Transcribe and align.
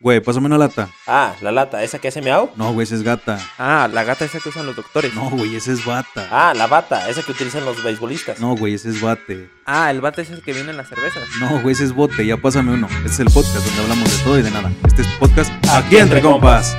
Güey, 0.00 0.20
pásame 0.20 0.46
una 0.46 0.58
lata. 0.58 0.88
Ah, 1.08 1.34
la 1.40 1.50
lata, 1.50 1.82
esa 1.82 1.98
que 1.98 2.06
hace 2.06 2.22
miau. 2.22 2.50
No, 2.54 2.72
güey, 2.72 2.84
esa 2.84 2.94
es 2.94 3.02
gata. 3.02 3.40
Ah, 3.58 3.88
la 3.92 4.04
gata 4.04 4.24
esa 4.24 4.38
que 4.38 4.48
usan 4.48 4.64
los 4.64 4.76
doctores. 4.76 5.12
No, 5.12 5.28
güey, 5.28 5.56
esa 5.56 5.72
es 5.72 5.84
bata. 5.84 6.28
Ah, 6.30 6.54
la 6.54 6.68
bata, 6.68 7.08
esa 7.10 7.20
que 7.24 7.32
utilizan 7.32 7.64
los 7.64 7.82
beisbolistas. 7.82 8.38
No, 8.38 8.54
güey, 8.54 8.74
ese 8.74 8.90
es 8.90 9.00
bate. 9.00 9.50
Ah, 9.66 9.90
el 9.90 10.00
bate 10.00 10.22
es 10.22 10.30
el 10.30 10.40
que 10.40 10.52
viene 10.52 10.70
en 10.70 10.76
las 10.76 10.88
cervezas. 10.88 11.24
No, 11.40 11.60
güey, 11.62 11.72
ese 11.72 11.82
es 11.82 11.92
bote. 11.92 12.24
Ya 12.24 12.36
pásame 12.36 12.74
uno. 12.74 12.86
Este 12.98 13.08
es 13.08 13.18
el 13.20 13.26
podcast 13.26 13.56
donde 13.66 13.82
hablamos 13.82 14.16
de 14.16 14.22
todo 14.24 14.38
y 14.38 14.42
de 14.42 14.50
nada. 14.52 14.70
Este 14.86 15.02
es 15.02 15.08
podcast 15.18 15.50
Aquí 15.72 15.96
entre 15.96 16.22
compas. 16.22 16.76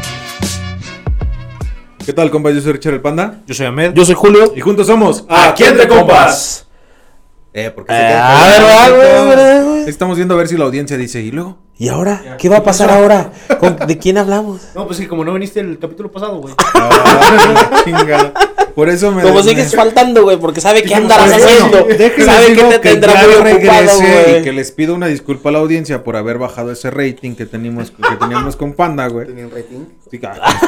¿Qué 2.05 2.13
tal, 2.13 2.31
compas? 2.31 2.53
Yo 2.55 2.61
soy 2.61 2.71
Richard 2.71 2.93
el 2.93 3.01
Panda. 3.01 3.41
Yo 3.45 3.53
soy 3.53 3.65
Ahmed. 3.65 3.93
Yo 3.95 4.05
soy 4.05 4.15
Julio. 4.15 4.53
Y 4.55 4.61
juntos 4.61 4.87
somos 4.87 5.25
Aquí 5.27 5.65
entre 5.65 5.89
compas. 5.89 6.67
Eh, 7.53 7.69
porque 7.75 7.91
Eh, 7.93 8.13
a 8.15 8.45
ver, 8.45 8.63
va, 8.63 8.89
güey, 8.89 9.25
güey, 9.25 9.63
güey. 9.63 9.89
Estamos 9.89 10.15
viendo 10.15 10.35
a 10.35 10.37
ver 10.37 10.47
si 10.47 10.55
la 10.55 10.63
audiencia 10.63 10.95
dice, 10.95 11.19
¿y 11.21 11.31
luego? 11.31 11.59
¿Y 11.79 11.87
ahora? 11.87 12.35
¿Qué 12.37 12.49
va 12.49 12.57
a 12.57 12.63
pasar 12.63 12.91
ahora? 12.91 13.31
¿Con- 13.59 13.77
¿De 13.77 13.97
quién 13.97 14.17
hablamos? 14.17 14.59
No, 14.75 14.85
pues 14.85 14.97
sí, 14.97 15.07
como 15.07 15.23
no 15.23 15.33
viniste 15.33 15.61
el 15.61 15.79
capítulo 15.79 16.11
pasado, 16.11 16.37
güey. 16.39 16.53
Ah, 16.75 17.81
chingada. 17.85 18.33
Por 18.75 18.89
eso 18.89 19.11
me. 19.11 19.21
Como 19.21 19.35
me- 19.35 19.43
sigues 19.43 19.75
faltando, 19.75 20.23
güey, 20.23 20.37
porque 20.37 20.61
sabe 20.61 20.81
qué 20.81 20.89
Pues 20.89 20.99
andarás 21.01 21.29
bueno, 21.29 21.45
haciendo. 21.45 21.85
déjenles 21.97 22.25
Sabe 22.25 22.45
que 22.47 22.53
digo 22.53 22.69
te 22.69 22.79
que 22.81 22.89
tendrá 22.91 23.13
muy 23.41 23.51
ocupado, 23.51 23.99
y 24.39 24.41
que 24.43 24.53
les 24.53 24.71
pido 24.71 24.95
una 24.95 25.07
disculpa 25.07 25.49
a 25.49 25.51
la 25.53 25.59
audiencia 25.59 26.03
por 26.03 26.15
haber 26.15 26.37
bajado 26.37 26.71
ese 26.71 26.89
rating 26.91 27.35
que 27.35 27.45
teníamos, 27.45 27.91
que 27.91 28.15
teníamos 28.19 28.55
con 28.55 28.73
Panda, 28.73 29.07
güey. 29.07 29.27
¿Tenían 29.27 29.51
rating? 29.51 29.85
Sí, 30.09 30.19
ah, 30.23 30.59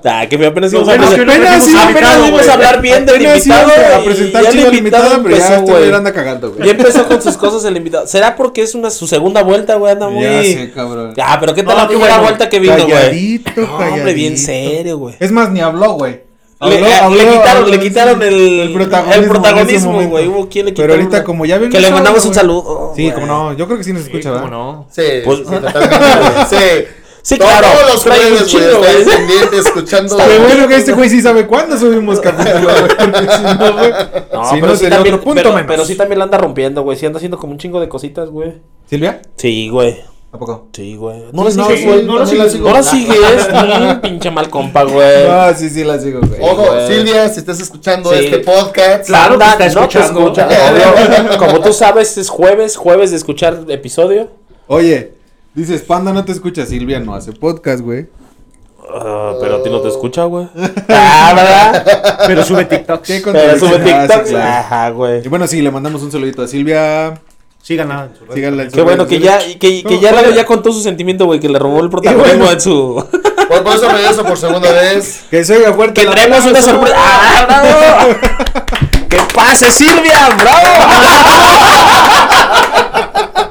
Ah, 0.04 0.26
que 0.28 0.46
apenas 0.46 0.72
íbamos 0.72 0.88
Lo 0.88 0.94
a 0.94 0.96
bueno 0.96 1.10
que 1.16 1.24
no 1.24 1.32
apenas 1.32 1.68
íbamos 1.68 2.48
a 2.48 2.52
hablar 2.54 2.80
bien 2.80 3.04
del 3.04 3.22
invitado. 3.22 3.70
a 3.96 4.04
presentar 4.04 4.48
chido 4.48 4.68
al 4.68 4.74
invitado 4.74 5.22
pero 5.22 5.36
ya 5.36 5.56
empezó, 5.56 5.78
este 5.78 5.94
anda 5.94 6.12
cagando, 6.12 6.52
güey. 6.52 6.64
Ya 6.66 6.70
empezó 6.72 7.06
con 7.06 7.20
sus 7.22 7.36
cosas 7.36 7.64
el 7.64 7.76
invitado. 7.76 8.06
¿Será 8.06 8.36
porque 8.36 8.62
es 8.62 8.74
una 8.74 8.90
su 8.90 9.06
segunda 9.06 9.42
vuelta, 9.42 9.74
güey? 9.76 9.92
Anda 9.92 10.08
muy. 10.08 10.22
Ya 10.24 10.42
sé, 10.42 10.70
cabrón. 10.74 11.14
Ah, 11.22 11.36
pero 11.40 11.54
¿qué 11.54 11.62
tal 11.62 11.76
No, 11.76 11.82
la 11.82 11.88
primera 11.88 12.14
bueno. 12.14 12.22
vuelta 12.28 12.48
que 12.48 12.60
vino, 12.60 12.74
güey? 12.76 12.88
Calladito, 12.88 13.50
No, 13.60 13.76
hombre, 13.76 14.14
bien 14.14 14.34
calladito. 14.36 14.46
serio, 14.76 14.98
güey. 14.98 15.16
Es 15.20 15.30
más, 15.30 15.50
ni 15.50 15.60
habló, 15.60 15.92
güey. 15.92 16.27
Le, 16.60 16.66
Habló- 16.66 16.86
eh, 16.88 16.92
habló- 17.00 17.16
le 17.16 17.28
quitaron, 17.28 17.62
habló- 17.64 17.70
le 17.70 17.78
quitaron 17.80 18.22
el, 18.22 18.34
el 18.60 18.72
protagonismo, 18.72 19.22
el 19.22 19.28
protagonismo, 19.28 20.02
güey. 20.08 20.26
Hubo 20.26 20.48
quien 20.48 20.66
le 20.66 20.72
quitó. 20.72 20.82
Pero 20.82 20.94
ahorita, 20.94 21.22
como 21.22 21.46
ya 21.46 21.56
ven. 21.58 21.70
Que 21.70 21.78
le 21.80 21.90
mandamos 21.90 22.24
un 22.24 22.34
saludo. 22.34 22.92
Sí, 22.96 23.12
como 23.12 23.26
no. 23.26 23.52
Yo 23.52 23.66
creo 23.66 23.78
que 23.78 23.84
sí 23.84 23.92
nos 23.92 24.02
escucha, 24.02 24.30
¿verdad? 24.32 24.44
¿Cómo 24.50 24.56
no? 24.56 24.86
Sí, 24.90 25.02
Pues- 25.24 25.38
sí, 25.38 25.44
totalmente. 25.54 25.96
Sí. 26.50 26.84
Sí, 27.20 27.36
Todos 27.36 27.50
claro. 27.58 27.68
los 27.92 28.02
trae 28.04 28.20
un 28.32 28.38
jueves, 28.38 28.54
están 28.54 28.78
güey. 28.80 29.04
pendientes 29.04 29.66
escuchando. 29.66 30.16
Qué 30.16 30.38
bueno 30.38 30.66
que 30.66 30.76
este 30.76 30.92
güey 30.94 31.10
sí 31.10 31.20
sabe 31.20 31.46
cuándo 31.46 31.76
subimos 31.76 32.20
capítulo, 32.20 32.60
güey. 32.70 32.90
Si 32.90 33.42
no, 33.42 33.72
güey. 33.74 33.92
No, 34.32 34.44
si 34.48 34.54
pero 34.54 34.66
no, 34.66 34.72
sí 34.72 34.78
sería 34.78 34.96
también, 34.96 35.14
otro 35.14 35.24
punto 35.24 35.42
pero, 35.42 35.52
menos. 35.52 35.66
pero 35.68 35.84
sí 35.84 35.94
también 35.94 36.18
la 36.20 36.24
anda 36.24 36.38
rompiendo, 36.38 36.82
güey. 36.82 36.96
Sí 36.96 37.04
anda 37.06 37.18
haciendo 37.18 37.36
como 37.38 37.52
un 37.52 37.58
chingo 37.58 37.80
de 37.80 37.88
cositas, 37.88 38.30
güey. 38.30 38.54
¿Silvia? 38.88 39.20
Sí, 39.36 39.68
güey. 39.68 40.00
¿A 40.38 40.40
poco? 40.40 40.68
Sí, 40.72 40.94
güey. 40.94 41.24
No 41.32 41.42
la 41.42 41.50
Sí, 41.50 41.60
sigues, 41.60 41.84
güey. 41.84 42.04
no 42.04 42.16
la 42.20 42.26
sigues. 42.26 42.60
No 42.60 42.72
la 42.72 42.82
sigues. 42.84 43.98
Pinche 44.02 44.30
mal 44.30 44.48
compa, 44.48 44.84
güey. 44.84 45.26
Ah, 45.28 45.52
sí, 45.56 45.68
sí, 45.68 45.82
la 45.82 45.98
sigo, 45.98 46.20
güey. 46.20 46.40
Ojo. 46.40 46.64
Silvia, 46.86 47.28
si 47.28 47.40
estás 47.40 47.58
escuchando 47.58 48.12
este 48.12 48.38
podcast. 48.38 49.06
Claro 49.08 49.36
que 49.36 49.44
está 49.44 49.80
no 49.80 49.88
te 49.88 49.98
escuchando. 49.98 50.32
Como 51.40 51.60
tú 51.60 51.72
sabes, 51.72 52.16
es 52.18 52.28
jueves, 52.28 52.76
jueves 52.76 53.10
de 53.10 53.16
escuchar 53.16 53.64
episodio. 53.66 54.28
Oye, 54.68 55.12
dices, 55.54 55.82
Panda 55.82 56.12
no 56.12 56.24
te 56.24 56.30
escucha, 56.30 56.64
Silvia 56.64 57.00
no 57.00 57.16
hace 57.16 57.32
podcast, 57.32 57.80
güey. 57.82 58.06
Ah, 58.94 59.34
pero 59.40 59.56
a 59.56 59.62
ti 59.64 59.70
no 59.70 59.80
te 59.80 59.88
escucha, 59.88 60.22
güey. 60.22 60.46
Ah, 60.88 61.32
¿verdad? 61.34 62.18
Pero 62.28 62.44
sube 62.44 62.64
TikToks. 62.64 63.06
¿Qué 63.08 63.22
Pero 63.24 63.58
sube 63.58 63.74
Ah, 63.92 64.06
TikTok. 64.06 64.26
claro. 64.28 64.58
Ajá, 64.60 64.90
güey. 64.90 65.26
Y 65.26 65.28
bueno, 65.28 65.48
sí, 65.48 65.60
le 65.62 65.70
mandamos 65.72 66.00
un 66.02 66.12
saludito 66.12 66.42
a 66.42 66.46
Silvia. 66.46 67.20
Síganla. 67.62 68.08
Síganla 68.32 68.68
Qué 68.68 68.82
bueno 68.82 69.06
que 69.06 69.18
ya, 69.20 69.38
que, 69.38 69.82
que 69.82 69.98
ya, 70.00 70.12
luego 70.12 70.30
ya 70.30 70.46
contó 70.46 70.72
su 70.72 70.80
sentimiento, 70.80 71.26
güey, 71.26 71.40
que 71.40 71.48
le 71.48 71.58
robó 71.58 71.80
el 71.80 71.90
protagonismo 71.90 72.50
en 72.50 72.60
su... 72.60 73.04
Por, 73.48 73.62
por 73.62 73.76
eso 73.76 73.88
regreso 73.88 74.24
por 74.24 74.38
segunda 74.38 74.70
vez. 74.72 75.22
Que 75.30 75.44
se 75.44 75.56
oiga 75.56 75.72
fuerte. 75.72 76.02
Que 76.02 76.06
traemos 76.06 76.44
una 76.46 76.62
sorpresa. 76.62 76.96
¡Ah, 76.98 77.44
bravo! 77.46 78.18
¡Que 79.08 79.18
pase, 79.34 79.70
Silvia! 79.70 80.28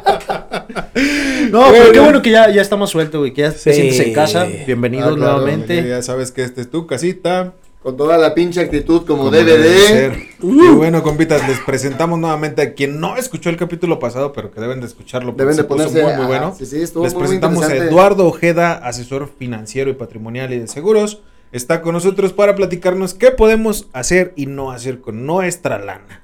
No, 1.51 1.67
pero 1.72 1.91
qué 1.94 2.00
bueno 2.00 2.22
que 2.22 2.31
ya, 2.31 2.50
ya 2.50 2.62
estamos 2.62 2.90
sueltos, 2.90 3.19
güey. 3.19 3.34
Que 3.34 3.44
ya 3.44 3.51
Sí. 3.51 3.63
te 3.66 3.73
sientes 3.73 4.00
en 4.00 4.13
casa. 4.13 4.44
Ah, 4.44 4.63
Bienvenidos 4.66 5.16
claro, 5.16 5.34
nuevamente. 5.40 5.88
Ya 5.88 6.01
sabes 6.01 6.31
que 6.31 6.44
esta 6.44 6.62
es 6.62 6.69
tu 6.69 6.88
casita. 6.88 7.53
Con 7.87 7.95
toda 7.95 8.17
la 8.17 8.35
pinche 8.35 8.59
actitud 8.59 9.05
como, 9.05 9.19
como 9.19 9.31
debe 9.31 9.57
de. 9.57 9.77
ser. 9.87 10.17
Y 10.41 10.67
bueno, 10.75 11.01
compitas, 11.03 11.47
les 11.47 11.57
presentamos 11.61 12.19
nuevamente 12.19 12.61
a 12.61 12.73
quien 12.73 12.99
no 12.99 13.15
escuchó 13.15 13.49
el 13.49 13.55
capítulo 13.55 13.97
pasado, 13.97 14.33
pero 14.33 14.51
que 14.51 14.59
deben 14.59 14.81
de 14.81 14.87
escucharlo. 14.87 15.31
Deben 15.31 15.55
de 15.55 15.63
ponerse. 15.63 16.03
muy, 16.03 16.11
muy 16.15 16.25
bueno. 16.25 16.53
Sí, 16.59 16.65
sí, 16.65 16.81
estuvo 16.81 17.05
Les 17.05 17.13
muy, 17.13 17.21
presentamos 17.23 17.63
a. 17.63 17.73
Eduardo 17.73 18.25
Ojeda, 18.27 18.73
asesor 18.73 19.31
financiero 19.39 19.89
y 19.89 19.93
patrimonial 19.93 20.51
y 20.51 20.59
de 20.59 20.67
seguros. 20.67 21.21
Está 21.53 21.81
con 21.81 21.93
nosotros 21.93 22.33
para 22.33 22.55
platicarnos 22.55 23.13
qué 23.13 23.31
podemos 23.31 23.87
hacer 23.93 24.33
y 24.35 24.47
no 24.47 24.71
hacer 24.71 24.99
con 24.99 25.25
nuestra 25.25 25.79
lana. 25.79 26.23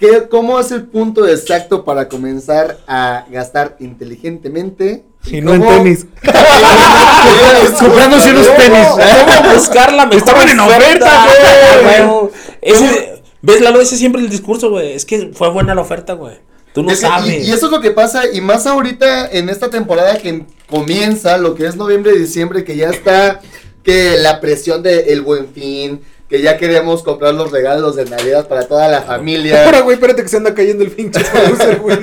¿qué- 0.00 0.26
¿Cómo 0.28 0.58
es 0.58 0.72
el 0.72 0.82
punto 0.86 1.28
exacto 1.28 1.84
para 1.84 2.08
comenzar 2.08 2.78
a 2.88 3.24
gastar 3.30 3.76
inteligentemente? 3.78 5.04
Y 5.26 5.40
no 5.40 5.54
en 5.54 5.62
tenis. 5.62 6.06
Comprándose 7.78 8.30
unos 8.32 8.46
¿Cómo- 8.48 8.58
tenis. 8.58 8.86
¿Cómo 8.88 9.52
buscar 9.54 9.92
la 9.92 10.06
mejor 10.06 10.18
Estaban 10.18 10.48
en 10.48 10.60
oferta, 10.60 11.26
güey. 11.82 12.30
Ese- 12.62 13.22
¿Ves, 13.42 13.60
Lalo? 13.60 13.80
Ese 13.80 13.94
es 13.94 14.00
siempre 14.00 14.20
el 14.22 14.28
discurso, 14.28 14.70
güey. 14.70 14.92
Es 14.92 15.04
que 15.04 15.30
fue 15.34 15.50
buena 15.50 15.74
la 15.74 15.80
oferta, 15.82 16.14
güey. 16.14 16.34
Tú 16.72 16.82
no 16.82 16.90
Es 16.90 17.00
que- 17.00 17.06
sabes. 17.06 17.28
y, 17.44 17.48
y 17.48 17.52
eso 17.52 17.66
es 17.66 17.72
lo 17.72 17.80
que 17.80 17.90
pasa, 17.90 18.22
y 18.32 18.40
más 18.40 18.66
ahorita 18.66 19.28
en 19.30 19.48
esta 19.48 19.70
temporada 19.70 20.18
que 20.18 20.44
comienza, 20.68 21.38
lo 21.38 21.54
que 21.54 21.66
es 21.66 21.76
noviembre 21.76 22.12
y 22.14 22.18
diciembre, 22.18 22.64
que 22.64 22.76
ya 22.76 22.90
está, 22.90 23.40
que 23.82 24.16
la 24.18 24.40
presión 24.40 24.82
del 24.82 25.04
el 25.08 25.22
buen 25.22 25.48
fin, 25.54 26.02
que 26.28 26.42
ya 26.42 26.56
queremos 26.58 27.02
comprar 27.02 27.34
los 27.34 27.50
regalos 27.52 27.94
de 27.96 28.04
Navidad 28.04 28.48
para 28.48 28.66
toda 28.66 28.88
la 28.88 28.98
Ahora, 28.98 29.06
familia. 29.16 29.80
güey, 29.82 29.94
espérate 29.94 30.22
que 30.22 30.28
se 30.28 30.36
anda 30.38 30.54
cayendo 30.54 30.82
el 30.84 30.90
pinche 30.90 31.22
güey. 31.80 31.98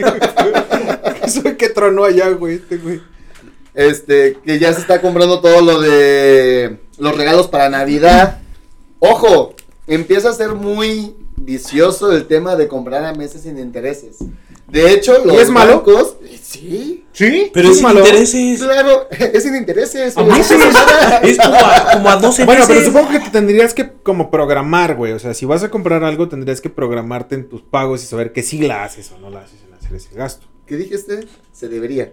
Eso 1.24 1.42
que 1.58 1.70
tronó 1.70 2.06
allá, 2.06 2.30
güey, 2.30 2.56
este 2.56 2.78
güey. 2.78 3.02
Este, 3.74 4.38
que 4.46 4.60
ya 4.60 4.72
se 4.74 4.82
está 4.82 5.02
comprando 5.02 5.42
todo 5.42 5.62
lo 5.62 5.82
de 5.82 6.78
los 6.98 7.18
regalos 7.18 7.48
para 7.48 7.70
Navidad. 7.70 8.40
Ojo, 9.00 9.56
empieza 9.88 10.30
a 10.30 10.34
ser 10.34 10.50
muy 10.54 11.16
vicioso 11.36 12.12
el 12.12 12.28
tema 12.28 12.56
de 12.56 12.68
comprar 12.68 13.04
a 13.06 13.14
meses 13.14 13.42
sin 13.42 13.58
intereses. 13.58 14.18
De 14.68 14.92
hecho, 14.92 15.24
los 15.24 15.38
es 15.38 15.50
malo? 15.50 15.78
bancos, 15.78 16.16
sí, 16.42 17.06
¿Sí? 17.12 17.52
Pero 17.54 17.70
es 17.70 17.78
es 17.78 17.84
malo. 17.84 18.00
intereses. 18.00 18.60
claro, 18.60 19.08
es 19.12 19.44
sin 19.44 19.56
intereses. 19.56 20.18
A 20.18 20.24
meses. 20.24 20.58
Es 21.24 21.38
como 21.38 21.56
a, 21.56 21.92
como 21.94 22.10
a 22.10 22.16
12 22.16 22.46
Bueno, 22.46 22.66
pero 22.68 22.84
supongo 22.84 23.10
que 23.10 23.20
te 23.20 23.30
tendrías 23.30 23.74
que 23.74 23.92
como 24.02 24.32
programar, 24.32 24.96
güey. 24.96 25.14
O 25.14 25.20
sea, 25.20 25.34
si 25.34 25.46
vas 25.46 25.64
a 25.64 25.70
comprar 25.70 26.04
algo, 26.04 26.28
tendrías 26.28 26.60
que 26.60 26.70
programarte 26.70 27.36
en 27.36 27.48
tus 27.50 27.62
pagos 27.62 28.04
y 28.04 28.08
saber 28.08 28.34
que 28.34 28.42
sí 28.42 28.60
la 28.60 28.84
haces 28.84 29.12
o 29.12 29.20
no 29.20 29.30
la 29.30 29.42
haces 29.42 29.60
en 29.68 29.74
hacer 29.74 29.94
ese 29.96 30.16
gasto. 30.16 30.48
¿Qué 30.66 30.76
dijiste? 30.76 31.28
Se 31.52 31.68
debería. 31.68 32.12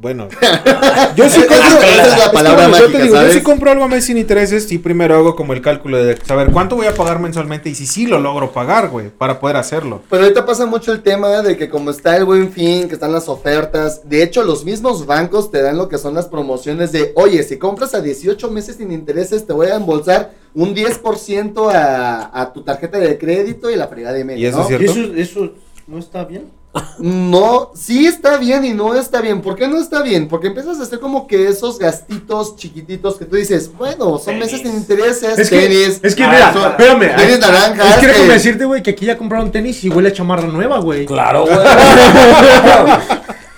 Bueno, 0.00 0.28
yo 1.16 1.28
sí 1.28 1.40
compro. 1.40 1.56
esa 1.56 2.12
es 2.12 2.18
la 2.18 2.30
palabra 2.30 2.68
bueno, 2.68 2.76
yo 2.76 2.82
mágica, 2.84 2.98
te 2.98 3.02
digo, 3.02 3.16
yo 3.20 3.32
sí 3.32 3.40
compro 3.42 3.72
algo 3.72 3.82
a 3.82 3.88
mes 3.88 4.04
sin 4.04 4.16
intereses. 4.16 4.68
Sí, 4.68 4.78
primero 4.78 5.16
hago 5.16 5.34
como 5.34 5.54
el 5.54 5.60
cálculo 5.60 6.00
de 6.00 6.16
saber 6.24 6.52
cuánto 6.52 6.76
voy 6.76 6.86
a 6.86 6.94
pagar 6.94 7.18
mensualmente 7.18 7.68
y 7.68 7.74
si 7.74 7.84
sí 7.84 8.06
lo 8.06 8.20
logro 8.20 8.52
pagar, 8.52 8.90
güey, 8.90 9.08
para 9.08 9.40
poder 9.40 9.56
hacerlo. 9.56 10.02
Pero 10.08 10.22
ahorita 10.22 10.46
pasa 10.46 10.66
mucho 10.66 10.92
el 10.92 11.02
tema 11.02 11.42
de 11.42 11.56
que 11.56 11.68
como 11.68 11.90
está 11.90 12.16
el 12.16 12.24
buen 12.24 12.52
fin, 12.52 12.86
que 12.86 12.94
están 12.94 13.10
las 13.10 13.28
ofertas, 13.28 14.08
de 14.08 14.22
hecho 14.22 14.44
los 14.44 14.64
mismos 14.64 15.04
bancos 15.04 15.50
te 15.50 15.62
dan 15.62 15.76
lo 15.76 15.88
que 15.88 15.98
son 15.98 16.14
las 16.14 16.26
promociones 16.26 16.92
de, 16.92 17.12
oye, 17.16 17.42
si 17.42 17.58
compras 17.58 17.92
a 17.94 18.00
18 18.00 18.52
meses 18.52 18.76
sin 18.76 18.92
intereses, 18.92 19.48
te 19.48 19.52
voy 19.52 19.66
a 19.66 19.74
embolsar 19.74 20.32
un 20.54 20.76
10% 20.76 21.72
a, 21.74 22.40
a 22.40 22.52
tu 22.52 22.62
tarjeta 22.62 22.98
de 22.98 23.18
crédito 23.18 23.68
y 23.68 23.74
la 23.74 23.88
fregada 23.88 24.14
de 24.14 24.24
medio. 24.24 24.40
¿Y 24.40 24.46
eso 24.46 24.58
¿no? 24.58 24.62
es 24.62 24.68
cierto? 24.68 24.84
¿Y 24.84 25.20
eso, 25.20 25.40
eso 25.40 25.52
no 25.88 25.98
está 25.98 26.24
bien? 26.24 26.57
No, 26.98 27.70
sí 27.74 28.06
está 28.06 28.36
bien 28.36 28.64
y 28.64 28.72
no 28.74 28.94
está 28.94 29.20
bien. 29.20 29.40
¿Por 29.40 29.56
qué 29.56 29.66
no 29.68 29.78
está 29.80 30.02
bien? 30.02 30.28
Porque 30.28 30.48
empiezas 30.48 30.78
a 30.78 30.82
hacer 30.82 31.00
como 31.00 31.26
que 31.26 31.48
esos 31.48 31.78
gastitos 31.78 32.56
chiquititos 32.56 33.16
que 33.16 33.24
tú 33.24 33.36
dices, 33.36 33.70
bueno, 33.76 34.18
son 34.18 34.38
meses 34.38 34.60
sin 34.60 34.72
intereses, 34.72 35.38
Es 35.38 35.48
que, 35.50 35.60
tenis. 35.60 36.00
es 36.02 36.14
que 36.14 36.24
ah, 36.24 36.30
mira, 36.30 36.52
son- 36.52 36.70
espérame. 36.70 37.16
Tenis 37.16 37.38
naranjas. 37.40 37.88
Es 37.94 37.96
que 38.00 38.06
déjame 38.08 38.26
eh, 38.28 38.32
decirte, 38.32 38.64
güey, 38.64 38.82
que 38.82 38.90
aquí 38.90 39.06
ya 39.06 39.16
compraron 39.16 39.50
tenis 39.50 39.82
y 39.84 39.88
huele 39.88 40.10
a 40.10 40.12
chamarra 40.12 40.46
nueva, 40.46 40.78
güey. 40.80 41.06
Claro, 41.06 41.44
güey. 41.46 41.56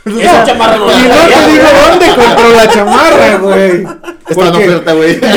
Esa 0.20 0.44
chamarra 0.44 0.76
no 0.78 0.86
la 0.86 0.92
Y 0.98 1.02
no 1.02 1.14
te 1.14 1.50
digo 1.52 1.64
dónde 1.88 2.06
compró 2.08 2.50
la 2.56 2.68
chamarra, 2.68 3.36
güey. 3.42 3.86
Está 4.28 4.48
en 4.48 4.54
oferta, 4.54 4.92
güey. 4.94 5.20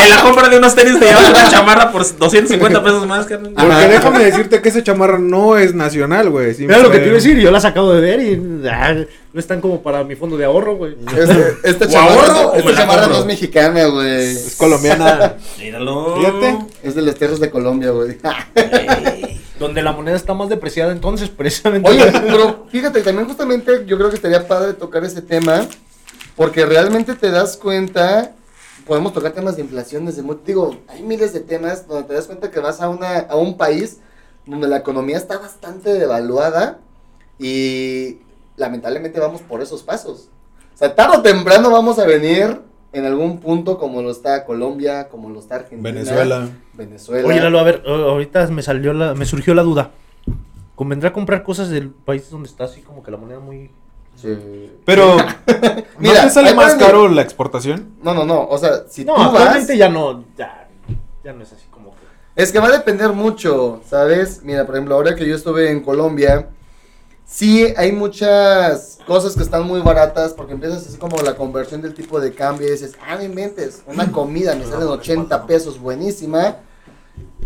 En 0.00 0.08
la 0.08 0.22
compra 0.22 0.48
de 0.48 0.56
unos 0.56 0.74
tenis 0.74 0.98
te 0.98 1.04
llevas 1.06 1.28
una 1.28 1.48
chamarra 1.50 1.92
por 1.92 2.16
250 2.16 2.82
pesos 2.82 3.06
más, 3.06 3.26
carnal. 3.26 3.52
Porque 3.54 3.88
déjame 3.88 4.24
decirte 4.24 4.62
que 4.62 4.68
esa 4.70 4.82
chamarra 4.82 5.18
no 5.18 5.58
es 5.58 5.74
nacional, 5.74 6.30
güey. 6.30 6.54
Mira 6.58 6.78
lo 6.78 6.90
que 6.90 6.98
te 6.98 7.04
iba 7.06 7.12
a 7.12 7.16
decir, 7.16 7.38
yo 7.38 7.50
las 7.50 7.64
acabo 7.66 7.92
de 7.92 8.00
ver 8.00 8.20
y 8.20 8.62
ah, 8.70 8.94
no 9.32 9.38
están 9.40 9.60
como 9.60 9.82
para 9.82 10.02
mi 10.04 10.16
fondo 10.16 10.36
de 10.36 10.46
ahorro, 10.46 10.76
güey. 10.76 10.96
Este- 11.16 11.54
esta 11.64 11.84
¿O 11.84 11.88
chamarra, 11.88 12.14
ahorro 12.32 12.48
o 12.50 12.52
me 12.54 12.58
esta 12.60 12.74
chamarra 12.76 13.06
no 13.08 13.18
es 13.18 13.24
mexicana, 13.26 13.84
güey. 13.86 14.32
Es 14.32 14.56
colombiana. 14.56 15.34
Míralo. 15.58 16.16
Fíjate. 16.16 16.58
Es 16.82 16.94
de 16.94 17.02
los 17.02 17.14
terros 17.16 17.40
de 17.40 17.50
Colombia, 17.50 17.90
güey. 17.90 18.16
Donde 19.60 19.82
la 19.82 19.92
moneda 19.92 20.16
está 20.16 20.34
más 20.34 20.48
depreciada, 20.48 20.90
entonces, 20.90 21.28
precisamente. 21.36 21.88
Oye, 21.88 22.10
pero 22.10 22.66
fíjate, 22.68 23.02
también 23.02 23.28
justamente 23.28 23.84
yo 23.86 23.96
creo 23.96 24.08
que 24.08 24.16
estaría 24.16 24.48
padre 24.48 24.72
tocar 24.72 25.04
ese 25.04 25.22
tema, 25.22 25.68
porque 26.34 26.66
realmente 26.66 27.14
te 27.14 27.30
das 27.30 27.56
cuenta, 27.56 28.32
podemos 28.86 29.12
tocar 29.12 29.32
temas 29.32 29.56
de 29.56 29.62
inflación 29.62 30.06
desde 30.06 30.22
muy, 30.22 30.38
digo, 30.44 30.76
hay 30.88 31.02
miles 31.02 31.32
de 31.32 31.40
temas 31.40 31.86
donde 31.86 32.08
te 32.08 32.14
das 32.14 32.26
cuenta 32.26 32.50
que 32.50 32.58
vas 32.58 32.80
a, 32.80 32.88
una, 32.88 33.18
a 33.18 33.36
un 33.36 33.56
país 33.56 33.98
donde 34.46 34.66
la 34.66 34.78
economía 34.78 35.16
está 35.16 35.38
bastante 35.38 35.92
devaluada 35.92 36.80
y 37.38 38.18
lamentablemente 38.56 39.20
vamos 39.20 39.42
por 39.42 39.60
esos 39.62 39.82
pasos. 39.82 40.28
O 40.74 40.78
sea, 40.78 40.94
tarde 40.94 41.18
o 41.18 41.22
temprano 41.22 41.70
vamos 41.70 41.98
a 41.98 42.06
venir 42.06 42.60
en 42.92 43.04
algún 43.06 43.38
punto 43.40 43.78
como 43.78 44.02
lo 44.02 44.10
está 44.10 44.44
Colombia, 44.44 45.08
como 45.08 45.30
lo 45.30 45.38
está 45.40 45.56
Argentina. 45.56 45.90
Venezuela. 45.90 46.48
Venezuela. 46.74 47.28
Oye, 47.28 47.40
Lalo, 47.40 47.58
a 47.60 47.62
ver, 47.62 47.82
ahorita 47.86 48.46
me 48.48 48.62
salió 48.62 48.92
la, 48.92 49.14
me 49.14 49.26
surgió 49.26 49.54
la 49.54 49.62
duda. 49.62 49.90
¿Convendrá 50.74 51.12
comprar 51.12 51.42
cosas 51.42 51.68
del 51.68 51.90
país 51.90 52.28
donde 52.30 52.48
está 52.48 52.64
así 52.64 52.80
como 52.80 53.02
que 53.02 53.10
la 53.10 53.16
moneda 53.16 53.38
muy... 53.38 53.70
Sí. 54.16 54.70
Pero, 54.84 55.16
¿no 55.16 55.24
Mira, 55.98 56.22
te 56.24 56.30
sale 56.30 56.54
más 56.54 56.74
caro 56.74 57.08
la 57.08 57.22
exportación? 57.22 57.90
No, 58.02 58.12
no, 58.14 58.24
no. 58.24 58.46
O 58.48 58.58
sea, 58.58 58.84
si 58.88 59.04
No, 59.04 59.14
tú 59.14 59.20
vas. 59.20 59.28
actualmente 59.34 59.76
ya 59.78 59.88
no, 59.88 60.24
ya, 60.36 60.68
ya 61.22 61.32
no 61.32 61.42
es 61.42 61.52
así 61.52 61.66
como 61.70 61.90
que... 61.90 61.96
Es 62.42 62.50
que 62.52 62.58
va 62.58 62.68
a 62.68 62.72
depender 62.72 63.12
mucho, 63.12 63.82
¿sabes? 63.88 64.42
Mira, 64.42 64.64
por 64.66 64.74
ejemplo, 64.74 64.94
ahora 64.94 65.14
que 65.14 65.26
yo 65.26 65.36
estuve 65.36 65.70
en 65.70 65.82
Colombia, 65.82 66.48
sí 67.30 67.72
hay 67.76 67.92
muchas 67.92 68.98
cosas 69.06 69.34
que 69.36 69.42
están 69.42 69.64
muy 69.66 69.80
baratas 69.80 70.32
porque 70.34 70.52
empiezas 70.52 70.86
así 70.86 70.96
como 70.98 71.16
la 71.22 71.34
conversión 71.36 71.80
del 71.82 71.94
tipo 71.94 72.20
de 72.20 72.32
cambio 72.34 72.66
y 72.68 72.72
dices, 72.72 72.94
ah, 73.06 73.16
no 73.16 73.22
inventes, 73.22 73.82
una 73.86 74.10
comida 74.12 74.54
me 74.54 74.64
sale 74.66 74.82
en 74.84 74.88
80 74.90 75.46
pesos, 75.46 75.78
buenísima. 75.80 76.56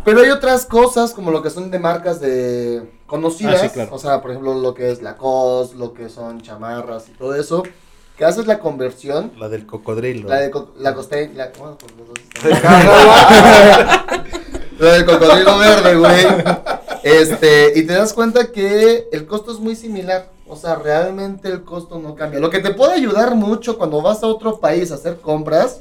Pero 0.05 0.21
hay 0.21 0.29
otras 0.31 0.67
cosas 0.67 1.13
como 1.15 1.31
lo 1.31 1.43
que 1.43 1.49
son 1.49 1.71
de 1.71 1.79
marcas 1.79 2.21
de 2.21 2.91
conocidas, 3.07 3.57
Ah, 3.63 3.69
sí, 3.69 3.71
claro. 3.71 3.95
o 3.95 3.99
sea, 3.99 4.21
por 4.21 4.33
ejemplo, 4.33 4.53
lo 4.55 4.75
que 4.75 4.91
es 4.91 5.01
Lacoste, 5.01 5.77
lo 5.77 5.95
que 5.95 6.09
son 6.11 6.43
chamarras 6.43 7.09
y 7.09 7.13
todo 7.13 7.35
eso, 7.35 7.63
que 8.19 8.25
haces 8.27 8.47
la 8.47 8.59
conversión 8.59 9.33
La 9.39 9.49
del 9.49 9.65
cocodrilo. 9.65 10.29
la 10.29 10.41
de 10.41 10.51
co- 10.51 10.73
la 10.79 10.95
coste, 10.95 11.31
la, 11.35 11.51
bueno, 11.59 11.79
pues 11.79 11.93
los 11.97 12.09
dos 12.09 12.19
están- 12.55 12.87
La 14.79 14.93
del 14.93 15.05
cocodrilo 15.07 15.59
verde, 15.59 15.95
güey. 15.97 16.27
Este, 17.05 17.73
y 17.79 17.83
te 17.87 17.93
das 17.93 18.13
cuenta 18.13 18.51
que 18.51 19.09
el 19.13 19.27
costo 19.27 19.53
es 19.53 19.59
muy 19.61 19.77
similar. 19.77 20.31
O 20.47 20.57
sea, 20.57 20.75
realmente 20.77 21.49
el 21.49 21.63
costo 21.65 21.99
no 21.99 22.15
cambia. 22.15 22.41
Lo 22.41 22.51
que 22.51 22.61
te 22.61 22.71
puede 22.73 22.95
ayudar 22.95 23.35
mucho 23.35 23.79
cuando 23.79 24.03
vas 24.03 24.23
a 24.23 24.27
otro 24.27 24.59
país 24.59 24.91
a 24.91 24.95
hacer 24.95 25.21
compras 25.21 25.81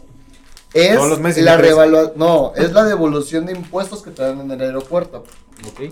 es 0.73 0.95
Todos 0.95 1.09
los 1.09 1.19
meses 1.19 1.43
la 1.43 1.57
revalua- 1.57 2.13
no, 2.15 2.53
es 2.55 2.71
la 2.73 2.83
devolución 2.83 3.45
de 3.45 3.53
impuestos 3.53 4.01
que 4.01 4.11
te 4.11 4.21
dan 4.23 4.39
en 4.41 4.51
el 4.51 4.61
aeropuerto. 4.61 5.23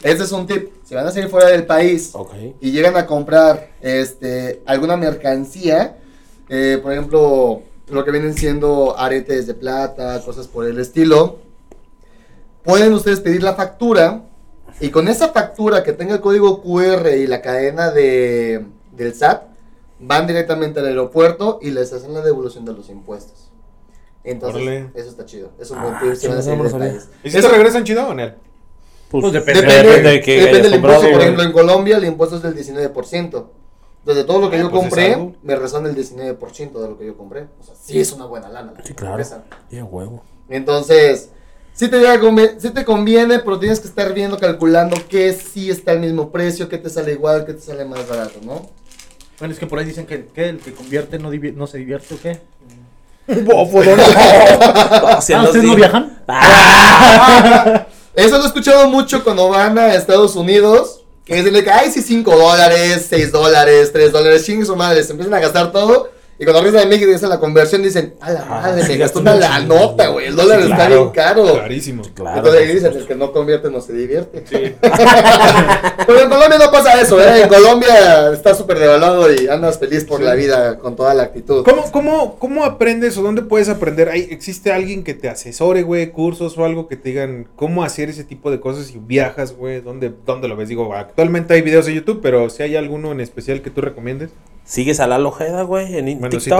Ese 0.03 0.23
es 0.23 0.31
un 0.31 0.47
tip. 0.47 0.69
Si 0.83 0.95
van 0.95 1.07
a 1.07 1.11
salir 1.11 1.29
fuera 1.29 1.47
del 1.47 1.65
país, 1.65 2.11
y 2.59 2.71
llegan 2.71 2.97
a 2.97 3.05
comprar 3.05 3.69
este 3.81 4.61
alguna 4.65 4.97
mercancía, 4.97 5.97
eh, 6.49 6.79
por 6.81 6.91
ejemplo, 6.91 7.61
lo 7.89 8.03
que 8.03 8.11
vienen 8.11 8.33
siendo 8.35 8.97
aretes 8.97 9.47
de 9.47 9.53
plata, 9.53 10.21
cosas 10.25 10.47
por 10.47 10.65
el 10.65 10.79
estilo, 10.79 11.37
pueden 12.63 12.93
ustedes 12.93 13.19
pedir 13.19 13.43
la 13.43 13.53
factura 13.55 14.23
y 14.79 14.89
con 14.89 15.07
esa 15.07 15.29
factura 15.29 15.83
que 15.83 15.93
tenga 15.93 16.15
el 16.15 16.21
código 16.21 16.61
QR 16.61 17.09
y 17.17 17.27
la 17.27 17.41
cadena 17.41 17.91
de, 17.91 18.65
del 18.91 19.13
SAT, 19.13 19.43
van 19.99 20.25
directamente 20.27 20.79
al 20.79 20.87
aeropuerto 20.87 21.59
y 21.61 21.69
les 21.71 21.93
hacen 21.93 22.13
la 22.13 22.21
devolución 22.21 22.65
de 22.65 22.73
los 22.73 22.89
impuestos. 22.89 23.49
Entonces, 24.23 24.85
eso 24.95 25.09
está 25.09 25.25
chido. 25.25 25.49
Es 25.59 25.71
un 25.71 25.81
buen 25.81 25.93
Ah, 25.95 25.99
tip 26.03 26.13
si 26.15 26.27
van 26.27 26.37
a 26.37 26.41
chingada, 26.41 26.43
salir 26.43 26.57
no 26.57 26.63
del 26.63 26.71
lo 26.73 26.77
sabía. 26.79 26.91
país. 26.93 27.09
¿Y 27.23 27.29
si 27.31 27.37
Eso- 27.37 27.47
te 27.49 27.55
regresan 27.55 27.83
chido 27.83 28.07
o 28.07 28.13
no? 28.13 28.31
Pues 29.09 29.33
depende. 29.33 29.61
Depende, 29.61 29.87
Depende 29.89 30.09
de 30.11 30.21
qué 30.21 30.39
depende 30.41 30.61
del 30.69 30.73
impuesto. 30.75 31.11
Por 31.11 31.21
ejemplo, 31.21 31.43
en 31.43 31.51
Colombia 31.51 31.97
el 31.97 32.05
impuesto 32.05 32.35
es 32.37 32.41
del 32.43 32.55
19%. 32.55 33.51
Entonces, 33.99 34.23
de 34.23 34.27
todo 34.27 34.39
lo 34.39 34.49
que 34.49 34.55
Ah, 34.57 34.61
yo 34.61 34.71
pues 34.71 34.83
es 34.83 34.89
compré, 34.89 35.35
me 35.43 35.55
rezan 35.55 35.85
el 35.85 35.95
19% 35.95 36.79
de 36.81 36.87
lo 36.87 36.97
que 36.97 37.05
yo 37.05 37.17
compré. 37.17 37.47
O 37.59 37.63
sea, 37.63 37.75
sí 37.79 37.99
es 37.99 38.11
una 38.13 38.25
buena 38.25 38.49
lana. 38.49 38.71
la 38.75 38.81
Sí, 38.83 38.89
que 38.89 38.95
claro. 38.95 39.17
regresa. 39.17 39.43
Bien 39.69 39.87
huevo. 39.89 40.23
Entonces, 40.49 41.29
sí 41.73 41.87
te, 41.87 41.97
llega 41.97 42.13
a 42.13 42.19
conven- 42.19 42.55
sí 42.59 42.69
te 42.71 42.83
conviene, 42.85 43.39
pero 43.39 43.59
tienes 43.59 43.79
que 43.79 43.87
estar 43.87 44.13
viendo, 44.13 44.37
calculando 44.37 44.97
que 45.09 45.33
sí 45.33 45.69
está 45.69 45.91
al 45.91 45.99
mismo 45.99 46.31
precio, 46.31 46.69
que 46.69 46.77
te 46.77 46.89
sale 46.89 47.13
igual, 47.13 47.45
que 47.45 47.53
te 47.53 47.61
sale 47.61 47.85
más 47.85 48.07
barato, 48.07 48.39
¿no? 48.43 48.69
Bueno, 49.39 49.53
es 49.53 49.59
que 49.59 49.65
por 49.67 49.79
ahí 49.79 49.85
dicen 49.85 50.05
que, 50.05 50.25
que 50.27 50.49
el 50.49 50.57
que 50.59 50.73
convierte 50.73 51.17
no, 51.17 51.31
divi- 51.31 51.53
no 51.55 51.65
se 51.67 51.77
divierte 51.79 52.13
o 52.13 52.21
qué. 52.21 52.39
O 55.17 55.21
sea, 55.21 55.39
Ah, 55.39 55.41
los 55.43 55.47
¿Ustedes 55.55 55.63
no 55.65 55.75
viajan? 55.75 56.23
Eso 58.13 58.37
lo 58.37 58.43
he 58.43 58.47
escuchado 58.47 58.87
mucho 58.89 59.23
cuando 59.23 59.47
van 59.49 59.77
a 59.77 59.93
Estados 59.95 60.35
Unidos. 60.35 60.97
Que 61.23 61.35
dicen 61.35 61.53
de 61.53 61.63
que, 61.63 61.69
ay, 61.71 61.91
sí, 61.91 62.01
5 62.01 62.35
dólares, 62.35 63.05
6 63.09 63.31
dólares, 63.31 63.91
3 63.93 64.11
dólares, 64.11 64.43
chingue 64.45 64.65
su 64.65 64.75
madre. 64.75 65.03
Se 65.03 65.11
empiezan 65.11 65.33
a 65.35 65.39
gastar 65.39 65.71
todo. 65.71 66.09
Y 66.41 66.43
cuando 66.43 66.63
regresan 66.63 66.87
a 66.87 66.89
México 66.89 67.11
y 67.11 67.13
hacen 67.13 67.29
la 67.29 67.39
conversión, 67.39 67.83
dicen, 67.83 68.15
a 68.19 68.31
la 68.31 68.45
madre, 68.45 68.81
sí, 68.83 68.93
me 68.93 68.97
gastó 68.97 69.19
una 69.19 69.35
un 69.35 69.39
la 69.41 69.59
nota, 69.59 70.07
güey. 70.07 70.25
El 70.25 70.35
dólar 70.35 70.57
Sí, 70.59 70.71
está 70.71 70.75
claro. 70.87 70.95
bien 71.01 71.09
caro. 71.11 71.53
Clarísimo. 71.53 72.01
Claro. 72.15 72.37
Entonces 72.37 72.61
ahí 72.61 72.73
dicen, 72.73 72.93
el 72.97 73.05
que 73.05 73.13
no 73.13 73.31
convierte 73.31 73.69
no 73.69 73.79
se 73.79 73.93
divierte. 73.93 74.43
Pero 74.81 76.19
en 76.19 76.29
Colombia 76.29 76.57
no 76.57 76.71
pasa 76.71 76.99
eso, 76.99 77.21
¿eh? 77.21 77.43
En 77.43 77.47
Colombia 77.47 78.31
está 78.33 78.55
súper 78.55 78.79
devaluado 78.79 79.31
y 79.31 79.47
andas 79.49 79.77
feliz 79.77 80.03
por 80.03 80.17
Sí. 80.17 80.23
la 80.25 80.33
vida 80.33 80.79
con 80.79 80.95
toda 80.95 81.13
la 81.13 81.21
actitud. 81.21 81.63
¿Cómo, 81.63 81.91
cómo, 81.91 82.39
¿Cómo 82.39 82.65
aprendes 82.65 83.17
o 83.19 83.21
dónde 83.21 83.43
puedes 83.43 83.69
aprender? 83.69 84.09
¿Hay, 84.09 84.21
¿Existe 84.31 84.71
alguien 84.71 85.03
que 85.03 85.13
te 85.13 85.29
asesore, 85.29 85.83
güey? 85.83 86.09
Cursos 86.11 86.57
o 86.57 86.65
algo 86.65 86.87
que 86.87 86.95
te 86.97 87.09
digan 87.09 87.47
cómo 87.55 87.83
hacer 87.83 88.09
ese 88.09 88.23
tipo 88.23 88.49
de 88.49 88.59
cosas 88.59 88.89
y 88.95 88.97
viajas, 88.97 89.55
güey? 89.55 89.81
¿Dónde, 89.81 90.11
¿Dónde 90.25 90.47
lo 90.47 90.55
ves? 90.55 90.69
Digo, 90.69 90.91
actualmente 90.95 91.53
hay 91.53 91.61
videos 91.61 91.87
en 91.87 91.93
YouTube, 91.93 92.19
pero 92.23 92.49
si 92.49 92.63
hay 92.63 92.75
alguno 92.75 93.11
en 93.11 93.19
especial 93.21 93.61
que 93.61 93.69
tú 93.69 93.81
recomiendes. 93.81 94.31
¿Sigues 94.71 95.01
a 95.01 95.07
Lalo 95.07 95.27
Ojeda, 95.27 95.63
güey? 95.63 95.97
En 95.97 96.05
Bueno, 96.17 96.39
sí, 96.39 96.45
TikTok, 96.49 96.59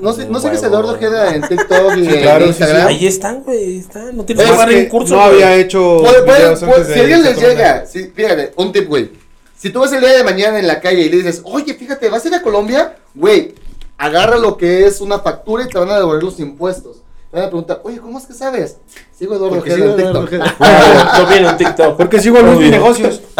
¿No, 0.00 0.12
no 0.12 0.12
Huevo, 0.12 0.40
sigues 0.40 0.62
a 0.62 0.66
Eduardo. 0.68 0.92
Ojeda 0.94 1.34
en 1.34 1.42
TikTok 1.46 1.96
y 1.98 2.04
Sí, 2.06 2.14
en 2.16 2.38
sí, 2.40 2.46
Instagram? 2.46 2.86
Ahí 2.86 3.06
están, 3.06 3.42
güey. 3.42 3.58
ahí 3.58 3.78
Están. 3.80 4.16
No 4.16 4.24
tienes 4.24 4.44
Es 4.46 4.50
que 4.50 4.56
pagar 4.56 4.74
un 4.74 4.86
curso. 4.86 5.14
no 5.14 5.20
güey. 5.28 5.42
había 5.42 5.56
hecho 5.56 5.98
Puede- 6.02 6.22
puede- 6.22 6.56
si 6.86 7.00
alguien 7.00 7.22
les 7.22 7.38
llega, 7.38 7.84
si- 7.84 8.06
fíjate, 8.06 8.52
un 8.56 8.72
tip, 8.72 8.88
güey. 8.88 9.10
Si 9.58 9.68
tú 9.68 9.80
vas 9.80 9.92
el 9.92 10.00
día 10.00 10.12
de 10.16 10.24
mañana 10.24 10.58
en 10.58 10.66
la 10.66 10.80
calle 10.80 11.02
y 11.02 11.10
le 11.10 11.18
dices, 11.18 11.42
oye, 11.44 11.74
fíjate, 11.74 12.08
¿vas 12.08 12.24
a 12.24 12.28
ir 12.28 12.34
a 12.34 12.40
Colombia? 12.40 12.96
Güey, 13.14 13.54
agarra 13.98 14.38
lo 14.38 14.56
que 14.56 14.86
es 14.86 15.02
una 15.02 15.18
factura 15.18 15.64
y 15.64 15.68
te 15.68 15.78
van 15.78 15.90
a 15.90 15.98
devolver 15.98 16.22
los 16.22 16.40
impuestos. 16.40 16.99
Te 17.30 17.36
van 17.36 17.44
a 17.46 17.48
preguntar, 17.48 17.80
oye, 17.84 17.98
¿cómo 17.98 18.18
es 18.18 18.26
que 18.26 18.34
sabes? 18.34 18.78
Sigo 19.16 19.36
Eduardo 19.36 19.56
Porque 19.58 19.72
Ojeda 19.72 19.86
sigo 19.86 19.94
en 19.94 20.00
Eduardo 20.00 20.20
TikTok. 20.28 20.42
Ojeda. 20.42 20.56
Ah, 20.60 21.18
No 21.20 21.26
viene 21.26 21.48
en 21.48 21.56
TikTok. 21.56 21.96
Porque 21.96 22.18
sigo 22.20 22.38
a 22.38 22.42
Luis. 22.42 22.70
Negocios. 22.70 23.20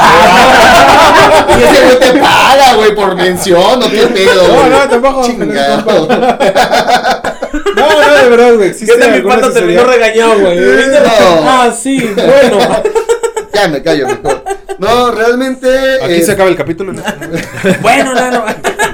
Y 1.59 1.63
ese 1.63 1.85
güey 1.85 1.99
te 1.99 2.13
paga, 2.21 2.75
güey, 2.77 2.95
por 2.95 3.15
mención, 3.17 3.81
no 3.81 3.87
tiene 3.89 4.07
pedo. 4.09 4.47
No, 4.49 4.55
güey. 4.55 4.71
no, 4.71 4.89
tampoco. 4.89 5.27
Chingado. 5.27 6.07
No, 7.77 7.89
no, 7.91 8.15
de 8.15 8.29
verdad, 8.29 8.55
güey. 8.55 8.59
¿Qué 8.59 8.67
Existe 8.69 8.97
tal 8.99 9.11
mi 9.11 9.17
alguna 9.17 9.35
pata 9.37 9.53
terminó 9.53 9.85
regañado, 9.85 10.39
güey? 10.41 10.57
No. 10.57 10.65
Ah, 11.45 11.71
sí, 11.77 11.99
bueno. 12.15 12.59
Ya 13.53 13.69
me 13.69 13.83
callo 13.83 14.07
mejor. 14.07 14.43
No, 14.79 15.11
realmente. 15.11 16.03
Aquí 16.03 16.15
eh, 16.15 16.23
se 16.23 16.33
acaba 16.33 16.49
el 16.49 16.57
capítulo. 16.57 16.93
¿no? 16.93 17.03
Bueno, 17.83 18.15
no, 18.15 18.31
no. 18.31 18.45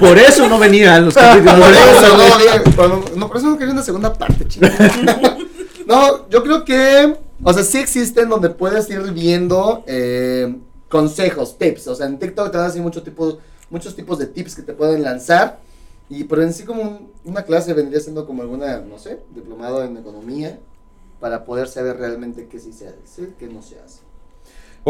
Por 0.00 0.18
eso 0.18 0.48
no 0.48 0.58
venían 0.58 1.04
los 1.06 1.14
capítulos. 1.14 1.54
Por 1.60 1.72
eso, 1.72 2.88
no, 2.88 3.04
no, 3.16 3.28
por 3.28 3.36
eso 3.38 3.46
no 3.46 3.58
quería 3.58 3.72
una 3.72 3.82
segunda 3.82 4.12
parte, 4.12 4.46
chicos. 4.46 4.70
No, 5.86 6.28
yo 6.28 6.42
creo 6.42 6.64
que, 6.64 7.16
o 7.42 7.52
sea, 7.52 7.62
sí 7.62 7.78
existen 7.78 8.28
donde 8.28 8.50
puedes 8.50 8.90
ir 8.90 9.00
viendo 9.12 9.84
eh, 9.86 10.54
consejos, 10.88 11.56
tips. 11.58 11.86
O 11.88 11.94
sea, 11.94 12.06
en 12.06 12.18
TikTok 12.18 12.50
te 12.50 12.58
dan 12.58 12.66
así 12.66 12.80
muchos 12.80 13.04
tipos, 13.04 13.38
muchos 13.70 13.94
tipos 13.94 14.18
de 14.18 14.26
tips 14.26 14.56
que 14.56 14.62
te 14.62 14.72
pueden 14.72 15.02
lanzar. 15.02 15.60
Y 16.08 16.24
pero 16.24 16.42
en 16.42 16.52
sí 16.52 16.64
como 16.64 16.82
un- 16.82 17.12
una 17.24 17.42
clase 17.42 17.72
vendría 17.74 18.00
siendo 18.00 18.26
como 18.26 18.42
alguna, 18.42 18.78
no 18.80 18.98
sé, 18.98 19.20
diplomado 19.34 19.82
en 19.84 19.96
economía 19.96 20.58
para 21.20 21.44
poder 21.44 21.68
saber 21.68 21.96
realmente 21.96 22.46
qué 22.50 22.58
sí 22.60 22.72
se 22.72 22.88
hace, 22.88 23.30
qué 23.38 23.46
no 23.46 23.62
se 23.62 23.78
hace. 23.80 24.00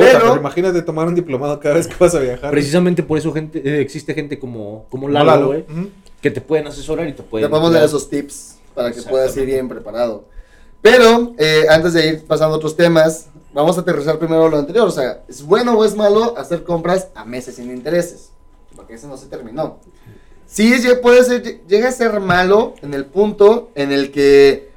Pero- 0.05 0.19
pero 0.21 0.37
imagínate 0.37 0.83
tomar 0.83 1.07
un 1.09 1.15
diplomado 1.15 1.59
cada 1.59 1.75
vez 1.77 1.87
que 1.89 1.95
vas 1.99 2.15
a 2.15 2.21
viajar. 2.21 2.51
Precisamente 2.51 3.03
por 3.03 3.19
eso 3.19 3.33
gente, 3.33 3.61
eh, 3.65 3.81
existe 3.81 4.13
gente 4.15 4.39
como, 4.39 4.87
como 4.91 5.09
Lalo, 5.09 5.47
güey, 5.49 5.61
Ujú. 5.63 5.89
que 6.21 6.31
te 6.31 6.41
pueden 6.41 6.67
asesorar 6.67 7.09
y 7.09 7.13
te 7.15 7.23
pueden... 7.23 7.47
Te 7.47 7.51
podemos 7.51 7.73
dar 7.73 7.85
esos 7.85 8.09
tips 8.09 8.59
para 8.75 8.93
que 8.93 9.01
puedas 9.03 9.37
ir 9.37 9.47
bien 9.47 9.69
preparado. 9.69 10.25
Pero 10.83 11.33
eh, 11.39 11.65
antes 11.71 11.95
de 11.95 12.07
ir 12.07 12.25
pasando 12.27 12.55
a 12.55 12.59
otros 12.59 12.77
temas, 12.77 13.29
vamos 13.55 13.77
a 13.79 13.81
aterrizar 13.81 14.19
primero 14.19 14.49
lo 14.49 14.59
anterior. 14.59 14.87
O 14.87 14.91
sea, 14.91 15.23
¿es 15.29 15.43
bueno 15.43 15.73
o 15.77 15.85
es 15.85 15.97
malo 15.97 16.37
hacer 16.39 16.63
compras 16.63 17.09
a 17.15 17.25
meses 17.25 17.57
sin 17.57 17.71
intereses? 17.71 18.31
Porque 18.77 18.95
ese 18.95 19.07
no 19.09 19.17
se 19.17 19.27
terminó. 19.27 19.79
Sí, 20.47 20.75
lle- 20.75 21.01
puede 21.01 21.25
ser, 21.25 21.43
llega 21.67 21.89
a 21.89 21.93
ser 21.93 22.21
malo 22.21 22.75
en 22.83 22.93
el 22.95 23.07
punto 23.07 23.71
en 23.75 23.91
el 23.93 24.13
que 24.13 24.71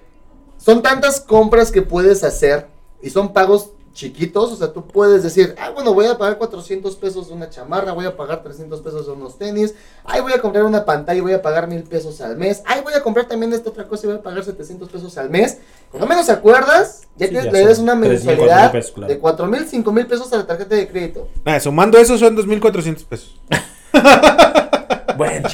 son 0.57 0.81
tantas 0.81 1.19
compras 1.19 1.71
que 1.71 1.81
puedes 1.81 2.23
hacer 2.23 2.67
y 3.03 3.09
son 3.11 3.33
pagos 3.33 3.71
chiquitos, 3.99 4.53
o 4.53 4.55
sea, 4.55 4.71
tú 4.71 4.87
puedes 4.87 5.23
decir, 5.23 5.53
ah, 5.59 5.71
bueno, 5.71 5.93
voy 5.93 6.05
a 6.05 6.17
pagar 6.17 6.37
400 6.37 6.95
pesos 6.95 7.27
de 7.27 7.33
una 7.33 7.49
chamarra, 7.49 7.91
voy 7.91 8.05
a 8.05 8.15
pagar 8.15 8.41
300 8.41 8.79
pesos 8.79 9.05
de 9.05 9.11
unos 9.11 9.37
tenis, 9.37 9.75
ay, 10.05 10.21
voy 10.21 10.31
a 10.31 10.41
comprar 10.41 10.63
una 10.63 10.85
pantalla 10.85 11.17
y 11.17 11.21
voy 11.21 11.33
a 11.33 11.41
pagar 11.41 11.67
mil 11.67 11.83
pesos 11.83 12.21
al 12.21 12.37
mes, 12.37 12.63
ay, 12.65 12.79
voy 12.81 12.93
a 12.93 13.03
comprar 13.03 13.25
también 13.27 13.51
esta 13.51 13.69
otra 13.69 13.83
cosa 13.87 14.05
y 14.05 14.09
voy 14.11 14.19
a 14.19 14.23
pagar 14.23 14.43
700 14.45 14.89
pesos 14.89 15.17
al 15.17 15.29
mes. 15.29 15.57
Cuando 15.91 16.07
menos 16.07 16.25
te 16.27 16.31
acuerdas, 16.31 17.01
ya 17.17 17.27
Sí, 17.27 17.33
te- 17.33 17.43
ya 17.43 17.51
le 17.51 17.65
des 17.65 17.75
son 17.77 17.89
una 17.89 17.99
3,000, 17.99 18.09
mensualidad 18.09 18.71
4,000 18.71 18.71
pesos, 18.71 18.91
claro. 18.93 19.13
de 19.13 19.19
4 19.19 19.47
mil, 19.47 19.67
5 19.67 19.91
mil 19.91 20.07
pesos 20.07 20.31
a 20.33 20.37
la 20.37 20.47
tarjeta 20.47 20.75
de 20.75 20.87
crédito. 20.87 21.27
Nada, 21.43 21.59
sumando 21.59 21.97
eso 21.97 22.17
son 22.17 22.37
2.400 22.37 23.05
pesos. 23.05 23.35
Bueno, 25.17 25.49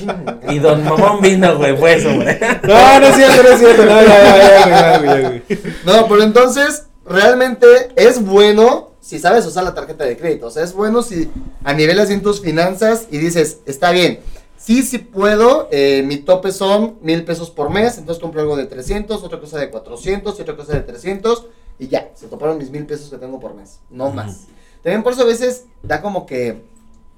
y 0.50 0.60
don 0.60 0.84
Mamón 0.84 1.22
vino, 1.22 1.58
güey, 1.58 1.76
fue 1.76 1.96
eso, 1.96 2.14
güey. 2.14 2.38
No, 2.64 3.00
no 3.00 3.08
es 3.08 3.16
cierto, 3.16 3.42
no 3.42 3.50
es 3.50 3.60
cierto. 3.60 3.84
No, 3.86 4.00
ya, 4.00 4.08
ya, 4.08 4.38
ya, 4.38 4.60
ya, 4.60 4.70
ya, 4.70 5.22
ya, 5.22 5.28
güey. 5.30 5.42
No, 5.84 6.08
pero 6.08 6.22
entonces, 6.22 6.86
realmente 7.06 7.68
es 7.96 8.24
bueno 8.24 8.92
si 9.00 9.20
sabes 9.20 9.46
usar 9.46 9.64
la 9.64 9.74
tarjeta 9.74 10.04
de 10.04 10.18
crédito. 10.18 10.48
O 10.48 10.52
sea, 10.52 10.64
es 10.64 10.74
bueno 10.74 11.04
si 11.04 11.30
a 11.64 11.74
niveles 11.74 12.10
en 12.10 12.22
tus 12.22 12.42
finanzas 12.42 13.08
y 13.12 13.20
dices, 13.20 13.60
está 13.66 13.92
bien. 13.92 14.20
Sí, 14.58 14.82
sí 14.82 14.98
puedo, 14.98 15.68
eh, 15.72 16.04
mi 16.08 16.18
tope 16.18 16.52
son 16.52 16.98
mil 17.02 17.24
pesos 17.24 17.52
por 17.52 17.70
mes, 17.70 18.00
entonces 18.00 18.20
compro 18.20 18.42
algo 18.42 18.58
de 18.58 18.66
300, 18.66 19.24
otra 19.24 19.40
cosa 19.40 19.60
de 19.60 19.70
400 19.70 20.40
y 20.40 20.42
otra 20.42 20.56
cosa 20.56 20.74
de 20.74 20.80
300 20.80 21.46
y 21.78 21.88
ya, 21.88 22.10
se 22.16 22.28
toparon 22.28 22.58
mis 22.58 22.72
mil 22.72 22.86
pesos 22.88 23.12
que 23.12 23.18
tengo 23.18 23.40
por 23.40 23.54
mes, 23.54 23.80
no 23.92 24.10
más. 24.10 24.46
También 24.82 25.04
por 25.04 25.14
eso 25.14 25.22
a 25.22 25.26
veces 25.26 25.66
da 25.84 26.02
como 26.02 26.26
que 26.26 26.64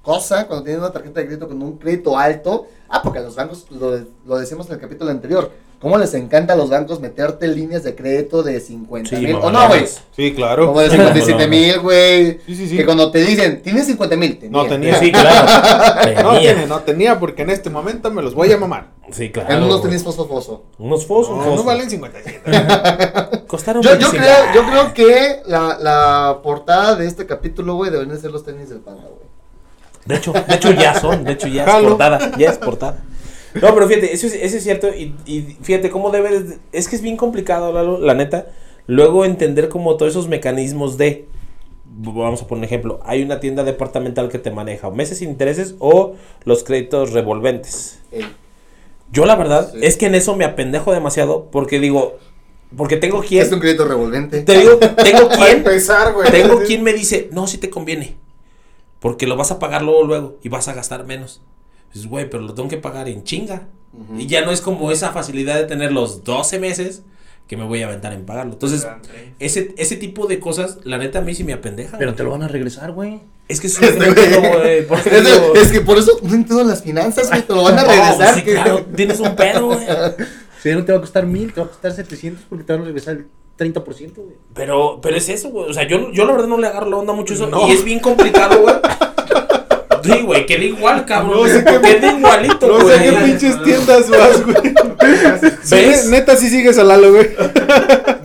cosa 0.02 0.46
cuando 0.46 0.64
tienes 0.64 0.80
una 0.80 0.92
tarjeta 0.92 1.20
de 1.20 1.26
crédito 1.26 1.48
con 1.48 1.62
un 1.62 1.78
crédito 1.78 2.18
alto. 2.18 2.66
Ah, 2.88 3.02
porque 3.02 3.20
los 3.20 3.34
bancos, 3.34 3.66
lo, 3.70 4.04
lo 4.26 4.38
decimos 4.38 4.66
en 4.66 4.74
el 4.74 4.80
capítulo 4.80 5.10
anterior, 5.10 5.50
cómo 5.80 5.96
les 5.98 6.12
encanta 6.14 6.54
a 6.54 6.56
los 6.56 6.70
bancos 6.70 7.00
meterte 7.00 7.46
líneas 7.48 7.84
de 7.84 7.94
crédito 7.94 8.42
de 8.42 8.58
50 8.60 9.10
Sí, 9.16 9.22
mil. 9.24 9.36
O 9.36 9.50
no, 9.50 9.68
güey. 9.68 9.84
Sí, 10.16 10.34
claro. 10.34 10.66
Como 10.66 10.80
de 10.80 10.90
57 10.90 11.46
mil, 11.46 11.78
güey. 11.80 12.40
Sí, 12.46 12.54
sí, 12.56 12.68
sí. 12.68 12.76
Que 12.76 12.84
cuando 12.84 13.10
te 13.10 13.20
dicen, 13.20 13.62
tienes 13.62 13.86
50 13.86 14.16
mil. 14.16 14.38
No 14.50 14.66
tenía. 14.66 14.98
Sí, 14.98 15.12
claro. 15.12 15.46
No 16.22 16.32
Tenía. 16.34 16.40
tiene, 16.40 16.66
no 16.66 16.80
tenía, 16.80 17.18
porque 17.18 17.42
en 17.42 17.50
este 17.50 17.70
momento 17.70 18.10
me 18.10 18.22
los 18.22 18.34
voy 18.34 18.50
a 18.52 18.58
mamar. 18.58 18.88
Sí, 19.12 19.30
claro. 19.30 19.52
En 19.54 19.62
unos 19.62 19.82
tenis 19.82 20.02
fosfoso. 20.02 20.64
Unos 20.78 21.06
fosos. 21.06 21.36
No, 21.36 21.42
fosos. 21.44 21.56
no 21.56 21.64
valen 21.64 21.88
57. 21.88 22.40
Costaron 23.46 23.82
Yo, 23.82 23.90
yo, 23.94 24.10
25. 24.10 24.16
creo, 24.24 24.54
yo 24.54 24.70
creo 24.70 24.94
que 24.94 25.42
la, 25.46 25.78
la 25.80 26.40
portada 26.42 26.96
de 26.96 27.06
este 27.06 27.26
capítulo, 27.26 27.74
güey, 27.76 27.90
deberían 27.90 28.18
ser 28.20 28.30
los 28.30 28.44
tenis 28.44 28.68
del 28.68 28.80
panda, 28.80 29.02
güey. 29.04 29.28
De 30.04 30.16
hecho, 30.16 30.32
de 30.32 30.54
hecho 30.54 30.70
ya 30.72 30.98
son, 30.98 31.22
de 31.24 31.32
hecho 31.32 31.48
ya 31.48 31.64
es 31.64 31.84
portada, 31.84 32.30
ya 32.38 32.50
es 32.50 32.58
portada. 32.58 32.98
No, 33.54 33.74
pero 33.74 33.88
fíjate, 33.88 34.12
eso 34.12 34.26
es, 34.26 34.34
eso 34.34 34.56
es 34.56 34.62
cierto 34.62 34.88
y, 34.88 35.14
y 35.26 35.56
fíjate 35.62 35.90
cómo 35.90 36.10
debes, 36.10 36.48
de- 36.50 36.58
es 36.72 36.88
que 36.88 36.96
es 36.96 37.02
bien 37.02 37.16
complicado, 37.16 37.72
Lalo, 37.72 37.98
la 37.98 38.14
neta, 38.14 38.46
luego 38.86 39.24
entender 39.24 39.68
como 39.68 39.96
todos 39.96 40.12
esos 40.12 40.28
mecanismos 40.28 40.98
de, 40.98 41.26
vamos 41.86 42.42
a 42.42 42.46
poner 42.46 42.60
un 42.60 42.64
ejemplo, 42.64 43.00
hay 43.04 43.22
una 43.22 43.40
tienda 43.40 43.64
departamental 43.64 44.28
que 44.28 44.38
te 44.38 44.50
maneja 44.50 44.88
o 44.88 44.92
meses 44.92 45.18
sin 45.18 45.30
intereses 45.30 45.74
o 45.78 46.14
los 46.44 46.62
créditos 46.64 47.12
revolventes. 47.12 48.00
Eh, 48.12 48.22
Yo 49.10 49.24
la 49.24 49.36
verdad 49.36 49.70
Sí. 49.72 49.78
es 49.82 49.96
que 49.96 50.06
en 50.06 50.14
eso 50.14 50.36
me 50.36 50.44
apendejo 50.44 50.92
demasiado 50.92 51.48
porque 51.50 51.80
digo, 51.80 52.18
porque 52.76 52.98
tengo 52.98 53.20
quien, 53.22 53.42
Es 53.42 53.50
un 53.52 53.60
crédito 53.60 53.86
revolvente. 53.86 54.42
te 54.42 54.58
digo, 54.58 54.76
tengo 54.76 55.28
quien, 55.34 55.56
empezar, 55.58 56.12
güey. 56.12 56.30
tengo 56.30 56.60
quien 56.62 56.82
me 56.82 56.92
dice, 56.92 57.30
no, 57.32 57.46
si 57.46 57.56
te 57.56 57.70
conviene. 57.70 58.16
Porque 59.00 59.26
lo 59.26 59.36
vas 59.36 59.50
a 59.50 59.58
pagar 59.58 59.82
luego, 59.82 60.04
luego. 60.04 60.36
Y 60.42 60.48
vas 60.50 60.68
a 60.68 60.74
gastar 60.74 61.06
menos. 61.06 61.40
Dices, 61.92 62.08
güey, 62.08 62.28
pero 62.28 62.42
lo 62.42 62.54
tengo 62.54 62.68
que 62.68 62.76
pagar 62.78 63.08
en 63.08 63.24
chinga. 63.24 63.68
Ujú. 63.92 64.18
Y 64.20 64.26
ya 64.26 64.44
no 64.44 64.50
es 64.52 64.60
como 64.60 64.90
esa 64.92 65.12
facilidad 65.12 65.56
de 65.56 65.64
tener 65.64 65.92
los 65.92 66.22
12 66.24 66.58
meses 66.58 67.02
que 67.46 67.56
me 67.56 67.64
voy 67.64 67.82
a 67.82 67.86
aventar 67.86 68.12
en 68.12 68.26
pagarlo. 68.26 68.52
Entonces, 68.52 68.86
ese, 69.38 69.74
ese 69.78 69.96
tipo 69.96 70.26
de 70.26 70.38
cosas, 70.38 70.78
la 70.84 70.98
neta, 70.98 71.20
a 71.20 71.22
mí 71.22 71.34
sí 71.34 71.44
me 71.44 71.54
apendeja. 71.54 71.96
Pero 71.96 72.10
güey. 72.10 72.16
te 72.16 72.22
lo 72.24 72.30
van 72.30 72.42
a 72.42 72.48
regresar, 72.48 72.92
güey. 72.92 73.20
Es 73.48 73.60
que 73.62 73.68
es 73.68 73.78
que 73.78 73.90
no 73.90 73.96
güey. 73.96 74.78
Es, 75.10 75.24
digo, 75.24 75.52
de- 75.54 75.60
es 75.62 75.68
que 75.72 75.80
por 75.80 75.96
eso 75.96 76.18
no 76.22 76.34
entiendo 76.34 76.62
las 76.64 76.82
finanzas, 76.82 77.28
güey. 77.30 77.40
Te 77.42 77.54
lo 77.54 77.62
van 77.62 77.78
a 77.78 77.82
no, 77.84 77.88
regresar. 77.88 78.34
sí, 78.34 78.42
que- 78.42 78.52
claro, 78.52 78.84
tienes 78.94 79.18
un 79.20 79.34
pedo, 79.34 79.66
güey. 79.66 79.86
Si 80.62 80.70
no 80.72 80.84
te 80.84 80.92
va 80.92 80.98
a 80.98 81.00
costar 81.00 81.24
mil, 81.24 81.52
te 81.54 81.60
va 81.60 81.66
a 81.66 81.70
costar 81.70 81.92
700 81.92 82.44
porque 82.50 82.64
te 82.64 82.72
van 82.74 82.82
a 82.82 82.84
regresar 82.84 83.14
el 83.16 83.26
30%, 83.72 84.14
güey. 84.16 84.36
Pero, 84.54 85.00
pero 85.00 85.16
es 85.16 85.28
eso, 85.30 85.48
güey. 85.48 85.70
O 85.70 85.72
sea, 85.72 85.88
yo, 85.88 86.12
yo 86.12 86.26
la 86.26 86.32
verdad 86.32 86.48
no 86.48 86.58
le 86.58 86.66
agarro 86.66 86.90
la 86.90 86.96
onda 86.98 87.14
mucho 87.14 87.32
eso. 87.32 87.46
No. 87.46 87.66
Y 87.66 87.70
es 87.72 87.82
bien 87.82 88.00
complicado, 88.00 88.60
güey. 88.60 88.74
Güey, 90.48 90.60
queda 90.60 90.64
igual, 90.64 91.04
cabrón. 91.04 91.46
No 91.46 91.46
sé 91.54 91.64
qué- 91.64 91.80
queda 91.80 92.12
igualito, 92.18 92.66
No 92.66 92.78
sé 92.78 92.84
güey. 92.84 92.98
qué 93.10 93.12
pinches 93.24 93.62
tiendas 93.62 94.08
vas, 94.10 94.44
güey. 94.44 94.74
¿Ves? 95.70 96.06
neta, 96.06 96.36
sí 96.36 96.48
sigues 96.48 96.78
al 96.78 96.88
Lalo, 96.88 97.12
güey. 97.12 97.28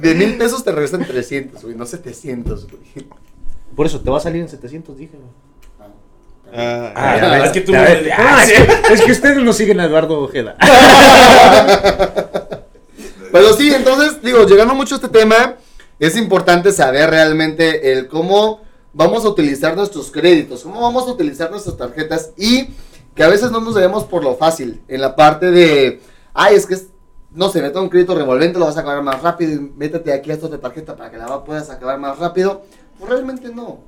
De 0.01 0.15
mil 0.15 0.37
pesos 0.37 0.63
te 0.63 0.71
regresan 0.71 1.05
300, 1.05 1.61
güey, 1.63 1.75
no 1.75 1.85
700, 1.85 2.67
güey. 2.67 2.81
Por 3.75 3.85
eso 3.87 3.99
te 4.01 4.09
va 4.09 4.17
a 4.17 4.21
salir 4.21 4.41
en 4.41 4.49
700, 4.49 4.97
dije, 4.97 5.13
güey. 5.17 5.29
Ah, 6.55 6.91
Ah, 6.95 7.17
ves, 7.39 7.45
es 7.45 7.51
que 7.51 7.61
tú 7.61 7.71
ves. 7.71 8.07
ah, 8.15 8.43
sí. 8.45 8.53
es, 8.53 8.61
que, 8.87 8.93
es 8.93 9.01
que 9.01 9.11
ustedes 9.11 9.37
no 9.37 9.53
siguen 9.53 9.79
a 9.79 9.85
Eduardo 9.85 10.19
Ojeda. 10.21 10.55
Pero 13.31 13.53
sí, 13.53 13.73
entonces, 13.73 14.21
digo, 14.21 14.45
llegando 14.45 14.75
mucho 14.75 14.95
a 14.95 14.97
este 14.97 15.09
tema, 15.09 15.55
es 15.99 16.15
importante 16.15 16.71
saber 16.71 17.09
realmente 17.09 17.91
el 17.93 18.07
cómo 18.07 18.61
vamos 18.93 19.25
a 19.25 19.29
utilizar 19.29 19.75
nuestros 19.75 20.11
créditos, 20.11 20.63
cómo 20.63 20.81
vamos 20.81 21.07
a 21.07 21.11
utilizar 21.11 21.49
nuestras 21.49 21.75
tarjetas 21.75 22.31
y 22.37 22.69
que 23.15 23.23
a 23.23 23.27
veces 23.27 23.51
no 23.51 23.59
nos 23.59 23.75
debemos 23.75 24.05
por 24.05 24.23
lo 24.23 24.35
fácil, 24.35 24.81
en 24.87 25.01
la 25.01 25.15
parte 25.15 25.51
de, 25.51 26.01
ay, 26.33 26.55
es 26.55 26.65
que 26.65 26.75
es, 26.75 26.87
no 27.31 27.49
sé, 27.49 27.61
mete 27.61 27.79
un 27.79 27.89
crédito 27.89 28.15
revolvente, 28.15 28.59
lo 28.59 28.65
vas 28.65 28.77
a 28.77 28.81
acabar 28.81 29.01
más 29.01 29.21
rápido, 29.21 29.53
y 29.53 29.73
métete 29.75 30.13
aquí 30.13 30.31
a 30.31 30.35
esta 30.35 30.47
otra 30.47 30.59
tarjeta 30.59 30.95
para 30.95 31.09
que 31.09 31.17
la 31.17 31.43
puedas 31.43 31.69
acabar 31.69 31.99
más 31.99 32.19
rápido. 32.19 32.61
Pues 32.99 33.09
realmente 33.09 33.49
no. 33.49 33.79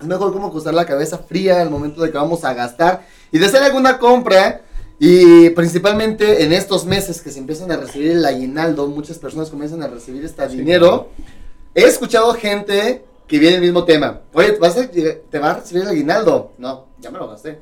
Es 0.00 0.06
mejor 0.06 0.32
como 0.32 0.48
usar 0.48 0.74
la 0.74 0.86
cabeza 0.86 1.18
fría 1.18 1.60
al 1.60 1.70
momento 1.70 2.02
de 2.02 2.10
que 2.10 2.18
vamos 2.18 2.44
a 2.44 2.54
gastar 2.54 3.06
y 3.30 3.38
de 3.38 3.46
hacer 3.46 3.62
alguna 3.62 3.98
compra. 3.98 4.62
Y 4.98 5.50
principalmente 5.50 6.44
en 6.44 6.52
estos 6.52 6.84
meses 6.84 7.20
que 7.22 7.32
se 7.32 7.40
empiezan 7.40 7.72
a 7.72 7.76
recibir 7.76 8.12
el 8.12 8.24
aguinaldo, 8.24 8.86
muchas 8.86 9.18
personas 9.18 9.50
comienzan 9.50 9.82
a 9.82 9.88
recibir 9.88 10.24
este 10.24 10.46
dinero. 10.46 11.08
He 11.74 11.82
escuchado 11.84 12.34
gente 12.34 13.04
que 13.32 13.38
viene 13.38 13.56
el 13.56 13.62
mismo 13.62 13.86
tema. 13.86 14.20
Oye, 14.34 14.52
¿te 14.52 14.58
vas 14.58 14.76
a, 14.76 14.86
¿te 14.90 15.38
va 15.38 15.52
a 15.52 15.54
recibir 15.54 15.84
el 15.84 15.88
aguinaldo? 15.88 16.52
No, 16.58 16.88
ya 17.00 17.10
me 17.10 17.18
lo 17.18 17.30
gasté. 17.30 17.60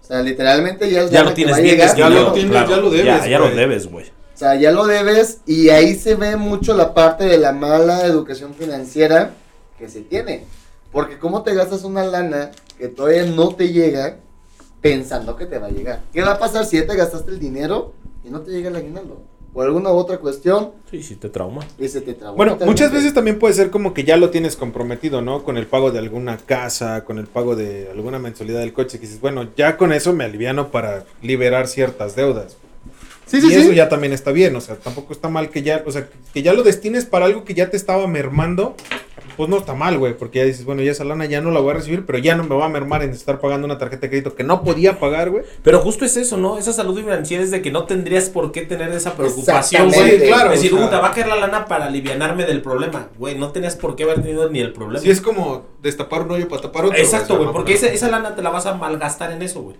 O 0.00 0.02
sea, 0.02 0.22
literalmente 0.22 0.90
ya 0.90 1.02
es 1.02 1.10
Ya 1.10 1.22
lo 1.22 1.28
que 1.28 1.34
tienes 1.34 1.60
bien. 1.60 1.76
Ya 1.76 2.08
lo 2.08 2.32
tienes, 2.32 2.50
claro. 2.50 2.70
ya 2.70 2.76
lo 2.78 2.90
debes, 2.90 3.04
Ya, 3.04 3.26
ya 3.28 3.38
lo 3.38 3.50
debes, 3.50 3.86
güey. 3.90 4.06
O 4.06 4.38
sea, 4.38 4.54
ya 4.54 4.72
lo 4.72 4.86
debes 4.86 5.42
y 5.44 5.68
ahí 5.68 5.94
se 5.94 6.14
ve 6.14 6.36
mucho 6.36 6.72
la 6.72 6.94
parte 6.94 7.24
de 7.24 7.36
la 7.36 7.52
mala 7.52 8.06
educación 8.06 8.54
financiera 8.54 9.34
que 9.78 9.90
se 9.90 10.00
tiene. 10.00 10.46
Porque 10.90 11.18
cómo 11.18 11.42
te 11.42 11.52
gastas 11.54 11.84
una 11.84 12.02
lana 12.02 12.52
que 12.78 12.88
todavía 12.88 13.26
no 13.26 13.54
te 13.54 13.74
llega 13.74 14.16
pensando 14.80 15.36
que 15.36 15.44
te 15.44 15.58
va 15.58 15.66
a 15.66 15.70
llegar. 15.70 16.00
¿Qué 16.14 16.22
va 16.22 16.32
a 16.32 16.38
pasar 16.38 16.64
si 16.64 16.78
ya 16.78 16.86
te 16.86 16.96
gastaste 16.96 17.30
el 17.30 17.38
dinero 17.38 17.92
y 18.24 18.30
no 18.30 18.40
te 18.40 18.52
llega 18.52 18.70
el 18.70 18.76
aguinaldo? 18.76 19.20
Por 19.52 19.66
alguna 19.66 19.90
otra 19.90 20.18
cuestión 20.18 20.70
Sí, 20.90 21.02
sí, 21.02 21.16
te 21.16 21.28
trauma. 21.28 21.64
y 21.78 21.88
se 21.88 22.00
te 22.00 22.14
trabó. 22.14 22.36
Bueno, 22.36 22.56
muchas 22.66 22.92
veces 22.92 23.12
también 23.14 23.38
puede 23.38 23.54
ser 23.54 23.70
como 23.70 23.92
que 23.94 24.04
ya 24.04 24.16
lo 24.16 24.30
tienes 24.30 24.56
comprometido, 24.56 25.22
¿no? 25.22 25.42
Con 25.42 25.56
el 25.56 25.66
pago 25.66 25.90
de 25.90 25.98
alguna 25.98 26.36
casa, 26.38 27.04
con 27.04 27.18
el 27.18 27.26
pago 27.26 27.56
de 27.56 27.88
alguna 27.90 28.18
mensualidad 28.18 28.60
del 28.60 28.72
coche, 28.72 28.98
que 28.98 29.06
dices, 29.06 29.20
bueno, 29.20 29.48
ya 29.56 29.76
con 29.76 29.92
eso 29.92 30.12
me 30.12 30.24
aliviano 30.24 30.68
para 30.68 31.04
liberar 31.22 31.66
ciertas 31.66 32.14
deudas. 32.16 32.56
Sí, 33.30 33.40
sí, 33.40 33.48
y 33.48 33.54
eso 33.54 33.70
sí. 33.70 33.74
ya 33.76 33.88
también 33.88 34.12
está 34.12 34.32
bien, 34.32 34.56
o 34.56 34.60
sea, 34.60 34.74
tampoco 34.76 35.12
está 35.12 35.28
mal 35.28 35.50
que 35.50 35.62
ya, 35.62 35.82
o 35.86 35.92
sea, 35.92 36.08
que 36.34 36.42
ya 36.42 36.52
lo 36.52 36.62
destines 36.64 37.04
para 37.04 37.26
algo 37.26 37.44
que 37.44 37.54
ya 37.54 37.70
te 37.70 37.76
estaba 37.76 38.06
mermando, 38.08 38.74
pues 39.36 39.48
no 39.48 39.56
está 39.58 39.72
mal, 39.74 39.96
güey, 39.98 40.14
porque 40.18 40.40
ya 40.40 40.44
dices, 40.44 40.64
bueno, 40.64 40.82
ya 40.82 40.90
esa 40.90 41.04
lana 41.04 41.26
ya 41.26 41.40
no 41.40 41.50
la 41.52 41.60
voy 41.60 41.70
a 41.70 41.74
recibir, 41.74 42.04
pero 42.04 42.18
ya 42.18 42.34
no 42.34 42.42
me 42.42 42.56
va 42.56 42.66
a 42.66 42.68
mermar 42.68 43.02
en 43.04 43.10
estar 43.10 43.40
pagando 43.40 43.66
una 43.66 43.78
tarjeta 43.78 44.02
de 44.02 44.08
crédito 44.08 44.34
que 44.34 44.42
no 44.42 44.64
podía 44.64 44.98
pagar, 44.98 45.30
güey. 45.30 45.44
Pero 45.62 45.78
justo 45.78 46.04
es 46.04 46.16
eso, 46.16 46.36
¿no? 46.36 46.58
Esa 46.58 46.72
salud 46.72 46.98
financiera 46.98 47.42
es 47.44 47.50
de 47.52 47.62
que 47.62 47.70
no 47.70 47.84
tendrías 47.84 48.28
por 48.30 48.50
qué 48.50 48.62
tener 48.62 48.90
esa 48.92 49.14
preocupación, 49.14 49.90
güey. 49.92 50.18
Sí, 50.20 50.26
claro, 50.26 50.52
Es 50.52 50.60
decir, 50.62 50.76
sea. 50.76 50.86
"Uh, 50.86 50.90
te 50.90 50.96
va 50.96 51.08
a 51.08 51.12
caer 51.12 51.28
la 51.28 51.36
lana 51.36 51.66
para 51.66 51.86
alivianarme 51.86 52.44
del 52.44 52.62
problema. 52.62 53.08
Güey, 53.16 53.38
no 53.38 53.50
tenías 53.52 53.76
por 53.76 53.94
qué 53.96 54.02
haber 54.02 54.22
tenido 54.22 54.50
ni 54.50 54.58
el 54.60 54.72
problema. 54.72 55.00
Si 55.02 55.10
es 55.10 55.20
como 55.20 55.66
destapar 55.80 56.22
un 56.22 56.32
hoyo 56.32 56.48
para 56.48 56.62
tapar 56.62 56.86
otro. 56.86 56.98
Exacto, 56.98 57.24
o 57.24 57.26
sea, 57.28 57.36
güey, 57.36 57.46
no 57.46 57.52
porque 57.52 57.74
esa, 57.74 57.86
esa 57.86 58.08
lana 58.10 58.34
te 58.34 58.42
la 58.42 58.50
vas 58.50 58.66
a 58.66 58.74
malgastar 58.74 59.30
en 59.32 59.40
eso, 59.42 59.62
güey. 59.62 59.76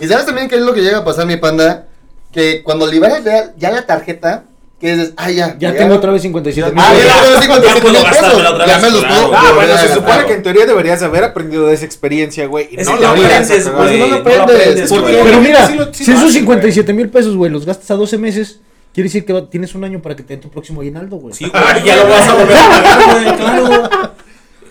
Y 0.00 0.06
sabes 0.08 0.26
también 0.26 0.48
qué 0.48 0.56
es 0.56 0.62
lo 0.62 0.72
que 0.74 0.80
llega 0.80 0.98
a 0.98 1.04
pasar, 1.04 1.26
mi 1.26 1.36
panda? 1.36 1.86
Que 2.34 2.62
cuando 2.62 2.86
liberas 2.86 3.22
ya, 3.24 3.52
ya 3.56 3.70
la 3.70 3.86
tarjeta, 3.86 4.44
que 4.80 4.96
dices, 4.96 5.12
ah, 5.16 5.30
ya. 5.30 5.56
Ya 5.58 5.74
tengo 5.74 5.94
otra 5.94 6.10
vez 6.10 6.20
57 6.22 6.72
mil. 6.72 6.80
Ah, 6.84 6.92
ya, 6.92 6.98
ya, 6.98 7.04
ya, 7.06 7.40
ya 7.40 7.74
ya, 7.74 7.80
puedo 7.80 7.94
ya, 7.94 8.02
gastármela 8.02 8.50
otra 8.50 8.66
ya 8.66 8.74
vez, 8.74 8.82
me 8.82 8.90
los 8.90 9.04
puedo 9.04 9.34
Ah, 9.36 9.52
bueno, 9.54 9.78
se 9.78 9.94
supone 9.94 10.26
que 10.26 10.32
en 10.34 10.42
teoría 10.42 10.66
deberías 10.66 11.02
haber 11.02 11.24
aprendido 11.24 11.66
de 11.68 11.74
esa 11.74 11.84
experiencia, 11.84 12.46
güey. 12.46 12.68
y 12.72 12.80
Es 12.80 12.86
no 12.88 12.96
que 12.96 13.00
la 13.02 13.08
no 13.08 13.14
hubieras 13.14 13.44
aprendes, 13.50 13.72
güey. 13.72 13.98
no 14.00 14.06
lo 14.08 14.14
aprendes. 14.16 14.90
Pero 14.92 15.40
mira, 15.40 15.60
lo- 15.70 15.94
si 15.94 16.04
lo 16.04 16.12
esos 16.12 16.28
hacen, 16.28 16.32
57 16.32 16.92
mil 16.92 17.08
pesos, 17.08 17.36
güey, 17.36 17.50
los 17.50 17.64
gastas 17.64 17.90
a 17.92 17.94
12 17.94 18.18
meses, 18.18 18.58
quiere 18.92 19.08
decir 19.08 19.24
que 19.24 19.40
tienes 19.50 19.74
un 19.74 19.84
año 19.84 20.02
para 20.02 20.16
que 20.16 20.22
te 20.24 20.34
den 20.34 20.40
tu 20.40 20.50
próximo 20.50 20.80
aguinaldo, 20.80 21.16
güey. 21.16 21.32
Sí, 21.34 21.50
güey, 21.50 21.84
ya 21.84 21.96
lo 21.96 22.08
vas 22.08 22.28
a 22.28 22.34
volver 22.34 22.56
a 22.56 22.68
pagar, 22.68 23.22
güey, 23.24 23.36
claro. 23.36 23.88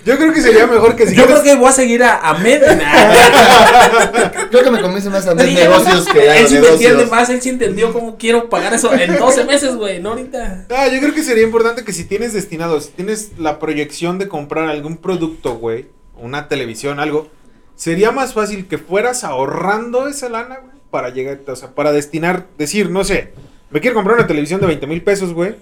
Yo 0.06 0.18
creo 0.18 0.34
que 0.34 0.42
sería 0.42 0.68
mejor 0.68 0.96
que 0.96 1.08
si 1.08 1.16
Yo 1.16 1.26
creo 1.26 1.42
que 1.42 1.56
voy 1.56 1.70
a 1.70 1.72
seguir 1.72 2.04
a, 2.04 2.20
a 2.20 2.38
Med. 2.40 2.62
Creo 4.52 4.64
que 4.64 4.72
me 4.72 4.82
convence 4.82 5.10
más 5.10 5.26
a 5.26 5.34
dije, 5.34 5.62
negocios 5.62 6.08
que 6.08 6.30
a 6.30 6.40
Él 6.40 6.48
sí 6.48 6.60
me 6.60 6.68
entiende 6.68 7.06
más, 7.06 7.30
él 7.30 7.42
sí 7.42 7.50
entendió 7.50 7.94
cómo 7.94 8.18
quiero 8.18 8.50
pagar 8.50 8.74
eso 8.74 8.94
en 8.94 9.18
12 9.18 9.46
meses, 9.46 9.76
güey, 9.76 10.02
no 10.02 10.10
ahorita. 10.10 10.68
Ah, 10.70 10.88
yo 10.90 11.00
creo 11.00 11.14
que 11.14 11.24
sería 11.24 11.44
importante 11.44 11.84
que 11.84 11.94
si 11.94 12.04
tienes 12.04 12.34
destinado, 12.34 12.80
si 12.82 12.92
tienes 12.92 13.32
la 13.38 13.60
proyección 13.60 14.20
de 14.20 14.28
comprar 14.28 14.70
algún 14.70 14.98
producto, 14.98 15.56
güey, 15.56 15.88
una 16.18 16.48
televisión, 16.48 17.00
algo, 17.00 17.30
sería 17.76 18.12
más 18.12 18.34
fácil 18.34 18.68
que 18.68 18.78
fueras 18.78 19.24
ahorrando 19.24 20.08
esa 20.08 20.30
lana, 20.30 20.60
güey, 20.60 20.76
para 20.92 21.10
llegar, 21.10 21.40
o 21.48 21.56
sea, 21.56 21.74
para 21.74 21.92
destinar, 21.92 22.46
decir, 22.58 22.90
no 22.90 23.04
sé, 23.04 23.34
me 23.72 23.80
quiero 23.80 23.96
comprar 23.96 24.18
una 24.18 24.28
televisión 24.28 24.62
de 24.62 24.68
20 24.68 24.86
mil 24.86 25.02
pesos, 25.02 25.34
güey. 25.34 25.56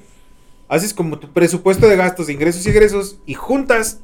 Haces 0.68 0.94
como 0.94 1.20
tu 1.20 1.32
presupuesto 1.32 1.88
de 1.88 1.96
gastos, 1.96 2.28
de 2.28 2.34
ingresos 2.34 2.66
y 2.66 2.70
egresos 2.70 3.18
y 3.26 3.34
juntas 3.34 4.00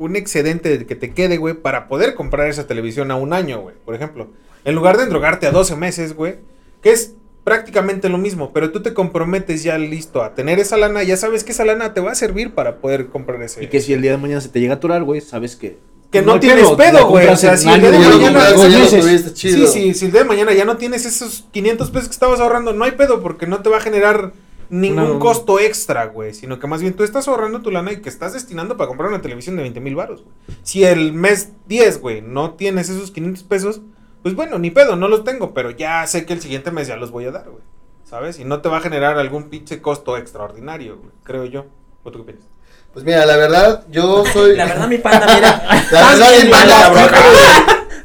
un 0.00 0.16
excedente 0.16 0.86
que 0.86 0.96
te 0.96 1.12
quede, 1.12 1.36
güey, 1.36 1.52
para 1.54 1.86
poder 1.86 2.14
comprar 2.14 2.48
esa 2.48 2.66
televisión 2.66 3.10
a 3.10 3.16
un 3.16 3.34
año, 3.34 3.60
güey, 3.60 3.76
por 3.84 3.94
ejemplo. 3.94 4.28
En 4.64 4.74
lugar 4.74 4.96
de 4.96 5.02
endrogarte 5.04 5.46
a 5.46 5.50
12 5.50 5.76
meses, 5.76 6.14
güey, 6.14 6.36
que 6.82 6.90
es 6.90 7.12
prácticamente 7.44 8.08
lo 8.08 8.16
mismo, 8.16 8.50
pero 8.54 8.72
tú 8.72 8.80
te 8.80 8.94
comprometes 8.94 9.62
ya 9.62 9.76
listo 9.76 10.22
a 10.22 10.34
tener 10.34 10.58
esa 10.58 10.78
lana, 10.78 11.02
ya 11.02 11.18
sabes 11.18 11.44
que 11.44 11.52
esa 11.52 11.66
lana 11.66 11.92
te 11.92 12.00
va 12.00 12.12
a 12.12 12.14
servir 12.14 12.54
para 12.54 12.76
poder 12.76 13.08
comprar 13.08 13.42
ese. 13.42 13.62
Y 13.62 13.66
que 13.66 13.80
si 13.82 13.92
el 13.92 14.00
día 14.00 14.12
de 14.12 14.16
mañana 14.16 14.40
se 14.40 14.48
te 14.48 14.58
llega 14.60 14.72
a 14.72 14.76
aturar, 14.76 15.04
güey, 15.04 15.20
sabes 15.20 15.54
que. 15.54 15.76
Que 16.10 16.22
no 16.22 16.40
tienes 16.40 16.68
pedo, 16.70 17.06
güey, 17.06 17.28
o 17.28 17.36
sea, 17.36 17.58
si 17.58 17.68
el 17.68 17.82
día 17.82 17.90
de 17.90 17.98
mañana- 17.98 18.54
tuviste 18.54 19.34
chido. 19.34 19.66
Sí, 19.66 19.92
sí, 19.92 19.94
si 19.94 20.06
el 20.06 20.12
día 20.12 20.22
de 20.22 20.28
mañana 20.28 20.54
ya 20.54 20.64
no 20.64 20.78
tienes 20.78 21.04
esos 21.04 21.44
500 21.52 21.90
pesos 21.90 22.08
que 22.08 22.14
estabas 22.14 22.40
ahorrando, 22.40 22.72
no 22.72 22.84
hay 22.84 22.92
pedo 22.92 23.20
porque 23.22 23.46
no 23.46 23.60
te 23.60 23.68
va 23.68 23.76
a 23.76 23.80
generar 23.80 24.32
ningún 24.70 25.04
No. 25.14 25.18
costo 25.18 25.58
extra, 25.60 26.06
güey, 26.06 26.32
sino 26.32 26.58
que 26.58 26.66
más 26.66 26.80
bien 26.80 26.94
tú 26.94 27.04
estás 27.04 27.28
ahorrando 27.28 27.60
tu 27.60 27.70
lana 27.70 27.92
y 27.92 28.00
que 28.00 28.08
estás 28.08 28.32
destinando 28.32 28.76
para 28.76 28.88
comprar 28.88 29.10
una 29.10 29.20
televisión 29.20 29.56
de 29.56 29.62
20 29.62 29.80
mil 29.80 29.96
baros, 29.96 30.22
güey. 30.22 30.34
Si 30.62 30.84
el 30.84 31.12
mes 31.12 31.50
10, 31.66 32.00
güey, 32.00 32.22
no 32.22 32.54
tienes 32.54 32.88
esos 32.88 33.10
500 33.10 33.42
pesos, 33.44 33.80
pues 34.22 34.34
bueno, 34.34 34.58
ni 34.58 34.70
pedo, 34.70 34.96
no 34.96 35.08
los 35.08 35.24
tengo, 35.24 35.52
pero 35.54 35.70
ya 35.70 36.06
sé 36.06 36.24
que 36.24 36.32
el 36.32 36.40
siguiente 36.40 36.70
mes 36.70 36.86
ya 36.88 36.96
los 36.96 37.10
voy 37.10 37.24
a 37.26 37.30
dar, 37.32 37.50
güey, 37.50 37.62
¿sabes? 38.04 38.38
Y 38.38 38.44
no 38.44 38.60
te 38.60 38.68
va 38.68 38.78
a 38.78 38.80
generar 38.80 39.18
algún 39.18 39.50
pinche 39.50 39.82
costo 39.82 40.16
extraordinario, 40.16 40.96
güey, 40.98 41.10
creo 41.24 41.44
yo. 41.46 41.66
¿O 42.04 42.10
tú 42.10 42.18
qué 42.18 42.32
piensas? 42.32 42.48
Pues 42.92 43.04
mira, 43.04 43.24
la 43.26 43.36
verdad, 43.36 43.84
yo 43.90 44.24
soy. 44.32 44.56
La 44.56 44.64
verdad, 44.66 44.88
mi 44.88 44.98
panda, 44.98 45.26
mira. 45.34 45.62
La 45.92 46.08
verdad, 46.10 46.28
mi 46.42 46.50
panda. 46.50 46.92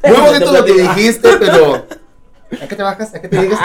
Muy 0.03 0.17
bonito 0.29 0.51
lo 0.51 0.63
que 0.65 0.73
dijiste, 0.73 1.29
pero. 1.39 1.85
¿A 2.61 2.67
qué 2.67 2.75
te 2.75 2.83
bajas? 2.83 3.13
¿A 3.13 3.21
qué 3.21 3.27
te 3.27 3.41
digas? 3.41 3.59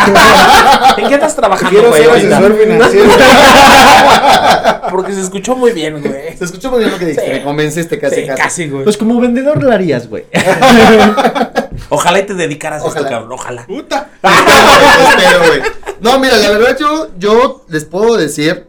¿En 0.98 1.08
qué 1.08 1.14
estás 1.14 1.36
trabajando, 1.36 1.70
Quiero 1.70 1.88
güey? 1.90 2.02
ser 2.02 2.10
ahorita? 2.10 2.36
asesor 2.38 2.58
financiero. 2.58 3.10
Porque 4.90 5.12
se 5.14 5.20
escuchó 5.20 5.56
muy 5.56 5.72
bien, 5.72 6.00
güey. 6.02 6.36
Se 6.36 6.44
escuchó 6.44 6.70
muy 6.70 6.80
bien 6.80 6.90
lo 6.90 6.98
que 6.98 7.06
dijiste. 7.06 7.26
Sí. 7.26 7.32
Me 7.32 7.42
convenciste 7.44 7.98
casi, 7.98 8.16
Sí, 8.22 8.26
casi. 8.26 8.42
casi, 8.42 8.68
güey. 8.68 8.84
Pues 8.84 8.96
como 8.96 9.20
vendedor 9.20 9.62
lo 9.62 9.72
harías, 9.72 10.08
güey. 10.08 10.24
Ojalá 11.88 12.20
y 12.20 12.26
te 12.26 12.34
dedicaras 12.34 12.82
a 12.84 12.88
esto, 12.88 13.02
cabrón. 13.04 13.32
Ojalá. 13.32 13.66
Puta. 13.66 14.08
Espero, 14.22 15.38
güey. 15.46 15.62
No, 16.00 16.18
mira, 16.18 16.36
la 16.36 16.50
verdad 16.50 16.76
yo, 16.78 17.08
yo 17.18 17.64
les 17.68 17.84
puedo 17.84 18.16
decir 18.16 18.68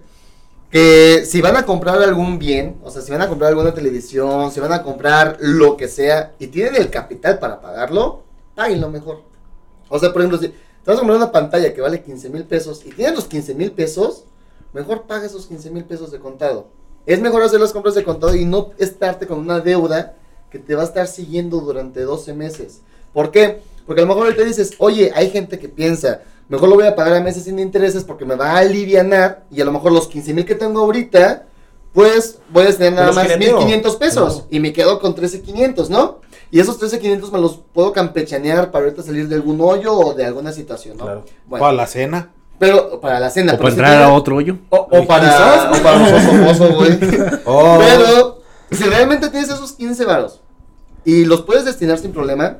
que 0.72 1.24
si 1.25 1.42
van 1.42 1.58
a 1.58 1.66
comprar 1.66 2.01
algún 2.01 2.40
bien, 2.40 2.78
o 2.84 2.90
sea, 2.90 3.01
si 3.01 3.12
van 3.12 3.22
a 3.22 3.28
comprar 3.28 3.50
alguna 3.50 3.74
televisión, 3.74 4.51
si 4.51 4.60
van 4.60 4.72
a 4.74 4.82
comprar 4.84 5.38
lo 5.40 5.75
que 5.78 5.88
sea 5.88 6.32
y 6.40 6.48
tienen 6.48 6.75
el 6.75 6.90
capital 6.90 7.40
para 7.40 7.60
pagarlo, 7.62 8.24
páguenlo 8.56 8.90
mejor. 8.90 9.22
O 9.92 10.00
sea, 10.00 10.12
por 10.12 10.22
ejemplo, 10.22 10.40
si 10.40 10.48
te 10.50 10.56
vas 10.86 10.96
a 10.96 11.00
comprar 11.00 11.18
una 11.18 11.32
pantalla 11.32 11.74
que 11.74 11.82
vale 11.82 12.02
15 12.02 12.30
mil 12.30 12.44
pesos 12.46 12.82
y 12.86 12.90
tienes 12.90 13.14
los 13.16 13.26
15 13.26 13.54
mil 13.56 13.72
pesos, 13.72 14.24
mejor 14.74 15.04
paga 15.04 15.26
esos 15.26 15.46
15 15.46 15.70
mil 15.70 15.84
pesos 15.86 16.12
de 16.12 16.20
contado. 16.20 16.68
Es 17.06 17.20
mejor 17.20 17.44
hacer 17.44 17.60
las 17.60 17.74
compras 17.74 17.94
de 17.96 18.04
contado 18.04 18.36
y 18.36 18.46
no 18.46 18.72
estarte 18.80 19.28
con 19.28 19.40
una 19.40 19.60
deuda 19.60 20.16
que 20.50 20.60
te 20.60 20.76
va 20.76 20.82
a 20.82 20.86
estar 20.86 21.08
siguiendo 21.08 21.60
durante 21.60 22.02
12 22.02 22.34
meses. 22.34 22.82
¿Por 23.14 23.32
qué? 23.32 23.62
Porque 23.86 24.02
a 24.02 24.06
lo 24.06 24.10
mejor 24.10 24.26
ahorita 24.28 24.44
dices, 24.44 24.72
oye, 24.80 25.12
hay 25.16 25.30
gente 25.30 25.60
que 25.60 25.68
piensa, 25.68 26.22
mejor 26.48 26.70
lo 26.70 26.76
voy 26.76 26.86
a 26.86 26.96
pagar 26.96 27.16
a 27.16 27.20
meses 27.22 27.44
sin 27.44 27.60
intereses 27.60 28.04
porque 28.04 28.26
me 28.26 28.36
va 28.36 28.52
a 28.52 28.58
alivianar 28.60 29.46
y 29.52 29.62
a 29.62 29.66
lo 29.66 29.72
mejor 29.72 29.92
los 29.92 30.08
15 30.08 30.34
mil 30.34 30.46
que 30.46 30.56
tengo 30.56 30.82
ahorita, 30.82 31.48
pues 31.94 32.40
voy 32.52 32.68
a 32.68 32.78
tener 32.78 32.94
nada 32.94 33.12
más 33.12 33.24
girateo. 33.28 33.58
1500 33.58 33.96
pesos 33.98 34.34
Claro. 34.34 34.48
y 34.50 34.60
me 34.60 34.72
quedo 34.72 35.00
con 35.00 35.14
13500, 35.16 35.90
¿no? 35.90 36.20
Y 36.51 36.60
esos 36.60 36.77
13500 36.77 37.31
me 37.31 37.39
los 37.39 37.60
puedo 37.74 37.93
campechanear 37.93 38.72
para 38.72 38.86
ahorita 38.86 39.03
salir 39.03 39.27
de 39.29 39.36
algún 39.36 39.60
hoyo 39.62 39.93
o 39.93 40.13
de 40.13 40.25
alguna 40.25 40.51
situación, 40.51 40.98
¿no? 40.98 41.05
Claro. 41.05 41.25
Bueno, 41.48 41.62
Para 41.63 41.74
la 41.74 41.88
cena. 41.88 42.29
pero 42.60 43.00
para 43.00 43.20
la 43.20 43.29
cena. 43.29 43.53
O 43.53 43.58
para 43.58 43.70
entrar 43.70 44.03
a 44.03 44.13
otro 44.13 44.36
hoyo. 44.36 44.58
o, 44.70 44.77
o 44.91 45.08
para, 45.08 45.72
o 45.72 45.81
para 45.81 45.98
un 45.98 46.03
oso 46.13 46.20
famoso, 46.27 46.74
güey. 46.75 47.00
Oh. 47.46 47.79
Pero 47.79 48.41
si 48.72 48.84
realmente 48.84 49.29
tienes 49.29 49.50
esos 49.50 49.72
15 49.74 50.05
varos 50.05 50.41
y 51.05 51.25
los 51.25 51.41
puedes 51.43 51.65
destinar 51.65 51.98
sin 51.98 52.12
problema, 52.12 52.58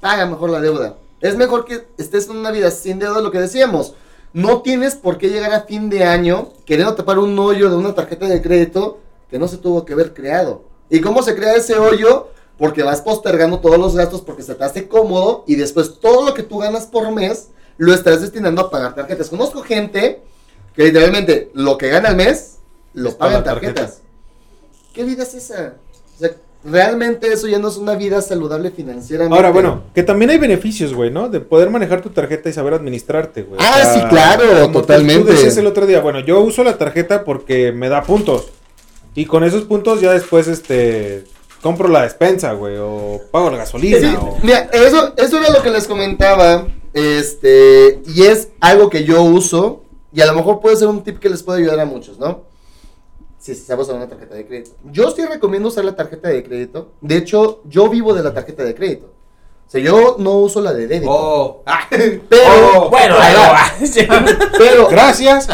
paga 0.00 0.26
mejor 0.26 0.50
la 0.50 0.60
deuda. 0.60 0.96
Es 1.20 1.36
mejor 1.36 1.64
que 1.64 1.86
estés 1.98 2.28
en 2.28 2.36
una 2.36 2.50
vida 2.50 2.70
sin 2.70 2.98
deuda, 2.98 3.20
lo 3.20 3.30
que 3.30 3.38
decíamos. 3.38 3.94
No 4.32 4.62
tienes 4.62 4.94
por 4.96 5.18
qué 5.18 5.28
llegar 5.28 5.52
a 5.52 5.62
fin 5.62 5.88
de 5.90 6.04
año 6.04 6.48
queriendo 6.64 6.94
tapar 6.94 7.18
un 7.18 7.38
hoyo 7.38 7.68
de 7.70 7.76
una 7.76 7.94
tarjeta 7.94 8.26
de 8.26 8.40
crédito 8.42 8.98
que 9.30 9.38
no 9.38 9.46
se 9.48 9.56
tuvo 9.58 9.84
que 9.84 9.92
haber 9.92 10.14
creado. 10.14 10.62
¿Y 10.88 11.00
cómo 11.00 11.22
se 11.22 11.34
crea 11.36 11.54
ese 11.54 11.76
hoyo? 11.78 12.28
Porque 12.60 12.84
vas 12.84 13.00
postergando 13.00 13.58
todos 13.58 13.78
los 13.78 13.96
gastos 13.96 14.20
porque 14.20 14.42
se 14.44 14.54
te 14.54 14.62
hace 14.62 14.86
cómodo 14.86 15.42
y 15.48 15.56
después 15.56 15.98
todo 15.98 16.24
lo 16.26 16.34
que 16.34 16.42
tú 16.44 16.58
ganas 16.58 16.86
por 16.86 17.10
mes 17.10 17.48
lo 17.78 17.92
estás 17.92 18.20
destinando 18.20 18.60
a 18.60 18.70
pagar 18.70 18.94
tarjetas. 18.94 19.30
Conozco 19.30 19.62
gente 19.62 20.20
que 20.76 20.84
literalmente 20.84 21.50
lo 21.54 21.76
que 21.78 21.88
gana 21.88 22.10
al 22.10 22.16
mes 22.16 22.58
lo 22.94 23.16
paga 23.16 23.32
en 23.32 23.38
la 23.38 23.44
tarjeta. 23.44 23.74
tarjetas. 23.74 24.00
¿Qué 24.92 25.04
vida 25.04 25.22
es 25.22 25.34
esa? 25.34 25.74
O 26.16 26.20
sea, 26.20 26.30
realmente 26.62 27.32
eso 27.32 27.46
ya 27.48 27.58
no 27.58 27.68
es 27.68 27.78
una 27.78 27.94
vida 27.94 28.20
saludable 28.20 28.70
financieramente. 28.70 29.34
Ahora, 29.36 29.50
bueno, 29.50 29.84
que 29.94 30.02
también 30.02 30.30
hay 30.30 30.36
beneficios, 30.38 30.92
güey, 30.92 31.10
¿no? 31.10 31.30
De 31.30 31.40
poder 31.40 31.70
manejar 31.70 32.02
tu 32.02 32.10
tarjeta 32.10 32.50
y 32.50 32.52
saber 32.52 32.74
administrarte, 32.74 33.42
güey. 33.44 33.58
Ah, 33.62 33.90
sí, 33.94 34.00
claro, 34.10 34.44
como 34.46 34.66
tú- 34.66 34.72
totalmente. 34.80 35.22
Tú 35.24 35.30
decías 35.30 35.56
el 35.56 35.66
otro 35.66 35.86
día, 35.86 36.00
bueno, 36.02 36.20
yo 36.20 36.40
uso 36.42 36.62
la 36.62 36.76
tarjeta 36.76 37.24
porque 37.24 37.72
me 37.72 37.88
da 37.88 38.02
puntos. 38.02 38.48
Y 39.14 39.24
con 39.24 39.44
esos 39.44 39.62
puntos 39.62 40.00
ya 40.02 40.12
después, 40.12 40.46
este, 40.46 41.24
compro 41.62 41.88
la 41.88 42.02
despensa, 42.02 42.52
güey, 42.52 42.76
o 42.78 43.20
pago 43.30 43.50
la 43.50 43.58
gasolina. 43.58 43.98
Sí, 43.98 44.16
o- 44.20 44.36
mira, 44.42 44.68
eso, 44.72 45.12
eso 45.16 45.38
era 45.38 45.50
lo 45.50 45.62
que 45.62 45.70
les 45.70 45.86
comentaba. 45.86 46.66
Este, 46.92 48.00
y 48.06 48.22
es 48.22 48.48
algo 48.60 48.90
que 48.90 49.04
yo 49.04 49.22
uso. 49.22 49.84
Y 50.12 50.20
a 50.22 50.26
lo 50.26 50.34
mejor 50.34 50.60
puede 50.60 50.74
ser 50.76 50.88
un 50.88 51.04
tip 51.04 51.18
que 51.20 51.28
les 51.28 51.42
puede 51.42 51.60
ayudar 51.60 51.78
a 51.80 51.84
muchos, 51.84 52.18
¿no? 52.18 52.42
Si 53.38 53.54
se 53.54 53.74
usar 53.74 53.94
una 53.94 54.08
tarjeta 54.08 54.34
de 54.34 54.46
crédito. 54.46 54.72
Yo 54.90 55.10
sí 55.12 55.24
recomiendo 55.24 55.68
usar 55.68 55.84
la 55.84 55.94
tarjeta 55.96 56.28
de 56.28 56.42
crédito. 56.42 56.92
De 57.00 57.16
hecho, 57.16 57.62
yo 57.64 57.88
vivo 57.88 58.12
de 58.12 58.22
la 58.22 58.34
tarjeta 58.34 58.64
de 58.64 58.74
crédito. 58.74 59.12
O 59.70 59.72
sea, 59.72 59.80
yo 59.80 60.16
no 60.18 60.32
uso 60.32 60.60
la 60.60 60.72
de 60.72 60.88
débito. 60.88 61.12
Oh. 61.12 61.62
Pero, 62.28 62.90
Bueno, 62.90 63.14
ahí 63.20 63.32
ahí 63.32 63.36
va. 63.36 63.52
va. 63.52 64.24
pero, 64.58 64.88
Gracias. 64.88 65.46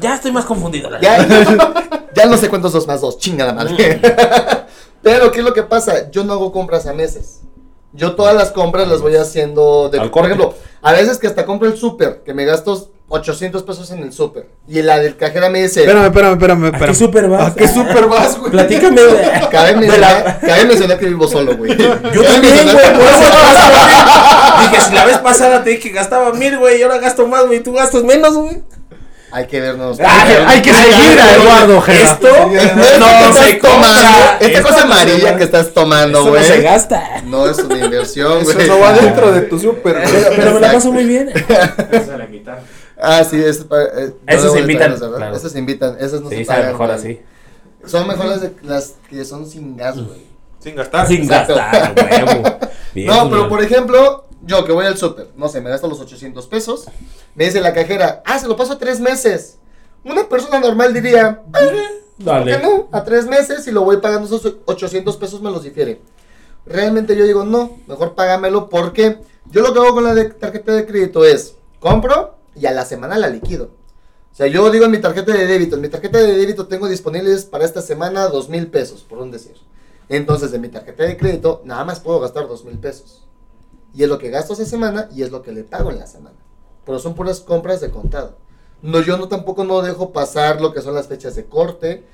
Ya 0.00 0.14
estoy 0.14 0.32
más 0.32 0.46
confundido. 0.46 0.88
la 0.88 0.98
Ya, 0.98 1.18
ya 2.14 2.24
no 2.24 2.38
sé 2.38 2.48
cuántos 2.48 2.72
dos 2.72 2.86
más 2.86 3.02
dos, 3.02 3.18
chinga 3.18 3.44
la 3.44 3.52
madre. 3.52 4.00
Pero, 5.02 5.30
¿qué 5.32 5.40
es 5.40 5.44
lo 5.44 5.52
que 5.52 5.64
pasa? 5.64 6.10
Yo 6.10 6.24
no 6.24 6.32
hago 6.32 6.50
compras 6.50 6.86
a 6.86 6.94
meses. 6.94 7.40
Yo 7.92 8.14
todas 8.14 8.34
las 8.34 8.52
compras 8.52 8.88
las 8.88 9.02
voy 9.02 9.16
haciendo 9.16 9.90
de... 9.90 9.98
Al 9.98 10.04
Por 10.04 10.22
corte. 10.22 10.28
ejemplo, 10.28 10.54
a 10.80 10.92
veces 10.92 11.18
que 11.18 11.26
hasta 11.26 11.44
compro 11.44 11.68
el 11.68 11.76
súper, 11.76 12.22
que 12.24 12.32
me 12.32 12.46
gasto 12.46 12.88
800 13.14 13.62
pesos 13.64 13.90
en 13.90 13.98
el 14.02 14.12
súper. 14.12 14.46
Y 14.66 14.80
la 14.80 14.98
del 14.98 15.16
cajera 15.16 15.50
me 15.50 15.60
dice... 15.62 15.80
Espérame, 15.80 16.06
espérame, 16.06 16.32
espérame, 16.32 16.64
¿A 16.74 16.86
qué 16.86 16.94
súper 16.94 17.28
vas? 17.28 17.52
¿A 17.52 17.54
qué 17.54 17.68
súper 17.68 18.06
vas, 18.06 18.38
güey? 18.38 18.50
Platícame. 18.52 19.02
güey. 19.04 19.50
Cabe 19.50 19.76
mencionar, 19.76 20.24
la- 20.24 20.40
cabe 20.40 20.64
mencionar 20.64 20.98
que 20.98 21.06
vivo 21.06 21.28
solo, 21.28 21.54
güey. 21.56 21.76
Yo 21.76 22.22
también, 22.24 22.64
güey, 22.64 22.92
por 22.94 23.02
eso. 23.02 23.24
Dije, 24.62 24.80
si 24.88 24.94
la 24.94 25.04
vez 25.04 25.18
pasada 25.18 25.62
te 25.62 25.70
dije 25.70 25.82
que 25.82 25.90
gastaba 25.90 26.32
mil, 26.32 26.56
güey, 26.58 26.78
y 26.80 26.82
ahora 26.82 26.98
gasto 26.98 27.26
más, 27.28 27.46
güey, 27.46 27.58
y 27.58 27.62
tú 27.62 27.74
gastas 27.74 28.02
menos, 28.02 28.34
güey. 28.34 28.62
Hay 29.34 29.46
que 29.46 29.60
vernos. 29.60 29.98
Hay, 30.00 30.34
hay 30.46 30.60
que 30.62 30.72
seguir 30.74 31.18
a 31.20 31.34
Eduardo 31.36 31.78
Ojeda. 31.78 32.02
Esto 32.02 32.28
no 32.98 33.32
se 33.34 33.58
compra. 33.58 34.36
esta 34.40 34.62
cosa 34.62 34.82
amarilla 34.82 35.36
que 35.36 35.44
estás 35.44 35.72
tomando, 35.72 36.18
Esto 36.18 36.30
no 36.30 36.36
güey. 36.36 36.44
se 36.44 36.60
gasta. 36.62 37.22
No 37.24 37.46
es 37.48 37.58
una 37.58 37.78
inversión, 37.78 38.42
Eso 38.42 38.52
güey. 38.54 38.68
no 38.68 38.78
va 38.78 38.92
dentro 38.92 39.32
de 39.32 39.40
tu 39.42 39.58
súper. 39.58 40.00
güey. 40.02 40.24
Pero, 40.36 40.52
me 40.54 40.60
la 40.60 40.72
paso 40.72 40.92
muy 40.92 41.04
bien. 41.04 41.30
Ah, 43.02 43.24
sí, 43.24 43.42
es 43.42 43.58
para, 43.64 43.84
eh, 43.84 44.14
Esos 44.28 44.46
no 44.46 44.52
de 44.54 44.60
invitan, 44.60 44.96
claro. 44.96 45.34
Esas 45.36 45.52
se 45.52 45.58
invitan, 45.58 45.96
esas 45.98 46.20
no 46.20 46.28
Sí, 46.30 46.36
se 46.36 46.44
pagan. 46.44 46.66
mejor 46.72 46.86
güey. 46.86 46.98
así. 46.98 47.20
Son 47.84 48.06
mejores 48.06 48.40
de 48.40 48.52
las 48.62 48.94
que 49.10 49.24
son 49.24 49.44
sin 49.46 49.76
gas, 49.76 49.96
güey. 49.96 50.22
Sin 50.60 50.76
gastar. 50.76 51.06
Sin 51.08 51.22
Exacto. 51.22 51.56
gastar, 51.56 51.94
huevo. 51.96 52.42
Bien, 52.94 53.08
No, 53.08 53.28
pero 53.28 53.48
por 53.48 53.60
ejemplo, 53.62 54.26
yo 54.42 54.64
que 54.64 54.70
voy 54.72 54.86
al 54.86 54.96
súper, 54.96 55.28
no 55.36 55.48
sé, 55.48 55.60
me 55.60 55.70
gasto 55.70 55.88
los 55.88 55.98
800 56.00 56.46
pesos, 56.46 56.86
me 57.34 57.46
dice 57.46 57.60
la 57.60 57.72
cajera, 57.74 58.22
ah, 58.24 58.38
se 58.38 58.46
lo 58.46 58.56
paso 58.56 58.74
a 58.74 58.78
tres 58.78 59.00
meses. 59.00 59.58
Una 60.04 60.28
persona 60.28 60.60
normal 60.60 60.92
diría, 60.94 61.42
ah, 61.52 61.58
¿por 61.58 61.70
qué 61.72 61.82
Dale. 62.18 62.58
no? 62.60 62.88
A 62.92 63.02
tres 63.02 63.26
meses 63.26 63.66
y 63.66 63.72
lo 63.72 63.82
voy 63.82 63.96
pagando 63.96 64.26
esos 64.26 64.56
800 64.66 65.16
pesos 65.16 65.40
me 65.42 65.50
los 65.50 65.64
difiere. 65.64 66.00
Realmente 66.66 67.16
yo 67.16 67.24
digo, 67.24 67.44
no, 67.44 67.78
mejor 67.88 68.14
págamelo 68.14 68.68
porque 68.68 69.18
yo 69.46 69.62
lo 69.62 69.72
que 69.72 69.80
hago 69.80 69.94
con 69.94 70.04
la 70.04 70.14
de- 70.14 70.30
tarjeta 70.30 70.72
de 70.72 70.86
crédito 70.86 71.24
es, 71.24 71.56
compro 71.80 72.36
y 72.54 72.66
a 72.66 72.72
la 72.72 72.84
semana 72.84 73.18
la 73.18 73.28
liquido. 73.28 73.70
O 74.32 74.34
sea, 74.34 74.46
yo 74.46 74.70
digo 74.70 74.86
en 74.86 74.90
mi 74.90 74.98
tarjeta 74.98 75.32
de 75.32 75.46
débito, 75.46 75.76
en 75.76 75.82
mi 75.82 75.88
tarjeta 75.88 76.18
de 76.18 76.34
débito 76.34 76.66
tengo 76.66 76.88
disponibles 76.88 77.44
para 77.44 77.64
esta 77.64 77.82
semana 77.82 78.28
dos 78.28 78.48
mil 78.48 78.68
pesos, 78.68 79.02
por 79.02 79.18
un 79.18 79.30
decir. 79.30 79.56
Entonces, 80.08 80.50
de 80.52 80.58
mi 80.58 80.68
tarjeta 80.68 81.04
de 81.04 81.16
crédito, 81.16 81.62
nada 81.64 81.84
más 81.84 82.00
puedo 82.00 82.20
gastar 82.20 82.48
dos 82.48 82.64
mil 82.64 82.78
pesos. 82.78 83.26
Y 83.94 84.02
es 84.02 84.08
lo 84.08 84.18
que 84.18 84.30
gasto 84.30 84.54
esa 84.54 84.64
semana 84.64 85.08
y 85.14 85.22
es 85.22 85.30
lo 85.30 85.42
que 85.42 85.52
le 85.52 85.64
pago 85.64 85.90
en 85.90 85.98
la 85.98 86.06
semana. 86.06 86.36
Pero 86.84 86.98
son 86.98 87.14
puras 87.14 87.40
compras 87.40 87.80
de 87.80 87.90
contado. 87.90 88.36
No, 88.80 89.00
yo 89.00 89.16
no 89.16 89.28
tampoco 89.28 89.64
no 89.64 89.82
dejo 89.82 90.12
pasar 90.12 90.60
lo 90.60 90.72
que 90.72 90.80
son 90.80 90.94
las 90.94 91.08
fechas 91.08 91.36
de 91.36 91.44
corte, 91.46 92.04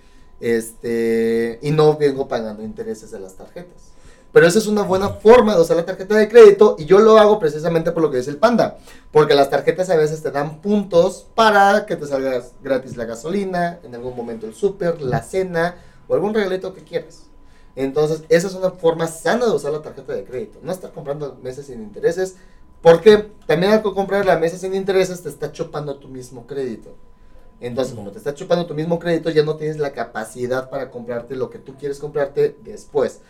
este, 0.40 1.58
y 1.62 1.70
no 1.70 1.96
vengo 1.96 2.28
pagando 2.28 2.62
intereses 2.62 3.10
de 3.10 3.20
las 3.20 3.34
tarjetas. 3.36 3.87
Pero 4.32 4.46
esa 4.46 4.58
es 4.58 4.66
una 4.66 4.82
buena 4.82 5.08
forma 5.08 5.54
de 5.54 5.62
usar 5.62 5.76
la 5.76 5.86
tarjeta 5.86 6.14
de 6.14 6.28
crédito 6.28 6.76
y 6.78 6.84
yo 6.84 6.98
lo 6.98 7.18
hago 7.18 7.38
precisamente 7.38 7.92
por 7.92 8.02
lo 8.02 8.10
que 8.10 8.18
dice 8.18 8.30
el 8.30 8.36
panda. 8.36 8.78
Porque 9.10 9.34
las 9.34 9.48
tarjetas 9.48 9.88
a 9.90 9.96
veces 9.96 10.22
te 10.22 10.30
dan 10.30 10.60
puntos 10.60 11.26
para 11.34 11.86
que 11.86 11.96
te 11.96 12.06
salga 12.06 12.42
gratis 12.62 12.96
la 12.96 13.06
gasolina, 13.06 13.80
en 13.82 13.94
algún 13.94 14.14
momento 14.14 14.46
el 14.46 14.54
súper, 14.54 15.00
la 15.00 15.22
cena 15.22 15.76
o 16.08 16.14
algún 16.14 16.34
regalito 16.34 16.74
que 16.74 16.84
quieras. 16.84 17.24
Entonces, 17.74 18.24
esa 18.28 18.48
es 18.48 18.54
una 18.54 18.72
forma 18.72 19.06
sana 19.06 19.46
de 19.46 19.52
usar 19.52 19.72
la 19.72 19.82
tarjeta 19.82 20.12
de 20.12 20.24
crédito. 20.24 20.58
No 20.62 20.72
estar 20.72 20.92
comprando 20.92 21.38
meses 21.42 21.66
sin 21.66 21.80
intereses. 21.80 22.36
Porque 22.82 23.30
también 23.46 23.72
al 23.72 23.82
comprar 23.82 24.24
la 24.26 24.38
mesa 24.38 24.56
sin 24.56 24.74
intereses 24.74 25.22
te 25.22 25.28
está 25.28 25.52
chupando 25.52 25.96
tu 25.96 26.08
mismo 26.08 26.46
crédito. 26.46 26.94
Entonces, 27.60 27.94
como 27.94 28.12
te 28.12 28.18
está 28.18 28.34
chupando 28.34 28.66
tu 28.66 28.74
mismo 28.74 28.98
crédito, 28.98 29.30
ya 29.30 29.44
no 29.44 29.56
tienes 29.56 29.78
la 29.78 29.92
capacidad 29.92 30.70
para 30.70 30.90
comprarte 30.90 31.34
lo 31.34 31.50
que 31.50 31.58
tú 31.58 31.74
quieres 31.76 31.98
comprarte 31.98 32.56
después. 32.62 33.20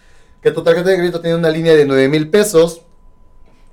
Que 0.43 0.51
tu 0.53 0.63
tarjeta 0.63 0.91
de 0.91 0.97
crédito 0.97 1.21
tiene 1.21 1.37
una 1.37 1.51
línea 1.51 1.75
de 1.75 1.85
9 1.85 2.09
mil 2.09 2.31
pesos, 2.31 2.83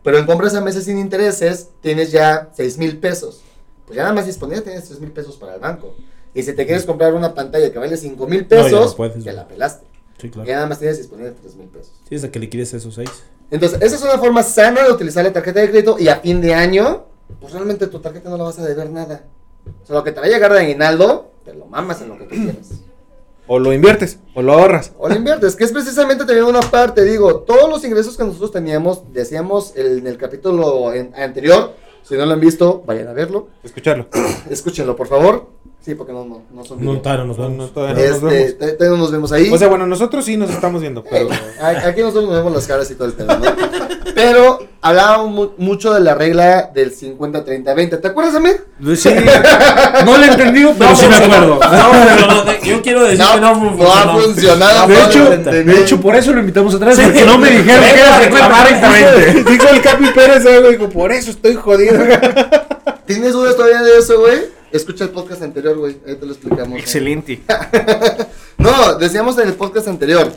pero 0.03 0.17
en 0.17 0.25
compras 0.25 0.55
a 0.55 0.61
meses 0.61 0.85
sin 0.85 0.97
intereses 0.97 1.69
tienes 1.81 2.11
ya 2.11 2.49
6 2.55 2.77
mil 2.77 2.97
pesos. 2.97 3.41
Pues 3.85 3.97
ya 3.97 4.03
nada 4.03 4.15
más 4.15 4.25
disponible 4.25 4.61
tienes 4.61 4.85
3 4.85 4.99
mil 4.99 5.11
pesos 5.11 5.35
para 5.37 5.55
el 5.55 5.59
banco. 5.59 5.95
Y 6.33 6.43
si 6.43 6.53
te 6.53 6.65
quieres 6.65 6.85
comprar 6.85 7.13
una 7.13 7.33
pantalla 7.33 7.71
que 7.71 7.79
vale 7.79 7.95
5 7.97 8.27
mil 8.27 8.41
No, 8.41 8.57
ya 8.57 8.63
pesos, 8.63 8.91
no 8.91 8.95
puedes, 8.97 9.17
ya 9.23 9.31
güey. 9.31 9.35
la 9.35 9.47
pelaste. 9.47 9.85
Sí, 10.19 10.29
claro. 10.29 10.47
Ya 10.47 10.55
nada 10.55 10.67
más 10.67 10.79
tienes 10.79 10.97
disponible 10.97 11.31
3 11.39 11.55
mil 11.55 11.67
pesos. 11.67 11.93
Sí, 12.09 12.15
es 12.15 12.21
de 12.23 12.31
que 12.31 12.39
liquides 12.39 12.73
esos 12.73 12.93
seis. 12.95 13.09
Entonces, 13.51 13.79
esa 13.81 13.95
es 13.95 14.01
una 14.01 14.17
forma 14.17 14.41
sana 14.41 14.83
de 14.83 14.91
utilizar 14.91 15.23
la 15.23 15.31
tarjeta 15.31 15.59
de 15.59 15.69
crédito 15.69 15.97
y 15.99 16.07
a 16.07 16.15
fin 16.17 16.41
de 16.41 16.53
año, 16.55 17.05
pues 17.39 17.53
realmente 17.53 17.85
tu 17.87 17.99
tarjeta 17.99 18.29
no 18.29 18.37
la 18.37 18.45
vas 18.45 18.57
a 18.57 18.65
deber 18.65 18.89
nada. 18.89 19.23
O 19.83 19.85
sea, 19.85 19.95
lo 19.95 20.03
que 20.03 20.11
te 20.11 20.19
va 20.19 20.25
a 20.25 20.29
llegar 20.29 20.51
de 20.51 20.59
aguinaldo, 20.59 21.31
te 21.43 21.53
lo 21.53 21.65
mamas 21.67 22.01
en 22.01 22.09
lo 22.09 22.17
que 22.17 22.23
tú 22.25 22.35
quieras. 22.35 22.69
O 23.47 23.59
lo 23.59 23.71
inviertes, 23.73 24.19
o 24.33 24.41
lo 24.41 24.53
ahorras. 24.53 24.93
O 24.97 25.07
lo 25.07 25.15
inviertes, 25.15 25.55
que 25.55 25.63
es 25.65 25.71
precisamente 25.71 26.25
también 26.25 26.45
una 26.47 26.61
parte, 26.61 27.03
digo, 27.03 27.41
todos 27.41 27.69
los 27.69 27.83
ingresos 27.85 28.17
que 28.17 28.23
nosotros 28.23 28.51
teníamos, 28.51 29.11
decíamos 29.13 29.73
el- 29.75 29.99
en 29.99 30.07
el 30.07 30.17
capítulo 30.17 30.93
en- 30.93 31.13
anterior, 31.15 31.73
si 32.01 32.15
no 32.15 32.25
lo 32.25 32.33
han 32.33 32.39
visto, 32.39 32.83
vayan 32.87 33.07
a 33.07 33.13
verlo, 33.13 33.47
Escucharlo. 33.63 34.07
escúchenlo 34.49 34.95
por 34.95 35.07
favor. 35.07 35.47
Sí, 35.85 35.93
porque 35.93 36.13
no, 36.13 36.25
no, 36.25 36.41
no 36.51 36.65
son 36.65 36.83
No, 36.83 36.99
todavía 36.99 37.25
nos 37.25 37.37
No, 37.37 37.47
no, 37.49 37.67
todavía 37.67 37.93
no 37.93 38.01
nos 38.01 38.15
Este, 38.15 38.25
vemos. 38.25 38.57
te- 38.57 38.71
te- 38.71 38.89
no 38.89 38.97
nos 38.97 39.11
vemos 39.11 39.31
ahí. 39.31 39.51
O 39.53 39.57
sea, 39.59 39.67
bueno, 39.67 39.85
nosotros 39.85 40.25
sí 40.25 40.35
nos 40.35 40.49
estamos 40.49 40.81
viendo, 40.81 41.03
pero. 41.09 41.29
Aquí 41.61 42.01
nosotros 42.01 42.25
nos 42.25 42.33
vemos 42.37 42.51
las 42.53 42.65
caras 42.65 42.89
y 42.89 42.95
todo 42.95 43.07
el 43.07 43.13
pedo, 43.13 43.37
¿no? 43.37 43.45
Pero 44.15 44.65
hablábamos 44.81 45.29
mu- 45.31 45.49
mucho 45.63 45.93
de 45.93 45.99
la 45.99 46.15
regla 46.15 46.71
del 46.73 46.91
50-30-20. 46.95 48.01
¿Te 48.01 48.07
acuerdas, 48.07 48.33
Amir? 48.33 48.65
Sí. 48.95 49.13
No 50.05 50.17
lo 50.17 50.23
he 50.23 50.27
entendido, 50.27 50.73
pero 50.75 50.95
sí 50.95 51.05
me 51.07 51.17
acuerdo. 51.17 51.59
No, 51.59 51.59
pero 51.61 52.27
no, 52.45 52.63
yo 52.63 52.81
quiero 52.81 53.03
decir 53.03 53.19
que 53.23 53.39
no, 53.41 53.53
no 53.53 53.87
ha 53.87 54.19
funcionado. 54.19 54.87
De 54.87 54.93
no 54.95 55.05
hecho, 55.07 55.29
de 55.51 55.81
hecho, 55.81 56.01
por 56.01 56.15
eso 56.15 56.33
lo 56.33 56.39
invitamos 56.39 56.73
atrás, 56.73 56.95
Sí. 56.95 57.03
porque 57.03 57.25
no 57.25 57.37
me 57.37 57.51
dijeron 57.51 57.83
que 57.83 57.99
era 57.99 58.17
Venga, 58.17 58.39
50 58.39 58.63
30 58.89 59.51
Dijo 59.51 59.67
el 59.69 59.81
Capi 59.81 60.05
Pérez 60.15 60.45
algo, 60.47 60.69
dijo, 60.69 60.89
por 60.89 61.11
eso 61.11 61.29
estoy 61.29 61.53
jodido. 61.53 61.93
¿Tienes 63.05 63.33
dudas 63.33 63.55
todavía 63.55 63.83
de 63.83 63.99
eso, 63.99 64.19
güey? 64.19 64.54
Escucha 64.75 65.05
el 65.05 65.11
podcast 65.11 65.41
anterior, 65.41 65.77
güey. 65.77 65.97
Ahí 66.05 66.15
te 66.15 66.25
lo 66.25 66.33
explicamos. 66.33 66.77
Excelente. 66.79 67.41
No, 68.57 68.95
decíamos 68.95 69.37
en 69.37 69.49
el 69.49 69.53
podcast 69.55 69.87
anterior. 69.87 70.31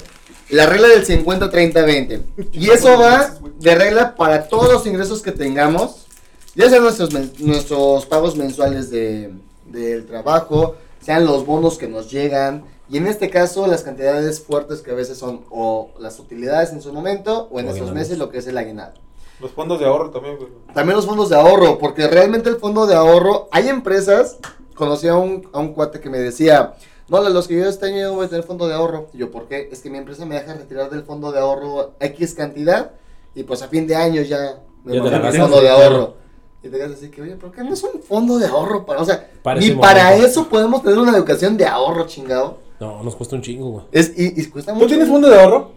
La 0.50 0.66
regla 0.66 0.88
del 0.88 1.06
50-30-20. 1.06 2.50
Y 2.52 2.68
eso 2.70 2.98
va 2.98 3.34
de 3.60 3.74
regla 3.74 4.16
para 4.16 4.48
todos 4.48 4.72
los 4.72 4.86
ingresos 4.86 5.22
que 5.22 5.32
tengamos. 5.32 6.06
Ya 6.54 6.68
sean 6.68 6.82
nuestros, 6.82 7.10
nuestros 7.38 8.06
pagos 8.06 8.36
mensuales 8.36 8.90
de, 8.90 9.32
del 9.66 10.04
trabajo, 10.06 10.76
sean 11.00 11.24
los 11.24 11.46
bonos 11.46 11.78
que 11.78 11.86
nos 11.88 12.10
llegan. 12.10 12.64
Y 12.90 12.96
en 12.98 13.06
este 13.06 13.30
caso, 13.30 13.66
las 13.66 13.82
cantidades 13.82 14.40
fuertes 14.40 14.80
que 14.80 14.90
a 14.90 14.94
veces 14.94 15.16
son 15.16 15.44
o 15.50 15.90
las 16.00 16.18
utilidades 16.18 16.72
en 16.72 16.82
su 16.82 16.92
momento 16.92 17.48
o 17.50 17.60
en 17.60 17.66
O 17.66 17.68
estos 17.70 17.82
aguinaldos. 17.88 17.94
meses 17.94 18.18
lo 18.18 18.30
que 18.30 18.38
es 18.38 18.46
el 18.48 18.58
aguinaldo. 18.58 19.00
Los 19.40 19.52
fondos 19.52 19.78
de 19.78 19.86
ahorro 19.86 20.10
también, 20.10 20.36
güey. 20.36 20.48
También 20.74 20.96
los 20.96 21.06
fondos 21.06 21.28
de 21.28 21.36
ahorro, 21.36 21.78
porque 21.78 22.06
realmente 22.08 22.48
el 22.48 22.56
fondo 22.56 22.86
de 22.86 22.94
ahorro, 22.94 23.48
hay 23.52 23.68
empresas, 23.68 24.38
conocí 24.74 25.06
a 25.08 25.14
un, 25.16 25.48
a 25.52 25.58
un 25.60 25.74
cuate 25.74 26.00
que 26.00 26.10
me 26.10 26.18
decía, 26.18 26.74
no, 27.08 27.20
los 27.28 27.48
que 27.48 27.56
yo 27.56 27.66
este 27.66 27.86
año 27.86 28.14
voy 28.14 28.26
a 28.26 28.28
tener 28.28 28.44
fondo 28.44 28.66
de 28.68 28.74
ahorro. 28.74 29.06
Y 29.12 29.18
yo, 29.18 29.30
¿por 29.30 29.46
qué? 29.46 29.68
Es 29.72 29.80
que 29.80 29.90
mi 29.90 29.98
empresa 29.98 30.26
me 30.26 30.34
deja 30.34 30.54
retirar 30.54 30.90
del 30.90 31.02
fondo 31.04 31.32
de 31.32 31.38
ahorro 31.38 31.92
X 32.00 32.34
cantidad 32.34 32.90
y 33.34 33.44
pues 33.44 33.62
a 33.62 33.68
fin 33.68 33.86
de 33.86 33.96
año 33.96 34.22
ya 34.22 34.60
me 34.84 34.94
Ya 34.94 35.02
el 35.02 35.40
fondo 35.40 35.60
de 35.60 35.68
ahorro. 35.70 36.14
Y 36.62 36.68
te 36.68 36.76
quedas 36.76 36.92
así 36.92 37.08
que, 37.08 37.22
oye, 37.22 37.36
¿por 37.36 37.52
qué 37.52 37.62
no 37.62 37.72
es 37.72 37.82
un 37.84 38.02
fondo 38.02 38.36
de 38.36 38.46
ahorro? 38.46 38.84
Para, 38.84 39.00
o 39.00 39.04
sea, 39.04 39.30
Para 39.42 39.60
ni 39.60 39.70
para 39.70 40.04
momento. 40.06 40.26
eso 40.26 40.48
podemos 40.48 40.82
tener 40.82 40.98
una 40.98 41.16
educación 41.16 41.56
de 41.56 41.64
ahorro, 41.66 42.04
chingado. 42.06 42.58
No, 42.80 43.02
nos 43.04 43.14
cuesta 43.14 43.36
un 43.36 43.42
chingo, 43.42 43.70
güey. 43.70 43.84
Es, 43.92 44.12
y, 44.16 44.40
y 44.40 44.44
cuesta 44.46 44.72
¿Tú 44.72 44.78
mucho. 44.78 44.88
tienes 44.88 45.08
fondo 45.08 45.28
de 45.28 45.40
ahorro? 45.40 45.70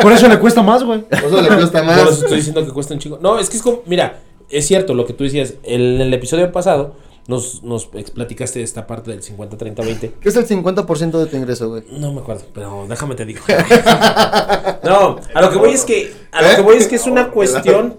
Por 0.00 0.12
eso 0.12 0.28
le 0.28 0.38
cuesta 0.38 0.62
más, 0.62 0.84
güey. 0.84 1.02
Por 1.02 1.24
eso 1.24 1.42
le 1.42 1.48
cuesta 1.48 1.84
Por 1.84 1.94
eso 1.94 2.04
más. 2.04 2.18
estoy 2.18 2.36
diciendo 2.36 2.64
que 2.64 2.72
cuesta 2.72 2.94
un 2.94 3.00
chingo. 3.00 3.18
No, 3.20 3.38
es 3.38 3.48
que 3.48 3.56
es 3.56 3.62
como, 3.62 3.82
mira, 3.86 4.20
es 4.50 4.66
cierto 4.66 4.94
lo 4.94 5.06
que 5.06 5.12
tú 5.12 5.24
decías. 5.24 5.54
En 5.62 6.00
el 6.00 6.12
episodio 6.12 6.50
pasado 6.52 6.94
nos, 7.28 7.62
nos 7.62 7.86
platicaste 7.86 8.60
de 8.60 8.64
esta 8.64 8.86
parte 8.86 9.10
del 9.10 9.22
50, 9.22 9.56
30, 9.56 9.82
20. 9.82 10.12
¿Qué 10.20 10.28
es 10.28 10.36
el 10.36 10.46
50% 10.46 11.18
de 11.18 11.26
tu 11.26 11.36
ingreso, 11.36 11.68
güey? 11.68 11.84
No 11.90 12.12
me 12.12 12.20
acuerdo, 12.20 12.44
pero 12.52 12.86
déjame 12.88 13.14
te 13.14 13.24
digo. 13.24 13.40
no, 14.84 15.16
a 15.34 15.40
lo 15.40 15.50
que 15.50 15.58
voy 15.58 15.70
es 15.70 15.84
que, 15.84 16.12
a 16.32 16.42
lo 16.42 16.56
que 16.56 16.62
voy 16.62 16.76
es 16.76 16.86
que 16.86 16.96
es 16.96 17.06
una 17.06 17.30
cuestión 17.32 17.98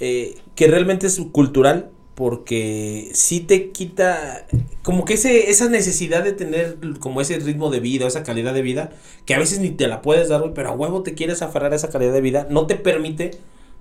eh, 0.00 0.36
que 0.54 0.68
realmente 0.68 1.06
es 1.06 1.20
cultural 1.32 1.90
porque 2.14 3.10
sí 3.14 3.40
te 3.40 3.70
quita 3.70 4.46
como 4.82 5.04
que 5.04 5.14
ese, 5.14 5.50
esa 5.50 5.68
necesidad 5.68 6.22
de 6.24 6.32
tener 6.32 6.76
como 6.98 7.20
ese 7.20 7.38
ritmo 7.38 7.70
de 7.70 7.80
vida, 7.80 8.06
esa 8.06 8.22
calidad 8.22 8.52
de 8.52 8.62
vida, 8.62 8.90
que 9.24 9.34
a 9.34 9.38
veces 9.38 9.60
ni 9.60 9.70
te 9.70 9.88
la 9.88 10.02
puedes 10.02 10.28
dar, 10.28 10.52
pero 10.54 10.68
a 10.68 10.72
huevo 10.72 11.02
te 11.02 11.14
quieres 11.14 11.42
aferrar 11.42 11.72
a 11.72 11.76
esa 11.76 11.88
calidad 11.90 12.12
de 12.12 12.20
vida, 12.20 12.46
no 12.50 12.66
te 12.66 12.76
permite 12.76 13.32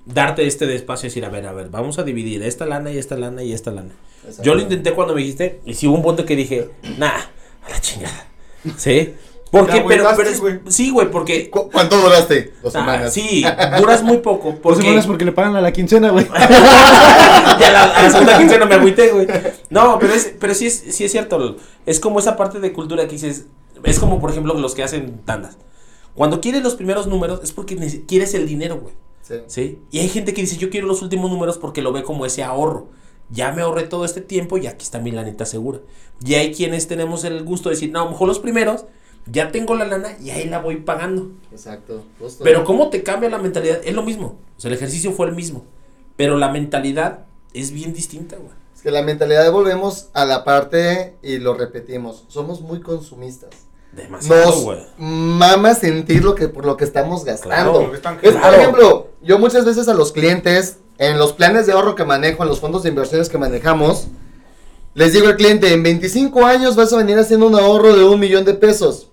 darte 0.06 0.46
este 0.46 0.74
espacio 0.74 1.08
y 1.08 1.10
decir, 1.10 1.26
a 1.26 1.30
ver, 1.30 1.46
a 1.46 1.54
ver, 1.54 1.70
vamos 1.70 2.00
a 2.00 2.04
dividir 2.04 2.42
esta 2.44 2.66
lana 2.66 2.92
y 2.92 2.98
esta 2.98 3.18
lana 3.18 3.44
y 3.44 3.54
esta 3.54 3.72
lana. 3.72 3.94
Yo 4.44 4.56
lo 4.56 4.62
intenté 4.62 4.94
cuando 4.94 5.16
me 5.16 5.22
dijiste, 5.22 5.60
y 5.66 5.74
sí 5.74 5.88
hubo 5.88 5.98
un 5.98 6.04
punto 6.04 6.26
que 6.26 6.36
dije, 6.36 6.70
nah, 6.98 7.08
a 7.08 7.70
la 7.70 7.82
chingada. 7.82 8.28
¿Sí? 8.78 9.14
Porque, 9.52 9.82
Te 9.82 9.84
pero, 9.86 10.06
pero 10.16 10.30
es- 10.30 10.42
sí, 10.70 10.92
güey, 10.92 11.12
porque 11.12 11.50
¿Cu- 11.50 11.70
¿Cuánto 11.70 11.98
duraste? 11.98 12.54
Dos 12.64 12.74
Ah, 12.74 12.80
semanas. 12.80 13.14
sí, 13.14 13.44
duras 13.80 14.02
muy 14.02 14.18
poco. 14.20 14.56
Porque 14.56 14.82
semanas 14.82 15.06
porque 15.06 15.26
le 15.26 15.34
pagan 15.34 15.58
a 15.58 15.62
la 15.62 15.74
quincena, 15.74 16.10
güey. 16.10 16.26
ya 17.60 17.72
la, 17.72 17.84
a 17.84 18.04
la 18.04 18.10
segunda 18.10 18.38
quincena 18.38 18.66
me 18.66 18.76
agüité, 18.76 19.12
güey. 19.12 19.28
No, 19.70 19.98
pero, 20.00 20.14
es, 20.14 20.34
pero 20.40 20.54
sí, 20.54 20.68
es, 20.68 20.84
sí 20.92 21.04
es 21.04 21.12
cierto. 21.12 21.58
Es 21.86 22.00
como 22.00 22.20
esa 22.20 22.38
parte 22.38 22.60
de 22.60 22.72
cultura 22.74 23.06
que 23.06 23.12
dices. 23.14 23.46
Es 23.84 24.00
como, 24.00 24.20
por 24.22 24.32
ejemplo, 24.32 24.54
los 24.54 24.76
que 24.76 24.84
hacen 24.84 25.22
tandas. 25.26 25.58
Cuando 26.16 26.40
quieres 26.42 26.62
los 26.64 26.76
primeros 26.76 27.08
números 27.08 27.40
es 27.44 27.52
porque 27.52 27.76
quieres 28.08 28.34
el 28.34 28.48
dinero, 28.48 28.78
güey. 28.80 28.94
Sí. 29.22 29.36
¿Sí? 29.48 29.80
Y 29.92 30.00
hay 30.00 30.10
gente 30.10 30.34
que 30.34 30.42
dice, 30.42 30.58
yo 30.58 30.70
quiero 30.70 30.88
los 30.88 31.02
últimos 31.02 31.30
números 31.32 31.58
porque 31.58 31.82
lo 31.82 31.92
ve 31.92 32.04
como 32.04 32.26
ese 32.26 32.44
ahorro. 32.44 32.88
Ya 33.30 33.52
me 33.54 33.62
ahorré 33.62 33.84
todo 33.84 34.04
este 34.06 34.20
tiempo 34.22 34.58
y 34.58 34.68
aquí 34.68 34.84
está 34.84 35.00
mi 35.00 35.12
lanita 35.12 35.46
segura. 35.46 35.80
Y 36.24 36.36
hay 36.36 36.54
quienes 36.54 36.88
tenemos 36.88 37.24
el 37.24 37.44
gusto 37.44 37.70
de 37.70 37.76
decir, 37.76 37.92
no, 37.92 38.02
a 38.02 38.06
lo 38.06 38.12
mejor 38.12 38.28
los 38.28 38.40
primeros, 38.40 38.86
ya 39.32 39.52
tengo 39.52 39.76
la 39.76 39.86
lana 39.86 40.18
y 40.22 40.32
ahí 40.32 40.46
la 40.48 40.60
voy 40.60 40.78
pagando. 40.78 41.32
Exacto. 41.52 42.04
justo. 42.20 42.44
Pero 42.44 42.64
cómo 42.64 42.90
te 42.90 43.04
cambia 43.04 43.30
la 43.30 43.38
mentalidad, 43.38 43.80
es 43.84 43.94
lo 43.94 44.04
mismo. 44.04 44.38
O 44.58 44.62
sea, 44.62 44.70
el 44.70 44.76
ejercicio 44.76 45.12
fue 45.12 45.28
el 45.28 45.36
mismo. 45.36 45.66
Pero 46.18 46.38
la 46.38 46.50
mentalidad 46.50 47.26
es 47.54 47.72
bien 47.72 47.94
distinta, 47.94 48.36
güey. 48.36 48.52
Es 48.76 48.82
que 48.82 48.92
la 48.92 49.02
mentalidad 49.02 49.52
volvemos 49.52 50.10
a 50.14 50.26
la 50.26 50.44
parte 50.44 51.16
y 51.22 51.38
lo 51.38 51.54
repetimos. 51.54 52.26
Somos 52.28 52.62
muy 52.62 52.82
consumistas. 52.82 53.50
Demasiado, 53.92 54.46
Nos 54.46 54.64
güey. 54.64 54.80
mama 54.98 55.76
sentir 55.76 56.24
lo 56.24 56.34
que 56.34 56.48
por 56.48 56.66
lo 56.66 56.78
que 56.78 56.86
estamos 56.86 57.26
gastando. 57.26 57.72
Claro, 57.72 57.84
lo 57.84 57.92
que 57.92 57.98
están 57.98 58.20
es, 58.22 58.34
por 58.34 58.54
ejemplo, 58.54 59.08
yo 59.22 59.38
muchas 59.38 59.66
veces 59.66 59.88
a 59.90 59.94
los 59.94 60.14
clientes, 60.14 60.78
en 60.98 61.18
los 61.18 61.34
planes 61.34 61.66
de 61.68 61.74
ahorro 61.74 61.96
que 61.96 62.06
manejo, 62.06 62.44
en 62.44 62.50
los 62.50 62.62
fondos 62.62 62.84
de 62.84 62.90
inversiones 62.90 63.28
que 63.28 63.38
manejamos, 63.38 64.08
les 64.94 65.14
digo 65.14 65.28
al 65.28 65.36
cliente, 65.36 65.74
en 65.74 65.84
25 65.84 66.46
años 66.46 66.76
vas 66.76 66.92
a 66.94 66.98
venir 66.98 67.18
haciendo 67.18 67.48
un 67.48 67.56
ahorro 67.56 67.96
de 67.96 68.04
un 68.04 68.20
millón 68.20 68.46
de 68.46 68.54
pesos. 68.54 69.11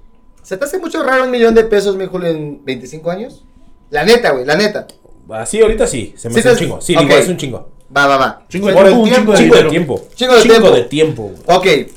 ¿Se 0.49 0.57
te 0.57 0.65
hace 0.65 0.79
mucho 0.79 1.03
raro 1.03 1.25
un 1.25 1.31
millón 1.31 1.55
de 1.55 1.63
pesos, 1.65 1.95
mi 1.97 2.07
Julio, 2.07 2.31
en 2.31 2.65
25 2.65 3.11
años? 3.11 3.45
La 3.91 4.03
neta, 4.03 4.31
güey, 4.31 4.47
la 4.47 4.57
neta. 4.57 4.87
Así 5.31 5.61
ahorita 5.61 5.87
sí, 5.87 6.15
se 6.17 6.31
me 6.31 6.41
Sí 6.41 6.41
hace 6.41 6.53
un 6.53 6.57
chingo. 6.57 6.81
Sí, 6.81 6.97
ok. 6.97 7.03
digo, 7.03 7.15
es 7.17 7.29
un 7.29 7.37
chingo. 7.37 7.69
Va, 7.95 8.07
va, 8.07 8.17
va. 8.17 8.47
Chingo 8.49 8.69
de 8.69 8.73
Por 8.73 8.87
el 8.87 8.93
tiempo, 8.95 9.03
un 9.03 9.09
tiempo, 9.11 9.35
chingo 9.35 9.35
de 9.35 9.39
de 9.39 9.45
dinero. 9.45 9.71
tiempo. 9.71 10.09
Chingo 10.15 10.35
de 10.37 10.43
tiempo. 10.43 10.71
de 10.71 10.83
tiempo, 10.85 11.23
güey. 11.47 11.85
Ok. 11.85 11.91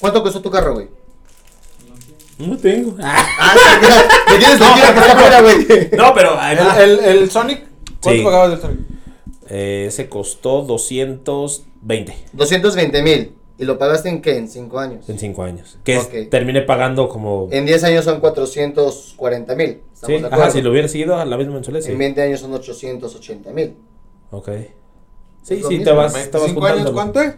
¿Cuánto 0.00 0.22
costó 0.22 0.40
tu 0.40 0.50
carro, 0.50 0.72
güey? 0.72 0.88
No 2.38 2.56
tengo. 2.56 2.96
Ah, 3.02 3.22
Ah, 3.38 3.54
sí, 3.54 4.32
¿Me 4.32 4.38
quieres 4.38 4.58
decir 4.58 4.74
que 4.74 4.80
está 4.88 5.12
afuera, 5.12 5.40
güey? 5.42 5.90
no, 5.98 6.14
pero 6.14 6.38
el, 6.78 6.98
el 7.00 7.30
Sonic, 7.30 7.66
¿cuánto 8.02 8.18
Sí. 8.18 8.24
pagabas 8.24 8.50
del 8.52 8.60
Sonic? 8.62 8.80
Eh, 9.50 9.88
se 9.90 10.08
costó 10.08 10.62
220. 10.62 12.14
220 12.32 13.02
mil. 13.02 13.32
¿Y 13.60 13.66
lo 13.66 13.76
pagaste 13.78 14.08
en 14.08 14.22
qué? 14.22 14.38
En 14.38 14.48
5 14.48 14.78
años. 14.78 15.06
En 15.08 15.18
5 15.18 15.42
años. 15.42 15.78
Que 15.84 15.96
es- 15.96 16.04
Ok. 16.06 16.30
terminé 16.30 16.62
pagando 16.62 17.08
como. 17.10 17.46
En 17.50 17.66
10 17.66 17.84
años 17.84 18.06
son 18.06 18.18
440 18.20 19.54
mil. 19.54 19.82
Sí, 19.92 20.14
ajá, 20.16 20.50
si 20.50 20.62
lo 20.62 20.70
hubiera 20.70 20.88
seguido 20.88 21.14
a 21.16 21.24
la 21.26 21.36
misma 21.36 21.54
mensualidad, 21.54 21.84
sí. 21.84 21.92
En 21.92 21.98
20 21.98 22.22
años 22.22 22.40
son 22.40 22.54
880 22.54 23.50
mil. 23.52 23.76
Ok. 24.30 24.48
Sí, 25.42 25.54
Es 25.54 25.60
sí, 25.66 25.68
mismo. 25.78 25.84
te 25.84 25.92
vas, 25.92 26.12
te 26.30 26.38
vas 26.38 26.46
¿Cinco 26.46 26.64
años 26.64 26.90
cuánto 26.90 27.20
es? 27.20 27.34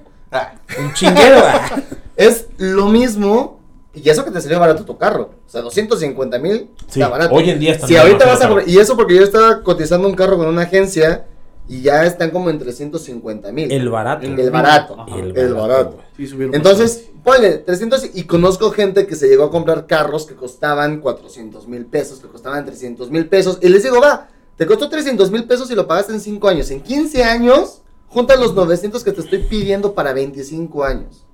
Un 0.78 0.94
chinguero. 0.94 1.38
ah. 1.44 1.82
Es 2.16 2.46
lo 2.58 2.86
mismo. 2.86 3.60
Y 3.94 4.08
eso 4.08 4.24
que 4.24 4.30
te 4.30 4.40
salió 4.40 4.60
barato 4.60 4.84
tu 4.84 4.96
carro. 4.96 5.30
O 5.46 5.50
sea, 5.50 5.60
250 5.60 6.38
mil 6.38 6.70
Sí, 6.88 7.00
está 7.00 7.08
barato. 7.08 7.34
hoy 7.34 7.50
en 7.50 7.58
día 7.58 7.72
está 7.72 7.86
Si 7.86 7.96
ahorita 7.96 8.26
barato, 8.26 8.54
vas 8.54 8.66
a. 8.66 8.70
Y 8.70 8.78
eso 8.78 8.96
porque 8.96 9.16
yo 9.16 9.22
estaba 9.22 9.62
cotizando 9.62 10.06
un 10.08 10.14
carro 10.14 10.36
con 10.38 10.46
una 10.46 10.62
agencia. 10.62 11.26
Y 11.68 11.82
ya 11.82 12.04
están 12.04 12.30
como 12.30 12.50
en 12.50 12.58
350 12.58 13.52
mil. 13.52 13.70
El 13.70 13.88
barato. 13.88 14.26
El 14.26 14.50
barato. 14.50 15.00
Ajá. 15.00 15.16
El 15.16 15.54
barato. 15.54 15.98
Sí, 16.16 16.28
Entonces, 16.52 17.08
ponle 17.22 17.58
300 17.58 18.10
y 18.14 18.24
conozco 18.24 18.70
gente 18.70 19.06
que 19.06 19.14
se 19.14 19.28
llegó 19.28 19.44
a 19.44 19.50
comprar 19.50 19.86
carros 19.86 20.26
que 20.26 20.34
costaban 20.34 21.00
400 21.00 21.68
mil 21.68 21.86
pesos, 21.86 22.20
que 22.20 22.28
costaban 22.28 22.64
300 22.64 23.10
mil 23.10 23.28
pesos. 23.28 23.58
Y 23.62 23.68
les 23.68 23.82
digo, 23.82 24.00
va, 24.00 24.28
te 24.56 24.66
costó 24.66 24.88
300 24.88 25.30
mil 25.30 25.44
pesos 25.44 25.70
y 25.70 25.74
lo 25.74 25.86
pagaste 25.86 26.12
en 26.12 26.20
5 26.20 26.48
años. 26.48 26.70
En 26.70 26.82
15 26.82 27.24
años, 27.24 27.82
junta 28.08 28.36
los 28.36 28.54
900 28.54 29.02
que 29.02 29.12
te 29.12 29.20
estoy 29.20 29.38
pidiendo 29.40 29.94
para 29.94 30.12
25 30.12 30.84
años. 30.84 31.24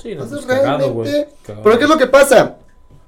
Sí, 0.00 0.14
no, 0.14 0.22
Entonces, 0.22 0.46
pues, 0.46 0.62
realmente... 0.62 1.28
Cagado. 1.42 1.62
Pero 1.64 1.78
¿qué 1.78 1.84
es 1.84 1.90
lo 1.90 1.98
que 1.98 2.06
pasa? 2.06 2.58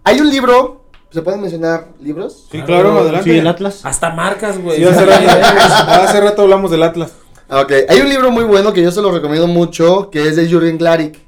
Hay 0.04 0.20
un 0.20 0.28
libro, 0.28 0.82
¿se 1.12 1.22
pueden 1.22 1.40
mencionar 1.40 1.88
libros? 2.01 2.48
Sí, 2.51 2.62
claro, 2.62 2.98
adelante. 3.01 3.31
Sí, 3.31 3.38
el 3.38 3.46
Atlas. 3.46 3.81
Hasta 3.85 4.11
marcas, 4.11 4.59
güey. 4.59 4.79
Sí, 4.79 4.85
hace 4.85 5.05
rato, 5.07 5.29
hace 5.29 6.20
rato 6.20 6.42
hablamos 6.42 6.70
del 6.70 6.83
Atlas. 6.83 7.12
Ah, 7.48 7.61
Ok, 7.62 7.72
hay 7.88 8.01
un 8.01 8.09
libro 8.09 8.31
muy 8.31 8.44
bueno 8.44 8.72
que 8.72 8.83
yo 8.83 8.90
se 8.90 9.03
lo 9.03 9.12
recomiendo 9.12 9.46
mucho, 9.46 10.09
que 10.11 10.27
es 10.27 10.37
de 10.37 10.46
Jürgen 10.48 10.79
Klarik, 10.79 11.18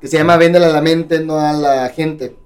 que 0.00 0.08
se 0.08 0.16
llama 0.16 0.36
Véndela 0.36 0.66
a 0.68 0.70
la 0.70 0.80
mente, 0.80 1.20
no 1.20 1.38
a 1.38 1.52
la 1.52 1.88
gente. 1.90 2.36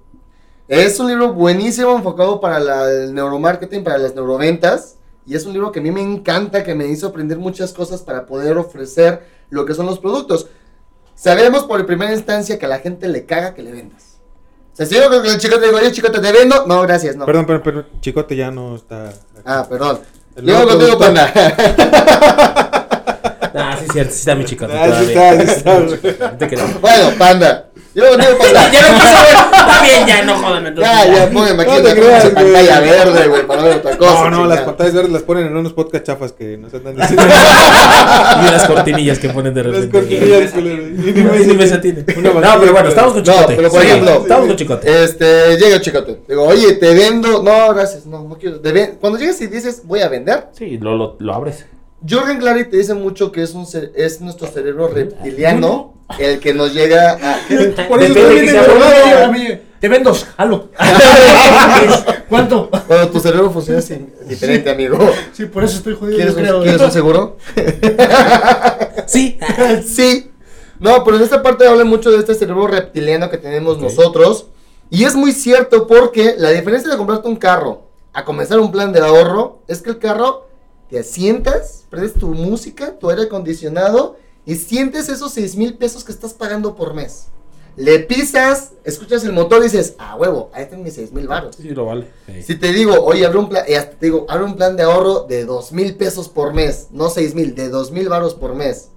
Es 0.67 0.99
un 0.99 1.07
libro 1.07 1.33
buenísimo 1.33 1.95
enfocado 1.95 2.39
para 2.41 2.59
la- 2.59 2.89
el 2.89 3.13
neuromarketing, 3.13 3.83
para 3.83 3.97
las 3.97 4.15
neuroventas, 4.15 4.95
y 5.25 5.35
es 5.35 5.45
un 5.45 5.53
libro 5.53 5.71
que 5.71 5.79
a 5.79 5.83
mí 5.83 5.91
me 5.91 6.01
encanta, 6.01 6.63
que 6.63 6.75
me 6.75 6.87
hizo 6.87 7.07
aprender 7.07 7.37
muchas 7.37 7.71
cosas 7.73 8.01
para 8.01 8.25
poder 8.25 8.57
ofrecer 8.57 9.25
lo 9.49 9.65
que 9.65 9.73
son 9.73 9.85
los 9.85 9.99
productos. 9.99 10.47
Sabemos 11.15 11.63
por 11.63 11.85
primera 11.85 12.11
instancia 12.11 12.57
que 12.57 12.65
a 12.65 12.69
la 12.69 12.79
gente 12.79 13.07
le 13.07 13.25
caga 13.25 13.53
que 13.53 13.61
le 13.61 13.71
vendas. 13.71 14.12
O 14.73 14.75
sea, 14.75 14.87
si 14.87 14.95
yo 14.95 15.07
con 15.07 15.23
el 15.23 15.37
chico 15.37 15.59
te 15.59 15.67
digo, 15.67 15.77
oye 15.77 15.91
chico, 15.91 16.09
te 16.09 16.19
vendo, 16.19 16.65
no, 16.65 16.81
gracias, 16.81 17.15
no. 17.15 17.27
Perdón, 17.27 17.45
pero, 17.45 17.61
pero 17.61 17.85
Chicote 18.01 18.35
ya 18.35 18.49
no 18.49 18.75
está. 18.75 19.09
aquí. 19.09 19.19
Ah, 19.45 19.67
perdón. 19.69 19.99
El 20.35 20.51
contigo, 20.51 20.97
panda. 20.97 21.31
Ah, 23.55 23.77
sí, 23.79 23.85
cierto. 23.91 24.11
Sí 24.11 24.19
está 24.19 24.33
mi 24.33 24.45
chica. 24.45 24.67
Ah, 24.71 24.99
sí 24.99 25.13
está, 25.13 25.39
sí 25.39 26.07
está, 26.07 26.37
te 26.39 26.55
bueno, 26.81 27.11
panda. 27.19 27.69
Llego 27.93 28.07
contigo, 28.09 28.31
panda. 28.39 28.71
Ya 28.71 28.81
me 28.91 28.97
pasa, 28.99 29.23
güey. 29.23 29.35
Está 29.61 29.81
bien, 29.83 30.07
ya, 30.07 30.23
no 30.23 30.35
jodan. 30.39 30.65
entonces. 30.67 30.93
Ya, 30.93 31.13
ya, 31.13 31.29
póngame 31.31 31.63
aquí 31.63 31.71
No 31.71 31.81
te 31.83 31.93
creas, 31.95 32.25
pantalla 32.29 32.79
verde, 32.79 33.27
güey, 33.27 33.47
para 33.47 33.63
ver 33.63 33.77
otra 33.77 33.97
cosa. 33.97 34.13
No, 34.13 34.29
no, 34.31 34.45
las 34.47 34.61
pantallas 34.61 34.93
verdes 34.93 35.11
las 35.11 35.21
ponen 35.21 35.45
en 35.47 35.55
unos 35.57 35.73
podcast 35.73 36.03
chafas 36.05 36.31
que 36.31 36.57
no 36.57 36.69
se 36.69 36.77
andan 36.77 36.95
diciendo. 36.97 37.23
Y 37.23 38.47
unas 38.47 38.67
cortinillas 38.67 39.19
que 39.19 39.29
ponen 39.29 39.53
de 39.53 39.63
Las 39.63 39.73
repente. 39.73 39.99
cortinillas, 39.99 40.51
culero. 40.51 40.87
Y 40.87 40.91
ni 41.13 41.23
me- 41.23 41.53
mesa 41.53 41.79
tiene. 41.79 42.03
Una 42.17 42.29
No, 42.33 42.59
pero 42.59 42.71
bueno, 42.73 42.89
estamos 42.89 43.13
con 43.13 43.23
No, 43.23 43.31
chicote. 43.33 43.55
pero 43.55 43.69
por 43.69 43.81
Sí, 43.81 43.87
ejemplo, 43.87 44.11
Estamos 44.21 44.47
con 44.47 44.55
chicote. 44.55 45.03
Este, 45.03 45.57
llega 45.57 45.75
el 45.75 45.81
chicote. 45.81 46.21
Digo, 46.27 46.43
oye, 46.45 46.73
te 46.73 46.93
vendo. 46.93 47.43
No, 47.43 47.73
gracias, 47.73 48.05
no, 48.05 48.23
no 48.23 48.37
quiero. 48.37 48.59
Cuando 48.99 49.19
llegas 49.19 49.39
y 49.41 49.47
dices, 49.47 49.81
voy 49.85 50.01
a 50.01 50.07
vender, 50.09 50.47
Sí, 50.57 50.77
lo, 50.79 50.95
lo, 50.97 51.15
lo 51.19 51.33
abres. 51.33 51.65
Jürgen 52.05 52.39
Clary 52.39 52.69
te 52.69 52.77
dice 52.77 52.93
mucho 52.93 53.31
que 53.31 53.43
es, 53.43 53.53
un 53.53 53.65
es 53.95 54.21
nuestro 54.21 54.47
cerebro 54.47 54.87
reptiliano 54.87 55.93
el 56.19 56.39
que 56.39 56.53
nos 56.53 56.73
llega 56.73 57.13
a. 57.13 57.87
Por 57.87 58.03
eso. 58.03 58.13
Te 59.83 59.89
vendo, 59.89 60.15
jalo. 60.37 60.69
¿Cuánto? 62.29 62.69
Bueno, 62.87 63.09
tu 63.09 63.19
cerebro 63.19 63.51
funciona 63.51 63.79
así, 63.79 64.05
diferente, 64.25 64.69
amigo. 64.69 64.97
Sí, 65.33 65.45
por 65.45 65.61
eso 65.65 65.75
estoy 65.75 65.93
jodido. 65.95 66.15
¿Quieres, 66.15 66.35
yo 66.35 66.41
creo. 66.41 66.57
un, 66.59 66.63
¿Quieres 66.63 66.81
un 66.81 66.91
seguro? 66.91 67.37
Sí. 69.05 69.37
sí. 69.85 70.31
No, 70.79 71.03
pero 71.03 71.17
en 71.17 71.23
esta 71.23 71.43
parte 71.43 71.67
habla 71.67 71.83
mucho 71.83 72.11
de 72.11 72.19
este 72.19 72.33
cerebro 72.33 72.67
reptiliano 72.67 73.29
que 73.29 73.37
tenemos 73.37 73.77
nosotros. 73.79 74.47
Y 74.89 75.03
es 75.03 75.15
muy 75.15 75.33
cierto 75.33 75.85
porque 75.85 76.35
la 76.37 76.51
diferencia 76.51 76.89
de 76.89 76.95
comprarte 76.95 77.27
un 77.27 77.35
carro 77.35 77.89
a 78.13 78.23
comenzar 78.23 78.59
un 78.61 78.71
plan 78.71 78.93
de 78.93 79.01
ahorro 79.01 79.63
es 79.67 79.81
que 79.81 79.89
el 79.89 79.99
carro 79.99 80.47
te 80.93 80.99
asientas, 80.99 81.85
prendes 81.89 82.13
tu 82.13 82.27
música, 82.35 82.99
tu 82.99 83.09
aire 83.09 83.23
acondicionado 83.23 84.15
y 84.45 84.53
sientes 84.57 85.09
esos 85.09 85.31
6 85.33 85.55
mil 85.55 85.73
pesos 85.75 86.03
que 86.03 86.11
estás 86.11 86.33
pagando 86.35 86.75
por 86.75 86.93
mes. 86.93 87.29
Le 87.75 87.97
pisas, 87.97 88.73
escuchas 88.83 89.23
el 89.25 89.33
motor 89.33 89.61
y 89.61 89.63
dices, 89.63 89.95
ah, 89.97 90.15
huevo, 90.15 90.51
ahí 90.53 90.61
están 90.61 90.83
mis 90.83 90.93
6 90.93 91.11
mil 91.11 91.27
baros. 91.27 91.55
Sí, 91.55 91.69
lo 91.69 91.85
vale. 91.85 92.05
Sí. 92.27 92.43
Si 92.43 92.55
te 92.59 92.71
digo, 92.71 92.93
oye, 93.05 93.25
abre 93.25 93.39
un 93.39 93.49
plan, 93.49 93.63
y 93.67 93.73
hasta 93.73 93.95
te 93.97 94.05
digo, 94.05 94.27
abre 94.29 94.43
un 94.45 94.55
plan 94.55 94.77
de 94.77 94.83
ahorro 94.83 95.21
de 95.21 95.45
dos 95.45 95.71
mil 95.71 95.95
pesos 95.95 96.29
por 96.29 96.53
mes, 96.53 96.89
no 96.91 97.09
seis 97.09 97.33
mil, 97.33 97.55
de 97.55 97.69
dos 97.69 97.89
mil 97.89 98.07
varos 98.07 98.35
por 98.35 98.53
mes. 98.53 98.89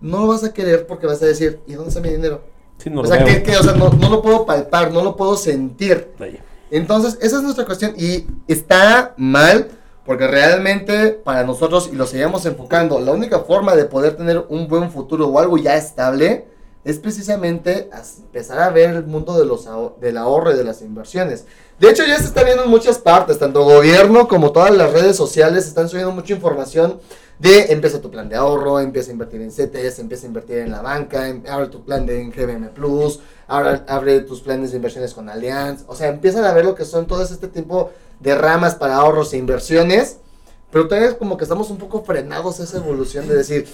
No 0.00 0.22
lo 0.22 0.26
vas 0.26 0.42
a 0.42 0.52
querer 0.52 0.88
porque 0.88 1.06
vas 1.06 1.22
a 1.22 1.26
decir, 1.26 1.60
¿y 1.68 1.74
dónde 1.74 1.90
está 1.90 2.00
mi 2.00 2.08
dinero? 2.08 2.42
Sí, 2.78 2.90
no 2.90 2.98
o 2.98 3.02
lo 3.04 3.08
sea, 3.08 3.18
veo. 3.22 3.26
¿qué- 3.28 3.42
qué? 3.44 3.56
O 3.58 3.62
sea, 3.62 3.74
no, 3.74 3.90
no 3.90 4.10
lo 4.10 4.22
puedo 4.22 4.44
palpar, 4.44 4.90
no 4.90 5.04
lo 5.04 5.14
puedo 5.14 5.36
sentir. 5.36 6.08
Entonces, 6.72 7.16
esa 7.20 7.36
es 7.36 7.42
nuestra 7.44 7.64
cuestión 7.64 7.94
y 7.96 8.26
está 8.48 9.14
mal 9.16 9.68
porque 10.04 10.26
realmente 10.26 11.10
para 11.10 11.44
nosotros, 11.44 11.90
y 11.92 11.96
lo 11.96 12.06
seguimos 12.06 12.44
enfocando, 12.46 12.98
la 13.00 13.12
única 13.12 13.40
forma 13.40 13.74
de 13.76 13.84
poder 13.84 14.16
tener 14.16 14.44
un 14.48 14.68
buen 14.68 14.90
futuro 14.90 15.28
o 15.28 15.38
algo 15.38 15.58
ya 15.58 15.76
estable 15.76 16.46
es 16.84 16.98
precisamente 16.98 17.88
empezar 18.18 18.58
a 18.58 18.70
ver 18.70 18.90
el 18.90 19.04
mundo 19.06 19.38
de 19.38 19.46
los 19.46 19.68
del 20.00 20.16
ahorro 20.16 20.52
y 20.52 20.56
de 20.56 20.64
las 20.64 20.82
inversiones. 20.82 21.44
De 21.78 21.88
hecho, 21.88 22.04
ya 22.04 22.16
se 22.18 22.24
está 22.24 22.42
viendo 22.42 22.64
en 22.64 22.70
muchas 22.70 22.98
partes, 22.98 23.38
tanto 23.38 23.62
gobierno 23.64 24.26
como 24.26 24.50
todas 24.50 24.72
las 24.72 24.92
redes 24.92 25.16
sociales 25.16 25.66
están 25.66 25.88
subiendo 25.88 26.12
mucha 26.12 26.32
información 26.34 27.00
de 27.38 27.72
empieza 27.72 28.00
tu 28.00 28.10
plan 28.10 28.28
de 28.28 28.36
ahorro, 28.36 28.78
empieza 28.80 29.10
a 29.10 29.12
invertir 29.12 29.40
en 29.42 29.50
CETES, 29.50 29.98
empieza 30.00 30.26
a 30.26 30.28
invertir 30.28 30.58
en 30.58 30.70
la 30.70 30.80
banca, 30.82 31.28
em- 31.28 31.42
abre 31.48 31.66
tu 31.68 31.84
plan 31.84 32.04
de 32.06 32.24
GBM 32.24 32.68
Plus, 32.70 33.20
abre, 33.48 34.20
tus 34.20 34.40
planes 34.40 34.70
de 34.70 34.76
inversiones 34.76 35.12
con 35.14 35.28
Allianz, 35.28 35.84
o 35.86 35.94
sea, 35.94 36.08
empiezan 36.08 36.44
a 36.44 36.52
ver 36.52 36.64
lo 36.64 36.74
que 36.74 36.84
son 36.84 37.06
todos 37.06 37.30
este 37.30 37.48
tipo 37.48 37.90
de 38.22 38.34
ramas 38.34 38.74
para 38.76 38.96
ahorros 38.96 39.32
e 39.32 39.36
inversiones, 39.38 40.18
pero 40.70 40.86
todavía 40.88 41.16
como 41.18 41.36
que 41.36 41.44
estamos 41.44 41.70
un 41.70 41.76
poco 41.78 42.02
frenados 42.04 42.60
a 42.60 42.64
esa 42.64 42.76
evolución 42.78 43.26
de 43.28 43.34
decir, 43.36 43.66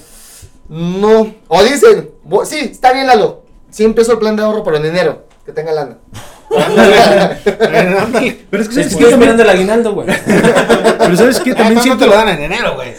no, 0.68 1.34
o 1.48 1.62
dicen, 1.62 2.10
"Bu- 2.26 2.44
sí, 2.44 2.58
está 2.58 2.92
bien 2.92 3.06
Lalo, 3.06 3.42
sí 3.70 3.84
empiezo 3.84 4.12
el 4.12 4.18
plan 4.18 4.36
de 4.36 4.42
ahorro, 4.42 4.62
pero 4.64 4.76
en 4.78 4.86
enero, 4.86 5.24
que 5.44 5.52
tenga 5.52 5.72
lana. 5.72 5.98
Pero 8.50 8.62
es 8.62 8.68
que 8.68 8.74
sabes 8.74 8.96
que 8.96 9.02
también, 9.04 9.12
esperando 9.12 9.42
el 9.42 9.50
aguinaldo, 9.50 9.92
güey. 9.94 10.08
pero 10.98 11.16
sabes 11.16 11.40
que 11.40 11.54
también 11.54 11.80
siento 11.82 12.04
te 12.04 12.10
lo 12.10 12.16
dan 12.16 12.28
en 12.30 12.40
enero, 12.40 12.74
güey. 12.74 12.94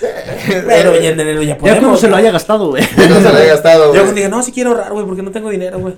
Pero 0.68 1.00
ya 1.00 1.10
en 1.10 1.20
enero 1.20 1.42
ya 1.42 1.54
ya 1.54 1.58
cuando 1.58 1.80
podemos. 1.80 2.00
se 2.00 2.08
lo 2.10 2.16
haya 2.16 2.32
gastado, 2.32 2.68
güey. 2.70 2.84
No 2.96 3.16
se 3.16 3.22
lo 3.22 3.30
haya 3.30 3.46
gastado. 3.54 3.94
Yo 3.96 4.12
diga, 4.14 4.30
no, 4.30 4.44
si 4.44 4.52
quiero 4.52 4.70
ahorrar, 4.72 4.92
güey, 4.94 5.06
porque 5.06 5.24
no 5.24 5.32
tengo 5.32 5.50
dinero, 5.50 5.80
güey. 5.80 5.96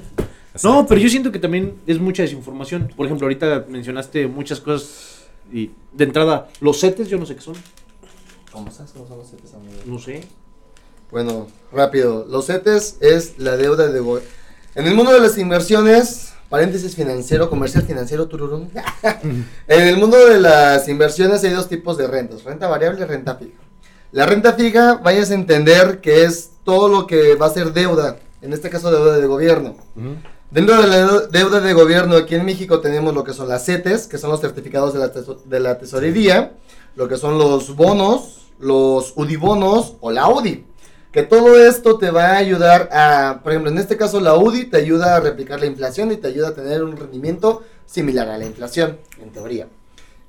No, 0.64 0.86
pero 0.88 1.02
yo 1.02 1.10
siento 1.10 1.32
que 1.32 1.40
también 1.40 1.76
es 1.88 2.00
mucha 2.00 2.24
desinformación. 2.24 2.92
Por 2.96 3.06
ejemplo, 3.06 3.26
ahorita 3.26 3.66
mencionaste 3.68 4.28
muchas 4.28 4.60
cosas 4.62 5.21
y 5.52 5.72
de 5.94 6.04
entrada, 6.04 6.50
los 6.60 6.80
setes 6.80 7.08
yo 7.10 7.18
no 7.18 7.26
sé 7.26 7.36
qué 7.36 7.42
son. 7.42 7.56
¿Cómo 8.52 8.70
sabes 8.72 8.92
cómo 8.92 9.08
son 9.08 9.18
los 9.18 9.54
amigo? 9.54 9.82
No 9.86 10.00
sé. 10.00 10.28
Bueno, 11.12 11.48
rápido. 11.72 12.26
Los 12.30 12.48
CETES 12.48 12.98
es 13.02 13.38
la 13.38 13.58
deuda 13.58 13.88
de... 13.88 14.00
En 14.76 14.88
el 14.88 14.96
mundo 14.96 15.12
de 15.12 15.20
las 15.20 15.38
inversiones, 15.38 16.34
paréntesis 16.50 16.96
financiero, 16.96 17.50
comercial 17.50 17.84
financiero, 17.84 18.28
tururún. 18.28 18.72
en 19.68 19.88
el 19.88 19.98
mundo 19.98 20.26
de 20.26 20.40
las 20.40 20.88
inversiones 20.88 21.44
hay 21.44 21.52
dos 21.52 21.68
tipos 21.68 21.98
de 21.98 22.08
rentas, 22.08 22.44
renta 22.44 22.68
variable 22.68 23.02
y 23.02 23.06
renta 23.06 23.36
fija. 23.36 23.60
La 24.14 24.26
renta 24.26 24.54
fija, 24.54 24.96
vayas 24.96 25.32
a 25.32 25.36
entender 25.36 26.00
que 26.00 26.24
es 26.24 26.52
todo 26.64 26.88
lo 26.88 27.08
que 27.08 27.36
va 27.36 27.48
a 27.48 27.52
ser 27.52 27.74
deuda, 27.74 28.20
en 28.42 28.54
este 28.54 28.70
caso 28.70 28.92
deuda 28.92 29.18
de 29.18 29.28
gobierno. 29.28 29.76
Dentro 30.52 30.82
de 30.82 30.88
la 30.88 31.08
deu- 31.08 31.28
deuda 31.30 31.62
de 31.62 31.74
gobierno 31.74 32.18
aquí 32.18 32.36
en 32.36 32.46
México 32.46 32.82
tenemos 32.82 33.14
lo 33.14 33.24
que 33.24 33.34
son 33.34 33.48
las 33.48 33.64
CETES, 33.66 34.08
que 34.08 34.18
son 34.18 34.32
los 34.32 34.42
certificados 34.42 34.94
de 34.94 35.00
la, 35.00 35.60
la 35.60 35.78
tesorería, 35.80 36.54
lo 36.96 37.08
que 37.08 37.16
son 37.16 37.38
los 37.38 37.74
bonos, 37.76 38.48
los 38.60 39.14
UDIbonos 39.16 39.96
o 40.02 40.12
la 40.12 40.28
UDI. 40.28 40.66
Que 41.14 41.24
todo 41.24 41.58
esto 41.58 41.98
te 41.98 42.12
va 42.12 42.32
a 42.32 42.38
ayudar 42.38 42.90
a, 42.92 43.40
por 43.44 43.54
ejemplo, 43.54 43.72
en 43.72 43.78
este 43.78 43.96
caso 43.96 44.20
la 44.20 44.36
UDI 44.36 44.66
te 44.66 44.78
ayuda 44.78 45.16
a 45.16 45.20
replicar 45.22 45.60
la 45.62 45.66
inflación 45.68 46.12
y 46.12 46.18
te 46.18 46.28
ayuda 46.28 46.50
a 46.50 46.54
tener 46.54 46.84
un 46.84 46.98
rendimiento 46.98 47.64
similar 47.86 48.28
a 48.30 48.38
la 48.38 48.46
inflación, 48.46 48.98
en 49.22 49.32
teoría. 49.32 49.68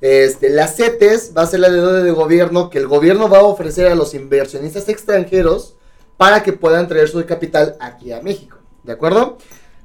Este, 0.01 0.51
las 0.51 0.77
CETES 0.77 1.33
va 1.37 1.43
a 1.43 1.47
ser 1.47 1.61
la 1.61 1.71
deuda 1.71 2.01
de 2.03 2.11
gobierno 2.13 2.71
que 2.71 2.79
el 2.79 2.87
gobierno 2.89 3.29
va 3.29 3.39
a 3.39 3.45
ofrecer 3.45 3.89
a 3.89 3.95
los 3.97 4.15
inversionistas 4.15 4.89
extranjeros 4.89 5.75
para 6.17 6.43
que 6.45 6.53
puedan 6.53 6.87
traer 6.89 7.09
su 7.09 7.25
capital 7.27 7.77
aquí 7.81 8.13
a 8.13 8.21
México. 8.21 8.59
¿De 8.83 8.93
acuerdo? 8.93 9.39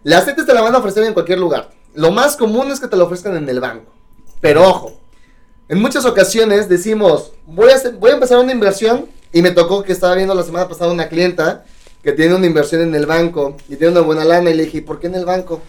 Las 0.07 0.23
CETES 0.23 0.45
te 0.45 0.53
la 0.53 0.61
van 0.61 0.73
a 0.73 0.77
ofrecer 0.77 1.03
en 1.03 1.13
cualquier 1.13 1.37
lugar. 1.37 1.69
Lo 1.93 2.11
más 2.11 2.37
común 2.37 2.71
es 2.71 2.79
que 2.79 2.87
te 2.87 2.95
lo 2.95 3.03
ofrezcan 3.03 3.35
en 3.35 3.49
el 3.49 3.59
banco. 3.59 3.91
Pero 4.39 4.65
ojo, 4.65 4.93
en 5.67 5.81
muchas 5.81 6.05
ocasiones 6.05 6.69
decimos, 6.69 7.33
voy 7.45 7.71
a, 7.71 8.13
empezar 8.13 8.39
una 8.39 8.53
inversión 8.53 9.07
y 9.33 9.41
me 9.41 9.51
tocó 9.51 9.83
que 9.83 9.91
estaba 9.91 10.15
viendo 10.15 10.33
la 10.33 10.43
semana 10.43 10.69
pasada 10.69 10.93
una 10.93 11.09
clienta 11.09 11.65
que 12.01 12.13
tiene 12.13 12.35
una 12.35 12.45
inversión 12.45 12.83
en 12.83 12.95
el 12.95 13.05
banco 13.05 13.57
y 13.67 13.75
tiene 13.75 13.91
una 13.91 13.99
buena 13.99 14.23
lana 14.23 14.49
y 14.49 14.53
le 14.53 14.63
dije, 14.63 14.77
"¿Y 14.77 14.81
¿por 14.81 15.01
qué 15.01 15.07
en 15.07 15.15
el 15.15 15.25
banco? 15.25 15.59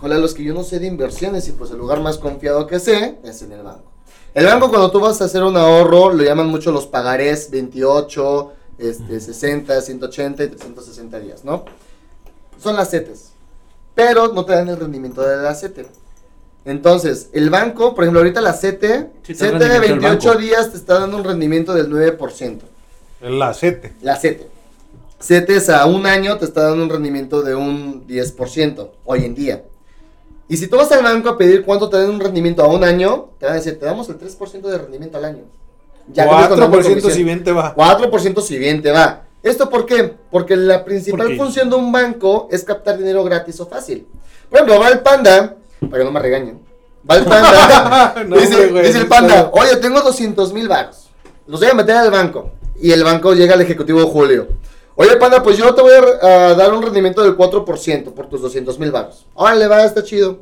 Joder, 0.00 0.18
los 0.18 0.34
que 0.34 0.42
yo 0.42 0.54
no 0.54 0.64
sé 0.64 0.80
de 0.80 0.88
inversiones 0.88 1.46
y 1.46 1.52
pues 1.52 1.70
el 1.70 1.78
lugar 1.78 2.00
más 2.00 2.18
confiado 2.18 2.66
que 2.66 2.80
sé 2.80 3.18
es 3.22 3.42
en 3.42 3.52
el 3.52 3.62
banco. 3.62 3.92
El 4.34 4.46
banco 4.46 4.70
cuando 4.70 4.90
tú 4.90 4.98
vas 4.98 5.20
a 5.20 5.26
hacer 5.26 5.44
un 5.44 5.56
ahorro 5.56 6.12
lo 6.12 6.24
llaman 6.24 6.48
mucho 6.48 6.72
los 6.72 6.88
pagarés 6.88 7.48
28, 7.48 8.52
este, 8.76 9.20
60, 9.20 9.80
180 9.80 10.42
y 10.42 10.48
360 10.48 11.20
días, 11.20 11.44
¿no? 11.44 11.64
Son 12.60 12.74
las 12.74 12.90
CETES, 12.90 13.33
pero 13.94 14.28
no 14.28 14.44
te 14.44 14.52
dan 14.52 14.68
el 14.68 14.76
rendimiento 14.76 15.22
de 15.22 15.36
la 15.36 15.54
CETE. 15.54 15.86
Entonces, 16.64 17.28
el 17.32 17.50
banco, 17.50 17.94
por 17.94 18.04
ejemplo, 18.04 18.20
ahorita 18.20 18.40
la 18.40 18.54
CETE, 18.54 19.10
Sí, 19.22 19.34
CETE 19.34 19.58
de 19.58 19.68
rendimiento 19.68 19.84
el 19.84 20.00
28 20.00 20.28
banco. 20.28 20.40
días 20.40 20.70
te 20.70 20.76
está 20.78 21.00
dando 21.00 21.16
un 21.16 21.24
rendimiento 21.24 21.74
del 21.74 21.90
9%. 21.90 22.60
La 23.20 23.54
7. 23.54 23.92
La 24.02 24.16
CETE. 24.16 24.48
CETES 25.20 25.70
a 25.70 25.86
un 25.86 26.06
año 26.06 26.36
te 26.38 26.44
está 26.44 26.64
dando 26.68 26.82
un 26.82 26.90
rendimiento 26.90 27.42
de 27.42 27.54
un 27.54 28.06
10% 28.06 28.90
hoy 29.04 29.24
en 29.24 29.34
día. 29.34 29.64
Y 30.48 30.58
si 30.58 30.66
tú 30.68 30.76
vas 30.76 30.92
al 30.92 31.02
banco 31.02 31.30
a 31.30 31.38
pedir 31.38 31.64
cuánto 31.64 31.88
te 31.88 31.96
dan 31.96 32.10
un 32.10 32.20
rendimiento 32.20 32.62
a 32.62 32.68
un 32.68 32.84
año, 32.84 33.30
te 33.38 33.46
van 33.46 33.54
a 33.54 33.56
decir, 33.56 33.78
te 33.78 33.86
damos 33.86 34.08
el 34.10 34.18
3% 34.18 34.60
de 34.60 34.78
rendimiento 34.78 35.16
al 35.16 35.24
año. 35.24 35.44
Ya 36.12 36.26
vienes 36.26 36.48
con 36.48 36.58
4% 36.60 36.70
comisión. 36.70 37.12
si 37.12 37.24
bien 37.24 37.42
te 37.42 37.52
va. 37.52 37.74
4% 37.74 38.42
si 38.42 38.58
bien 38.58 38.82
te 38.82 38.90
va. 38.90 39.23
¿Esto 39.44 39.68
por 39.68 39.84
qué? 39.84 40.14
Porque 40.30 40.56
la 40.56 40.84
principal 40.86 41.36
función 41.36 41.68
de 41.68 41.76
un 41.76 41.92
banco 41.92 42.48
es 42.50 42.64
captar 42.64 42.96
dinero 42.96 43.22
gratis 43.22 43.60
o 43.60 43.66
fácil. 43.66 44.06
Por 44.48 44.58
ejemplo, 44.58 44.80
va 44.80 44.88
el 44.88 45.00
panda, 45.00 45.56
para 45.80 45.98
que 45.98 46.04
no 46.04 46.10
me 46.10 46.18
regañen. 46.18 46.60
Va 47.08 47.16
el 47.16 47.24
panda, 47.24 48.24
No, 48.26 48.36
dice, 48.40 48.54
hombre, 48.54 48.70
güey, 48.70 48.86
dice 48.86 48.98
el 48.98 49.06
panda, 49.06 49.50
oye, 49.52 49.76
tengo 49.76 50.00
200 50.00 50.50
mil 50.54 50.66
baros. 50.66 51.10
Los 51.46 51.60
voy 51.60 51.68
a 51.68 51.74
meter 51.74 51.94
al 51.94 52.10
banco. 52.10 52.52
Y 52.80 52.90
el 52.90 53.04
banco 53.04 53.34
llega 53.34 53.52
al 53.52 53.60
ejecutivo 53.60 54.06
Julio. 54.06 54.48
Oye, 54.96 55.14
panda, 55.16 55.42
pues 55.42 55.58
yo 55.58 55.74
te 55.74 55.82
voy 55.82 55.92
a, 55.92 56.26
a 56.26 56.54
dar 56.54 56.72
un 56.72 56.82
rendimiento 56.82 57.22
del 57.22 57.36
4% 57.36 58.14
por 58.14 58.28
tus 58.30 58.40
200 58.40 58.78
mil 58.78 58.92
baros. 58.92 59.26
Órale, 59.34 59.66
va, 59.66 59.84
está 59.84 60.02
chido. 60.02 60.38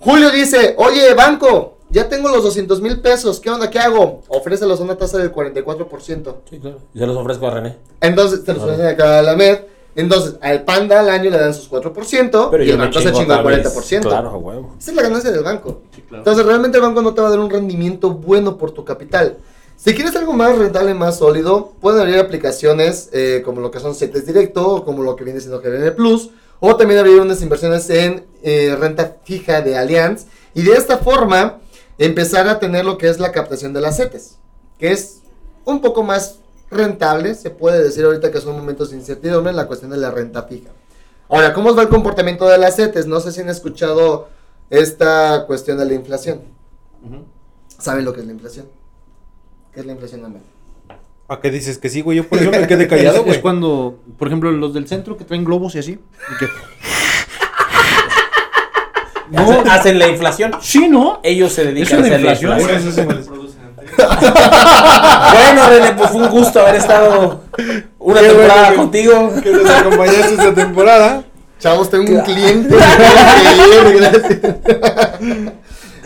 Julio 0.00 0.30
dice, 0.30 0.74
oye, 0.78 1.12
banco, 1.12 1.76
ya 1.92 2.08
tengo 2.08 2.28
los 2.28 2.42
200 2.42 2.80
mil 2.80 3.00
pesos, 3.00 3.38
¿qué 3.38 3.50
onda? 3.50 3.70
¿Qué 3.70 3.78
hago? 3.78 4.22
Ofrécelos 4.28 4.80
a 4.80 4.82
una 4.82 4.96
tasa 4.96 5.18
del 5.18 5.32
44%. 5.32 6.34
Sí, 6.48 6.58
claro. 6.58 6.78
Y 6.94 6.98
se 6.98 7.06
los 7.06 7.16
ofrezco 7.16 7.46
a 7.46 7.50
René. 7.50 7.76
Entonces, 8.00 8.42
te 8.44 8.54
los 8.54 8.62
ofrecen 8.62 8.86
acá 8.86 9.18
a 9.18 9.22
la 9.22 9.36
MED. 9.36 9.58
Entonces, 9.94 10.36
al 10.40 10.64
panda 10.64 11.00
al 11.00 11.10
año 11.10 11.30
le 11.30 11.36
dan 11.38 11.52
sus 11.52 11.70
4% 11.70 12.48
y 12.62 12.66
yo 12.66 12.72
el 12.72 12.78
me 12.78 12.84
banco 12.84 12.98
se 12.98 13.12
chinga 13.12 13.40
el 13.40 13.42
tal 13.42 13.44
vez. 13.44 13.76
40%. 13.76 14.00
Claro, 14.00 14.38
huevo. 14.38 14.74
Esa 14.78 14.90
es 14.90 14.96
la 14.96 15.02
ganancia 15.02 15.30
del 15.30 15.44
banco. 15.44 15.82
Sí, 15.94 16.00
claro. 16.00 16.22
Entonces, 16.22 16.46
realmente 16.46 16.78
el 16.78 16.82
banco 16.82 17.02
no 17.02 17.12
te 17.12 17.20
va 17.20 17.26
a 17.26 17.30
dar 17.30 17.40
un 17.40 17.50
rendimiento 17.50 18.10
bueno 18.10 18.56
por 18.56 18.70
tu 18.70 18.86
capital. 18.86 19.36
Si 19.76 19.94
quieres 19.94 20.16
algo 20.16 20.32
más 20.32 20.56
rentable, 20.56 20.94
más 20.94 21.18
sólido, 21.18 21.72
pueden 21.80 22.00
abrir 22.00 22.18
aplicaciones 22.18 23.10
eh, 23.12 23.42
como 23.44 23.60
lo 23.60 23.70
que 23.70 23.80
son 23.80 23.94
CETES 23.94 24.26
Directo 24.26 24.66
o 24.66 24.84
como 24.84 25.02
lo 25.02 25.14
que 25.14 25.24
viene 25.24 25.40
siendo 25.40 25.60
GBM 25.60 25.94
Plus. 25.94 26.30
O 26.60 26.76
también 26.76 27.00
abrir 27.00 27.20
unas 27.20 27.42
inversiones 27.42 27.90
en 27.90 28.24
eh, 28.42 28.74
renta 28.78 29.16
fija 29.24 29.60
de 29.60 29.76
Allianz. 29.76 30.26
Y 30.54 30.62
de 30.62 30.72
esta 30.72 30.98
forma, 30.98 31.58
empezar 31.98 32.48
a 32.48 32.58
tener 32.58 32.84
lo 32.84 32.98
que 32.98 33.08
es 33.08 33.18
la 33.18 33.32
captación 33.32 33.72
de 33.72 33.80
las 33.80 33.96
CETES. 33.96 34.38
Que 34.78 34.92
es 34.92 35.20
un 35.64 35.80
poco 35.80 36.02
más 36.02 36.38
rentable, 36.70 37.34
se 37.34 37.50
puede 37.50 37.82
decir 37.82 38.04
ahorita 38.04 38.30
que 38.30 38.40
son 38.40 38.56
momentos 38.56 38.90
de 38.90 38.96
incertidumbre 38.96 39.50
en 39.50 39.56
la 39.56 39.66
cuestión 39.66 39.90
de 39.90 39.98
la 39.98 40.10
renta 40.10 40.42
fija. 40.44 40.70
Ahora, 41.28 41.52
¿cómo 41.54 41.74
va 41.74 41.82
el 41.82 41.88
comportamiento 41.88 42.46
de 42.48 42.58
las 42.58 42.76
CETES? 42.76 43.06
No 43.06 43.20
sé 43.20 43.32
si 43.32 43.40
han 43.40 43.48
escuchado 43.48 44.28
esta 44.70 45.44
cuestión 45.46 45.78
de 45.78 45.84
la 45.86 45.94
inflación. 45.94 46.40
¿Saben 47.78 48.04
lo 48.04 48.12
que 48.12 48.20
es 48.20 48.26
la 48.26 48.32
inflación? 48.32 48.66
¿Qué 49.72 49.80
es 49.80 49.86
la 49.86 49.92
inflación, 49.92 50.24
Amel? 50.24 50.42
¿A 51.28 51.40
qué 51.40 51.50
dices 51.50 51.78
que 51.78 51.88
sí, 51.88 52.00
güey? 52.02 52.18
Yo 52.18 52.28
por 52.28 52.38
eso 52.38 52.50
me 52.50 52.66
quedé 52.66 52.84
Es, 52.84 52.88
callado, 52.90 53.18
es 53.20 53.24
güey. 53.24 53.40
cuando, 53.40 53.98
por 54.18 54.28
ejemplo, 54.28 54.50
los 54.52 54.74
del 54.74 54.86
centro 54.86 55.16
que 55.16 55.24
traen 55.24 55.44
globos 55.44 55.74
y 55.74 55.78
así. 55.78 55.92
y 55.92 56.38
que- 56.38 56.48
Hacen, 59.34 59.68
hacen 59.68 59.98
la 59.98 60.08
inflación. 60.08 60.52
Sí, 60.60 60.88
¿no? 60.88 61.20
Ellos 61.22 61.52
se 61.52 61.64
dedican 61.64 62.00
¿Es 62.00 62.04
a 62.04 62.06
hacer 62.06 62.20
la 62.22 62.32
inflación? 62.32 62.60
inflación. 62.60 62.88
Eso 62.88 62.92
sí 63.00 63.06
me 63.06 63.14
les- 63.14 63.28
Bueno, 65.32 65.68
René, 65.68 65.92
pues 65.92 66.10
fue 66.10 66.20
un 66.22 66.28
gusto 66.30 66.60
haber 66.60 66.76
estado 66.76 67.42
una 67.98 68.20
Qué 68.20 68.26
temporada 68.28 68.54
bueno 68.54 68.70
que- 68.70 68.76
contigo. 68.76 69.32
Que 69.42 69.50
nos 69.50 69.70
acompañaste 69.70 70.30
esta 70.34 70.54
temporada. 70.54 71.24
Chavos, 71.58 71.90
tengo 71.90 72.12
un 72.12 72.20
cliente. 72.22 72.74
gracias. 73.96 74.24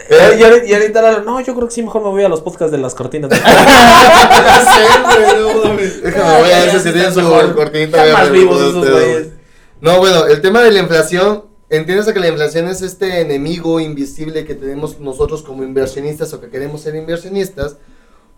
Eh, 0.09 0.37
y, 0.39 0.43
ahorita, 0.45 0.67
y 0.67 0.75
ahorita 0.75 1.19
no, 1.25 1.41
yo 1.41 1.55
creo 1.55 1.67
que 1.67 1.75
sí, 1.75 1.83
mejor 1.83 2.03
me 2.03 2.11
voy 2.11 2.23
a 2.23 2.29
los 2.29 2.41
podcasts 2.41 2.71
de 2.71 2.79
las 2.79 2.95
cortinas. 2.95 3.31
Ya 3.41 4.61
sé, 4.61 4.87
güey, 5.03 5.43
no 5.43 5.65
mames. 5.65 6.03
Déjame, 6.03 6.39
voy 6.41 6.51
a 6.53 6.59
ver 6.61 6.71
si 6.81 6.93
tienen 6.93 7.13
su 7.15 7.21
cortinita. 7.55 8.05
Están 8.07 8.23
más 8.23 8.31
vivos 8.33 8.61
esos 8.61 8.89
güeyes. 8.91 9.29
No, 9.81 9.99
bueno, 9.99 10.27
el 10.27 10.41
tema 10.41 10.61
de 10.63 10.71
la 10.73 10.79
inflación, 10.81 11.45
entiendes 11.71 12.13
que 12.13 12.19
la 12.21 12.29
inflación 12.29 12.69
es 12.69 12.83
este 12.83 13.21
enemigo 13.21 13.81
invisible 13.81 14.45
que 14.45 14.55
tenemos 14.55 15.01
nosotros 15.01 15.43
como 15.43 15.63
inversionistas 15.65 16.33
o 16.33 16.41
que 16.41 16.49
queremos 16.49 16.81
ser 16.83 16.95
inversionistas, 16.95 17.77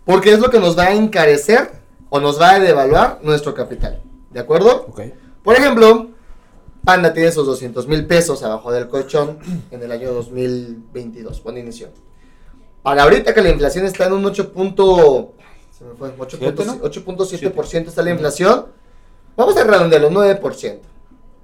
porque 0.05 0.33
es 0.33 0.39
lo 0.39 0.51
que 0.51 0.59
nos 0.59 0.79
va 0.79 0.85
a 0.85 0.95
encarecer 0.95 1.71
o 2.11 2.21
nos 2.21 2.41
va 2.41 2.53
a 2.53 2.59
devaluar 2.61 3.19
nuestro 3.23 3.55
capital. 3.55 4.01
¿De 4.31 4.41
acuerdo? 4.41 4.87
Por 5.43 5.57
ejemplo, 5.57 6.09
Panda 6.85 7.13
tiene 7.13 7.29
esos 7.29 7.47
200 7.47 7.87
mil 7.87 8.07
pesos 8.07 8.43
abajo 8.43 8.73
del 8.73 8.89
colchón 8.89 9.39
en 9.71 9.83
el 9.83 9.93
año 9.93 10.13
2022, 10.13 11.41
cuando 11.41 11.61
inició. 11.61 11.89
Para 12.83 13.03
ahorita 13.03 13.35
que 13.35 13.43
la 13.43 13.51
inflación 13.51 13.85
está 13.85 14.07
en 14.07 14.15
un 14.15 14.25
8. 14.25 14.53
punto- 14.53 15.33
se 15.77 15.85
me 15.85 15.95
fue, 15.95 16.11
8 16.19 16.37
¿Siete, 16.39 16.53
punto- 16.65 16.75
no? 16.77 16.83
8.7% 16.83 17.89
está 17.89 18.03
la 18.03 18.11
inflación. 18.11 18.67
Vamos 19.37 19.57
a 19.57 19.65
redondearlo, 19.65 20.11
9%. 20.11 20.81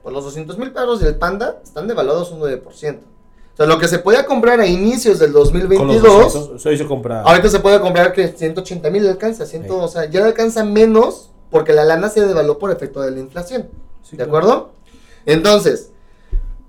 Por 0.04 0.12
los 0.12 0.22
200 0.24 0.58
mil 0.58 0.70
pesos 0.70 1.00
del 1.00 1.16
Panda 1.16 1.60
están 1.64 1.88
devaluados 1.88 2.30
un 2.30 2.38
9%. 2.40 2.60
O 2.66 3.56
sea, 3.56 3.66
lo 3.66 3.78
que 3.78 3.88
se 3.88 3.98
podía 3.98 4.26
comprar 4.26 4.60
a 4.60 4.66
inicios 4.66 5.18
del 5.18 5.32
Con 5.32 5.40
los 5.40 5.52
2022, 5.52 6.32
200, 6.34 6.66
Hoy 6.66 6.76
se 6.76 6.84
ahorita 6.84 7.48
se 7.48 7.58
puede 7.60 7.80
comprar 7.80 8.12
que 8.12 8.28
180 8.28 8.90
mil 8.90 9.06
alcanza, 9.08 9.46
100, 9.46 9.62
Sí. 9.62 9.68
o 9.70 9.88
sea, 9.88 10.04
ya 10.10 10.26
alcanza 10.26 10.62
menos 10.62 11.30
porque 11.50 11.72
la 11.72 11.84
lana 11.86 12.10
se 12.10 12.20
devaluó 12.20 12.58
por 12.58 12.70
efecto 12.70 13.00
de 13.00 13.12
la 13.12 13.18
inflación. 13.20 13.68
Sí, 14.02 14.16
¿De 14.18 14.24
claro. 14.24 14.30
acuerdo? 14.38 14.70
Entonces, 15.24 15.88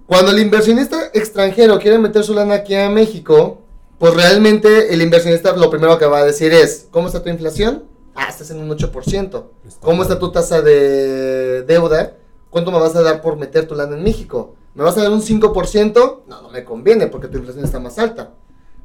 cuando 0.08 0.32
el 0.32 0.40
inversionista 0.40 1.10
extranjero 1.14 1.78
quiere 1.80 1.98
meter 1.98 2.24
su 2.24 2.34
lana 2.34 2.54
aquí 2.56 2.74
a 2.76 2.90
México, 2.90 3.58
pues 4.00 4.14
realmente 4.14 4.94
el 4.94 5.02
inversionista 5.02 5.54
lo 5.58 5.70
primero 5.70 5.98
que 5.98 6.06
va 6.06 6.20
a 6.20 6.24
decir 6.26 6.54
es, 6.54 6.88
¿cómo 6.90 7.08
está 7.08 7.22
tu 7.22 7.30
inflación? 7.30 7.84
Ah, 8.16 8.28
estás 8.30 8.50
en 8.52 8.60
un 8.60 8.70
8%. 8.70 9.44
¿Cómo 9.82 10.04
está 10.04 10.20
tu 10.20 10.32
tasa 10.32 10.62
de 10.62 11.64
deuda? 11.64 12.14
¿Cuánto 12.56 12.72
me 12.72 12.80
vas 12.80 12.96
a 12.96 13.02
dar 13.02 13.22
por 13.22 13.36
meter 13.36 13.68
tu 13.68 13.76
lana 13.76 13.98
en 13.98 14.02
México? 14.02 14.56
¿Me 14.76 14.84
vas 14.86 14.98
a 14.98 15.02
dar 15.02 15.12
un 15.12 15.22
5%? 15.22 16.20
No, 16.26 16.42
no 16.42 16.50
me 16.50 16.64
conviene 16.64 17.08
porque 17.08 17.28
tu 17.28 17.38
inflación 17.38 17.66
está 17.66 17.82
más 17.82 18.00
alta. 18.00 18.32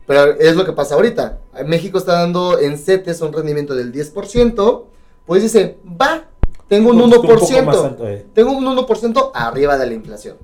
Pero 0.08 0.32
es 0.40 0.56
lo 0.56 0.64
que 0.64 0.72
pasa 0.72 0.96
ahorita. 0.96 1.38
México 1.66 1.98
está 1.98 2.14
dando 2.14 2.58
en 2.58 2.76
CETES 2.76 3.20
un 3.20 3.32
rendimiento 3.32 3.76
del 3.76 3.92
10%. 3.92 4.82
Pues 5.24 5.44
dice, 5.44 5.78
va, 5.86 6.24
tengo 6.66 6.90
un 6.90 7.00
Un 7.00 7.12
poco 7.12 7.28
1%. 7.28 7.62
más 7.62 7.76
alto, 7.76 8.08
eh. 8.08 8.26
Tengo 8.34 8.50
un 8.50 8.64
1% 8.64 9.30
arriba 9.34 9.78
de 9.78 9.86
la 9.86 9.94
inflación. 9.94 10.36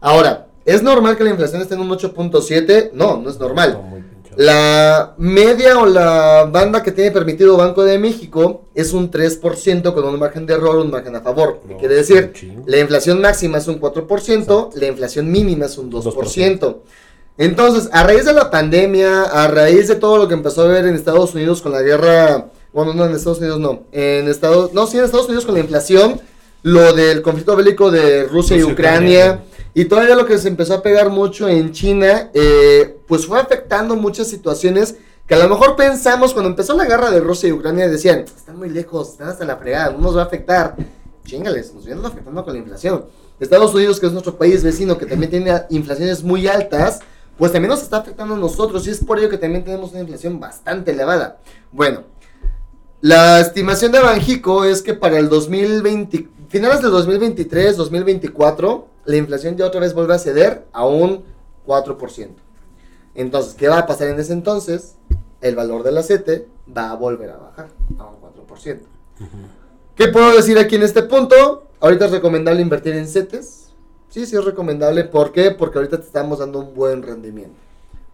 Ahora, 0.00 0.48
¿es 0.64 0.82
normal 0.82 1.16
que 1.16 1.22
la 1.22 1.30
inflación 1.30 1.62
esté 1.62 1.74
en 1.76 1.80
un 1.82 1.90
8.7? 1.90 2.90
No, 2.92 3.18
no 3.18 3.30
es 3.30 3.38
normal. 3.38 4.04
La 4.38 5.14
media 5.18 5.80
o 5.80 5.86
la 5.86 6.48
banda 6.48 6.84
que 6.84 6.92
tiene 6.92 7.10
permitido 7.10 7.56
Banco 7.56 7.82
de 7.82 7.98
México 7.98 8.66
es 8.72 8.92
un 8.92 9.10
3% 9.10 9.92
con 9.92 10.04
un 10.04 10.16
margen 10.16 10.46
de 10.46 10.54
error, 10.54 10.76
un 10.76 10.92
margen 10.92 11.16
a 11.16 11.22
favor. 11.22 11.58
¿Qué 11.66 11.74
No, 11.74 11.80
quiere 11.80 11.96
decir? 11.96 12.32
La 12.64 12.78
inflación 12.78 13.20
máxima 13.20 13.58
es 13.58 13.66
un 13.66 13.80
4%, 13.80 14.06
Exacto. 14.16 14.70
la 14.76 14.86
inflación 14.86 15.28
mínima 15.32 15.66
es 15.66 15.76
un 15.76 15.90
2%. 15.90 16.04
2%. 16.04 16.76
Entonces, 17.36 17.90
a 17.92 18.04
raíz 18.04 18.26
de 18.26 18.32
la 18.32 18.48
pandemia, 18.48 19.24
a 19.24 19.48
raíz 19.48 19.88
de 19.88 19.96
todo 19.96 20.18
lo 20.18 20.28
que 20.28 20.34
empezó 20.34 20.62
a 20.62 20.68
ver 20.68 20.86
en 20.86 20.94
Estados 20.94 21.34
Unidos 21.34 21.60
con 21.60 21.72
la 21.72 21.82
guerra, 21.82 22.46
bueno, 22.72 22.94
no 22.94 23.06
en 23.06 23.16
Estados 23.16 23.40
Unidos, 23.40 23.58
no, 23.58 23.86
en 23.90 24.28
Estados, 24.28 24.72
no, 24.72 24.86
sí 24.86 24.98
en 24.98 25.04
Estados 25.04 25.26
Unidos 25.26 25.46
con 25.46 25.54
la 25.54 25.60
inflación, 25.62 26.20
lo 26.62 26.92
del 26.92 27.22
conflicto 27.22 27.56
bélico 27.56 27.90
de 27.90 28.22
Rusia 28.28 28.56
y 28.56 28.60
Rusia 28.60 28.68
y 28.70 28.72
Ucrania, 28.72 29.18
Ucrania. 29.18 29.40
Y 29.78 29.84
todavía 29.84 30.16
lo 30.16 30.26
que 30.26 30.38
se 30.38 30.48
empezó 30.48 30.74
a 30.74 30.82
pegar 30.82 31.08
mucho 31.08 31.48
en 31.48 31.70
China, 31.70 32.30
eh, 32.34 32.98
pues 33.06 33.24
fue 33.26 33.38
afectando 33.38 33.94
muchas 33.94 34.26
situaciones 34.26 34.96
que 35.24 35.36
a 35.36 35.38
lo 35.38 35.48
mejor 35.48 35.76
pensamos 35.76 36.32
cuando 36.32 36.50
empezó 36.50 36.76
la 36.76 36.84
guerra 36.84 37.12
de 37.12 37.20
Rusia 37.20 37.48
y 37.48 37.52
Ucrania, 37.52 37.86
decían, 37.86 38.24
están 38.24 38.58
muy 38.58 38.70
lejos, 38.70 39.10
están 39.10 39.28
hasta 39.28 39.44
la 39.44 39.56
fregada, 39.56 39.92
no 39.92 39.98
nos 39.98 40.16
va 40.16 40.22
a 40.22 40.24
afectar. 40.24 40.74
Chingales, 41.24 41.72
nos 41.72 41.84
vienen 41.86 42.04
afectando 42.04 42.44
con 42.44 42.54
la 42.54 42.58
inflación. 42.58 43.04
Estados 43.38 43.72
Unidos, 43.72 44.00
que 44.00 44.06
es 44.06 44.12
nuestro 44.12 44.36
país 44.36 44.64
vecino, 44.64 44.98
que 44.98 45.06
también 45.06 45.30
tiene 45.30 45.62
inflaciones 45.70 46.24
muy 46.24 46.48
altas, 46.48 46.98
pues 47.36 47.52
también 47.52 47.70
nos 47.70 47.80
está 47.80 47.98
afectando 47.98 48.34
a 48.34 48.36
nosotros 48.38 48.84
y 48.88 48.90
es 48.90 48.98
por 49.04 49.20
ello 49.20 49.30
que 49.30 49.38
también 49.38 49.62
tenemos 49.62 49.92
una 49.92 50.00
inflación 50.00 50.40
bastante 50.40 50.90
elevada. 50.90 51.38
Bueno, 51.70 52.02
la 53.00 53.38
estimación 53.38 53.92
de 53.92 54.00
Banjico 54.00 54.64
es 54.64 54.82
que 54.82 54.94
para 54.94 55.20
el 55.20 55.28
2020, 55.28 56.26
finales 56.48 56.82
del 56.82 56.90
2023, 56.90 57.76
2024, 57.76 58.97
la 59.08 59.16
inflación 59.16 59.56
ya 59.56 59.64
otra 59.64 59.80
vez 59.80 59.94
vuelve 59.94 60.14
a 60.14 60.18
ceder 60.18 60.66
a 60.70 60.86
un 60.86 61.24
4%. 61.66 62.28
Entonces, 63.14 63.54
¿qué 63.54 63.66
va 63.66 63.78
a 63.78 63.86
pasar 63.86 64.08
en 64.08 64.20
ese 64.20 64.34
entonces? 64.34 64.96
El 65.40 65.56
valor 65.56 65.82
del 65.82 65.96
aceite 65.96 66.46
va 66.76 66.90
a 66.90 66.94
volver 66.94 67.30
a 67.30 67.38
bajar 67.38 67.68
a 67.98 68.04
un 68.04 68.16
4%. 68.20 68.80
¿Qué 69.94 70.08
puedo 70.08 70.36
decir 70.36 70.58
aquí 70.58 70.76
en 70.76 70.82
este 70.82 71.02
punto? 71.02 71.64
ahorita 71.80 72.06
es 72.06 72.10
recomendable 72.10 72.60
invertir 72.60 72.94
en 72.96 73.08
CETES. 73.08 73.70
Sí, 74.10 74.26
sí 74.26 74.36
es 74.36 74.44
recomendable. 74.44 75.04
¿Por 75.04 75.32
qué? 75.32 75.52
Porque 75.52 75.78
ahorita 75.78 75.98
te 75.98 76.06
estamos 76.06 76.40
dando 76.40 76.58
un 76.58 76.74
buen 76.74 77.02
rendimiento. 77.02 77.56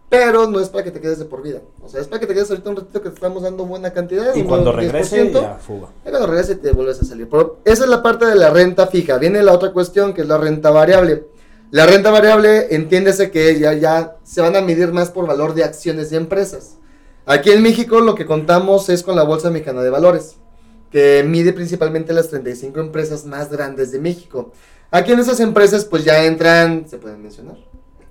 Pero 0.09 0.47
no 0.47 0.59
es 0.59 0.69
para 0.69 0.83
que 0.83 0.91
te 0.91 1.01
quedes 1.01 1.19
de 1.19 1.25
por 1.25 1.41
vida. 1.41 1.61
O 1.83 1.89
sea, 1.89 1.99
es 1.99 2.07
para 2.07 2.19
que 2.19 2.27
te 2.27 2.33
quedes 2.33 2.49
ahorita 2.49 2.69
un 2.69 2.75
ratito 2.75 3.01
que 3.01 3.09
te 3.09 3.15
estamos 3.15 3.43
dando 3.43 3.65
buena 3.65 3.91
cantidad. 3.91 4.35
Y 4.35 4.43
cuando 4.43 4.71
regrese, 4.71 5.31
10%. 5.31 5.41
ya 5.41 5.55
fuga. 5.55 5.89
Y 6.05 6.09
cuando 6.09 6.27
regrese 6.27 6.55
te 6.55 6.71
vuelves 6.71 7.01
a 7.01 7.05
salir. 7.05 7.27
Pero 7.29 7.59
esa 7.65 7.83
es 7.83 7.89
la 7.89 8.03
parte 8.03 8.25
de 8.25 8.35
la 8.35 8.51
renta 8.51 8.87
fija. 8.87 9.17
Viene 9.17 9.41
la 9.41 9.53
otra 9.53 9.71
cuestión 9.71 10.13
que 10.13 10.21
es 10.21 10.27
la 10.27 10.37
renta 10.37 10.69
variable. 10.69 11.25
La 11.71 11.85
renta 11.85 12.11
variable, 12.11 12.73
entiéndese 12.75 13.31
que 13.31 13.59
ya, 13.59 13.73
ya 13.73 14.17
se 14.23 14.39
van 14.41 14.55
a 14.55 14.61
medir 14.61 14.93
más 14.93 15.09
por 15.09 15.25
valor 15.25 15.55
de 15.55 15.63
acciones 15.63 16.11
de 16.11 16.17
empresas. 16.17 16.77
Aquí 17.25 17.51
en 17.51 17.63
México 17.63 18.01
lo 18.01 18.13
que 18.13 18.25
contamos 18.25 18.87
es 18.89 19.01
con 19.01 19.15
la 19.15 19.23
Bolsa 19.23 19.49
Mexicana 19.49 19.81
de 19.81 19.89
Valores, 19.89 20.35
que 20.91 21.23
mide 21.27 21.53
principalmente 21.53 22.13
las 22.13 22.29
35 22.29 22.79
empresas 22.79 23.25
más 23.25 23.49
grandes 23.49 23.91
de 23.91 23.99
México. 23.99 24.51
Aquí 24.91 25.11
en 25.11 25.19
esas 25.19 25.39
empresas 25.39 25.85
pues 25.85 26.05
ya 26.05 26.23
entran, 26.23 26.87
¿se 26.87 26.99
pueden 26.99 27.23
mencionar? 27.23 27.57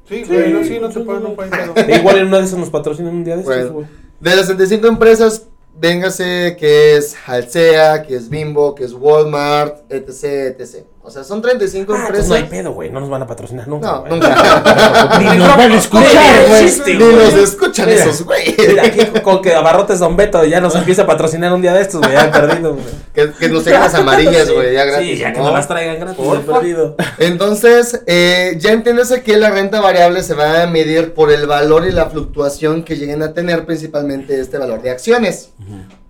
Sí, 0.09 0.25
güey, 0.27 0.53
no, 0.53 0.63
sí, 0.65 0.79
no 0.81 0.89
te 0.91 1.01
pueden, 1.01 1.35
pero- 1.51 1.75
E 1.77 1.97
igual 1.99 2.19
en 2.19 2.27
una 2.27 2.39
de 2.39 2.45
esas 2.45 2.59
nos 2.59 2.71
patrocinan 2.71 3.15
un 3.15 3.25
día 3.25 3.35
de 3.37 3.41
estos, 3.41 3.55
Bueno. 3.57 3.73
güey. 3.73 3.87
De 4.21 4.37
las 4.37 4.47
35 4.47 4.87
empresas, 4.87 5.47
véngase 5.79 6.57
que 6.59 6.97
es 6.97 7.17
Alsea, 7.27 8.03
que 8.03 8.15
es 8.17 8.29
Bimbo, 8.29 8.75
que 8.75 8.85
es 8.85 8.93
Walmart, 8.93 9.91
etc, 9.93 10.59
etc. 10.61 10.85
O 11.07 11.11
sea, 11.11 11.23
son 11.23 11.43
35 11.43 11.93
Ah, 11.95 11.99
empresas. 12.07 12.29
no 12.29 12.35
hay 12.35 12.45
pedo, 12.45 12.73
güey. 12.73 12.89
No 12.91 12.99
nos 12.99 13.11
van 13.11 13.21
a 13.23 13.27
patrocinar 13.27 13.69
nunca. 13.69 13.87
No, 13.87 14.07
nunca. 14.09 15.19
Ni 15.21 15.37
nos 15.39 15.55
van 15.57 15.73
a 15.73 15.77
escuchar, 15.77 16.47
güey. 16.49 16.65
Ni 16.87 16.95
nos 17.15 17.35
escuchan 17.35 17.87
Mira, 17.91 18.01
esos 18.05 18.23
güey. 18.25 18.55
Mira, 18.57 18.85
aquí 18.87 19.21
con 19.23 19.43
que 19.43 19.55
abarrotes 19.55 19.99
Don 19.99 20.17
Beto 20.17 20.43
ya 20.47 20.63
nos 20.63 20.75
empieza 20.75 21.03
a 21.03 21.07
patrocinar 21.07 21.53
un 21.53 21.61
día 21.61 21.75
de 21.75 21.83
estos, 21.83 22.01
güey. 22.01 22.15
Ya 22.15 22.25
he 22.25 22.29
perdido, 22.29 22.73
güey. 22.73 22.85
Que, 23.13 23.31
que 23.33 23.49
nos 23.51 23.63
traigan 23.65 23.83
las 23.83 23.95
amarillas, 23.95 24.51
güey, 24.51 24.73
ya 24.73 24.85
gratis. 24.87 25.11
Sí, 25.11 25.17
ya 25.19 25.33
que 25.35 25.39
¿no? 25.41 25.45
nos 25.45 25.53
las 25.55 25.69
traigan 25.69 26.01
gratis, 26.01 26.17
Porfa. 26.25 26.53
perdido. 26.55 26.97
Entonces, 27.19 28.01
eh, 28.07 28.57
ya 28.59 28.73
entiéndese 28.73 29.23
que 29.23 29.37
la 29.37 29.51
renta 29.51 29.83
variable 29.83 30.23
se 30.23 30.33
va 30.33 30.63
a 30.63 30.67
medir 30.67 31.13
por 31.13 31.31
el 31.31 31.47
valor 31.47 31.87
y 31.87 31.93
la 31.93 32.07
fluctuación 32.07 32.83
que 32.83 32.97
lleguen 32.97 33.23
a 33.23 33.35
tener, 33.35 33.67
principalmente 33.67 34.41
este 34.41 34.57
valor 34.57 34.81
de 34.81 34.91
acciones. 34.91 35.51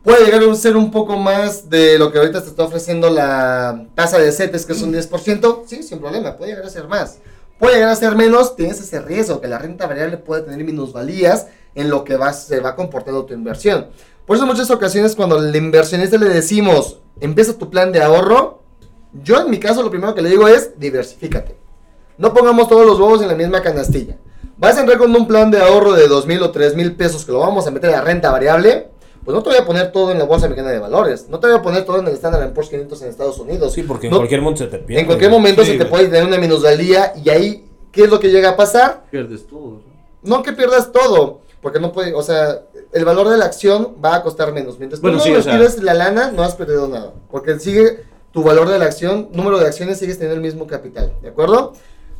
Puede 0.04 0.26
llegar 0.26 0.42
a 0.42 0.54
ser 0.54 0.76
un 0.76 0.90
poco 0.90 1.16
más 1.16 1.70
de 1.70 1.98
lo 1.98 2.12
que 2.12 2.18
ahorita 2.18 2.42
te 2.42 2.50
está 2.50 2.64
ofreciendo 2.64 3.08
la 3.08 3.86
tasa 3.94 4.18
de 4.18 4.30
CETES, 4.32 4.66
que 4.66 4.74
es 4.74 4.82
un 4.82 4.92
10%. 4.92 5.62
Sí, 5.66 5.82
sin 5.82 5.98
problema, 5.98 6.36
puede 6.36 6.50
llegar 6.50 6.66
a 6.66 6.70
ser 6.70 6.88
más. 6.88 7.20
Puede 7.58 7.76
llegar 7.76 7.88
a 7.88 7.96
ser 7.96 8.14
menos, 8.14 8.54
tienes 8.54 8.78
ese 8.80 9.00
riesgo 9.00 9.40
que 9.40 9.48
la 9.48 9.58
renta 9.58 9.86
variable 9.86 10.18
puede 10.18 10.42
tener 10.42 10.62
minusvalías 10.62 11.46
en 11.74 11.88
lo 11.88 12.04
que 12.04 12.18
va, 12.18 12.34
se 12.34 12.60
va 12.60 12.76
comportando 12.76 13.24
tu 13.24 13.32
inversión. 13.32 13.86
Por 14.26 14.36
eso 14.36 14.44
en 14.44 14.50
muchas 14.50 14.70
ocasiones 14.70 15.16
cuando 15.16 15.38
al 15.38 15.56
inversionista 15.56 16.18
le 16.18 16.28
decimos, 16.28 16.98
empieza 17.20 17.56
tu 17.56 17.70
plan 17.70 17.90
de 17.90 18.02
ahorro, 18.02 18.62
yo 19.22 19.40
en 19.40 19.50
mi 19.50 19.58
caso 19.58 19.82
lo 19.82 19.90
primero 19.90 20.14
que 20.14 20.20
le 20.20 20.28
digo 20.28 20.48
es, 20.48 20.78
diversifícate. 20.78 21.56
No 22.18 22.34
pongamos 22.34 22.68
todos 22.68 22.84
los 22.84 23.00
huevos 23.00 23.22
en 23.22 23.28
la 23.28 23.34
misma 23.34 23.62
canastilla. 23.62 24.18
Vas 24.58 24.76
a 24.76 24.80
entrar 24.80 24.98
con 24.98 25.16
un 25.16 25.26
plan 25.26 25.50
de 25.50 25.60
ahorro 25.60 25.94
de 25.94 26.06
dos 26.08 26.26
mil 26.26 26.42
o 26.42 26.50
tres 26.50 26.76
mil 26.76 26.94
pesos 26.94 27.24
que 27.24 27.32
lo 27.32 27.38
vamos 27.40 27.66
a 27.66 27.70
meter 27.70 27.94
a 27.94 28.02
renta 28.02 28.30
variable. 28.30 28.90
Pues 29.24 29.34
no 29.34 29.42
te 29.42 29.50
voy 29.50 29.58
a 29.58 29.64
poner 29.64 29.90
todo 29.90 30.10
en 30.10 30.18
la 30.18 30.24
bolsa 30.24 30.48
mexicana 30.48 30.70
de 30.70 30.78
valores. 30.78 31.28
No 31.30 31.40
te 31.40 31.46
voy 31.46 31.56
a 31.56 31.62
poner 31.62 31.84
todo 31.84 31.98
en 31.98 32.06
el 32.06 32.12
Standard 32.14 32.52
Poor's 32.52 32.68
500 32.68 33.02
en 33.02 33.08
Estados 33.08 33.38
Unidos. 33.38 33.72
Sí, 33.72 33.82
porque 33.82 34.08
en 34.08 34.14
cualquier 34.14 34.42
momento 34.42 34.64
se 34.64 34.70
te 34.70 34.78
pierde. 34.78 35.00
en 35.00 35.06
cualquier 35.06 35.30
momento 35.30 35.64
Sí, 35.64 35.72
se 35.72 35.78
te 35.78 35.86
puede 35.86 36.04
tener 36.08 36.24
una 36.24 36.36
minusvalía 36.38 37.12
y 37.22 37.30
ahí, 37.30 37.64
¿qué 37.90 38.04
es 38.04 38.10
lo 38.10 38.20
que 38.20 38.28
llega 38.30 38.50
a 38.50 38.56
pasar? 38.56 39.04
Pierdes 39.10 39.46
todo. 39.46 39.80
No 40.22 40.42
que 40.42 40.52
pierdas 40.52 40.92
todo, 40.92 41.40
porque 41.62 41.80
no 41.80 41.92
puede, 41.92 42.12
o 42.14 42.22
sea, 42.22 42.60
el 42.92 43.04
valor 43.04 43.28
de 43.30 43.38
la 43.38 43.46
acción 43.46 43.94
va 44.04 44.16
a 44.16 44.22
costar 44.22 44.52
menos. 44.52 44.78
Mientras 44.78 45.00
tú 45.00 45.06
Bueno, 45.06 45.18
no 45.18 45.24
sí, 45.24 45.32
o 45.34 45.42
sea- 45.42 45.58
la 45.82 45.94
lana, 45.94 46.30
no 46.30 46.42
has 46.42 46.54
perdido 46.54 46.86
nada, 46.88 47.12
porque 47.30 47.58
sigue 47.58 48.04
tu 48.32 48.42
valor 48.42 48.68
de 48.68 48.78
la 48.78 48.84
acción, 48.86 49.28
número 49.32 49.58
de 49.58 49.66
acciones, 49.66 49.98
sigues 49.98 50.18
teniendo 50.18 50.36
el 50.36 50.42
mismo 50.42 50.66
capital, 50.66 51.12
¿de 51.22 51.28
acuerdo? 51.28 51.72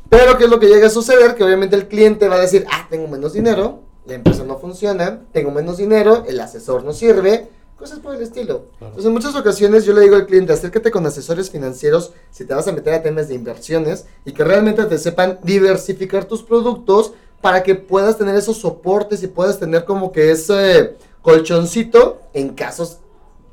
Pero 0.09 0.39
¿qué 0.39 0.45
es 0.45 0.51
lo 0.51 0.61
que 0.61 0.69
llega 0.69 0.87
a 0.87 0.91
suceder? 0.91 1.35
Que 1.35 1.45
obviamente 1.45 1.77
el 1.77 1.89
cliente 1.89 2.29
va 2.29 2.37
a 2.37 2.41
decir, 2.41 2.65
ah, 2.71 2.87
tengo 2.89 3.09
menos 3.09 3.33
dinero, 3.33 3.81
la 4.07 4.15
empresa 4.15 4.45
no 4.45 4.59
funciona, 4.59 5.23
tengo 5.33 5.51
menos 5.51 5.79
dinero, 5.79 6.25
el 6.29 6.41
asesor 6.41 6.85
no 6.85 6.93
sirve, 6.93 7.49
cosas 7.77 7.99
por 7.99 8.15
el 8.15 8.23
estilo. 8.23 8.67
Entonces 8.81 9.07
en 9.07 9.13
muchas 9.13 9.35
ocasiones 9.35 9.85
yo 9.85 9.93
le 9.93 10.03
digo 10.03 10.17
al 10.17 10.27
cliente, 10.27 10.53
acércate 10.53 10.91
con 10.91 11.07
asesores 11.07 11.51
financieros 11.51 12.13
si 12.31 12.45
te 12.45 12.55
vas 12.55 12.69
a 12.69 12.73
meter 12.73 12.95
a 12.95 13.03
temas 13.03 13.29
de 13.29 13.35
inversiones 13.35 14.07
y 14.25 14.33
que 14.33 14.45
realmente 14.45 14.85
te 14.85 14.99
sepan 14.99 15.39
diversificar 15.43 16.27
tus 16.27 16.43
productos 16.43 17.13
para 17.41 17.63
que 17.63 17.75
puedas 17.75 18.17
tener 18.17 18.37
esos 18.37 18.59
soportes 18.59 19.23
y 19.23 19.27
puedas 19.27 19.59
tener 19.59 19.85
como 19.85 20.13
que 20.13 20.31
ese 20.31 20.97
colchoncito 21.21 22.21
en 22.33 22.55
casos 22.55 22.99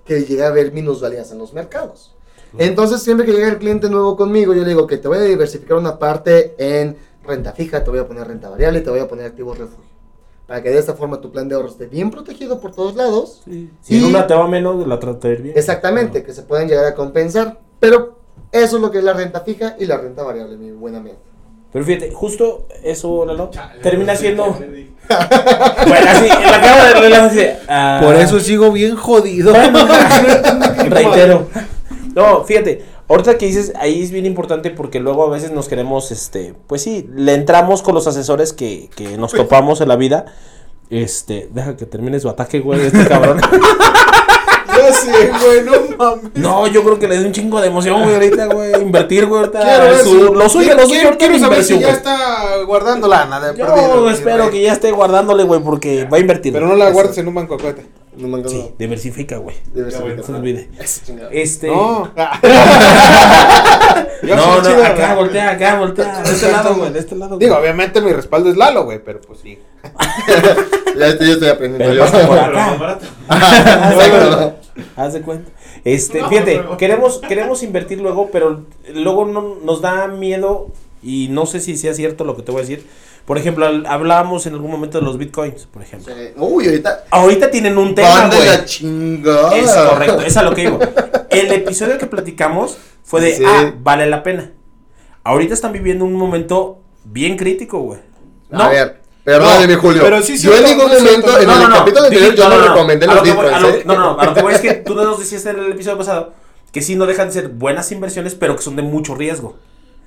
que 0.06 0.22
llegue 0.24 0.44
a 0.44 0.48
haber 0.48 0.72
minusvalías 0.72 1.32
en 1.32 1.38
los 1.38 1.54
mercados. 1.54 2.16
Entonces, 2.58 3.02
siempre 3.02 3.26
que 3.26 3.32
llega 3.32 3.48
el 3.48 3.60
cliente 3.60 3.90
nuevo 3.90 4.18
conmigo, 4.18 4.54
yo 4.54 4.64
le 4.64 4.70
digo 4.70 4.86
que 4.86 4.98
te 4.98 5.08
voy 5.08 5.20
a 5.20 5.22
diversificar 5.22 5.78
una 5.78 5.98
parte 5.98 6.54
en 6.58 6.98
renta 7.24 7.54
fija, 7.54 7.84
te 7.84 7.90
voy 7.90 8.00
a 8.00 8.08
poner 8.08 8.28
renta 8.28 8.50
variable 8.50 8.82
te 8.82 8.90
voy 8.90 9.00
a 9.00 9.08
poner 9.08 9.26
activos 9.26 9.58
refugio. 9.58 9.91
Para 10.52 10.62
que 10.64 10.70
de 10.70 10.80
esta 10.80 10.96
forma 10.96 11.22
tu 11.22 11.32
plan 11.32 11.48
de 11.48 11.56
ahorro 11.56 11.70
esté 11.70 11.86
bien 11.86 12.12
protegido 12.12 12.60
por 12.60 12.76
todos 12.76 12.98
lados. 12.98 13.42
Si 13.80 13.98
en 13.98 14.04
una 14.04 14.28
te 14.28 14.34
va 14.34 14.50
menos, 14.50 14.86
la 14.86 15.00
trata 15.00 15.30
de 15.30 15.36
ir 15.36 15.42
bien. 15.44 15.58
Exactamente, 15.58 16.24
que 16.24 16.34
se 16.34 16.42
puedan 16.42 16.68
llegar 16.68 16.84
a 16.84 16.94
compensar. 16.94 17.62
Pero 17.80 18.20
eso 18.52 18.76
es 18.76 18.82
lo 18.82 18.92
que 18.92 18.98
es 18.98 19.04
la 19.06 19.14
renta 19.14 19.40
fija 19.40 19.78
y 19.80 19.86
la 19.86 19.98
renta 19.98 20.24
variable, 20.24 20.58
mi 20.58 20.72
buena 20.72 20.98
amigo. 20.98 21.16
Pero 21.72 21.86
fíjate, 21.86 22.12
justo 22.12 22.68
eso, 22.84 23.26
Lalo, 23.26 23.50
termina 23.82 24.14
siendo. 24.14 24.44
bueno, 24.52 24.68
así, 26.10 26.26
en 26.26 26.52
la 26.52 26.62
cámara 26.62 26.88
de 26.88 27.00
relajo 27.00 27.26
así. 27.28 27.40
ah, 27.70 28.02
Por 28.04 28.16
eso 28.16 28.42
sigo 28.42 28.74
bien 28.74 28.98
jodido. 28.98 29.54
Reitero. 30.90 31.48
No, 32.14 32.44
fíjate, 32.44 32.84
ahorita 33.12 33.38
que 33.38 33.46
dices, 33.46 33.74
ahí 33.80 34.02
es 34.02 34.12
bien 34.12 34.26
importante 34.26 34.70
porque 34.72 35.00
luego 35.00 35.24
a 35.26 35.30
veces 35.30 35.52
nos 35.52 35.68
queremos, 35.68 36.12
este, 36.12 36.54
pues 36.68 36.82
sí, 36.82 37.08
le 37.16 37.34
entramos 37.34 37.82
con 37.82 37.94
los 37.96 38.08
asesores 38.08 38.54
que, 38.54 38.90
que 38.96 39.18
nos 39.18 39.32
topamos 39.34 39.82
en 39.82 39.88
la 39.90 39.96
vida. 39.96 40.26
Este, 40.90 41.50
deja 41.54 41.78
que 41.78 41.86
termine 41.86 42.20
su 42.20 42.28
ataque, 42.30 42.60
güey, 42.60 42.82
este 42.82 43.06
cabrón. 43.08 43.40
Ya 44.78 44.94
sé, 44.94 45.12
güey, 45.44 45.64
no 45.66 45.98
mames. 45.98 46.32
No, 46.36 46.66
yo 46.66 46.82
creo 46.84 46.98
que 46.98 47.08
le 47.08 47.20
da 47.20 47.26
un 47.28 47.34
chingo 47.34 47.60
de 47.60 47.68
emoción, 47.68 48.02
güey, 48.04 48.16
ahorita, 48.16 48.46
güey, 48.48 48.82
invertir, 48.82 49.26
güey, 49.28 49.42
ahorita. 49.42 49.60
Ver 49.60 49.98
su- 50.00 50.34
lo 50.34 50.50
suyo, 50.50 50.76
lo 50.76 50.88
suyo, 50.88 51.12
quiero, 51.20 51.38
saber 51.38 51.64
si 51.64 51.74
ya 51.74 51.80
güey. 51.88 51.92
está 51.92 52.64
guardando 52.66 53.08
lana 53.08 53.40
de 53.42 53.58
Yo 53.60 53.66
perdido, 53.68 54.10
espero 54.10 54.44
güey. 54.46 54.50
que 54.52 54.62
ya 54.64 54.74
esté 54.74 54.92
guardándole, 54.92 55.44
güey, 55.44 55.60
porque 55.62 56.06
va 56.06 56.18
a 56.18 56.20
invertir. 56.22 56.54
Pero 56.54 56.68
no 56.68 56.76
la 56.76 56.90
guardes 56.90 57.18
en 57.18 57.28
un 57.28 57.36
banco 57.36 57.56
acuérdate. 57.56 57.86
No 58.22 58.38
me 58.38 58.48
Sí, 58.48 58.72
diversifica, 58.78 59.38
güey. 59.38 59.56
Diversifica. 59.74 60.16
No 60.16 60.24
se 60.24 60.34
olvide. 60.34 60.70
Este. 61.32 61.68
No. 61.68 62.12
No, 64.22 64.36
no, 64.36 64.62
chido, 64.62 64.84
acá, 64.84 65.16
voltea, 65.16 65.50
acá, 65.50 65.80
voltea. 65.80 66.22
De 66.22 66.32
este 66.32 66.52
lado, 66.52 66.76
güey, 66.76 66.94
de 66.94 67.00
este 67.00 67.16
lado. 67.16 67.40
Digo, 67.40 67.58
obviamente 67.58 68.02
mi 68.02 68.14
respaldo 68.14 68.52
es 68.52 68.56
Lalo, 68.56 68.84
güey, 68.84 69.04
pero 69.04 69.20
pues 69.20 69.40
sí. 69.40 69.58
Ya 70.98 71.08
estoy, 71.08 71.28
yo 71.28 71.34
estoy 71.34 71.50
aprendiendo. 71.50 71.96
Yo. 71.96 72.06
por 72.28 72.38
acá. 72.38 73.00
Haz 74.96 75.14
de 75.14 75.22
cuenta. 75.22 75.50
Este, 75.84 76.22
No, 76.22 76.30
fíjate, 76.30 76.62
queremos, 76.78 77.20
queremos 77.28 77.64
invertir 77.64 78.00
luego, 78.00 78.30
pero 78.32 78.66
luego 78.94 79.26
no, 79.26 79.56
nos 79.64 79.82
da 79.82 80.08
miedo 80.08 80.68
y 81.02 81.30
no 81.32 81.48
sé 81.48 81.60
si 81.60 81.76
sea 81.76 81.96
cierto 81.96 82.24
lo 82.24 82.36
que 82.36 82.44
te 82.44 82.52
voy 82.52 82.60
a 82.60 82.66
decir. 82.66 82.86
Por 83.26 83.38
ejemplo, 83.38 83.66
al- 83.66 83.86
hablábamos 83.86 84.46
en 84.48 84.54
algún 84.54 84.72
momento 84.72 85.00
de 85.00 85.06
los 85.06 85.18
bitcoins, 85.18 85.66
por 85.68 85.82
ejemplo. 85.82 86.14
Sí. 86.14 86.34
Uy, 86.38 86.66
ahorita. 86.66 87.06
Ahorita 87.12 87.52
tienen 87.52 87.78
un 87.78 87.94
tema, 87.96 88.28
güey. 88.28 88.46
la 88.48 88.66
chingada. 88.66 89.56
Es 89.56 89.72
correcto, 89.72 90.22
es 90.22 90.38
a 90.38 90.44
lo 90.44 90.54
que 90.54 90.62
digo. 90.62 90.80
El 91.30 91.52
episodio 91.52 91.98
que 91.98 92.08
platicamos 92.08 92.78
fue 93.04 93.22
de, 93.22 93.36
Sí. 93.38 93.44
ah, 93.46 93.74
vale 93.82 94.08
la 94.08 94.24
pena. 94.24 94.52
Ahorita 95.24 95.54
están 95.54 95.72
viviendo 95.72 96.04
un 96.04 96.14
momento 96.14 96.80
bien 97.06 97.38
crítico, 97.38 97.80
güey. 97.80 98.00
A 98.52 98.68
ver, 98.70 99.02
perdóneme, 99.24 99.76
No, 99.76 99.82
Julio. 99.82 100.02
pero 100.02 100.22
sí 100.22 100.38
yo 100.38 100.54
en 100.56 100.64
ningún 100.64 100.92
no 100.92 100.98
momento, 101.00 101.40
en 101.40 101.50
el 101.50 101.70
capítulo 101.70 102.06
anterior, 102.06 102.34
yo 102.36 102.50
no, 102.50 102.58
recomendé 102.68 103.06
los 103.08 103.22
bitcoins. 103.24 103.54
a 103.54 103.60
lo- 103.60 103.70
¿eh? 103.70 103.84
No, 103.86 103.96
no, 103.98 104.20
a 104.20 104.26
lo 104.26 104.34
que 104.34 104.42
voy 104.42 104.54
es 104.56 104.60
que 104.62 104.74
tú 104.74 104.96
nos 104.96 105.20
decías 105.20 105.46
en 105.46 105.60
el 105.60 105.72
episodio 105.72 105.98
pasado 106.00 106.34
que 106.72 106.82
sí 106.82 106.96
no 106.96 107.06
dejan 107.06 107.28
de 107.28 107.34
ser 107.34 107.48
buenas 107.50 107.92
inversiones, 107.92 108.34
pero 108.36 108.56
que 108.56 108.62
son 108.64 108.76
de 108.76 108.82
mucho 108.82 109.14
riesgo. 109.16 109.58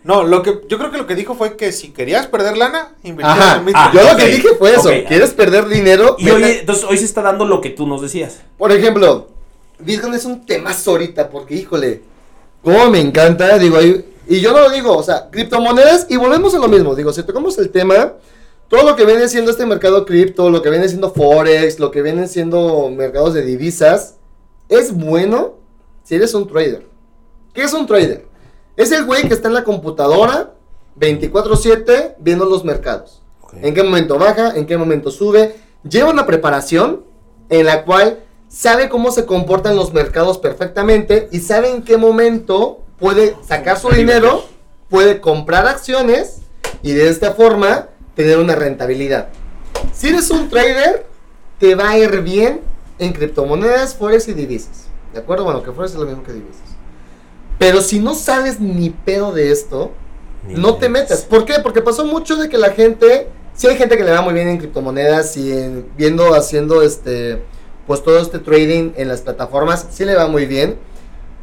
No, 0.05 0.23
lo 0.23 0.43
que 0.43 0.61
yo 0.69 0.79
creo 0.79 0.91
que 0.91 0.99
lo 0.99 1.07
que 1.07 1.15
dijo 1.15 1.35
fue 1.35 1.57
que 1.57 1.73
si 1.73 1.91
querías 1.91 2.27
perder 2.27 2.59
lana, 2.59 2.95
invertías 3.03 3.39
Ajá, 3.39 3.57
en 3.57 3.65
Bitcoin. 3.65 3.87
Ah, 3.87 3.91
yo 3.95 4.13
lo 4.13 4.17
que 4.17 4.27
dije 4.27 4.49
fue 4.59 4.75
eso. 4.75 4.91
¿Quieres 5.09 5.31
perder 5.33 5.67
dinero? 5.67 6.17
Y 6.19 6.29
hoy, 6.29 6.43
entonces 6.45 6.85
hoy 6.85 6.99
se 6.99 7.07
está 7.07 7.23
dando 7.23 7.47
lo 7.47 7.63
que 7.63 7.71
tú 7.71 7.87
nos 7.87 8.03
decías. 8.03 8.41
Por 8.59 8.71
ejemplo, 8.71 9.29
Bitcoin 9.79 10.13
es 10.13 10.27
un 10.27 10.45
temazo 10.45 10.93
ahorita 10.93 11.31
porque, 11.31 11.55
híjole, 11.55 12.03
cómo 12.63 12.91
me 12.91 13.01
encanta, 13.01 13.59
digo, 13.59 13.79
y 13.81 14.41
yo 14.41 14.53
no 14.53 14.61
lo 14.61 14.71
digo, 14.71 14.97
o 14.97 15.03
sea, 15.03 15.31
criptomonedas, 15.31 16.07
y 16.11 16.17
volvemos 16.17 16.55
a 16.55 16.59
lo 16.59 16.69
mismo, 16.69 16.95
digo, 16.95 17.13
si 17.13 17.23
tocamos 17.23 17.59
el 17.59 17.71
tema, 17.71 18.13
todo 18.69 18.83
lo 18.83 18.97
que 18.97 19.05
viene 19.05 19.29
siendo 19.29 19.51
este 19.51 19.67
mercado 19.67 20.05
cripto, 20.05 20.51
lo 20.51 20.63
que 20.63 20.71
viene 20.71 20.89
siendo 20.89 21.13
Forex, 21.13 21.79
lo 21.79 21.91
que 21.91 22.03
vienen 22.03 22.29
siendo 22.29 22.91
mercados 22.91 23.35
de 23.35 23.43
divisas, 23.43 24.17
es 24.69 24.93
bueno 24.93 25.55
si 26.03 26.15
eres 26.15 26.35
un 26.35 26.47
trader. 26.47 26.87
¿Qué 27.53 27.63
es 27.63 27.73
un 27.73 27.87
trader? 27.87 28.27
Es 28.77 28.91
el 28.91 29.05
güey 29.05 29.29
que 29.29 29.35
está 29.35 29.49
en 29.49 29.55
la 29.55 29.65
computadora 29.65 30.55
24/7 30.97 32.17
viendo 32.19 32.45
los 32.45 32.65
mercados. 32.65 33.23
En 33.63 33.73
qué 33.73 33.85
momento 33.85 34.19
baja, 34.19 34.57
en 34.57 34.67
qué 34.67 34.77
momento 34.77 35.13
sube. 35.13 35.57
Lleva 35.89 36.11
una 36.11 36.27
preparación 36.27 37.05
en 37.51 37.67
la 37.67 37.85
cual 37.85 38.21
sabe 38.49 38.89
cómo 38.89 39.13
se 39.13 39.27
comportan 39.27 39.77
los 39.77 39.93
mercados 39.93 40.39
perfectamente 40.39 41.29
y 41.31 41.41
sabe 41.41 41.71
en 41.71 41.83
qué 41.83 41.97
momento 41.99 42.81
puede 42.99 43.37
sacar 43.47 43.79
su 43.79 43.91
dinero, 43.91 44.45
puede 44.89 45.21
comprar 45.21 45.67
acciones 45.69 46.41
y 46.83 46.93
de 46.93 47.09
esta 47.09 47.33
forma 47.33 47.91
tener 48.17 48.39
una 48.39 48.57
rentabilidad. 48.57 49.29
Si 49.93 50.09
eres 50.09 50.31
un 50.31 50.49
trader, 50.49 51.07
te 51.59 51.75
va 51.75 51.91
a 51.91 51.99
ir 51.99 52.23
bien 52.23 52.61
en 52.99 53.13
criptomonedas, 53.13 53.95
forex 53.95 54.27
y 54.29 54.35
divisas. 54.35 54.87
¿De 55.13 55.21
acuerdo? 55.21 55.45
Bueno, 55.45 55.63
que 55.63 55.71
forex 55.71 55.93
es 55.93 55.99
lo 55.99 56.07
mismo 56.07 56.25
que 56.25 56.33
divisas. 56.33 56.64
Pero 57.59 57.81
si 57.81 57.99
no 58.01 58.15
sabes 58.15 58.61
ni 58.61 58.91
pedo 58.91 59.33
de 59.33 59.51
esto, 59.53 59.93
Ni 60.47 60.55
no 60.61 60.75
te 60.75 60.91
metas. 60.91 61.23
¿Por 61.23 61.47
qué? 61.47 61.55
Porque 61.63 61.81
pasó 61.81 62.05
mucho 62.05 62.37
de 62.37 62.51
que 62.51 62.59
la 62.59 62.71
gente, 62.73 63.29
sí 63.55 63.67
hay 63.67 63.77
gente 63.77 63.97
que 63.97 64.05
le 64.05 64.11
va 64.11 64.21
muy 64.21 64.35
bien 64.35 64.49
en 64.49 64.59
criptomonedas 64.59 65.37
y 65.39 65.51
en- 65.53 65.87
viendo, 65.97 66.35
haciendo 66.35 66.83
este, 66.83 67.41
pues 67.87 68.03
todo 68.03 68.19
este 68.19 68.39
trading 68.41 68.93
en 68.97 69.09
las 69.09 69.23
plataformas, 69.23 69.87
sí 69.91 70.05
le 70.05 70.15
va 70.15 70.27
muy 70.27 70.45
bien. 70.45 70.77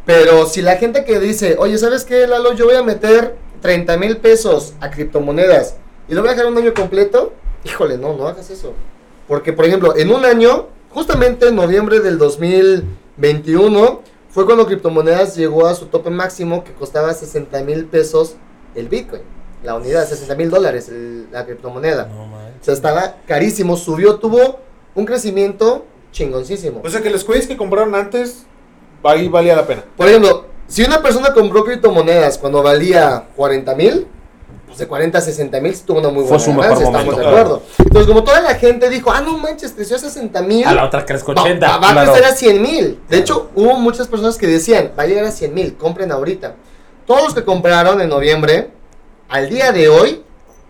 Pero 0.05 0.45
si 0.45 0.62
la 0.62 0.76
gente 0.78 1.03
que 1.03 1.20
dice, 1.20 1.55
oye, 1.57 1.78
¿sabes 1.80 2.03
qué, 2.05 2.28
Lalo? 2.28 2.53
Yo 2.53 2.66
voy 2.66 2.76
a 2.76 2.84
meter 2.84 3.36
30 3.62 3.97
mil 3.97 4.18
pesos 4.18 4.74
a 4.82 4.91
criptomonedas 4.91 5.76
y 6.07 6.14
lo 6.14 6.22
voy 6.22 6.30
a 6.30 6.34
dejar 6.34 6.51
un 6.51 6.57
año 6.59 6.74
completo, 6.76 7.34
híjole, 7.64 7.97
no, 7.97 8.16
no 8.16 8.28
hagas 8.28 8.49
eso. 8.51 8.74
Porque, 9.28 9.51
por 9.53 9.66
ejemplo, 9.66 9.95
en 9.97 10.12
un 10.12 10.26
año, 10.26 10.68
justamente 10.91 11.47
en 11.47 11.55
noviembre 11.55 12.01
del 12.01 12.18
2021, 12.20 14.01
fue 14.32 14.46
cuando 14.46 14.66
criptomonedas 14.66 15.36
llegó 15.36 15.68
a 15.68 15.76
su 15.76 15.88
tope 15.88 16.10
máximo 16.10 16.64
que 16.64 16.74
costaba 16.74 17.14
60 17.14 17.64
mil 17.64 17.86
pesos 17.86 18.36
el 18.76 18.88
Bitcoin. 18.88 19.22
La 19.64 19.76
unidad, 19.76 20.08
60 20.08 20.36
mil 20.36 20.50
dólares 20.50 20.90
el- 20.90 21.30
la 21.32 21.46
criptomoneda. 21.46 22.06
No. 22.08 22.24
O 22.24 22.64
sea, 22.64 22.74
estaba 22.74 23.18
carísimo, 23.28 23.76
subió, 23.78 24.16
tuvo 24.16 24.60
un 24.96 25.06
crecimiento 25.06 25.86
chingoncísimo. 26.12 26.82
O 26.84 26.90
sea 26.90 27.02
que 27.02 27.10
los 27.10 27.26
güeyes 27.26 27.48
que 27.48 27.58
compraron 27.58 27.94
antes, 27.96 28.46
ahí 29.04 29.28
valía 29.28 29.56
la 29.56 29.66
pena. 29.68 29.84
Por 29.98 30.08
ejemplo, 30.08 30.46
si 30.68 30.84
una 30.84 31.02
persona 31.02 31.34
compró 31.34 31.64
criptomonedas 31.64 32.38
cuando 32.38 32.64
valía 32.64 33.28
40 33.36 33.76
mil, 33.76 34.08
pues 34.72 34.80
de 34.80 34.88
40 34.88 35.18
a 35.18 35.22
60 35.22 35.60
mil 35.60 35.78
tuvo 35.82 36.00
una 36.00 36.08
muy 36.10 36.24
Fue 36.26 36.38
buena 36.38 36.44
su 36.46 36.50
mejor 36.54 36.64
ganancia, 36.64 36.86
momento, 36.86 37.12
estamos 37.12 37.16
de 37.18 37.22
claro. 37.32 37.38
acuerdo. 37.38 37.64
Entonces, 37.80 38.08
como 38.08 38.24
toda 38.24 38.40
la 38.42 38.56
gente 38.56 38.90
dijo, 38.90 39.12
ah, 39.12 39.20
no 39.22 39.38
manches, 39.38 39.74
creció 39.74 39.98
a 39.98 40.00
60 40.00 40.42
mil, 40.44 40.66
A 40.66 40.74
la 40.74 40.86
otra 40.86 41.06
crezco 41.06 41.34
va, 41.34 41.42
80. 41.44 41.68
va- 41.68 41.78
va 41.78 41.90
a 41.90 41.92
claro. 41.92 42.12
crecer 42.14 42.32
a 42.32 42.36
100 42.36 42.62
mil. 42.62 43.00
De 43.10 43.18
hecho, 43.18 43.50
hubo 43.56 43.74
muchas 43.78 44.08
personas 44.08 44.38
que 44.38 44.48
decían, 44.48 44.92
va 44.98 45.04
a 45.04 45.06
llegar 45.08 45.26
a 45.26 45.32
100 45.32 45.54
mil, 45.54 45.76
compren 45.76 46.12
ahorita. 46.12 46.56
Todos 47.06 47.24
los 47.24 47.34
que 47.34 47.44
compraron 47.44 48.00
en 48.00 48.08
noviembre, 48.10 48.70
al 49.28 49.50
día 49.50 49.72
de 49.74 49.90
hoy, 49.90 50.24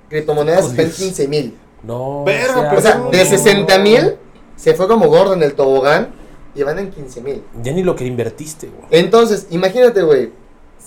criptomonedas 0.09 0.65
Oh, 0.65 0.67
están 0.69 0.79
en 0.85 0.87
Dios. 0.87 0.97
15 0.97 1.27
mil. 1.27 1.57
No. 1.83 2.23
Pero 2.25 2.53
O 2.75 2.81
sea, 2.81 2.95
no. 2.95 3.09
de 3.11 3.25
60 3.25 3.77
mil, 3.79 4.15
se 4.55 4.73
fue 4.73 4.87
como 4.87 5.07
gordo 5.07 5.33
en 5.33 5.43
el 5.43 5.53
tobogán 5.53 6.09
y 6.55 6.63
van 6.63 6.79
en 6.79 6.91
15 6.91 7.21
mil. 7.21 7.43
Ya 7.61 7.71
ni 7.71 7.83
lo 7.83 7.95
que 7.95 8.05
invertiste, 8.05 8.67
güey. 8.67 8.87
Entonces, 8.91 9.47
imagínate, 9.51 10.01
güey. 10.01 10.31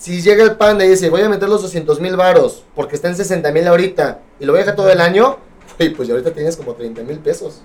Si 0.05 0.21
llega 0.21 0.43
el 0.43 0.55
panda 0.55 0.85
y 0.85 0.89
dice, 0.89 1.09
voy 1.09 1.21
a 1.21 1.29
meter 1.29 1.49
los 1.49 1.63
200 1.63 1.99
mil 1.99 2.15
varos 2.15 2.63
porque 2.75 2.95
está 2.95 3.07
en 3.07 3.15
60 3.15 3.51
mil 3.51 3.67
ahorita 3.67 4.21
y 4.39 4.45
lo 4.45 4.51
voy 4.51 4.59
a 4.59 4.61
dejar 4.61 4.75
todo 4.75 4.91
el 4.91 5.01
año, 5.01 5.37
güey, 5.79 5.95
pues 5.95 6.07
ya 6.07 6.13
ahorita 6.13 6.31
tienes 6.31 6.55
como 6.55 6.75
30 6.75 7.01
mil 7.01 7.17
pesos. 7.17 7.63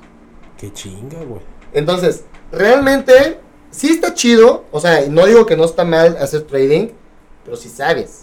Qué 0.56 0.72
chinga, 0.72 1.22
güey. 1.22 1.42
Entonces, 1.74 2.24
realmente, 2.50 3.40
sí 3.70 3.90
está 3.90 4.14
chido. 4.14 4.64
O 4.70 4.80
sea, 4.80 5.06
no 5.10 5.26
digo 5.26 5.44
que 5.44 5.54
no 5.54 5.66
está 5.66 5.84
mal 5.84 6.16
hacer 6.16 6.44
trading, 6.44 6.88
pero 7.44 7.58
si 7.58 7.68
sabes. 7.68 8.22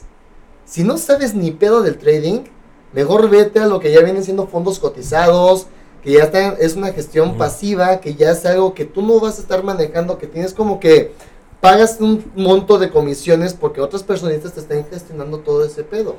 Si 0.66 0.84
no 0.84 0.98
sabes 0.98 1.36
ni 1.36 1.52
pedo 1.52 1.84
del 1.84 2.00
trading, 2.00 2.46
mejor 2.94 3.30
vete 3.30 3.60
a 3.60 3.68
lo 3.68 3.80
que 3.80 3.92
ya 3.92 4.02
vienen 4.02 4.24
siendo 4.24 4.48
fondos 4.48 4.80
cotizados, 4.80 5.68
que 6.02 6.14
ya 6.14 6.24
está, 6.24 6.54
es 6.54 6.76
una 6.76 6.92
gestión 6.92 7.38
pasiva, 7.38 8.02
que 8.02 8.16
ya 8.16 8.32
es 8.32 8.44
algo 8.48 8.74
que 8.74 8.86
tú 8.86 9.04
no 9.04 9.20
vas 9.20 9.38
a 9.38 9.42
estar 9.44 9.64
manejando, 9.64 10.18
que 10.18 10.26
tienes 10.26 10.56
como 10.56 10.80
que 10.80 11.14
pagas 11.62 11.98
un 12.00 12.32
monto 12.36 12.78
de 12.78 12.90
comisiones 12.90 13.54
porque 13.54 13.82
otras 13.82 14.04
personitas 14.04 14.54
te 14.54 14.60
están 14.60 14.86
gestionando 14.90 15.40
todo 15.40 15.66
ese 15.66 15.84
pedo 15.84 16.16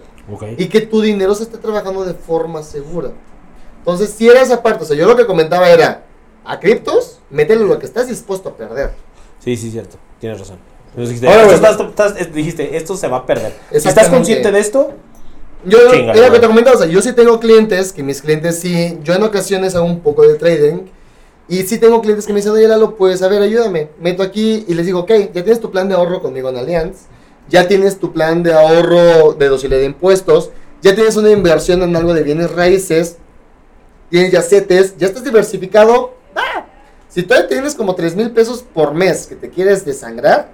y 0.57 0.66
que 0.66 0.80
tu 0.80 1.01
dinero 1.01 1.34
se 1.34 1.45
esté 1.45 1.59
trabajando 1.59 2.05
de 2.05 2.14
forma 2.14 2.62
segura. 2.62 3.11
Entonces, 3.78 4.11
si 4.11 4.28
eres 4.28 4.51
aparte, 4.51 4.84
o 4.84 4.86
sea, 4.86 4.97
yo 4.97 5.07
lo 5.07 5.16
que 5.16 5.26
comentaba 5.26 5.68
era, 5.70 6.05
a 6.45 6.59
criptos, 6.61 7.20
métele 7.30 7.64
lo 7.64 7.78
que 7.78 7.86
estás 7.86 8.09
dispuesto 8.09 8.49
a 8.51 8.57
perder. 8.57 8.93
Sí, 9.39 9.57
sí, 9.57 9.70
cierto. 9.70 9.97
Tienes 10.20 10.39
razón. 10.41 10.59
Dijiste, 10.97 11.28
Ahora, 11.28 11.53
estás- 11.55 11.78
estás- 11.80 12.32
dijiste, 12.32 12.76
esto 12.76 12.97
se 12.97 13.07
va 13.09 13.18
a 13.18 13.26
perder. 13.26 13.55
Si 13.70 13.89
estás 13.89 14.09
consciente 14.09 14.51
de 14.51 14.59
esto, 14.59 14.93
Yo, 15.64 15.78
Chinga, 15.91 16.12
era 16.12 16.28
lo 16.28 16.32
que 16.32 16.39
te 16.39 16.47
comentaba, 16.47 16.76
o 16.76 16.78
sea, 16.78 16.89
yo 16.89 17.03
sí 17.03 17.12
tengo 17.12 17.41
clientes, 17.41 17.93
que 17.93 18.03
mis 18.05 18.22
clientes 18.22 18.61
sí, 18.61 18.97
yo 19.03 19.14
en 19.14 19.22
ocasiones 19.24 19.74
hago 19.74 19.86
un 19.86 20.01
poco 20.01 20.22
de 20.22 20.34
trading, 20.34 20.86
y 21.49 21.62
sí 21.62 21.78
tengo 21.78 22.03
clientes 22.03 22.26
que 22.26 22.32
me 22.32 22.40
dicen, 22.40 22.53
oye 22.53 22.68
Lalo, 22.68 22.94
pues 22.96 23.22
a 23.22 23.28
ver, 23.28 23.42
ayúdame, 23.42 23.88
meto 24.01 24.22
aquí, 24.22 24.64
y 24.68 24.74
les 24.74 24.84
digo, 24.86 25.01
ok, 25.01 25.11
ya 25.32 25.42
tienes 25.42 25.61
tu 25.61 25.70
plan 25.70 25.88
de 25.88 25.94
ahorro 25.94 26.20
conmigo 26.20 26.51
en 26.51 26.59
Allianz, 26.59 27.07
ya 27.49 27.66
tienes 27.66 27.99
tu 27.99 28.12
plan 28.12 28.42
de 28.42 28.53
ahorro 28.53 29.32
de 29.32 29.49
docilidad 29.49 29.80
de 29.80 29.86
impuestos, 29.86 30.51
ya 30.82 30.94
tienes 30.94 31.16
una 31.16 31.30
inversión 31.30 31.82
en 31.82 31.96
algo 31.96 32.12
de 32.12 32.22
bienes 32.22 32.53
raíces, 32.53 33.16
tienes 34.11 34.30
ya 34.30 34.42
CETES, 34.42 34.99
ya 34.99 35.07
estás 35.07 35.24
diversificado, 35.24 36.14
¡ah! 36.36 36.66
Si 37.09 37.22
todavía 37.22 37.49
tienes 37.49 37.74
como 37.74 37.94
3 37.94 38.14
mil 38.16 38.30
pesos 38.30 38.62
por 38.62 38.92
mes 38.92 39.26
que 39.26 39.34
te 39.34 39.49
quieres 39.49 39.84
desangrar, 39.84 40.51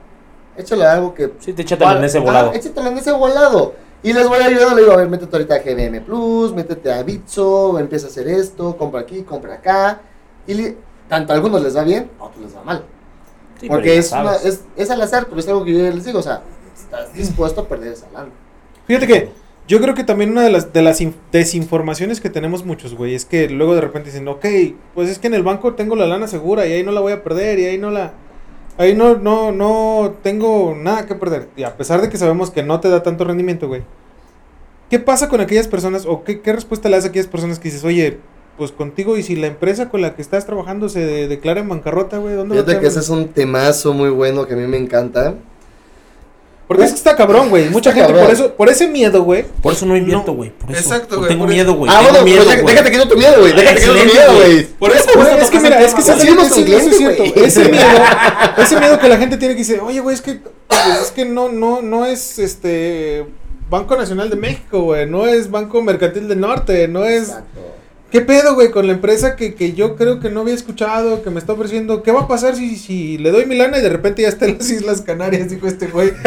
échale 0.57 0.85
algo 0.85 1.13
que 1.13 1.33
sí, 1.41 1.53
te 1.53 1.63
échatelo 1.63 1.99
en 1.99 2.05
ese 2.05 2.21
volado. 2.21 2.51
Ah, 2.55 2.57
échatelo 2.57 2.89
en 2.89 2.99
ese 2.99 3.11
volado. 3.11 3.75
Y 4.05 4.13
les 4.13 4.29
voy 4.29 4.39
a 4.39 4.47
ayudar, 4.47 4.75
le 4.77 4.83
digo, 4.83 4.93
a 4.93 4.97
ver, 4.97 5.09
métete 5.09 5.35
ahorita 5.35 5.55
a 5.57 5.59
GBM 5.59 6.05
Plus, 6.05 6.53
métete 6.53 6.93
a 6.93 7.03
Bitso, 7.03 7.79
empieza 7.79 8.07
a 8.07 8.11
hacer 8.11 8.29
esto, 8.29 8.77
compra 8.77 9.01
aquí, 9.01 9.23
compra 9.23 9.55
acá. 9.55 10.03
Y 10.47 10.75
tanto 11.09 11.33
a 11.33 11.37
algunos 11.37 11.63
les 11.63 11.77
va 11.77 11.85
bien, 11.85 12.11
a 12.21 12.25
otros 12.25 12.43
les 12.45 12.57
va 12.57 12.63
mal. 12.63 12.85
Sí, 13.61 13.69
porque 13.69 13.97
es, 13.99 14.13
una- 14.13 14.37
es, 14.37 14.65
es 14.77 14.91
al 14.91 15.01
azar, 15.01 15.27
pero 15.29 15.41
es 15.41 15.49
algo 15.49 15.65
que 15.65 15.73
yo 15.73 15.79
les 15.79 16.05
digo, 16.05 16.19
o 16.19 16.23
sea, 16.23 16.43
estás 16.77 17.13
dispuesto 17.15 17.63
a 17.63 17.69
perder 17.69 17.93
esa 17.93 18.07
lana. 18.13 18.31
Fíjate 18.87 19.07
que 19.07 19.29
yo 19.69 19.81
creo 19.81 19.95
que 19.95 20.05
también 20.05 20.31
una 20.33 20.43
de 20.43 20.51
las, 20.51 20.73
de 20.73 20.83
las 20.83 21.01
in- 21.01 21.15
desinformaciones 21.33 22.21
que 22.21 22.31
tenemos 22.31 22.65
muchos, 22.67 22.95
güey, 22.95 23.15
es 23.15 23.25
que 23.25 23.49
luego 23.49 23.75
de 23.75 23.81
repente 23.81 24.11
dicen, 24.11 24.27
ok, 24.29 24.45
pues 24.95 25.09
es 25.09 25.19
que 25.19 25.29
en 25.29 25.35
el 25.35 25.43
banco 25.43 25.75
tengo 25.75 25.97
la 25.97 26.07
lana 26.07 26.27
segura 26.27 26.67
y 26.67 26.73
ahí 26.73 26.83
no 26.83 26.93
la 26.93 27.01
voy 27.01 27.13
a 27.13 27.23
perder 27.23 27.59
y 27.59 27.65
ahí 27.67 27.79
no 27.79 27.91
la... 27.91 28.13
Ahí 28.77 28.93
no, 28.95 29.15
no, 29.17 29.53
no 29.53 30.17
tengo 30.25 30.75
nada 30.77 31.07
que 31.07 31.15
perder. 31.15 31.49
Y 31.57 31.63
a 31.63 31.77
pesar 31.77 32.03
de 32.03 32.09
que 32.09 32.19
sabemos 32.19 32.51
que 32.51 32.65
no 32.65 32.81
te 32.81 32.89
da 32.89 33.05
tanto 33.05 33.23
rendimiento, 33.25 33.69
güey. 33.69 33.83
¿Qué 34.91 34.99
pasa 34.99 35.29
con 35.29 35.41
aquellas 35.41 35.69
personas 35.69 36.07
o 36.07 36.25
qué, 36.25 36.41
qué 36.41 36.53
respuesta 36.53 36.89
le 36.89 36.97
das 36.97 37.05
a 37.05 37.09
aquellas 37.09 37.29
personas 37.29 37.61
que 37.61 37.69
dices, 37.69 37.85
oye, 37.85 38.19
pues 38.57 38.71
contigo 38.73 39.17
y 39.17 39.23
si 39.23 39.37
la 39.37 39.47
empresa 39.49 39.89
con 39.89 40.01
la 40.03 40.15
que 40.15 40.23
estás 40.23 40.47
trabajando 40.47 40.89
se 40.89 41.01
de- 41.01 41.29
declara 41.29 41.61
en 41.61 41.69
bancarrota, 41.69 42.19
güey, 42.19 42.35
¿dónde 42.35 42.55
va 42.57 42.61
a 42.61 42.65
Fíjate 42.65 42.81
que 42.81 42.87
ese 42.89 43.01
es 43.01 43.09
un 43.09 43.29
temazo 43.29 43.93
muy 43.95 44.11
bueno 44.11 44.47
que 44.47 44.55
a 44.55 44.57
mí 44.57 44.67
me 44.67 44.77
encanta. 44.79 45.35
Porque 46.67 46.85
es 46.85 46.93
que 46.93 46.97
está 46.97 47.15
cabrón, 47.15 47.51
güey. 47.51 47.69
Mucha 47.69 47.91
Está 47.91 48.01
gente 48.07 48.13
por 48.19 48.27
cabrón. 48.29 48.45
eso, 48.47 48.55
por 48.55 48.69
ese 48.71 48.89
miedo, 48.89 49.23
güey. 49.23 49.45
Por 49.63 49.75
eso 49.75 49.85
no 49.85 49.95
invierto, 49.99 50.29
No. 50.29 50.37
güey. 50.39 50.51
Por 50.51 50.71
eso. 50.71 50.81
Exacto, 50.81 51.19
güey, 51.19 51.29
Tengo 51.29 51.45
por 51.45 51.53
miedo, 51.53 51.75
güey. 51.75 51.91
ah, 51.93 51.99
tengo 51.99 52.11
bueno, 52.13 52.25
miedo, 52.25 52.45
pero 52.49 52.67
déjate 52.67 52.91
que 52.91 52.97
no 52.97 53.09
tu 53.09 53.17
miedo, 53.19 53.41
güey. 53.41 53.53
Déjate 53.53 53.81
que 53.83 53.87
no 53.87 53.93
tu 53.93 54.05
miedo, 54.05 54.35
güey. 54.35 54.65
Por 54.79 54.91
eso, 54.93 55.05
Por 55.13 55.25
güey, 55.27 55.39
es 55.41 55.51
que 55.51 55.61
mira, 55.61 55.81
es 55.83 55.95
que 55.95 56.01
güey. 56.01 56.11
ese- 56.15 56.21
Seguimos 56.21 56.49
con 56.49 56.59
ese- 56.59 57.69
miedo, 57.69 57.85
ese 58.57 58.81
miedo 58.81 58.99
que 58.99 59.09
la 59.11 59.19
gente 59.19 59.37
tiene 59.37 59.55
que 59.55 59.59
dice, 59.59 59.79
oye, 59.81 60.01
güey, 60.01 60.15
es 60.15 60.23
que, 60.23 60.41
pues, 60.69 61.01
es 61.03 61.11
que 61.11 61.27
no, 61.27 61.51
no, 61.51 61.83
no 61.83 62.07
es 62.07 62.39
este 62.39 63.27
Banco 63.69 63.95
Nacional 63.97 64.31
de 64.31 64.37
México, 64.37 64.81
güey, 64.85 65.07
no 65.07 65.27
es 65.27 65.51
Banco 65.51 65.83
Mercantil 65.83 66.29
del 66.29 66.41
Norte, 66.41 66.89
no 66.89 67.05
es, 67.05 67.25
Exacto. 67.29 67.61
¿Qué 68.15 68.21
pedo, 68.21 68.55
güey, 68.55 68.71
con 68.71 68.87
la 68.87 68.93
empresa 68.93 69.35
que, 69.35 69.57
que 69.57 69.73
yo 69.73 69.97
creo 69.97 70.21
que 70.21 70.31
no 70.31 70.43
había 70.43 70.55
escuchado, 70.55 71.25
que 71.25 71.31
me 71.31 71.41
está 71.41 71.53
ofreciendo, 71.53 72.05
¿qué 72.05 72.13
va 72.13 72.21
a 72.21 72.29
pasar 72.29 72.55
si, 72.55 72.77
si 72.77 73.19
le 73.19 73.33
doy 73.33 73.45
mi 73.45 73.57
lana 73.57 73.79
y 73.79 73.83
de 73.83 73.89
repente 73.89 74.23
ya 74.23 74.29
está 74.29 74.47
en 74.47 74.57
las 74.57 74.71
Islas 74.71 75.01
Canarias, 75.01 75.51
dijo 75.51 75.67
este 75.67 75.89
güey. 75.89 76.13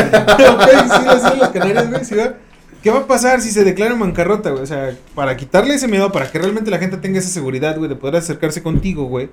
¿Qué 2.84 2.92
va 2.92 3.00
a 3.00 3.08
pasar 3.08 3.40
si 3.40 3.52
se 3.52 3.64
declara 3.64 3.94
en 3.94 4.02
bancarrota, 4.02 4.50
güey? 4.50 4.64
O 4.64 4.66
sea, 4.66 4.98
para 5.16 5.38
quitarle 5.38 5.76
ese 5.76 5.88
miedo, 5.88 6.12
para 6.12 6.30
que 6.30 6.38
realmente 6.38 6.70
la 6.70 6.78
gente 6.78 6.98
tenga 6.98 7.20
esa 7.20 7.30
seguridad, 7.30 7.78
güey, 7.78 7.88
de 7.88 7.96
poder 7.96 8.18
acercarse 8.18 8.62
contigo, 8.62 9.06
güey. 9.06 9.30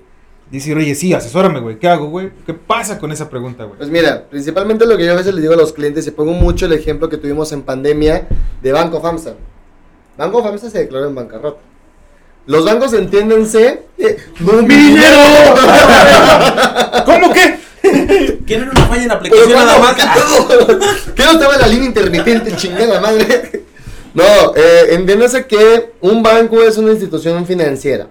Decir, 0.49 0.77
oye, 0.77 0.95
sí, 0.95 1.13
asesórame, 1.13 1.59
güey, 1.59 1.77
¿qué 1.77 1.89
hago, 1.89 2.07
güey? 2.07 2.31
¿Qué 2.45 2.53
pasa 2.53 2.99
con 2.99 3.11
esa 3.11 3.29
pregunta, 3.29 3.65
güey? 3.65 3.79
Pues 3.79 3.89
mira, 3.89 4.27
principalmente 4.29 4.85
lo 4.85 4.95
que 4.95 5.05
yo 5.05 5.11
a 5.11 5.15
veces 5.15 5.35
le 5.35 5.41
digo 5.41 5.55
a 5.55 5.57
los 5.57 5.73
clientes, 5.73 6.07
y 6.07 6.11
pongo 6.11 6.31
mucho 6.31 6.67
el 6.67 6.71
ejemplo 6.71 7.09
que 7.09 7.17
tuvimos 7.17 7.51
en 7.51 7.63
pandemia 7.63 8.29
de 8.63 8.71
Banco 8.71 9.01
FAMSA. 9.01 9.33
Banco 10.17 10.41
FAMSA 10.41 10.69
se 10.69 10.79
declaró 10.79 11.09
en 11.09 11.15
bancarrota. 11.15 11.74
Los 12.47 12.63
bancos, 12.63 12.93
entiéndense, 12.93 13.83
eh, 13.97 14.17
¡no 14.39 14.61
mi 14.61 14.75
dinero! 14.75 15.17
¿Cómo 17.05 17.33
que? 17.33 17.59
¿Quién 18.45 18.61
era 18.61 18.71
una 18.71 18.85
falla 18.85 19.03
en 19.03 19.11
aplicación 19.11 19.53
nada 19.53 19.79
más? 19.79 19.95
¿Qué, 19.95 20.03
¿Qué 21.15 21.23
no 21.23 21.31
estaba 21.31 21.57
la 21.57 21.67
línea 21.67 21.87
intermitente, 21.87 22.55
chingada 22.55 22.99
madre? 22.99 23.63
No, 24.13 24.23
eh, 24.55 24.93
entiéndase 24.93 25.45
que 25.45 25.93
un 26.01 26.21
banco 26.23 26.61
es 26.61 26.77
una 26.77 26.91
institución 26.91 27.45
financiera. 27.45 28.07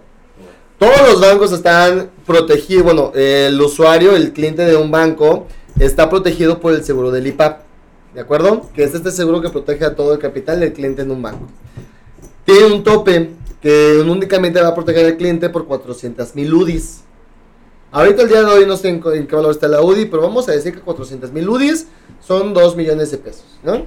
Todos 0.79 1.01
los 1.09 1.21
bancos 1.21 1.53
están 1.53 2.11
protegidos, 2.27 2.85
bueno, 2.85 3.13
eh, 3.15 3.47
el 3.49 3.61
usuario, 3.61 4.17
el 4.17 4.33
cliente 4.33 4.65
de 4.65 4.77
un 4.77 4.91
banco, 4.91 5.47
está 5.79 6.11
protegido 6.11 6.61
por 6.61 6.75
el 6.75 6.85
seguro 6.85 7.11
del 7.11 7.29
IPAP. 7.29 7.61
¿De 8.15 8.21
acuerdo? 8.21 8.69
Que 8.75 8.85
es 8.85 8.95
este 8.95 9.11
seguro 9.13 9.41
que 9.41 9.49
protege 9.49 9.85
a 9.85 9.95
todo 9.95 10.13
el 10.13 10.19
capital 10.19 10.61
del 10.61 10.73
cliente 10.73 11.03
en 11.03 11.11
un 11.11 11.23
banco. 11.23 11.49
Tiene 12.45 12.67
un 12.67 12.85
tope 12.85 13.31
que 13.65 14.05
únicamente 14.07 14.61
va 14.61 14.69
a 14.69 14.75
proteger 14.75 15.07
al 15.07 15.17
cliente 15.17 15.49
por 15.49 15.67
400 15.67 16.35
mil 16.35 16.53
UDIs. 16.53 17.01
Ahorita 17.91 18.21
el 18.21 18.29
día 18.29 18.43
de 18.43 18.51
hoy 18.51 18.67
no 18.67 18.77
sé 18.77 18.91
en, 18.91 19.03
en 19.15 19.27
qué 19.27 19.35
valor 19.35 19.53
está 19.53 19.69
la 19.69 19.81
UDI, 19.81 20.05
pero 20.05 20.21
vamos 20.21 20.47
a 20.51 20.53
decir 20.53 20.75
que 20.75 20.81
400 20.83 21.33
mil 21.33 21.49
UDIs 21.49 21.87
son 22.21 22.53
2 22.53 22.77
millones 22.77 23.11
de 23.11 23.17
pesos, 23.17 23.47
¿no? 23.63 23.87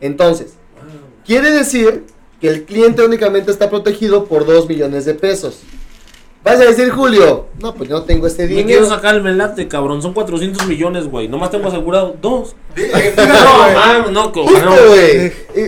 Entonces, 0.00 0.54
quiere 1.24 1.52
decir 1.52 2.02
que 2.40 2.48
el 2.48 2.64
cliente 2.64 3.04
únicamente 3.04 3.52
está 3.52 3.70
protegido 3.70 4.24
por 4.24 4.44
2 4.44 4.68
millones 4.68 5.04
de 5.04 5.14
pesos. 5.14 5.60
Vas 6.46 6.60
a 6.60 6.64
decir, 6.64 6.90
Julio, 6.90 7.46
no, 7.60 7.74
pues 7.74 7.90
yo 7.90 7.96
no 7.98 8.04
tengo 8.04 8.26
este 8.28 8.44
Me 8.44 8.54
quiero 8.54 8.66
dinero. 8.68 8.86
sacar 8.88 9.16
el 9.16 9.22
melate, 9.22 9.66
cabrón. 9.66 10.00
Son 10.00 10.12
400 10.12 10.66
millones, 10.66 11.10
güey. 11.10 11.26
Nomás 11.28 11.50
tengo 11.50 11.66
asegurado 11.68 12.14
dos. 12.22 12.54
No, 12.76 13.24
No, 13.26 13.74
mames, 13.74 14.10
no, 14.12 14.32
Justo, 14.32 14.64
no. 14.64 14.72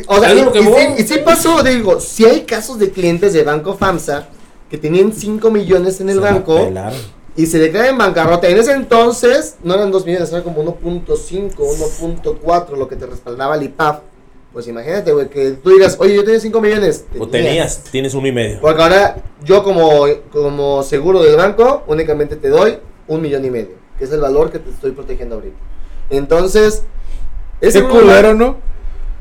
O 0.07 0.21
sea, 0.21 0.35
y, 0.35 0.39
y 0.39 0.43
voy. 0.43 0.55
sí, 0.63 0.87
y 0.99 1.03
sí 1.03 1.15
pasó, 1.25 1.63
digo, 1.63 1.99
si 2.01 2.25
hay 2.27 2.43
casos 2.43 2.79
de 2.79 2.91
clientes 2.91 3.33
de 3.33 3.43
Banco 3.43 3.75
FAMSA 3.77 4.29
que 4.71 4.79
tenían 4.79 5.13
5 5.13 5.51
millones 5.51 6.01
en 6.01 6.11
el 6.11 6.17
Se 6.17 6.21
banco 6.21 6.71
y 7.37 7.47
se 7.47 7.59
declaran 7.59 7.91
en 7.93 7.99
bancarrota. 7.99 8.49
En 8.49 8.59
ese 8.59 8.73
entonces 8.73 9.57
no 9.65 9.75
eran 9.75 9.91
2 9.91 10.05
millones, 10.07 10.31
eran 10.31 10.43
como 10.43 10.63
1.5, 10.65 11.55
1.4 11.57 12.77
lo 12.77 12.87
que 12.89 12.97
te 12.97 13.07
respaldaba 13.07 13.57
el 13.57 13.63
IPAF. 13.65 13.99
Pues 14.53 14.67
imagínate, 14.67 15.13
güey, 15.13 15.29
que 15.29 15.53
tú 15.53 15.71
digas, 15.71 15.97
oye, 16.01 16.15
yo 16.17 16.25
tenía 16.25 16.41
5 16.41 16.61
millones. 16.61 17.05
O 17.19 17.29
tenías, 17.29 17.85
tienes 17.91 18.15
uno 18.15 18.27
y 18.27 18.33
medio. 18.33 18.61
Porque 18.61 18.83
ahora 18.83 19.17
yo 19.45 19.63
como, 19.63 20.07
como 20.33 20.83
seguro 20.83 21.23
del 21.23 21.37
banco 21.37 21.85
únicamente 21.87 22.37
te 22.37 22.49
doy 22.49 22.79
un 23.07 23.21
millón 23.23 23.45
y 23.45 23.51
medio, 23.51 23.77
que 23.99 24.05
es 24.05 24.13
el 24.13 24.21
valor 24.21 24.51
que 24.51 24.59
te 24.59 24.71
estoy 24.71 24.93
protegiendo 24.93 25.37
ahorita. 25.37 25.57
Entonces, 26.11 26.83
ese 27.61 27.83
Qué 27.83 27.89
culero, 27.89 28.35
¿no? 28.35 28.57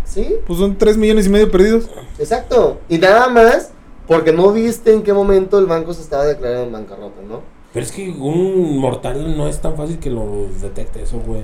Sí, 0.06 0.36
Pues 0.48 0.60
son 0.60 0.78
3 0.78 0.98
millones 0.98 1.26
y 1.26 1.30
medio 1.30 1.52
perdidos. 1.52 1.90
exacto. 2.18 2.80
Y 2.88 2.98
nada 2.98 3.28
más 3.28 3.72
porque 4.08 4.32
no 4.32 4.52
viste 4.54 4.94
en 4.94 5.04
qué 5.04 5.12
momento 5.12 5.60
el 5.60 5.66
banco 5.66 5.94
se 5.94 6.02
estaba 6.02 6.26
declarando 6.26 6.64
en 6.64 6.72
bancarrota, 6.72 7.22
¿no? 7.28 7.42
Pero 7.74 7.86
es 7.86 7.92
que 7.92 8.10
un 8.10 8.78
mortal 8.78 9.38
no 9.38 9.50
es 9.50 9.60
tan 9.60 9.76
fácil 9.76 10.00
que 10.00 10.10
lo 10.10 10.48
detecte 10.62 11.04
eso, 11.04 11.20
güey. 11.20 11.42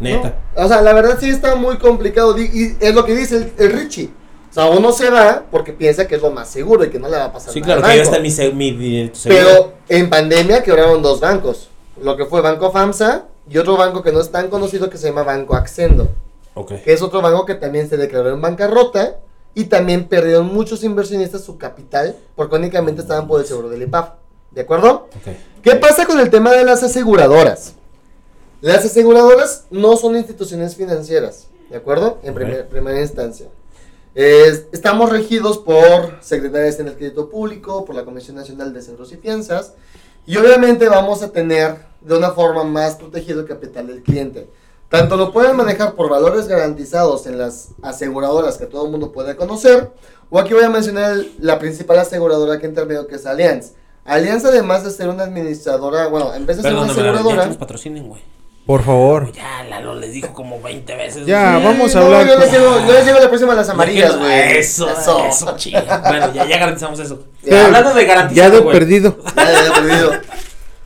Neta. 0.00 0.36
No, 0.56 0.64
O 0.64 0.68
sea, 0.68 0.82
la 0.82 0.92
verdad 0.92 1.18
sí 1.20 1.30
está 1.30 1.54
muy 1.54 1.78
complicado. 1.78 2.36
Y 2.38 2.76
es 2.80 2.94
lo 2.94 3.04
que 3.04 3.14
dice 3.14 3.36
el, 3.36 3.52
el 3.58 3.72
Richie. 3.72 4.10
O 4.50 4.52
sea, 4.52 4.66
uno 4.66 4.92
se 4.92 5.10
va 5.10 5.44
porque 5.50 5.72
piensa 5.72 6.06
que 6.06 6.14
es 6.14 6.22
lo 6.22 6.30
más 6.30 6.48
seguro 6.48 6.84
y 6.84 6.88
que 6.90 6.98
no 6.98 7.08
le 7.08 7.16
va 7.16 7.26
a 7.26 7.32
pasar 7.32 7.52
Sí, 7.52 7.60
nada 7.60 7.74
claro, 7.74 7.86
al 7.86 7.92
que 7.92 7.96
ya 7.98 8.02
está 8.02 8.54
mi, 8.54 8.72
mi. 8.72 9.12
Pero 9.24 9.74
en 9.88 10.08
pandemia 10.08 10.62
quebraron 10.62 11.02
dos 11.02 11.20
bancos. 11.20 11.68
Lo 12.00 12.16
que 12.16 12.24
fue 12.24 12.40
Banco 12.40 12.70
FAMSA 12.70 13.24
y 13.48 13.58
otro 13.58 13.76
banco 13.76 14.02
que 14.02 14.12
no 14.12 14.20
es 14.20 14.30
tan 14.30 14.48
conocido 14.48 14.88
que 14.90 14.98
se 14.98 15.08
llama 15.08 15.22
Banco 15.24 15.54
Accendo. 15.54 16.08
Ok. 16.54 16.72
Que 16.84 16.92
es 16.94 17.02
otro 17.02 17.20
banco 17.20 17.44
que 17.44 17.54
también 17.54 17.88
se 17.88 17.96
declaró 17.96 18.30
en 18.30 18.40
bancarrota. 18.40 19.16
Y 19.54 19.64
también 19.64 20.06
perdieron 20.06 20.52
muchos 20.52 20.84
inversionistas 20.84 21.42
su 21.42 21.56
capital 21.56 22.14
porque 22.34 22.56
únicamente 22.56 23.00
estaban 23.00 23.26
por 23.26 23.40
el 23.40 23.46
seguro 23.46 23.70
del 23.70 23.82
IPAF. 23.82 24.10
¿De 24.50 24.60
acuerdo? 24.62 25.08
Ok. 25.16 25.34
¿Qué 25.62 25.76
pasa 25.76 26.04
con 26.06 26.20
el 26.20 26.28
tema 26.28 26.52
de 26.52 26.64
las 26.64 26.82
aseguradoras? 26.82 27.74
Las 28.60 28.84
aseguradoras 28.84 29.64
no 29.70 29.96
son 29.96 30.16
instituciones 30.16 30.76
financieras, 30.76 31.48
¿de 31.70 31.76
acuerdo? 31.76 32.18
En 32.22 32.34
primer- 32.34 32.68
primera 32.68 33.00
instancia. 33.00 33.46
Es- 34.14 34.64
estamos 34.72 35.10
regidos 35.10 35.58
por 35.58 36.14
secretarias 36.22 36.80
en 36.80 36.88
el 36.88 36.94
crédito 36.96 37.28
público, 37.28 37.84
por 37.84 37.94
la 37.94 38.04
Comisión 38.04 38.36
Nacional 38.36 38.72
de 38.72 38.80
Seguros 38.82 39.12
y 39.12 39.16
Fianzas, 39.16 39.74
y 40.26 40.36
obviamente 40.38 40.88
vamos 40.88 41.22
a 41.22 41.30
tener 41.32 41.76
de 42.00 42.16
una 42.16 42.30
forma 42.30 42.64
más 42.64 42.96
protegido 42.96 43.40
el 43.40 43.46
capital 43.46 43.86
del 43.88 44.02
cliente. 44.02 44.48
Tanto 44.88 45.16
lo 45.16 45.32
pueden 45.32 45.56
manejar 45.56 45.94
por 45.94 46.08
valores 46.08 46.46
garantizados 46.48 47.26
en 47.26 47.38
las 47.38 47.68
aseguradoras 47.82 48.56
que 48.56 48.66
todo 48.66 48.86
el 48.86 48.90
mundo 48.90 49.12
puede 49.12 49.36
conocer, 49.36 49.90
o 50.30 50.38
aquí 50.38 50.54
voy 50.54 50.64
a 50.64 50.70
mencionar 50.70 51.16
la 51.38 51.58
principal 51.58 51.98
aseguradora 51.98 52.58
que 52.58 52.66
intermedio 52.66 53.06
que 53.06 53.16
es 53.16 53.26
Allianz. 53.26 53.72
Allianz 54.04 54.44
además 54.44 54.84
de 54.84 54.92
ser 54.92 55.08
una 55.08 55.24
administradora, 55.24 56.06
bueno, 56.06 56.32
en 56.34 56.46
vez 56.46 56.56
de 56.58 56.62
ser 56.62 56.72
una 56.72 56.82
la- 56.82 56.86
ya 56.88 56.94
que 56.94 57.00
aseguradora... 57.00 57.46
nos 57.46 57.56
patrocinen, 57.56 58.08
güey. 58.08 58.22
Por 58.66 58.82
favor. 58.84 59.30
Ya, 59.32 59.62
Lalo 59.70 59.94
les 59.94 60.12
dijo 60.12 60.32
como 60.32 60.60
20 60.60 60.96
veces. 60.96 61.24
Ya, 61.24 61.52
güey. 61.52 61.64
vamos 61.66 61.94
a 61.94 62.00
no, 62.00 62.06
hablar. 62.06 62.26
Yo 62.26 62.36
les, 62.38 62.50
llevo, 62.50 62.80
yo 62.84 62.92
les 62.94 63.06
llevo 63.06 63.20
la 63.20 63.28
próxima 63.28 63.52
a 63.52 63.56
las 63.56 63.68
Ya 63.68 63.72
amarillas, 63.72 64.16
güey. 64.18 64.58
Eso, 64.58 64.88
eso, 64.90 65.54
chinga. 65.56 66.02
Bueno, 66.04 66.32
ya, 66.34 66.44
ya 66.46 66.58
garantizamos 66.58 66.98
eso. 66.98 67.22
Ya. 67.44 67.66
Hablando 67.66 67.94
de 67.94 68.02
Ya 68.02 68.08
garantizado, 68.14 68.50
de 68.50 68.58
güey. 68.60 68.76
perdido. 68.78 69.16
Ya, 69.36 69.52
ya, 69.52 69.64
ya, 69.66 69.72
perdido. 69.72 70.12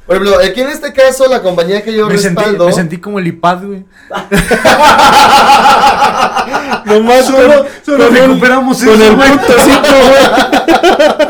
Por 0.07 0.17
ejemplo, 0.17 0.39
aquí 0.45 0.61
en 0.61 0.69
este 0.71 0.93
caso, 0.93 1.27
la 1.29 1.41
compañía 1.41 1.83
que 1.83 1.95
yo 1.95 2.07
Me 2.09 2.19
sentí, 2.19 2.43
respaldo. 2.43 2.67
me 2.67 2.73
sentí 2.73 2.99
como 2.99 3.19
el 3.19 3.29
IPAD, 3.29 3.65
güey. 3.65 3.85
Nomás 6.85 7.27
Solo, 7.27 7.59
con, 7.59 7.67
solo 7.87 8.07
con 8.09 8.17
el- 8.17 8.23
recuperamos 8.27 8.79
con 8.83 8.89
eso, 8.89 9.05
el 9.05 9.15
punto 9.17 9.53
5, 9.65 9.81
güey. 10.09 11.29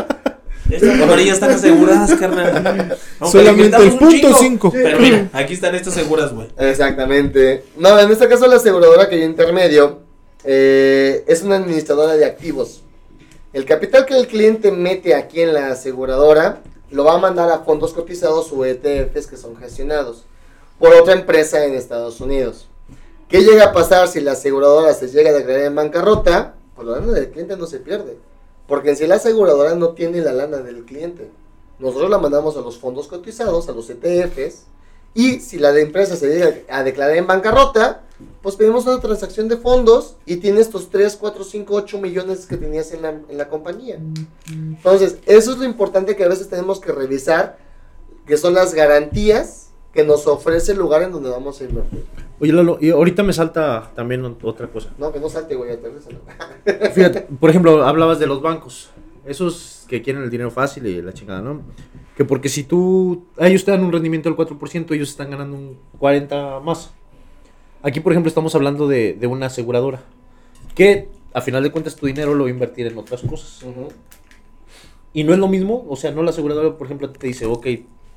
Estas 0.71 1.01
amarillas 1.01 1.35
están 1.35 1.51
aseguradas, 1.51 2.13
carnal. 2.15 2.97
Aunque 3.19 3.39
Solamente 3.39 3.77
el 3.77 3.97
punto 3.97 4.27
chingo, 4.37 4.37
5. 4.37 4.71
Pero 4.71 4.99
mira, 4.99 5.29
aquí 5.33 5.53
están 5.53 5.75
estas 5.75 5.93
seguras, 5.93 6.33
güey. 6.33 6.47
Exactamente. 6.57 7.65
No, 7.77 7.99
en 7.99 8.11
este 8.11 8.27
caso, 8.27 8.47
la 8.47 8.55
aseguradora 8.55 9.09
que 9.09 9.19
yo 9.19 9.25
intermedio 9.25 9.99
eh, 10.43 11.23
es 11.27 11.43
una 11.43 11.57
administradora 11.57 12.13
de 12.15 12.25
activos. 12.25 12.81
El 13.53 13.65
capital 13.65 14.05
que 14.05 14.17
el 14.17 14.27
cliente 14.27 14.71
mete 14.71 15.13
aquí 15.13 15.41
en 15.41 15.53
la 15.53 15.71
aseguradora 15.71 16.61
lo 16.89 17.03
va 17.05 17.15
a 17.15 17.17
mandar 17.17 17.49
a 17.51 17.59
fondos 17.59 17.93
cotizados 17.93 18.51
o 18.51 18.65
ETFs 18.65 19.27
que 19.27 19.37
son 19.37 19.55
gestionados 19.57 20.23
por 20.79 20.93
otra 20.93 21.13
empresa 21.13 21.65
en 21.65 21.75
Estados 21.75 22.21
Unidos. 22.21 22.67
¿Qué 23.27 23.41
llega 23.41 23.65
a 23.65 23.73
pasar 23.73 24.07
si 24.07 24.19
la 24.19 24.33
aseguradora 24.33 24.93
se 24.93 25.07
llega 25.07 25.29
a 25.29 25.33
declarar 25.33 25.65
en 25.65 25.75
bancarrota? 25.75 26.55
Pues 26.75 26.87
la 26.87 26.99
lana 26.99 27.13
del 27.13 27.29
cliente 27.29 27.55
no 27.55 27.65
se 27.65 27.79
pierde. 27.79 28.17
Porque 28.71 28.91
en 28.91 28.95
sí 28.95 29.05
la 29.05 29.15
aseguradora 29.15 29.75
no 29.75 29.89
tiene 29.89 30.21
la 30.21 30.31
lana 30.31 30.59
del 30.59 30.85
cliente. 30.85 31.29
Nosotros 31.77 32.09
la 32.09 32.19
mandamos 32.19 32.55
a 32.55 32.61
los 32.61 32.77
fondos 32.77 33.09
cotizados, 33.09 33.67
a 33.67 33.73
los 33.73 33.89
ETFs. 33.89 34.63
Y 35.13 35.41
si 35.41 35.59
la 35.59 35.77
empresa 35.77 36.15
se 36.15 36.29
llega 36.29 36.53
a 36.69 36.81
declarar 36.81 37.17
en 37.17 37.27
bancarrota, 37.27 38.03
pues 38.41 38.55
pedimos 38.55 38.85
una 38.85 39.01
transacción 39.01 39.49
de 39.49 39.57
fondos 39.57 40.15
y 40.25 40.37
tiene 40.37 40.61
estos 40.61 40.89
3, 40.89 41.17
4, 41.17 41.43
5, 41.43 41.75
8 41.75 41.97
millones 41.97 42.45
que 42.45 42.55
tenías 42.55 42.93
en 42.93 43.01
la, 43.01 43.09
en 43.09 43.37
la 43.37 43.49
compañía. 43.49 43.99
Entonces, 44.49 45.17
eso 45.25 45.51
es 45.51 45.57
lo 45.57 45.65
importante 45.65 46.15
que 46.15 46.23
a 46.23 46.29
veces 46.29 46.47
tenemos 46.47 46.79
que 46.79 46.93
revisar, 46.93 47.57
que 48.25 48.37
son 48.37 48.53
las 48.53 48.73
garantías 48.73 49.60
que 49.93 50.03
nos 50.05 50.25
ofrece 50.27 50.71
el 50.71 50.77
lugar 50.79 51.03
en 51.03 51.11
donde 51.11 51.29
vamos 51.29 51.59
a 51.61 51.63
invertir. 51.65 52.05
Oye, 52.39 52.53
Lalo, 52.53 52.77
y 52.81 52.89
ahorita 52.91 53.23
me 53.23 53.33
salta 53.33 53.91
también 53.95 54.23
ot- 54.23 54.37
otra 54.43 54.67
cosa. 54.67 54.89
No, 54.97 55.11
que 55.11 55.19
no 55.19 55.29
salte, 55.29 55.55
güey. 55.55 55.77
Fíjate, 56.93 57.27
por 57.39 57.49
ejemplo, 57.49 57.85
hablabas 57.85 58.19
de 58.19 58.27
los 58.27 58.41
bancos. 58.41 58.89
Esos 59.25 59.85
que 59.87 60.01
quieren 60.01 60.23
el 60.23 60.29
dinero 60.29 60.49
fácil 60.49 60.85
y 60.87 61.01
la 61.01 61.13
chingada, 61.13 61.41
¿no? 61.41 61.61
Que 62.17 62.25
porque 62.25 62.49
si 62.49 62.63
tú. 62.63 63.25
a 63.37 63.47
Ellos 63.47 63.63
te 63.65 63.71
dan 63.71 63.83
un 63.83 63.91
rendimiento 63.91 64.29
del 64.29 64.37
4%, 64.37 64.91
ellos 64.95 65.09
están 65.09 65.29
ganando 65.29 65.55
un 65.55 65.77
40 65.99 66.59
más. 66.61 66.91
Aquí, 67.83 67.99
por 67.99 68.13
ejemplo, 68.13 68.29
estamos 68.29 68.55
hablando 68.55 68.87
de, 68.87 69.13
de 69.13 69.27
una 69.27 69.47
aseguradora. 69.47 70.01
Que 70.73 71.09
a 71.33 71.41
final 71.41 71.61
de 71.63 71.71
cuentas 71.71 71.95
tu 71.95 72.07
dinero 72.07 72.33
lo 72.33 72.43
va 72.45 72.49
a 72.49 72.53
invertir 72.53 72.87
en 72.87 72.97
otras 72.97 73.21
cosas. 73.21 73.63
Y 75.13 75.23
no 75.23 75.33
es 75.33 75.39
lo 75.39 75.47
mismo, 75.47 75.85
o 75.89 75.95
sea, 75.95 76.11
no 76.11 76.23
la 76.23 76.29
aseguradora, 76.31 76.77
por 76.77 76.87
ejemplo, 76.87 77.09
te 77.11 77.27
dice, 77.27 77.45
ok, 77.45 77.67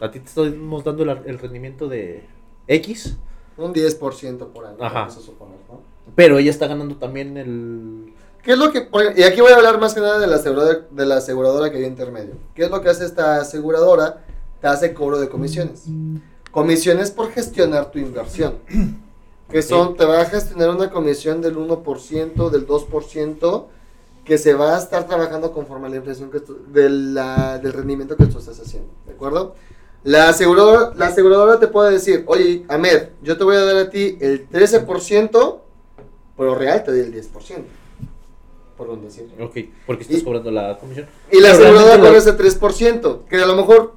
a 0.04 0.10
ti 0.10 0.20
te 0.20 0.26
estamos 0.26 0.84
dando 0.84 1.04
la- 1.04 1.22
el 1.24 1.38
rendimiento 1.38 1.88
de 1.88 2.24
X, 2.68 3.16
Un 3.56 3.72
10% 3.72 4.48
por 4.48 4.66
año, 4.66 4.76
Ajá. 4.80 5.00
vamos 5.02 5.16
a 5.16 5.20
suponer, 5.20 5.56
¿no? 5.70 5.80
pero 6.16 6.38
ella 6.38 6.50
está 6.50 6.66
ganando 6.66 6.96
también 6.96 7.36
el... 7.36 8.12
¿Qué 8.42 8.52
es 8.52 8.58
lo 8.58 8.70
que.? 8.72 8.88
Y 9.16 9.22
aquí 9.22 9.40
voy 9.40 9.52
a 9.52 9.56
hablar 9.56 9.80
más 9.80 9.94
que 9.94 10.00
nada 10.00 10.18
de 10.18 10.26
la 10.26 10.36
aseguradora, 10.36 10.80
de 10.90 11.06
la 11.06 11.16
aseguradora 11.16 11.70
que 11.70 11.78
hay 11.78 11.84
intermedio. 11.84 12.34
¿Qué 12.54 12.64
es 12.64 12.70
lo 12.70 12.82
que 12.82 12.90
hace 12.90 13.04
esta 13.06 13.36
aseguradora? 13.40 14.22
Te 14.60 14.66
hace 14.66 14.92
cobro 14.92 15.18
de 15.18 15.28
comisiones. 15.30 15.84
Comisiones 16.50 17.10
por 17.10 17.30
gestionar 17.30 17.90
tu 17.90 17.98
inversión. 17.98 18.54
Que 19.50 19.60
son, 19.62 19.94
te 19.96 20.04
va 20.06 20.22
a 20.22 20.24
gestionar 20.24 20.70
una 20.70 20.90
comisión 20.90 21.40
del 21.42 21.56
1%, 21.56 22.50
del 22.50 22.66
2%, 22.66 23.64
que 24.24 24.38
se 24.38 24.54
va 24.54 24.74
a 24.74 24.78
estar 24.78 25.06
trabajando 25.06 25.52
conforme 25.52 25.86
a 25.86 25.90
la 25.90 25.96
inflación 25.96 26.30
que 26.30 26.40
tú- 26.40 26.58
de 26.72 26.88
la- 26.88 27.58
del 27.58 27.74
rendimiento 27.74 28.16
que 28.16 28.24
tú 28.24 28.38
estás 28.38 28.58
haciendo. 28.58 28.88
¿De 29.06 29.12
acuerdo? 29.12 29.54
La 30.04 30.28
aseguradora, 30.28 30.92
la 30.96 31.06
aseguradora 31.06 31.58
te 31.58 31.66
puede 31.66 31.92
decir, 31.92 32.24
oye, 32.26 32.64
Ahmed, 32.68 33.08
yo 33.22 33.38
te 33.38 33.44
voy 33.44 33.56
a 33.56 33.60
dar 33.64 33.76
a 33.76 33.90
ti 33.90 34.18
el 34.20 34.48
13%, 34.50 35.58
pero 36.36 36.54
real 36.54 36.84
te 36.84 36.90
doy 36.90 37.00
el 37.00 37.12
10%. 37.14 37.64
Por 38.76 38.90
un 38.90 39.02
decir. 39.02 39.32
Ok, 39.40 39.56
porque 39.86 40.02
estás 40.02 40.18
Y- 40.18 40.22
cobrando 40.24 40.50
la 40.50 40.76
comisión. 40.78 41.06
Y 41.30 41.40
la 41.40 41.52
Pero 41.52 41.62
aseguradora 41.64 41.96
cobra 42.00 42.18
ese 42.18 42.32
3%, 42.32 43.24
que 43.28 43.36
a 43.36 43.46
lo 43.46 43.54
mejor 43.56 43.94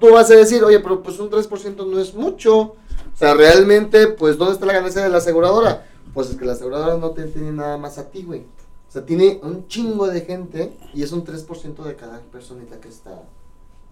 tú 0.00 0.10
vas 0.12 0.30
a 0.30 0.34
decir, 0.34 0.64
oye, 0.64 0.80
pero 0.80 1.02
pues 1.02 1.18
un 1.20 1.30
3% 1.30 1.86
no 1.86 2.00
es 2.00 2.14
mucho. 2.14 2.58
O 2.58 2.74
sea, 3.18 3.34
realmente, 3.34 4.08
pues, 4.08 4.36
¿dónde 4.38 4.54
está 4.54 4.66
la 4.66 4.72
ganancia 4.72 5.02
de 5.02 5.10
la 5.10 5.18
aseguradora? 5.18 5.86
Pues 6.12 6.30
es 6.30 6.36
que 6.36 6.44
la 6.44 6.52
aseguradora 6.54 6.96
no 6.96 7.10
te 7.10 7.24
tiene 7.24 7.52
nada 7.52 7.76
más 7.76 7.98
a 7.98 8.10
ti, 8.10 8.22
güey. 8.22 8.40
O 8.88 8.92
sea, 8.92 9.04
tiene 9.04 9.38
un 9.42 9.68
chingo 9.68 10.06
de 10.08 10.22
gente 10.22 10.72
y 10.94 11.02
es 11.02 11.12
un 11.12 11.24
3% 11.24 11.82
de 11.84 11.94
cada 11.94 12.20
personita 12.32 12.80
que 12.80 12.88
está 12.88 13.22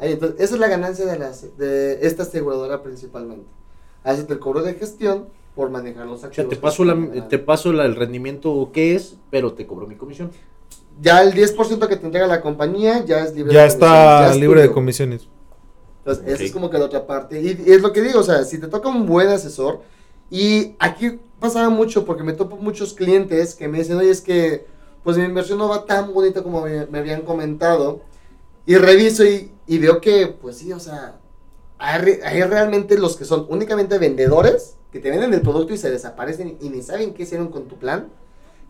ahí. 0.04 0.12
Entonces, 0.12 0.40
esa 0.40 0.54
es 0.54 0.60
la 0.60 0.68
ganancia 0.68 1.04
de, 1.06 1.18
la, 1.18 1.32
de 1.58 1.98
esta 2.06 2.22
aseguradora 2.24 2.82
principalmente. 2.82 3.46
Haces 4.02 4.26
el 4.28 4.38
cobro 4.38 4.62
de 4.62 4.74
gestión 4.74 5.26
por 5.54 5.70
manejar 5.70 6.06
los 6.06 6.22
O 6.22 6.26
activos. 6.26 6.34
sea, 6.34 6.48
te 6.48 6.56
paso, 6.56 6.84
la, 6.84 7.28
te 7.28 7.38
paso 7.38 7.72
la- 7.72 7.84
el 7.86 7.96
rendimiento 7.96 8.70
que 8.72 8.94
es, 8.94 9.16
pero 9.30 9.52
te 9.54 9.66
cobro 9.66 9.86
mi 9.86 9.96
comisión. 9.96 10.30
Ya 11.00 11.22
el 11.22 11.32
10% 11.32 11.88
que 11.88 11.96
te 11.96 12.06
entrega 12.06 12.26
la 12.26 12.40
compañía 12.40 13.04
ya 13.04 13.20
es 13.24 13.34
libre 13.34 13.52
Ya 13.52 13.62
de 13.62 13.66
está 13.68 13.86
comisiones, 13.86 14.20
ya 14.20 14.30
es 14.34 14.40
libre 14.40 14.62
de 14.62 14.70
comisiones. 14.72 15.28
Entonces, 16.04 16.24
esa 16.34 16.44
es 16.44 16.52
como 16.52 16.70
que 16.70 16.78
la 16.78 16.84
otra 16.84 17.06
parte. 17.06 17.40
Y, 17.40 17.46
y 17.66 17.72
es 17.72 17.80
lo 17.82 17.92
que 17.92 18.02
digo, 18.02 18.20
o 18.20 18.22
sea, 18.22 18.44
si 18.44 18.58
te 18.58 18.68
toca 18.68 18.88
un 18.88 19.06
buen 19.06 19.28
asesor, 19.28 19.80
y 20.30 20.74
aquí 20.78 21.18
pasaba 21.40 21.68
mucho 21.70 22.04
porque 22.04 22.22
me 22.22 22.32
topo 22.32 22.56
muchos 22.56 22.92
clientes 22.94 23.54
que 23.54 23.68
me 23.68 23.78
dicen, 23.78 23.96
oye, 23.96 24.10
es 24.10 24.20
que 24.20 24.66
pues 25.02 25.16
mi 25.18 25.24
inversión 25.24 25.58
no 25.58 25.68
va 25.68 25.84
tan 25.84 26.12
bonita 26.14 26.42
como 26.42 26.62
me, 26.62 26.86
me 26.86 26.98
habían 26.98 27.22
comentado. 27.22 28.00
Y 28.66 28.76
reviso 28.76 29.24
y, 29.24 29.78
veo 29.78 30.00
que, 30.00 30.26
pues 30.26 30.58
sí, 30.58 30.72
o 30.72 30.80
sea, 30.80 31.16
hay, 31.78 32.20
hay 32.24 32.42
realmente 32.42 32.98
los 32.98 33.16
que 33.16 33.24
son 33.24 33.46
únicamente 33.48 33.98
vendedores, 33.98 34.76
que 34.90 35.00
te 35.00 35.10
venden 35.10 35.34
el 35.34 35.42
producto 35.42 35.74
y 35.74 35.78
se 35.78 35.90
desaparecen 35.90 36.56
y 36.60 36.68
ni 36.68 36.82
saben 36.82 37.14
qué 37.14 37.24
hicieron 37.24 37.48
con 37.48 37.66
tu 37.66 37.76
plan. 37.76 38.08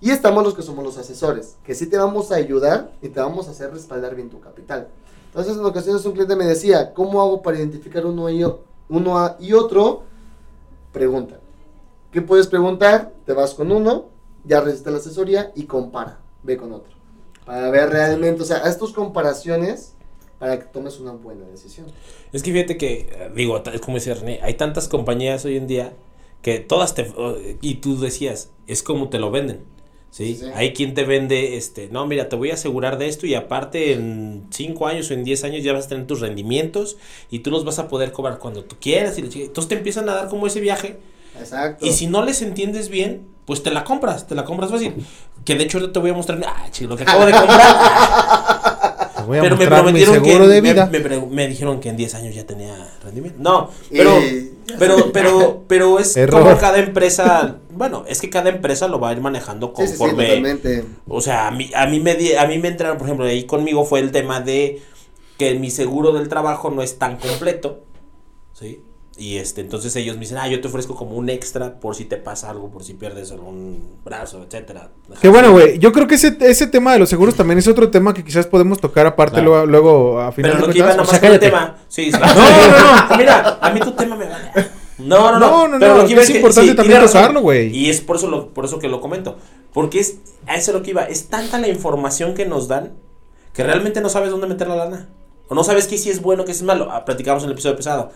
Y 0.01 0.11
estamos 0.11 0.43
los 0.45 0.55
que 0.55 0.63
somos 0.63 0.85
los 0.85 0.99
asesores, 0.99 1.57
que 1.65 1.75
sí 1.75 1.87
te 1.87 1.97
vamos 1.97 2.33
a 2.33 2.37
ayudar 2.37 2.93
y 3.03 3.09
te 3.09 3.21
vamos 3.21 3.49
a 3.49 3.53
hacer 3.53 3.73
respaldar 3.73 4.15
bien 4.15 4.31
tu 4.31 4.41
capital. 4.41 4.89
Entonces, 5.27 5.57
en 5.57 5.65
ocasiones 5.65 6.05
un 6.05 6.13
cliente 6.13 6.37
me 6.37 6.45
decía, 6.45 6.95
¿cómo 6.95 7.21
hago 7.21 7.43
para 7.43 7.59
identificar 7.59 8.07
uno 8.07 8.31
y, 8.31 8.45
uno 8.89 9.37
y 9.41 9.53
otro? 9.53 10.03
Pregunta. 10.93 11.41
¿Qué 12.13 12.23
puedes 12.23 12.47
preguntar? 12.47 13.13
Te 13.27 13.33
vas 13.33 13.55
con 13.55 13.73
uno, 13.73 14.07
ya 14.45 14.61
recibiste 14.61 14.91
la 14.93 14.99
asesoría 14.99 15.53
y 15.55 15.65
compara, 15.65 16.21
ve 16.43 16.57
con 16.57 16.73
otro. 16.73 16.94
Para 17.47 17.71
ver 17.71 17.91
realmente, 17.91 18.43
o 18.43 18.47
sea, 18.47 18.59
haz 18.59 18.79
tus 18.79 18.93
comparaciones 18.93 19.95
para 20.39 20.59
que 20.59 20.67
tomes 20.67 20.99
una 21.01 21.13
buena 21.13 21.47
decisión. 21.47 21.87
Es 22.33 22.43
que 22.43 22.53
fíjate 22.53 22.77
que, 22.77 23.31
digo, 23.35 23.63
es 23.73 23.81
como 23.81 23.97
dice 23.97 24.15
René, 24.15 24.41
hay 24.43 24.55
tantas 24.55 24.89
compañías 24.89 25.45
hoy 25.45 25.57
en 25.57 25.67
día 25.67 25.93
que 26.43 26.61
todas 26.61 26.95
te... 26.95 27.11
Y 27.61 27.77
tú 27.77 27.99
decías, 27.99 28.51
es 28.67 28.83
como 28.83 29.09
te 29.09 29.19
lo 29.19 29.31
venden. 29.31 29.65
¿sí? 30.11 30.41
Hay 30.55 30.73
quien 30.73 30.95
te 30.95 31.05
vende, 31.05 31.57
este, 31.57 31.89
no, 31.89 32.07
mira, 32.07 32.29
te 32.29 32.37
voy 32.37 32.51
a 32.51 32.55
asegurar 32.55 32.99
de 32.99 33.09
esto 33.09 33.27
y 33.27 33.35
aparte 33.35 33.93
en 33.93 34.47
5 34.51 34.87
años 34.87 35.11
o 35.11 35.15
en 35.15 35.25
10 35.25 35.45
años 35.45 35.65
ya 35.65 35.73
vas 35.73 35.87
a 35.87 35.89
tener 35.89 36.07
tus 36.07 36.21
rendimientos 36.21 36.99
y 37.31 37.41
tú 37.41 37.51
los 37.51 37.65
vas 37.65 37.79
a 37.79 37.89
poder 37.89 38.13
cobrar 38.13 38.39
cuando 38.39 38.65
tú 38.65 38.77
quieras. 38.81 39.19
Y 39.19 39.23
entonces 39.23 39.69
te 39.69 39.75
empiezan 39.75 40.09
a 40.09 40.15
dar 40.15 40.29
como 40.29 40.47
ese 40.47 40.61
viaje 40.61 40.99
Exacto. 41.39 41.85
y 41.85 41.93
si 41.93 42.07
no 42.07 42.25
les 42.25 42.43
entiendes 42.43 42.91
bien, 42.91 43.27
pues 43.47 43.63
te 43.63 43.71
la 43.71 43.85
compras, 43.85 44.27
te 44.27 44.35
la 44.35 44.45
compras 44.45 44.71
fácil. 44.71 44.95
Que 45.45 45.55
de 45.55 45.65
hecho 45.65 45.91
te 45.91 45.99
voy 45.99 46.11
a 46.11 46.15
mostrar, 46.15 46.41
ah, 46.47 46.67
chico, 46.71 46.91
lo 46.91 46.97
que 46.97 47.03
acabo 47.03 47.27
de 47.27 47.33
comprar. 47.33 49.11
Te 49.17 49.23
voy 49.23 49.39
a 49.39 49.43
Pero 49.43 49.57
me 49.57 49.67
prometieron 49.67 50.23
que 50.23 50.29
seguro 50.31 50.49
de 50.49 50.63
me- 50.63 50.73
vida. 50.73 50.87
Me, 50.87 50.99
me 51.01 51.49
dijeron 51.49 51.81
que 51.81 51.89
en 51.91 51.97
10 51.97 52.15
años 52.15 52.35
ya 52.35 52.45
tenía 52.47 52.75
rendimiento. 53.03 53.39
No, 53.41 53.71
pero 53.91 54.19
Y- 54.21 54.51
pero 54.79 55.13
pero 55.13 55.65
pero 55.69 55.99
es 55.99 56.17
Error. 56.17 56.43
como 56.43 56.59
cada 56.59 56.79
empresa, 56.79 57.59
bueno, 57.71 58.05
es 58.09 58.21
que 58.21 58.31
cada 58.31 58.49
empresa 58.49 58.89
lo 58.89 58.99
va 58.99 59.11
a 59.11 59.13
ir 59.13 59.21
manejando 59.21 59.73
Sí, 59.77 59.87
sí, 59.87 59.93
sí, 59.93 59.99
conforme 59.99 60.57
o 61.07 61.21
sea, 61.21 61.49
a 61.49 61.51
mí 61.51 61.71
a 61.75 61.87
mí 61.87 62.01
me 62.01 62.15
di- 62.15 62.35
a 62.35 62.47
mí 62.47 62.59
me 62.59 62.69
entraron, 62.69 62.97
por 62.97 63.07
ejemplo, 63.07 63.27
ahí 63.27 63.45
conmigo 63.45 63.85
fue 63.85 64.01
el 64.01 64.11
tema 64.11 64.41
de 64.41 64.81
que 65.37 65.55
mi 65.57 65.71
seguro 65.71 66.13
del 66.13 66.29
trabajo 66.29 66.71
no 66.71 66.83
es 66.83 66.99
tan 66.99 67.17
completo. 67.19 67.81
¿Sí? 68.55 68.81
Y 69.17 69.37
este, 69.37 69.61
entonces 69.61 69.95
ellos 69.95 70.17
me 70.17 70.23
dicen, 70.23 70.39
ah, 70.39 70.49
yo 70.49 70.61
te 70.61 70.67
ofrezco 70.67 70.97
como 70.97 71.17
un 71.17 71.29
extra 71.31 71.79
por 71.79 71.95
si 71.95 72.05
te 72.05 72.17
pasa 72.17 72.51
algo, 72.51 72.71
por 72.71 72.83
si 72.83 72.95
pierdes 72.95 73.31
algún 73.31 73.81
brazo, 74.05 74.43
etcétera. 74.45 74.91
Que 75.23 75.29
bueno, 75.29 75.53
güey, 75.53 75.79
yo 75.79 75.93
creo 75.93 76.09
que 76.09 76.17
ese, 76.17 76.37
ese 76.41 76.67
tema 76.67 76.93
de 76.95 76.99
los 76.99 77.09
seguros 77.11 77.37
también 77.37 77.59
es 77.59 77.69
otro 77.69 77.91
tema 77.91 78.12
que 78.12 78.25
quizás 78.25 78.47
podemos 78.49 78.81
tocar 78.81 79.07
aparte 79.07 79.35
Claro. 79.37 79.67
luego, 79.67 79.67
luego 79.67 80.21
a 80.21 80.33
final 80.33 80.51
Pero 80.53 80.62
de 80.62 80.67
lo 80.67 80.73
que 80.73 80.79
iba 80.81 80.89
nada 80.89 80.99
más 80.99 81.09
o 81.09 81.17
sea, 81.17 81.31
el 81.33 81.39
tema. 81.39 81.77
Sí, 81.89 82.11
sí. 82.11 82.19
No, 82.21 82.35
no, 82.35 83.09
no. 83.11 83.17
Mira, 83.17 83.59
a 83.61 83.71
mí 83.71 83.79
tu 83.81 83.93
tema 83.93 84.17
me 84.17 84.27
vale. 84.29 84.51
No, 84.99 85.31
no, 85.33 85.39
no. 85.39 85.39
No, 85.39 85.69
no, 85.69 85.79
pero 85.79 85.95
no, 85.95 86.01
lo 86.03 86.07
que 86.07 86.12
iba 86.12 86.23
es 86.23 86.29
que- 86.31 86.37
importante 86.37 86.71
sí, 86.71 86.77
también 86.77 87.01
tocarlo, 87.07 87.41
güey. 87.41 87.69
Y 87.77 87.91
es 87.91 88.01
por 88.01 88.17
eso, 88.17 88.29
lo, 88.29 88.49
por 88.53 88.65
eso 88.65 88.81
que 88.81 88.89
lo 88.89 89.01
comento. 89.01 89.37
Porque 89.73 90.01
es, 90.01 90.17
a 90.49 90.57
eso 90.57 90.73
es 90.73 90.77
lo 90.77 90.83
que 90.83 90.91
iba. 90.91 91.05
Es 91.05 91.29
tanta 91.29 91.61
la 91.61 91.69
información 91.69 92.35
que 92.35 92.47
nos 92.47 92.67
dan 92.67 92.93
que 93.53 93.62
realmente 93.62 94.01
no 94.01 94.09
sabes 94.09 94.31
dónde 94.31 94.49
meter 94.49 94.67
la 94.67 94.75
lana. 94.77 95.09
O 95.49 95.55
no 95.55 95.62
sabes 95.62 95.87
qué 95.87 95.99
sí 95.99 96.11
es 96.11 96.21
bueno, 96.21 96.45
qué 96.45 96.53
sí 96.53 96.61
es 96.61 96.65
malo. 96.65 96.89
Ah, 96.91 97.05
Platicamos 97.05 97.45
en 97.45 97.49
el 97.51 97.53
episodio 97.53 97.77
pasado. 97.77 98.11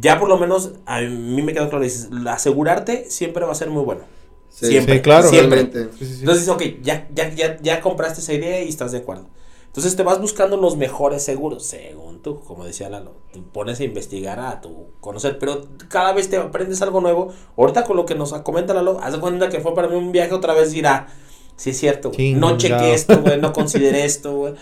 Ya 0.00 0.18
por 0.18 0.28
lo 0.28 0.38
menos 0.38 0.72
a 0.86 1.00
mí 1.00 1.42
me 1.42 1.52
quedó 1.52 1.68
claro. 1.68 1.84
Dices, 1.84 2.08
asegurarte 2.26 3.10
siempre 3.10 3.44
va 3.44 3.52
a 3.52 3.56
ser 3.56 3.70
muy 3.70 3.84
bueno. 3.84 4.02
Sí, 4.50 4.66
siempre. 4.66 4.96
sí, 4.96 5.00
claro. 5.02 5.28
Siempre. 5.28 5.60
Sí. 5.62 5.68
Entonces 5.70 6.46
dices, 6.46 6.48
ok, 6.48 6.62
ya, 6.82 7.08
ya, 7.14 7.32
ya, 7.34 7.58
ya 7.60 7.80
compraste 7.80 8.20
esa 8.20 8.32
idea 8.32 8.62
y 8.62 8.68
estás 8.68 8.92
de 8.92 8.98
acuerdo. 8.98 9.26
Entonces 9.74 9.96
te 9.96 10.04
vas 10.04 10.20
buscando 10.20 10.56
los 10.56 10.76
mejores 10.76 11.24
seguros, 11.24 11.66
según 11.66 12.22
tú, 12.22 12.38
como 12.38 12.64
decía 12.64 12.88
Lalo. 12.88 13.16
Te 13.32 13.40
pones 13.40 13.80
a 13.80 13.84
investigar 13.84 14.38
a 14.38 14.60
tu 14.60 14.86
conocer, 15.00 15.36
pero 15.40 15.62
cada 15.88 16.12
vez 16.12 16.30
te 16.30 16.36
aprendes 16.36 16.80
algo 16.80 17.00
nuevo. 17.00 17.32
Ahorita 17.56 17.82
con 17.82 17.96
lo 17.96 18.06
que 18.06 18.14
nos 18.14 18.32
comenta 18.34 18.72
Lalo, 18.72 19.00
haz 19.02 19.14
de 19.14 19.18
cuenta 19.18 19.48
que 19.48 19.58
fue 19.58 19.74
para 19.74 19.88
mí 19.88 19.96
un 19.96 20.12
viaje 20.12 20.32
otra 20.32 20.54
vez 20.54 20.70
dirá, 20.70 21.08
sí 21.56 21.70
es 21.70 21.76
cierto, 21.76 22.12
güey. 22.12 22.34
No 22.34 22.56
chequé 22.56 22.94
esto, 22.94 23.20
güey, 23.20 23.40
no 23.40 23.52
consideré 23.52 24.04
esto, 24.04 24.36
güey. 24.36 24.54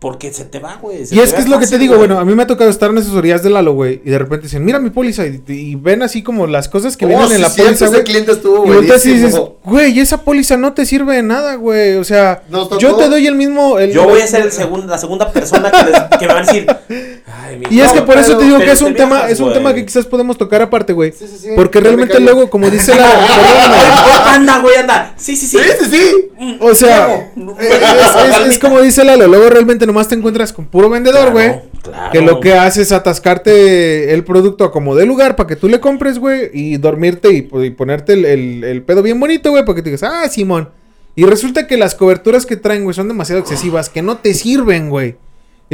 Porque 0.00 0.32
se 0.32 0.46
te 0.46 0.58
va, 0.60 0.76
güey. 0.80 1.04
Y 1.10 1.20
es 1.20 1.34
que 1.34 1.40
es 1.42 1.48
lo 1.48 1.58
que 1.58 1.66
te 1.66 1.76
digo, 1.78 1.94
güey. 1.96 2.08
bueno, 2.08 2.18
a 2.20 2.24
mí 2.24 2.34
me 2.34 2.42
ha 2.42 2.46
tocado 2.46 2.70
estar 2.70 2.88
en 2.90 2.96
asesorías 2.96 3.42
de 3.42 3.50
Lalo, 3.50 3.74
güey, 3.74 4.00
y 4.02 4.08
de 4.08 4.18
repente 4.18 4.44
dicen, 4.44 4.64
mira 4.64 4.78
mi 4.78 4.88
póliza, 4.88 5.26
y, 5.26 5.42
y 5.46 5.74
ven 5.74 6.02
así 6.02 6.22
como 6.22 6.46
las 6.46 6.68
cosas 6.70 6.96
que 6.96 7.04
Oh, 7.04 7.08
vienen 7.08 7.32
en 7.32 7.42
la 7.42 7.50
póliza, 7.50 7.88
güey. 7.88 8.02
cliente 8.04 8.32
estuvo 8.32 8.64
Y 8.66 8.70
volteas 8.70 9.04
y 9.04 9.08
dices, 9.12 9.32
buenísimo. 9.32 9.56
güey, 9.64 10.00
esa 10.00 10.24
póliza 10.24 10.56
no 10.56 10.72
te 10.72 10.86
sirve 10.86 11.16
de 11.16 11.22
nada, 11.22 11.56
güey. 11.56 11.96
O 11.96 12.04
sea, 12.04 12.42
yo 12.78 12.96
te 12.96 13.08
doy 13.10 13.26
el 13.26 13.34
mismo. 13.34 13.78
el- 13.78 13.92
Yo 13.92 14.04
voy 14.04 14.22
a 14.22 14.26
ser 14.26 14.40
el 14.40 14.50
segun- 14.52 14.86
la 14.86 14.96
segunda 14.96 15.30
persona 15.30 15.70
que, 15.70 15.90
les- 15.90 16.18
que 16.18 16.26
me 16.26 16.32
va 16.32 16.40
a 16.40 16.42
decir. 16.44 16.66
Ay, 17.32 17.62
Y 17.70 17.80
es 17.80 17.92
que 17.92 18.02
por 18.02 18.16
eso 18.18 18.36
te 18.38 18.44
digo 18.44 18.58
que 18.58 18.70
es 18.72 18.82
un 18.82 18.94
tema, 18.94 19.16
viajas, 19.16 19.30
es 19.32 19.40
un 19.40 19.52
tema 19.52 19.72
que 19.74 19.84
quizás 19.84 20.06
podemos 20.06 20.36
tocar 20.38 20.62
aparte, 20.62 20.92
güey. 20.92 21.12
Sí, 21.12 21.26
sí, 21.26 21.36
sí, 21.40 21.48
Porque 21.56 21.80
realmente 21.80 22.18
luego, 22.20 22.48
como 22.50 22.68
dice 22.70 22.94
la. 22.94 23.06
perdóname, 23.08 24.34
anda, 24.34 24.58
güey, 24.60 24.76
anda. 24.76 25.14
Sí, 25.16 25.36
sí, 25.36 25.46
sí. 25.46 25.58
Sí, 25.58 25.84
sí, 25.84 25.90
sí. 26.38 26.56
o 26.60 26.74
sea, 26.74 27.30
es, 27.58 27.70
es- 27.70 28.46
es 28.50 28.58
como 28.58 28.80
dice 28.80 29.04
Lalo, 29.04 29.26
luego 29.28 29.48
realmente 29.50 29.86
nomás 29.86 30.08
te 30.08 30.14
encuentras 30.14 30.52
con 30.52 30.66
puro 30.66 30.88
vendedor, 30.90 31.30
Claro, 31.30 31.32
güey. 31.32 31.60
claro. 31.82 32.12
Que 32.12 32.20
lo 32.20 32.40
que 32.40 32.54
hace 32.54 32.82
es 32.82 32.92
atascarte 32.92 34.12
el 34.14 34.24
producto 34.24 34.64
a 34.64 34.72
como 34.72 34.94
de 34.96 35.06
lugar 35.06 35.36
para 35.36 35.46
que 35.46 35.56
tú 35.56 35.68
le 35.68 35.80
compres, 35.80 36.18
güey, 36.18 36.50
y 36.52 36.76
dormirte 36.78 37.32
y, 37.32 37.48
y 37.64 37.70
ponerte 37.70 38.14
el, 38.14 38.24
el- 38.24 38.64
el 38.64 38.82
pedo 38.82 39.02
bien 39.02 39.20
bonito, 39.20 39.50
güey, 39.50 39.64
para 39.64 39.76
que 39.76 39.82
te 39.82 39.90
digas, 39.90 40.02
ah, 40.02 40.28
Simón. 40.28 40.70
Y 41.16 41.24
resulta 41.24 41.66
que 41.66 41.76
las 41.76 41.94
coberturas 41.94 42.46
que 42.46 42.56
traen, 42.56 42.84
güey, 42.84 42.94
son 42.94 43.08
demasiado 43.08 43.40
excesivas, 43.40 43.88
que 43.90 44.00
no 44.02 44.16
te 44.18 44.32
sirven, 44.34 44.88
güey. 44.90 45.16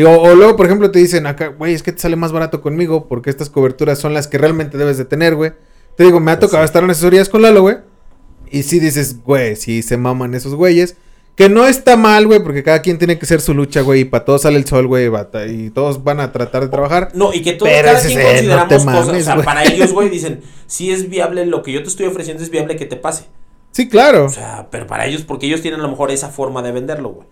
O, 0.04 0.34
luego, 0.34 0.56
por 0.56 0.66
ejemplo, 0.66 0.90
te 0.90 0.98
dicen 0.98 1.26
acá, 1.26 1.48
güey, 1.48 1.72
es 1.72 1.82
que 1.82 1.92
te 1.92 1.98
sale 1.98 2.16
más 2.16 2.32
barato 2.32 2.60
conmigo 2.60 3.06
porque 3.08 3.30
estas 3.30 3.48
coberturas 3.48 3.98
son 3.98 4.12
las 4.12 4.28
que 4.28 4.36
realmente 4.36 4.76
debes 4.76 4.98
de 4.98 5.06
tener, 5.06 5.34
güey. 5.34 5.52
Te 5.96 6.04
digo, 6.04 6.20
me 6.20 6.32
ha 6.32 6.38
tocado 6.38 6.64
estar 6.64 6.84
en 6.84 6.90
asesorías 6.90 7.28
con 7.30 7.40
Lalo, 7.42 7.62
güey. 7.62 7.76
Y 8.50 8.62
sí 8.62 8.78
dices, 8.78 9.22
güey, 9.24 9.56
sí 9.56 9.82
se 9.82 9.96
maman 9.96 10.34
esos 10.34 10.54
güeyes. 10.54 10.96
Que 11.34 11.50
no 11.50 11.66
está 11.66 11.96
mal, 11.96 12.26
güey, 12.26 12.42
porque 12.42 12.62
cada 12.62 12.80
quien 12.80 12.96
tiene 12.98 13.18
que 13.18 13.26
hacer 13.26 13.42
su 13.42 13.52
lucha, 13.52 13.82
güey. 13.82 14.00
Y 14.00 14.04
para 14.06 14.24
todos 14.24 14.42
sale 14.42 14.56
el 14.56 14.66
sol, 14.66 14.86
güey. 14.86 15.10
Y 15.48 15.70
todos 15.70 16.02
van 16.02 16.20
a 16.20 16.32
tratar 16.32 16.62
de 16.62 16.68
trabajar. 16.68 17.10
No, 17.14 17.32
y 17.32 17.42
que 17.42 17.52
todo, 17.52 17.68
Pero 17.68 17.88
cada 17.88 18.00
quien 18.00 18.20
eh, 18.20 18.24
consideramos 18.24 18.62
no 18.64 18.68
te 18.68 18.74
cosas. 18.76 19.06
mames, 19.06 19.22
o 19.22 19.24
sea, 19.24 19.34
güey. 19.34 19.44
para 19.44 19.64
ellos, 19.64 19.92
güey, 19.92 20.08
dicen, 20.10 20.40
si 20.66 20.90
es 20.90 21.10
viable 21.10 21.44
lo 21.44 21.62
que 21.62 21.72
yo 21.72 21.82
te 21.82 21.88
estoy 21.88 22.06
ofreciendo, 22.06 22.42
es 22.42 22.50
viable 22.50 22.76
que 22.76 22.86
te 22.86 22.96
pase. 22.96 23.24
Sí, 23.70 23.88
claro. 23.88 24.26
O 24.26 24.28
sea, 24.30 24.68
pero 24.70 24.86
para 24.86 25.06
ellos, 25.06 25.22
porque 25.22 25.46
ellos 25.46 25.60
tienen 25.60 25.80
a 25.80 25.82
lo 25.82 25.90
mejor 25.90 26.10
esa 26.10 26.30
forma 26.30 26.62
de 26.62 26.72
venderlo, 26.72 27.10
güey. 27.10 27.28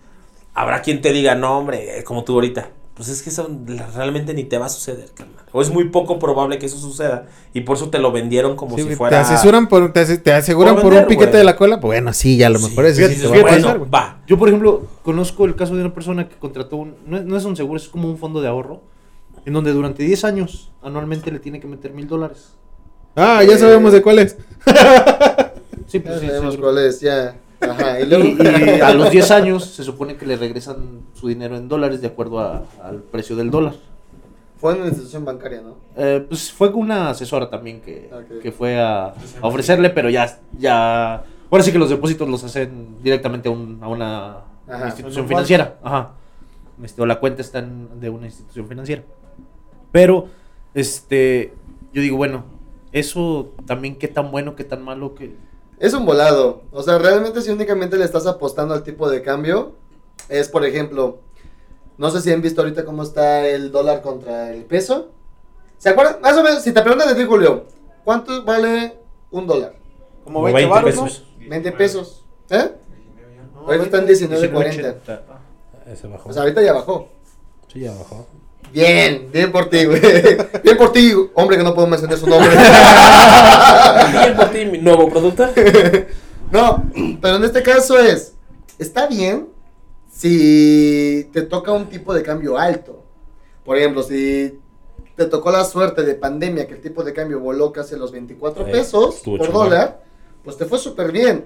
Habrá 0.55 0.81
quien 0.81 1.01
te 1.01 1.11
diga, 1.11 1.35
no, 1.35 1.57
hombre, 1.59 1.99
eh, 1.99 2.03
como 2.03 2.23
tú 2.23 2.33
ahorita. 2.33 2.69
Pues 2.95 3.09
es 3.09 3.21
que 3.21 3.29
eso 3.29 3.49
realmente 3.93 4.33
ni 4.33 4.45
te 4.45 4.57
va 4.57 4.67
a 4.67 4.69
suceder, 4.69 5.09
carnal. 5.13 5.43
O 5.51 5.61
es 5.61 5.69
muy 5.69 5.89
poco 5.89 6.17
probable 6.17 6.57
que 6.57 6.65
eso 6.67 6.77
suceda. 6.77 7.25
Y 7.53 7.61
por 7.61 7.75
eso 7.75 7.89
te 7.89 7.99
lo 7.99 8.13
vendieron 8.13 8.55
como 8.55 8.77
Sí, 8.77 8.83
si 8.83 8.95
fuera. 8.95 9.21
te 9.21 9.33
aseguran 9.33 9.67
por, 9.67 9.91
te, 9.91 9.99
ase- 9.99 10.17
te 10.17 10.31
aseguran 10.31 10.77
Por 10.77 10.93
un 10.93 11.01
piquete 11.05 11.25
güey. 11.31 11.37
de 11.39 11.43
la 11.43 11.57
cola. 11.57 11.81
Pues 11.81 11.89
bueno, 11.89 12.13
sí, 12.13 12.37
ya 12.37 12.47
a 12.47 12.51
lo 12.51 12.59
mejor 12.59 12.89
sí 12.93 13.03
a 13.03 13.27
bueno, 13.27 13.43
pasar, 13.47 13.93
va. 13.93 14.21
Yo, 14.27 14.37
por 14.39 14.47
ejemplo, 14.47 14.87
conozco 15.03 15.43
el 15.43 15.55
caso 15.57 15.75
de 15.75 15.81
una 15.81 15.93
persona 15.93 16.29
que 16.29 16.37
contrató 16.37 16.77
un. 16.77 16.95
No 17.05 17.17
es, 17.17 17.25
no 17.25 17.35
es 17.35 17.43
un 17.43 17.57
seguro, 17.57 17.77
es 17.77 17.89
como 17.89 18.07
un 18.09 18.17
fondo 18.17 18.39
de 18.41 18.47
ahorro. 18.47 18.81
En 19.45 19.51
donde 19.51 19.73
durante 19.73 20.01
10 20.03 20.23
años 20.23 20.71
anualmente 20.81 21.31
le 21.31 21.39
tiene 21.39 21.59
que 21.59 21.67
meter 21.67 21.91
mil 21.91 22.07
dólares. 22.07 22.53
Ah, 23.17 23.43
ya 23.43 23.57
sabemos 23.57 23.91
de 23.91 24.01
cuál 24.01 24.19
es. 24.19 24.37
Sí, 25.87 25.99
Ya 25.99 26.03
pues 26.03 26.19
sí, 26.21 26.27
sabemos 26.27 26.53
seguro. 26.53 26.71
cuál 26.73 26.85
es, 26.85 27.01
ya. 27.01 27.35
Ajá, 27.71 27.99
y 27.99 28.03
Y, 28.03 28.05
luego. 28.07 28.25
y 28.43 28.79
a 28.81 28.93
los 28.93 29.09
10 29.11 29.31
años 29.31 29.65
se 29.65 29.83
supone 29.83 30.15
que 30.17 30.25
le 30.25 30.35
regresan 30.37 31.01
su 31.13 31.27
dinero 31.27 31.55
en 31.57 31.67
dólares 31.67 32.01
de 32.01 32.07
acuerdo 32.07 32.39
a- 32.39 32.63
al 32.83 33.01
precio 33.01 33.35
del 33.35 33.49
dólar. 33.51 33.73
Fue 34.57 34.73
en 34.73 34.79
una 34.79 34.87
institución 34.87 35.25
bancaria, 35.25 35.61
¿no? 35.61 35.75
Eh, 35.97 36.25
pues 36.27 36.51
fue 36.51 36.71
con 36.71 36.81
una 36.81 37.09
asesora 37.09 37.49
también 37.49 37.81
que, 37.81 38.09
que 38.41 38.51
fue 38.51 38.79
a, 38.79 39.07
a 39.07 39.13
ofrecerle, 39.41 39.89
pero 39.89 40.09
ya, 40.09 40.39
ya. 40.57 41.23
Ahora 41.51 41.63
sí 41.63 41.71
que 41.71 41.77
los 41.77 41.89
depósitos 41.89 42.27
los 42.27 42.43
hacen 42.43 42.97
directamente 43.03 43.49
a, 43.49 43.51
un- 43.51 43.79
a 43.81 43.87
una 43.89 44.37
Ajá. 44.67 44.87
institución 44.87 45.27
financiera. 45.27 45.77
Ajá. 45.83 46.11
Este, 46.83 47.01
o 47.01 47.05
la 47.05 47.19
cuenta 47.19 47.41
está 47.41 47.59
en- 47.59 47.99
de 47.99 48.09
una 48.09 48.25
institución 48.27 48.67
financiera. 48.67 49.03
Pero, 49.91 50.27
este, 50.73 51.53
yo 51.93 52.01
digo, 52.01 52.17
bueno, 52.17 52.43
eso 52.91 53.53
también 53.65 53.95
qué 53.97 54.07
tan 54.07 54.31
bueno, 54.31 54.55
qué 54.55 54.63
tan 54.63 54.83
malo 54.83 55.15
que. 55.15 55.35
Es 55.79 55.93
un 55.93 56.05
volado. 56.05 56.63
O 56.71 56.81
sea, 56.83 56.97
realmente 56.97 57.41
si 57.41 57.51
únicamente 57.51 57.97
le 57.97 58.05
estás 58.05 58.25
apostando 58.27 58.73
al 58.73 58.83
tipo 58.83 59.09
de 59.09 59.21
cambio, 59.21 59.73
es 60.29 60.49
por 60.49 60.65
ejemplo, 60.65 61.19
no 61.97 62.09
sé 62.11 62.21
si 62.21 62.31
han 62.31 62.41
visto 62.41 62.61
ahorita 62.61 62.85
cómo 62.85 63.03
está 63.03 63.47
el 63.47 63.71
dólar 63.71 64.01
contra 64.01 64.51
el 64.53 64.63
peso. 64.65 65.09
¿Se 65.77 65.89
acuerdan? 65.89 66.21
Más 66.21 66.37
o 66.37 66.43
menos, 66.43 66.61
si 66.61 66.71
te 66.71 66.81
preguntan 66.81 67.09
de 67.09 67.15
ti, 67.15 67.27
Julio, 67.27 67.65
¿cuánto 68.03 68.43
vale 68.43 68.97
un 69.31 69.47
dólar? 69.47 69.75
Como 70.23 70.41
20 70.43 70.81
pesos. 70.83 71.25
20 71.37 71.71
pesos. 71.73 72.25
¿Eh? 72.49 72.71
Ahorita 73.55 73.85
están 73.85 74.07
19.40. 74.07 75.19
Ese 75.87 76.07
bajó. 76.07 76.29
O 76.29 76.33
sea, 76.33 76.43
ahorita 76.43 76.61
ya 76.61 76.73
bajó. 76.73 77.09
Sí, 77.71 77.81
ya 77.81 77.91
bajó. 77.91 78.25
Bien, 78.73 79.29
bien 79.31 79.51
por 79.51 79.69
ti, 79.69 79.85
güey. 79.85 80.01
Bien 80.63 80.77
por 80.77 80.91
ti, 80.91 81.13
hombre 81.33 81.57
que 81.57 81.63
no 81.63 81.73
puedo 81.73 81.87
mencionar 81.87 82.17
su 82.17 82.27
nombre. 82.27 82.49
Bien 84.11 84.35
por 84.35 84.49
ti, 84.51 84.65
mi 84.65 84.77
nuevo 84.79 85.09
productor. 85.09 85.49
No, 86.51 86.83
pero 87.21 87.37
en 87.37 87.43
este 87.43 87.63
caso 87.63 87.97
es, 87.99 88.35
está 88.77 89.07
bien 89.07 89.47
si 90.11 91.27
te 91.33 91.41
toca 91.41 91.71
un 91.71 91.87
tipo 91.89 92.13
de 92.13 92.21
cambio 92.21 92.57
alto. 92.57 93.03
Por 93.65 93.77
ejemplo, 93.77 94.03
si 94.03 94.59
te 95.15 95.25
tocó 95.25 95.51
la 95.51 95.65
suerte 95.65 96.03
de 96.03 96.13
pandemia 96.13 96.67
que 96.67 96.75
el 96.75 96.81
tipo 96.81 97.03
de 97.03 97.13
cambio 97.13 97.39
voló 97.39 97.71
casi 97.73 97.95
a 97.95 97.97
los 97.97 98.11
24 98.11 98.67
Eh, 98.67 98.71
pesos 98.71 99.21
por 99.25 99.51
dólar, 99.51 100.03
pues 100.43 100.55
te 100.55 100.65
fue 100.65 100.77
súper 100.77 101.11
bien. 101.11 101.45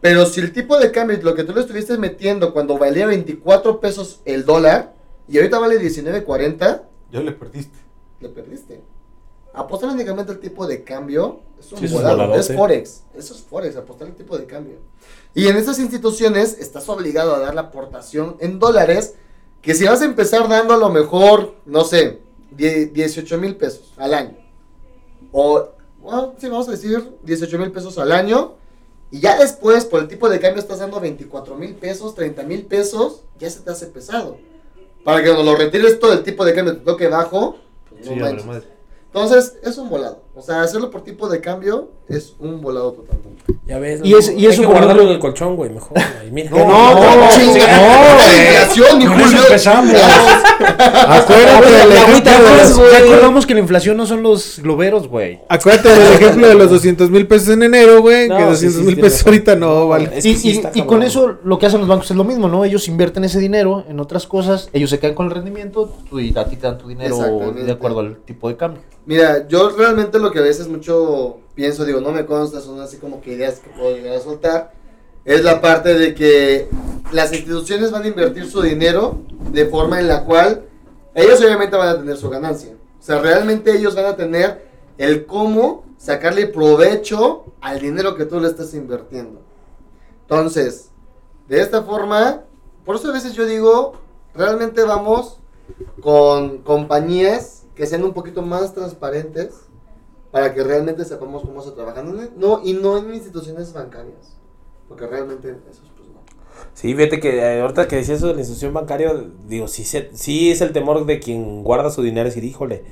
Pero 0.00 0.24
si 0.24 0.40
el 0.40 0.50
tipo 0.50 0.78
de 0.78 0.90
cambio, 0.90 1.18
lo 1.22 1.34
que 1.34 1.44
tú 1.44 1.52
le 1.52 1.60
estuviste 1.60 1.98
metiendo 1.98 2.54
cuando 2.54 2.78
valía 2.78 3.06
24 3.06 3.80
pesos 3.80 4.20
el 4.24 4.46
dólar 4.46 4.94
y 5.28 5.36
ahorita 5.38 5.58
vale 5.58 5.78
19.40, 5.80 6.82
Ya 7.12 7.20
le 7.20 7.32
perdiste. 7.32 7.78
le 8.20 8.28
perdiste. 8.28 8.80
Apostar 9.54 9.90
únicamente 9.90 10.32
el 10.32 10.38
tipo 10.38 10.66
de 10.66 10.84
cambio 10.84 11.40
es 11.58 11.72
un 11.72 11.78
Sí, 11.78 11.86
es 11.86 12.52
Forex. 12.54 13.02
Eso 13.14 13.34
es 13.34 13.40
Forex, 13.40 13.76
apostar 13.76 14.06
el 14.08 14.14
tipo 14.14 14.36
de 14.36 14.44
cambio. 14.44 14.76
Y 15.34 15.48
en 15.48 15.56
estas 15.56 15.78
instituciones 15.78 16.58
estás 16.58 16.88
obligado 16.88 17.34
a 17.34 17.38
dar 17.38 17.54
la 17.54 17.62
aportación 17.62 18.36
en 18.40 18.58
dólares, 18.58 19.14
que 19.62 19.74
si 19.74 19.84
vas 19.84 20.02
a 20.02 20.04
empezar 20.04 20.48
dando 20.48 20.74
a 20.74 20.76
lo 20.76 20.90
mejor, 20.90 21.54
no 21.64 21.84
sé, 21.84 22.20
die- 22.50 22.86
18 22.86 23.38
mil 23.38 23.56
pesos 23.56 23.92
al 23.96 24.12
año. 24.14 24.36
O, 25.32 25.68
bueno, 26.00 26.34
sí, 26.38 26.48
vamos 26.48 26.68
a 26.68 26.72
decir 26.72 27.16
18 27.22 27.58
mil 27.58 27.72
pesos 27.72 27.96
al 27.98 28.12
año. 28.12 28.54
Y 29.10 29.20
ya 29.20 29.38
después, 29.38 29.84
por 29.86 30.00
el 30.00 30.08
tipo 30.08 30.28
de 30.28 30.38
cambio, 30.40 30.60
estás 30.60 30.80
dando 30.80 31.00
24 31.00 31.54
mil 31.56 31.74
pesos, 31.76 32.14
30 32.14 32.42
mil 32.42 32.66
pesos, 32.66 33.22
ya 33.38 33.48
se 33.48 33.60
te 33.60 33.70
hace 33.70 33.86
pesado. 33.86 34.36
Para 35.06 35.22
que 35.22 35.32
cuando 35.32 35.52
lo 35.52 35.56
retires 35.56 36.00
todo 36.00 36.14
el 36.14 36.24
tipo 36.24 36.44
de 36.44 36.52
cambio 36.52 36.76
te 36.78 36.84
toque 36.84 37.06
bajo, 37.06 37.58
pues 37.88 38.08
Sí, 38.08 38.16
madre. 38.16 38.42
Entonces, 39.06 39.56
es 39.62 39.78
un 39.78 39.88
volado. 39.88 40.22
O 40.38 40.42
sea, 40.42 40.60
hacerlo 40.60 40.90
por 40.90 41.02
tipo 41.02 41.28
de 41.30 41.40
cambio 41.40 41.88
es 42.08 42.34
un 42.38 42.60
volado 42.60 42.92
totalmente. 42.92 43.42
Ya 43.66 43.78
ves. 43.78 44.00
Y 44.04 44.12
es- 44.14 44.28
y 44.28 44.44
Hay 44.44 44.46
eso, 44.52 44.60
que 44.62 44.68
guardarlo 44.68 45.02
en 45.02 45.08
el 45.08 45.18
colchón, 45.18 45.56
güey, 45.56 45.70
mejor. 45.70 45.92
güey, 45.94 46.30
mira. 46.30 46.50
No, 46.50 46.58
no, 46.58 46.94
no, 46.94 47.28
chinga, 47.30 47.66
no, 47.66 48.12
inflación, 48.12 49.02
eso 49.02 49.14
Julio. 49.14 49.42
empezamos. 49.46 49.96
Acuérdate 50.60 51.70
del 51.70 51.88
La 51.88 51.94
ejemplo. 52.02 52.84
Ya 52.92 52.98
acordamos 52.98 53.46
que 53.46 53.54
la 53.54 53.60
inflación 53.60 53.96
no 53.96 54.06
son 54.06 54.22
los 54.22 54.60
globeros, 54.62 55.08
güey. 55.08 55.40
Acuérdate 55.48 55.88
del 55.88 56.12
ejemplo 56.14 56.48
de 56.48 56.54
los 56.54 56.70
200 56.70 57.10
mil 57.10 57.26
pesos 57.26 57.48
en 57.48 57.62
enero, 57.62 58.00
güey. 58.02 58.28
No, 58.28 58.36
que 58.36 58.42
sí, 58.56 58.66
200 58.66 58.80
sí, 58.80 58.86
mil 58.86 58.94
sí, 58.96 59.00
pesos 59.00 59.26
ahorita 59.26 59.56
no 59.56 59.88
vale. 59.88 60.10
Es 60.16 60.22
que 60.24 60.30
y, 60.30 60.36
sí 60.36 60.48
y- 60.48 60.52
está 60.52 60.68
y 60.68 60.80
cabrón. 60.80 60.86
con 60.86 61.02
eso 61.02 61.34
lo 61.44 61.58
que 61.58 61.66
hacen 61.66 61.80
los 61.80 61.88
bancos 61.88 62.10
es 62.10 62.16
lo 62.16 62.24
mismo, 62.24 62.48
¿no? 62.48 62.64
Ellos 62.64 62.86
invierten 62.88 63.24
ese 63.24 63.38
dinero 63.38 63.84
en 63.88 64.00
otras 64.00 64.26
cosas, 64.26 64.68
ellos 64.72 64.90
se 64.90 64.98
quedan 64.98 65.14
con 65.14 65.26
el 65.26 65.32
rendimiento 65.32 65.90
y 66.12 66.36
a 66.36 66.44
ti 66.46 66.56
te 66.56 66.66
dan 66.66 66.78
tu 66.78 66.88
dinero 66.88 67.18
de 67.54 67.72
acuerdo 67.72 68.00
al 68.00 68.16
tipo 68.18 68.48
de 68.48 68.56
cambio. 68.56 68.82
Mira, 69.06 69.46
yo 69.46 69.70
realmente 69.70 70.18
lo 70.18 70.25
que 70.30 70.38
a 70.38 70.42
veces 70.42 70.68
mucho 70.68 71.38
pienso, 71.54 71.84
digo, 71.84 72.00
no 72.00 72.12
me 72.12 72.26
consta, 72.26 72.60
son 72.60 72.80
así 72.80 72.98
como 72.98 73.20
que 73.20 73.32
ideas 73.32 73.60
que 73.60 73.70
puedo 73.70 73.96
llegar 73.96 74.16
a 74.16 74.20
soltar, 74.20 74.72
es 75.24 75.42
la 75.42 75.60
parte 75.60 75.94
de 75.94 76.14
que 76.14 76.68
las 77.12 77.32
instituciones 77.32 77.90
van 77.90 78.04
a 78.04 78.08
invertir 78.08 78.48
su 78.48 78.62
dinero 78.62 79.18
de 79.52 79.66
forma 79.66 80.00
en 80.00 80.08
la 80.08 80.24
cual 80.24 80.64
ellos 81.14 81.40
obviamente 81.40 81.76
van 81.76 81.88
a 81.88 81.98
tener 81.98 82.16
su 82.16 82.28
ganancia. 82.28 82.74
O 82.98 83.02
sea, 83.02 83.20
realmente 83.20 83.76
ellos 83.76 83.94
van 83.94 84.06
a 84.06 84.16
tener 84.16 84.66
el 84.98 85.26
cómo 85.26 85.84
sacarle 85.96 86.46
provecho 86.46 87.44
al 87.60 87.80
dinero 87.80 88.16
que 88.16 88.26
tú 88.26 88.38
le 88.40 88.48
estás 88.48 88.74
invirtiendo. 88.74 89.40
Entonces, 90.22 90.90
de 91.48 91.60
esta 91.60 91.82
forma, 91.82 92.42
por 92.84 92.96
eso 92.96 93.08
a 93.08 93.12
veces 93.12 93.32
yo 93.34 93.46
digo, 93.46 93.94
realmente 94.34 94.82
vamos 94.82 95.38
con 96.00 96.58
compañías 96.58 97.64
que 97.74 97.86
sean 97.86 98.04
un 98.04 98.12
poquito 98.12 98.42
más 98.42 98.74
transparentes 98.74 99.54
para 100.36 100.52
que 100.52 100.62
realmente 100.62 101.02
sepamos 101.06 101.42
cómo 101.44 101.62
se 101.62 101.70
trabajan. 101.70 102.14
No, 102.36 102.60
y 102.62 102.74
no 102.74 102.98
en 102.98 103.14
instituciones 103.14 103.72
bancarias. 103.72 104.36
Porque 104.86 105.06
realmente 105.06 105.48
eso 105.70 105.80
pues 105.96 106.10
no. 106.10 106.20
Sí, 106.74 106.94
fíjate 106.94 107.20
que 107.20 107.38
eh, 107.38 107.62
ahorita 107.62 107.88
que 107.88 107.96
decías 107.96 108.18
eso 108.18 108.26
de 108.26 108.34
la 108.34 108.40
institución 108.40 108.74
bancaria, 108.74 109.14
digo, 109.48 109.66
sí, 109.66 109.82
se- 109.84 110.10
sí 110.12 110.50
es 110.52 110.60
el 110.60 110.72
temor 110.74 111.06
de 111.06 111.20
quien 111.20 111.64
guarda 111.64 111.88
su 111.90 112.02
dinero 112.02 112.26
y 112.26 112.30
decir, 112.30 112.44
híjole. 112.44 112.84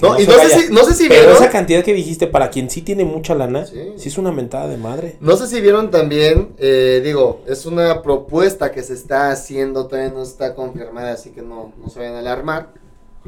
No, 0.00 0.18
y 0.18 0.24
no 0.24 0.32
sé 0.32 0.36
vaya". 0.38 0.58
si, 0.60 0.72
no 0.72 0.82
sé 0.84 0.94
si 0.94 1.08
Pero 1.10 1.20
vieron. 1.26 1.36
esa 1.36 1.50
cantidad 1.50 1.84
que 1.84 1.92
dijiste, 1.92 2.26
para 2.26 2.48
quien 2.48 2.70
sí 2.70 2.80
tiene 2.80 3.04
mucha 3.04 3.34
lana, 3.34 3.66
Sí. 3.66 3.92
sí, 3.98 4.08
es 4.08 4.16
una 4.16 4.32
mentada 4.32 4.66
de 4.66 4.78
madre. 4.78 5.18
No 5.20 5.36
sé 5.36 5.46
si 5.46 5.60
vieron 5.60 5.90
también, 5.90 6.54
eh, 6.56 7.02
digo, 7.04 7.42
es 7.46 7.66
una 7.66 8.00
propuesta 8.00 8.72
que 8.72 8.82
se 8.82 8.94
está 8.94 9.30
haciendo, 9.30 9.88
todavía 9.88 10.10
no 10.14 10.22
está 10.22 10.54
confirmada, 10.54 11.12
así 11.12 11.32
que 11.32 11.42
no, 11.42 11.74
no 11.82 11.90
se 11.90 11.98
vayan 11.98 12.14
a 12.14 12.20
alarmar. 12.20 12.72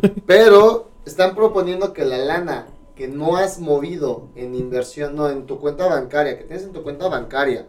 Pero 0.26 0.88
están 1.04 1.34
proponiendo 1.34 1.92
que 1.92 2.06
la 2.06 2.16
lana 2.16 2.66
que 3.00 3.08
no 3.08 3.38
has 3.38 3.58
movido 3.58 4.28
en 4.36 4.54
inversión, 4.54 5.16
no, 5.16 5.30
en 5.30 5.46
tu 5.46 5.58
cuenta 5.58 5.86
bancaria, 5.86 6.36
que 6.36 6.44
tienes 6.44 6.66
en 6.66 6.72
tu 6.74 6.82
cuenta 6.82 7.08
bancaria, 7.08 7.66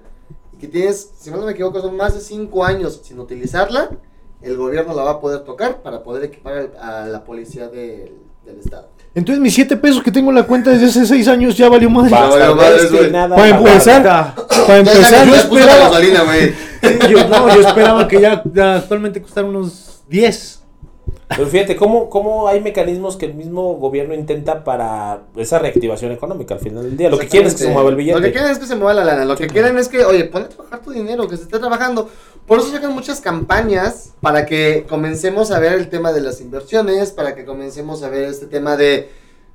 y 0.52 0.58
que 0.58 0.68
tienes, 0.68 1.10
si 1.18 1.32
no 1.32 1.38
me 1.38 1.54
equivoco, 1.54 1.80
son 1.80 1.96
más 1.96 2.14
de 2.14 2.20
5 2.20 2.66
años 2.66 3.00
sin 3.02 3.18
utilizarla, 3.18 3.92
el 4.42 4.58
gobierno 4.58 4.94
la 4.94 5.04
va 5.04 5.12
a 5.12 5.20
poder 5.22 5.46
tocar 5.46 5.82
para 5.84 6.04
poder 6.04 6.26
equipar 6.26 6.72
a 6.82 7.06
la 7.06 7.24
policía 7.24 7.70
del, 7.70 8.12
del 8.46 8.60
estado. 8.60 8.90
Entonces 9.16 9.42
mis 9.42 9.54
7 9.54 9.78
pesos 9.78 10.04
que 10.04 10.12
tengo 10.12 10.32
en 10.32 10.36
la 10.36 10.44
cuenta 10.44 10.72
desde 10.72 10.88
hace 10.88 11.06
6 11.06 11.26
años 11.30 11.56
ya 11.56 11.70
valió 11.70 11.90
madre. 11.90 12.12
Vale, 12.12 12.90
que 12.90 12.98
güey. 12.98 13.12
nada 13.12 13.34
Para 13.34 13.58
empezar, 13.58 14.36
para 14.68 14.78
empezar, 14.80 15.28
yo 15.30 15.36
esperaba. 15.36 15.90
gasolina. 15.92 16.24
Yo, 17.10 17.30
no, 17.30 17.56
yo 17.56 17.62
esperaba 17.62 18.08
que 18.08 18.20
ya, 18.20 18.42
ya 18.54 18.78
actualmente 18.78 19.22
costara 19.22 19.48
unos 19.48 20.02
10. 20.10 20.61
Pero 21.36 21.48
fíjate, 21.48 21.76
¿cómo, 21.76 22.10
¿cómo 22.10 22.48
hay 22.48 22.60
mecanismos 22.62 23.16
que 23.18 23.26
el 23.26 23.34
mismo 23.34 23.76
gobierno 23.76 24.14
intenta 24.14 24.64
para 24.64 25.24
esa 25.38 25.60
reactivación 25.60 26.12
económica 26.12 26.56
al 26.56 26.60
final 26.60 26.84
del 26.84 26.98
día? 26.98 27.10
Lo 27.10 27.18
que 27.18 27.28
quieren 27.28 27.48
es 27.48 27.54
que 27.56 27.64
se 27.64 27.70
mueva 27.72 27.90
el 27.90 27.96
billete. 27.96 28.20
Lo 28.20 28.24
que 28.26 28.32
quieren 28.32 28.52
es 28.52 28.60
que 28.60 28.66
se 28.66 28.76
mueva 28.76 28.94
la 28.94 29.06
lana. 29.06 29.26
Lo 29.26 29.36
que 29.36 29.48
quieren 29.48 29.78
es 29.78 29.88
que, 29.88 30.04
oye, 30.06 30.26
pon 30.26 30.44
a 30.44 30.50
trabajar 30.50 30.82
tu 30.82 30.92
dinero, 30.92 31.28
que 31.28 31.38
se 31.38 31.44
esté 31.44 31.58
trabajando. 31.60 32.10
Por 32.46 32.60
eso 32.60 32.70
sacan 32.72 32.94
muchas 32.94 33.22
campañas 33.22 34.14
para 34.20 34.46
que 34.46 34.86
comencemos 34.90 35.52
a 35.52 35.60
ver 35.60 35.74
el 35.74 35.90
tema 35.90 36.12
de 36.12 36.22
las 36.22 36.42
inversiones, 36.42 37.12
para 37.12 37.34
que 37.36 37.46
comencemos 37.46 38.04
a 38.04 38.10
ver 38.10 38.26
este 38.26 38.48
tema 38.48 38.76
de 38.76 39.10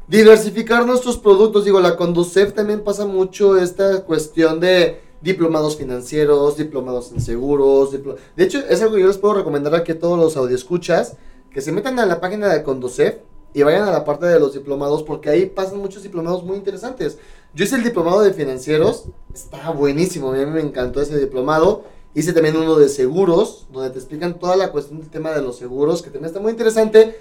diversificar 0.08 0.86
nuestros 0.86 1.18
productos. 1.18 1.64
Digo, 1.64 1.80
la 1.80 1.96
Conducef 1.96 2.52
también 2.54 2.80
pasa 2.84 3.06
mucho 3.06 3.58
esta 3.58 4.02
cuestión 4.04 4.60
de 4.60 5.00
diplomados 5.20 5.76
financieros, 5.76 6.56
diplomados 6.56 7.10
en 7.12 7.20
seguros. 7.20 7.92
diplo- 7.92 8.16
De 8.36 8.44
hecho, 8.44 8.60
es 8.68 8.80
algo 8.82 8.94
que 8.94 9.00
yo 9.02 9.08
les 9.08 9.18
puedo 9.18 9.34
recomendar 9.34 9.74
aquí 9.74 9.92
a 9.92 9.98
todos 9.98 10.18
los 10.18 10.36
audioscuchas, 10.36 11.16
que 11.56 11.62
se 11.62 11.72
metan 11.72 11.98
a 11.98 12.04
la 12.04 12.20
página 12.20 12.52
de 12.52 12.62
Conducef 12.62 13.14
y 13.54 13.62
vayan 13.62 13.88
a 13.88 13.90
la 13.90 14.04
parte 14.04 14.26
de 14.26 14.38
los 14.38 14.52
diplomados, 14.52 15.02
porque 15.02 15.30
ahí 15.30 15.46
pasan 15.46 15.78
muchos 15.78 16.02
diplomados 16.02 16.44
muy 16.44 16.58
interesantes. 16.58 17.16
Yo 17.54 17.64
hice 17.64 17.76
el 17.76 17.82
diplomado 17.82 18.20
de 18.20 18.34
financieros, 18.34 19.04
está 19.32 19.70
buenísimo, 19.70 20.32
a 20.32 20.34
mí 20.34 20.44
me 20.44 20.60
encantó 20.60 21.00
ese 21.00 21.18
diplomado. 21.18 21.84
Hice 22.12 22.34
también 22.34 22.58
uno 22.58 22.76
de 22.76 22.90
seguros, 22.90 23.68
donde 23.72 23.88
te 23.88 23.98
explican 23.98 24.38
toda 24.38 24.54
la 24.54 24.70
cuestión 24.70 25.00
del 25.00 25.08
tema 25.08 25.30
de 25.30 25.40
los 25.40 25.56
seguros, 25.56 26.02
que 26.02 26.10
también 26.10 26.26
está 26.26 26.40
muy 26.40 26.50
interesante. 26.50 27.16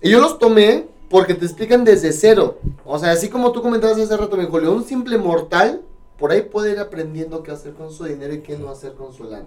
Y 0.00 0.10
yo 0.10 0.20
los 0.20 0.38
tomé 0.38 0.86
porque 1.10 1.34
te 1.34 1.44
explican 1.44 1.82
desde 1.82 2.12
cero. 2.12 2.58
O 2.84 3.00
sea, 3.00 3.10
así 3.10 3.28
como 3.28 3.50
tú 3.50 3.62
comentabas 3.62 3.98
hace 3.98 4.16
rato, 4.16 4.36
mi 4.36 4.46
Julio, 4.46 4.70
un 4.70 4.84
simple 4.84 5.18
mortal 5.18 5.82
por 6.20 6.30
ahí 6.30 6.42
puede 6.42 6.70
ir 6.70 6.78
aprendiendo 6.78 7.42
qué 7.42 7.50
hacer 7.50 7.74
con 7.74 7.90
su 7.90 8.04
dinero 8.04 8.32
y 8.32 8.42
qué 8.42 8.56
no 8.56 8.70
hacer 8.70 8.94
con 8.94 9.12
su 9.12 9.24
lana. 9.24 9.46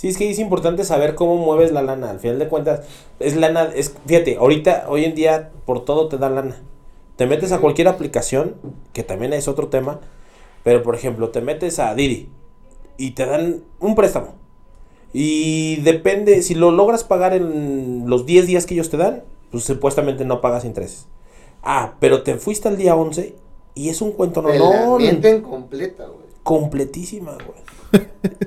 Sí, 0.00 0.08
es 0.08 0.16
que 0.16 0.30
es 0.30 0.38
importante 0.38 0.82
saber 0.84 1.14
cómo 1.14 1.36
mueves 1.36 1.72
la 1.72 1.82
lana. 1.82 2.08
Al 2.08 2.20
final 2.20 2.38
de 2.38 2.48
cuentas, 2.48 2.86
es 3.18 3.36
lana, 3.36 3.70
es, 3.74 3.94
fíjate, 4.06 4.36
ahorita, 4.36 4.86
hoy 4.88 5.04
en 5.04 5.14
día, 5.14 5.50
por 5.66 5.84
todo 5.84 6.08
te 6.08 6.16
da 6.16 6.30
lana. 6.30 6.56
Te 7.16 7.26
metes 7.26 7.52
a 7.52 7.58
cualquier 7.58 7.86
aplicación, 7.86 8.54
que 8.94 9.02
también 9.02 9.34
es 9.34 9.46
otro 9.46 9.68
tema, 9.68 10.00
pero 10.62 10.82
por 10.82 10.94
ejemplo, 10.94 11.28
te 11.28 11.42
metes 11.42 11.78
a 11.78 11.94
Didi 11.94 12.30
y 12.96 13.10
te 13.10 13.26
dan 13.26 13.62
un 13.78 13.94
préstamo. 13.94 14.36
Y 15.12 15.76
depende, 15.82 16.40
si 16.40 16.54
lo 16.54 16.70
logras 16.70 17.04
pagar 17.04 17.34
en 17.34 18.04
los 18.06 18.24
10 18.24 18.46
días 18.46 18.64
que 18.64 18.72
ellos 18.72 18.88
te 18.88 18.96
dan, 18.96 19.24
pues 19.50 19.64
supuestamente 19.64 20.24
no 20.24 20.40
pagas 20.40 20.64
intereses. 20.64 21.08
Ah, 21.62 21.96
pero 22.00 22.22
te 22.22 22.36
fuiste 22.36 22.68
al 22.68 22.78
día 22.78 22.96
11 22.96 23.34
y 23.74 23.90
es 23.90 24.00
un 24.00 24.12
cuento 24.12 24.40
no, 24.40 24.48
Te 24.48 24.58
la 24.58 25.42
completa, 25.42 26.06
güey. 26.06 26.24
completísima, 26.42 27.32
güey. 27.32 27.79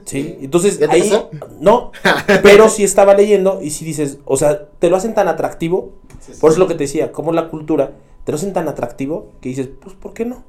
Sí, 0.06 0.38
entonces 0.42 0.80
¿Ya 0.80 0.88
te 0.88 0.94
ahí 0.96 1.10
pasó? 1.10 1.30
no, 1.60 1.92
pero 2.44 2.70
sí 2.70 2.84
estaba 2.84 3.14
leyendo 3.14 3.60
y 3.62 3.70
si 3.72 3.84
dices, 3.86 4.20
o 4.26 4.38
sea, 4.38 4.68
te 4.80 4.90
lo 4.90 4.96
hacen 4.98 5.14
tan 5.14 5.28
atractivo, 5.28 5.92
Sí, 6.20 6.34
sí, 6.34 6.40
por 6.40 6.50
eso 6.52 6.56
sí. 6.56 6.60
lo 6.62 6.68
que 6.68 6.76
te 6.76 6.84
decía, 6.86 7.12
como 7.12 7.32
la 7.34 7.50
cultura, 7.50 7.92
te 8.24 8.32
lo 8.32 8.38
hacen 8.38 8.54
tan 8.54 8.68
atractivo 8.68 9.28
que 9.42 9.50
dices, 9.50 9.70
pues 9.82 9.96
¿por 9.96 10.14
qué 10.14 10.26
no? 10.26 10.44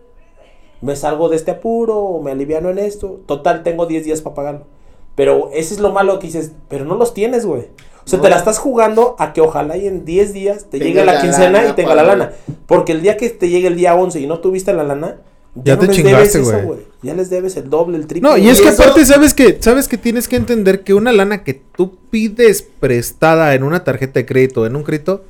Me 0.81 0.97
salgo 0.97 1.29
de 1.29 1.37
este 1.37 1.51
apuro, 1.53 1.99
o 1.99 2.23
me 2.23 2.31
aliviano 2.33 2.69
en 2.71 2.79
esto, 2.79 3.21
total 3.27 3.63
tengo 3.63 3.87
10 3.87 4.05
días 4.05 4.21
para 4.23 4.35
pagarlo. 4.35 4.67
Pero 5.15 5.51
ese 5.53 5.75
es 5.75 5.81
lo 5.81 5.93
malo 5.93 6.19
que 6.19 6.27
dices, 6.27 6.53
pero 6.69 6.85
no 6.85 6.97
los 6.97 7.15
tienes, 7.15 7.47
güey. 7.47 7.69
O 8.05 8.09
sea, 8.09 8.19
No. 8.19 8.25
te 8.25 8.31
la 8.31 8.37
estás 8.37 8.59
jugando 8.59 9.17
a 9.19 9.33
que 9.33 9.41
ojalá 9.41 9.77
y 9.77 9.87
en 9.87 10.05
10 10.05 10.33
días 10.33 10.67
te 10.71 10.79
llegue 10.79 11.05
la 11.05 11.15
la 11.15 11.21
quincena 11.23 11.51
lana 11.61 11.69
y 11.71 11.73
tenga 11.73 11.95
la 11.95 12.03
lana. 12.03 12.33
Porque 12.67 12.93
el 12.93 13.01
día 13.01 13.17
que 13.17 13.31
te 13.31 13.49
llegue 13.49 13.69
el 13.69 13.77
día 13.77 13.95
11 13.95 14.21
y 14.21 14.27
no 14.27 14.41
tuviste 14.41 14.73
la 14.75 14.83
lana, 14.85 15.21
Ya 15.57 15.79
te 15.79 15.87
les 15.87 15.97
chingaste, 15.97 16.41
güey. 16.41 16.79
Ya 17.03 17.15
les 17.15 17.31
debes 17.31 17.57
el 17.57 17.71
doble, 17.71 17.97
el 17.99 18.07
triple. 18.07 18.29
No, 18.29 18.37
y 18.37 18.49
es 18.49 18.61
que 18.61 18.69
eso- 18.69 18.83
aparte, 18.83 19.05
¿sabes 19.05 19.35
que 19.35 19.59
¿Sabes 19.61 19.87
que 19.89 19.99
tienes 19.99 20.27
que 20.27 20.37
entender 20.37 20.83
que 20.83 20.95
una 20.95 21.13
lana 21.13 21.45
que 21.45 21.55
tú 21.55 21.97
pides 22.11 22.63
prestada 22.63 23.55
en 23.55 23.63
una 23.63 23.85
tarjeta 23.85 24.15
de 24.21 24.27
crédito, 24.27 24.67
en 24.67 24.75
un 24.75 24.83
crédito, 24.83 25.25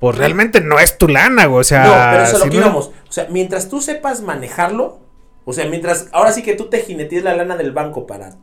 pues 0.00 0.16
realmente 0.16 0.60
no 0.60 0.78
es 0.78 0.96
tu 0.98 1.08
lana, 1.08 1.46
güey. 1.46 1.60
O 1.60 1.64
sea, 1.64 1.84
No, 1.84 1.92
pero 2.12 2.22
eso 2.24 2.36
es 2.36 2.42
si 2.42 2.46
lo 2.46 2.52
que 2.52 2.58
no- 2.58 2.64
íbamos. 2.66 2.86
O 3.08 3.12
sea, 3.12 3.26
mientras 3.30 3.68
tú 3.68 3.80
sepas 3.80 4.22
manejarlo, 4.22 4.98
o 5.44 5.52
sea, 5.52 5.66
mientras 5.66 6.08
ahora 6.12 6.32
sí 6.32 6.42
que 6.42 6.54
tú 6.54 6.66
te 6.66 6.80
jinetees 6.80 7.24
la 7.24 7.34
lana 7.36 7.56
del 7.56 7.72
banco 7.72 8.06
para 8.06 8.36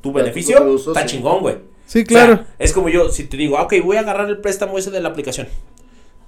tu 0.00 0.12
beneficio, 0.12 0.76
está 0.76 1.00
sí. 1.02 1.06
chingón, 1.16 1.40
güey. 1.40 1.56
Sí, 1.86 2.02
O 2.02 2.06
sea, 2.06 2.26
claro. 2.26 2.44
es 2.58 2.72
como 2.72 2.88
yo, 2.88 3.10
si 3.10 3.24
te 3.24 3.36
digo, 3.36 3.58
ah, 3.58 3.62
ok, 3.62 3.74
voy 3.84 3.96
a 3.96 4.00
agarrar 4.00 4.28
el 4.28 4.38
préstamo 4.38 4.78
ese 4.78 4.90
de 4.90 5.00
la 5.00 5.10
aplicación. 5.10 5.48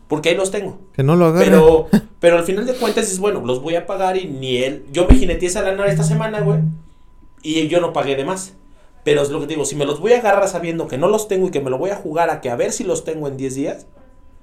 Porque 0.08 0.30
ahí 0.30 0.36
los 0.36 0.50
tengo. 0.50 0.78
que 0.94 1.02
no 1.02 1.16
lo 1.16 1.26
agarre. 1.26 1.46
Pero, 1.46 1.88
pero 2.20 2.38
al 2.38 2.44
final 2.44 2.66
de 2.66 2.74
cuentas 2.74 3.10
es 3.10 3.18
bueno, 3.18 3.42
los 3.44 3.60
voy 3.60 3.74
a 3.74 3.86
pagar 3.86 4.16
y 4.16 4.26
ni 4.26 4.58
él. 4.58 4.84
Yo 4.92 5.06
me 5.08 5.16
jineteé 5.16 5.48
esa 5.48 5.62
lana 5.62 5.86
esta 5.86 6.04
semana, 6.04 6.40
güey. 6.40 6.60
Y 7.42 7.68
yo 7.68 7.80
no 7.80 7.92
pagué 7.92 8.16
de 8.16 8.24
más. 8.24 8.54
Pero 9.04 9.22
es 9.22 9.30
lo 9.30 9.38
que 9.38 9.46
te 9.46 9.52
digo, 9.54 9.64
si 9.64 9.76
me 9.76 9.84
los 9.84 10.00
voy 10.00 10.14
a 10.14 10.18
agarrar 10.18 10.48
sabiendo 10.48 10.88
que 10.88 10.98
no 10.98 11.06
los 11.06 11.28
tengo 11.28 11.46
y 11.46 11.50
que 11.52 11.60
me 11.60 11.70
lo 11.70 11.78
voy 11.78 11.90
a 11.90 11.96
jugar 11.96 12.28
a 12.28 12.40
que 12.40 12.50
a 12.50 12.56
ver 12.56 12.72
si 12.72 12.82
los 12.82 13.04
tengo 13.04 13.28
en 13.28 13.36
10 13.36 13.54
días. 13.54 13.86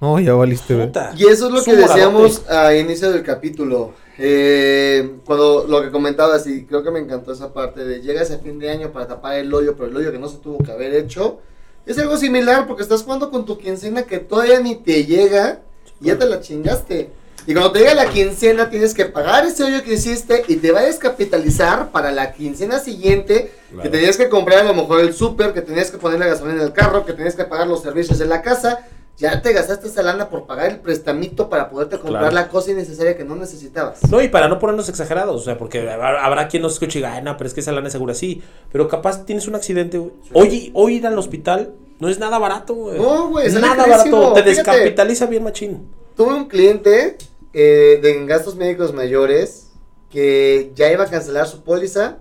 No, 0.00 0.18
ya 0.18 0.34
valiste, 0.34 0.74
güey. 0.74 0.90
Y 1.16 1.26
eso 1.26 1.48
es 1.48 1.52
lo 1.52 1.62
que 1.62 1.76
decíamos 1.76 2.48
a 2.48 2.74
inicio 2.74 3.12
del 3.12 3.22
capítulo. 3.22 3.92
Eh, 4.18 5.16
cuando 5.24 5.66
lo 5.68 5.82
que 5.82 5.90
comentabas, 5.90 6.46
y 6.46 6.64
creo 6.64 6.82
que 6.82 6.90
me 6.90 6.98
encantó 6.98 7.32
esa 7.32 7.52
parte 7.52 7.84
de 7.84 8.00
llegas 8.00 8.30
a 8.30 8.38
fin 8.38 8.58
de 8.58 8.70
año 8.70 8.92
para 8.92 9.06
tapar 9.06 9.36
el 9.36 9.52
hoyo, 9.52 9.74
pero 9.76 9.88
el 9.88 9.96
hoyo 9.96 10.12
que 10.12 10.18
no 10.18 10.28
se 10.28 10.38
tuvo 10.38 10.58
que 10.64 10.72
haber 10.72 10.94
hecho. 10.94 11.40
Es 11.86 11.98
algo 11.98 12.16
similar 12.16 12.66
porque 12.66 12.82
estás 12.82 13.02
jugando 13.02 13.30
con 13.30 13.44
tu 13.44 13.58
quincena 13.58 14.04
que 14.04 14.18
todavía 14.18 14.58
ni 14.60 14.74
te 14.74 15.04
llega 15.04 15.60
y 16.00 16.06
ya 16.06 16.18
te 16.18 16.24
la 16.24 16.40
chingaste. 16.40 17.10
Y 17.46 17.52
cuando 17.52 17.72
te 17.72 17.80
llega 17.80 17.94
la 17.94 18.08
quincena 18.08 18.70
tienes 18.70 18.94
que 18.94 19.04
pagar 19.04 19.44
ese 19.44 19.64
hoyo 19.64 19.82
que 19.82 19.92
hiciste 19.92 20.44
y 20.48 20.56
te 20.56 20.72
va 20.72 20.80
a 20.80 20.84
descapitalizar 20.84 21.92
para 21.92 22.10
la 22.10 22.32
quincena 22.32 22.78
siguiente 22.78 23.52
que 23.82 23.90
tenías 23.90 24.16
que 24.16 24.30
comprar 24.30 24.60
a 24.60 24.64
lo 24.64 24.72
mejor 24.72 25.00
el 25.00 25.12
súper, 25.12 25.52
que 25.52 25.60
tenías 25.60 25.90
que 25.90 25.98
poner 25.98 26.18
la 26.18 26.26
gasolina 26.26 26.62
en 26.62 26.68
el 26.68 26.72
carro, 26.72 27.04
que 27.04 27.12
tenías 27.12 27.34
que 27.34 27.44
pagar 27.44 27.66
los 27.66 27.82
servicios 27.82 28.18
de 28.18 28.26
la 28.26 28.40
casa. 28.40 28.86
Ya 29.16 29.40
te 29.42 29.52
gastaste 29.52 29.86
esa 29.86 30.02
lana 30.02 30.28
por 30.28 30.44
pagar 30.46 30.70
el 30.72 30.80
prestamito 30.80 31.48
para 31.48 31.70
poderte 31.70 31.98
comprar 32.00 32.22
Claro. 32.30 32.34
la 32.34 32.48
cosa 32.48 32.72
innecesaria 32.72 33.16
que 33.16 33.24
no 33.24 33.36
necesitabas. 33.36 34.02
No, 34.10 34.20
y 34.20 34.26
para 34.28 34.48
no 34.48 34.58
ponernos 34.58 34.88
exagerados, 34.88 35.40
o 35.40 35.44
sea, 35.44 35.56
porque 35.56 35.88
habrá, 35.88 36.48
quien 36.48 36.62
nos 36.62 36.72
escuche 36.74 36.98
y 36.98 37.02
diga, 37.02 37.14
"Ay, 37.14 37.22
no, 37.22 37.36
pero 37.36 37.46
es 37.46 37.54
que 37.54 37.60
esa 37.60 37.70
lana 37.70 37.86
es 37.86 37.92
segura, 37.92 38.12
sí. 38.14 38.42
Pero 38.72 38.88
capaz 38.88 39.24
tienes 39.24 39.46
un 39.46 39.54
accidente, 39.54 39.98
güey. 39.98 40.12
Hoy, 40.32 40.70
hoy 40.74 40.96
ir 40.96 41.06
al 41.06 41.16
hospital 41.16 41.74
no 42.00 42.08
es 42.08 42.18
nada 42.18 42.38
barato, 42.40 42.74
güey. 42.74 42.98
No, 42.98 43.28
güey, 43.28 43.48
sale 43.50 43.60
Nada 43.68 43.84
carísimo. 43.84 44.16
barato. 44.18 44.34
Te 44.34 44.42
Fíjate. 44.50 44.72
descapitaliza 44.72 45.26
bien 45.26 45.44
machín. 45.44 45.88
Tuve 46.16 46.34
un 46.34 46.46
cliente 46.48 47.16
eh, 47.52 48.00
de 48.02 48.16
en 48.18 48.26
gastos 48.26 48.56
médicos 48.56 48.92
mayores 48.92 49.70
que 50.10 50.72
ya 50.74 50.90
iba 50.90 51.04
a 51.04 51.08
cancelar 51.08 51.46
su 51.46 51.62
póliza 51.62 52.16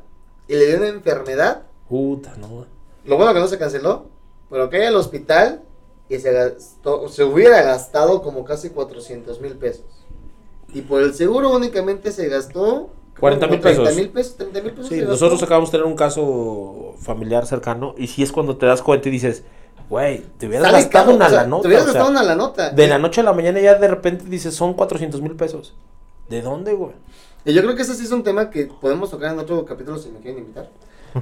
y 0.48 0.54
le 0.54 0.68
dio 0.68 0.78
una 0.78 0.90
enfermedad. 0.90 1.64
Puta, 1.90 2.36
no. 2.40 2.68
Lo 3.06 3.18
bueno 3.18 3.34
que 3.34 3.40
no 3.40 3.48
se 3.48 3.58
canceló, 3.58 4.06
pero 4.52 4.70
que 4.70 4.86
al 4.86 4.96
hospital 4.96 5.64
y 6.14 6.20
se 6.20 6.32
gastó, 6.32 7.08
se 7.10 7.24
hubiera 7.24 7.62
gastado 7.64 8.22
como 8.22 8.46
casi 8.46 8.70
400 8.70 9.42
mil 9.42 9.54
pesos. 9.54 9.86
Y 10.74 10.82
por 10.82 11.02
el 11.02 11.14
seguro 11.14 11.52
únicamente 11.52 12.12
se 12.12 12.28
gastó 12.28 12.90
40 13.20 13.48
mil 13.48 13.60
como 13.60 13.62
30 13.62 13.82
pesos. 13.84 13.96
mil 13.96 14.10
pesos, 14.10 14.38
30 14.38 14.62
mil 14.62 14.72
pesos. 14.74 14.90
Sí, 14.90 15.02
nosotros 15.02 15.42
acabamos 15.42 15.72
de 15.72 15.78
tener 15.78 15.88
un 15.88 15.96
caso 15.96 16.96
familiar 17.00 17.46
cercano 17.46 17.96
y 17.98 18.08
sí 18.08 18.24
es 18.24 18.32
cuando 18.32 18.58
te 18.58 18.66
das 18.66 18.82
cuenta 18.82 19.10
y 19.10 19.12
dices, 19.12 19.44
güey, 19.90 20.24
te 20.38 20.48
hubieras 20.48 20.68
Sale 20.68 20.84
gastado 20.84 21.06
caro, 21.06 21.16
una 21.16 21.28
o 21.28 21.30
sea, 21.30 21.42
la 21.42 21.48
nota. 21.48 21.62
Te 21.62 21.68
hubieras 21.68 21.88
o 21.88 21.92
sea, 21.92 22.02
gastado 22.02 22.12
una 22.12 22.24
la 22.24 22.36
nota. 22.36 22.70
De 22.70 22.88
la 22.88 23.00
noche 23.00 23.22
a 23.22 23.24
la 23.24 23.34
mañana 23.34 23.60
ya 23.60 23.76
de 23.76 23.88
repente 23.88 24.26
dices, 24.26 24.54
son 24.54 24.74
400 24.74 25.22
mil 25.22 25.36
pesos. 25.36 25.74
¿De 26.30 26.42
dónde, 26.42 26.74
güey? 26.74 26.94
Y 27.46 27.54
yo 27.54 27.62
creo 27.62 27.76
que 27.76 27.82
ese 27.82 27.96
sí 27.96 28.06
es 28.06 28.12
un 28.12 28.24
tema 28.24 28.50
que 28.50 28.66
podemos 28.66 29.10
tocar 29.10 29.34
en 29.34 29.40
otro 29.40 29.66
capítulo 29.66 29.98
si 29.98 30.10
me 30.10 30.20
quieren 30.20 30.40
invitar. 30.40 30.70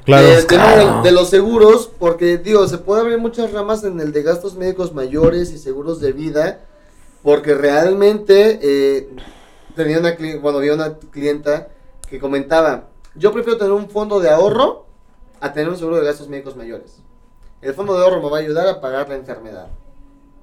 Claro. 0.05 0.27
El 0.27 0.47
tema 0.47 0.73
Claro. 0.73 1.01
de, 1.01 1.09
de 1.09 1.11
los 1.11 1.29
seguros, 1.29 1.89
porque 1.99 2.37
digo, 2.37 2.67
se 2.67 2.77
puede 2.77 3.01
abrir 3.01 3.17
muchas 3.17 3.51
ramas 3.51 3.83
en 3.83 3.99
el 3.99 4.11
de 4.11 4.23
gastos 4.23 4.55
médicos 4.55 4.93
mayores 4.93 5.51
y 5.51 5.57
seguros 5.57 5.99
de 5.99 6.11
vida, 6.13 6.61
porque 7.23 7.53
realmente 7.53 8.59
eh, 8.61 9.09
tenía 9.75 9.99
una, 9.99 10.15
bueno, 10.41 10.57
había 10.59 10.73
una 10.73 10.95
clienta 11.11 11.67
que 12.09 12.19
comentaba, 12.19 12.85
yo 13.15 13.31
prefiero 13.33 13.57
tener 13.57 13.73
un 13.73 13.89
fondo 13.89 14.19
de 14.19 14.29
ahorro 14.29 14.85
a 15.39 15.51
tener 15.53 15.69
un 15.69 15.77
seguro 15.77 15.97
de 15.97 16.05
gastos 16.05 16.27
médicos 16.29 16.55
mayores. 16.55 16.97
El 17.61 17.73
fondo 17.73 17.95
de 17.97 18.03
ahorro 18.03 18.21
me 18.21 18.29
va 18.29 18.37
a 18.37 18.41
ayudar 18.41 18.67
a 18.67 18.81
pagar 18.81 19.09
la 19.09 19.15
enfermedad. 19.15 19.67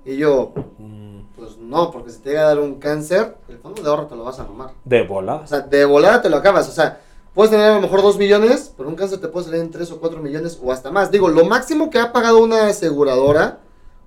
Y 0.04 0.16
yo, 0.16 0.52
pues 1.36 1.56
no, 1.58 1.90
porque 1.90 2.10
si 2.10 2.18
te 2.20 2.30
llega 2.30 2.42
a 2.42 2.48
dar 2.48 2.60
un 2.60 2.76
cáncer, 2.78 3.36
el 3.48 3.58
fondo 3.58 3.82
de 3.82 3.88
ahorro 3.88 4.06
te 4.06 4.16
lo 4.16 4.24
vas 4.24 4.38
a 4.38 4.44
mamar. 4.44 4.70
De 4.84 5.02
O 5.02 5.06
voladas. 5.08 5.50
sea, 5.50 5.60
de 5.60 5.84
volada 5.84 6.22
te 6.22 6.28
lo 6.30 6.36
acabas. 6.36 6.68
O 6.68 6.72
sea, 6.72 7.00
puedes 7.38 7.52
tener 7.52 7.66
a 7.70 7.74
lo 7.76 7.82
mejor 7.82 8.02
2 8.02 8.18
millones, 8.18 8.72
pero 8.76 8.88
un 8.88 8.96
cáncer 8.96 9.20
te 9.20 9.28
puede 9.28 9.46
salir 9.46 9.60
en 9.60 9.70
3 9.70 9.92
o 9.92 10.00
4 10.00 10.20
millones 10.20 10.58
o 10.60 10.72
hasta 10.72 10.90
más. 10.90 11.12
Digo, 11.12 11.28
lo 11.28 11.44
máximo 11.44 11.88
que 11.88 12.00
ha 12.00 12.12
pagado 12.12 12.42
una 12.42 12.66
aseguradora 12.66 13.60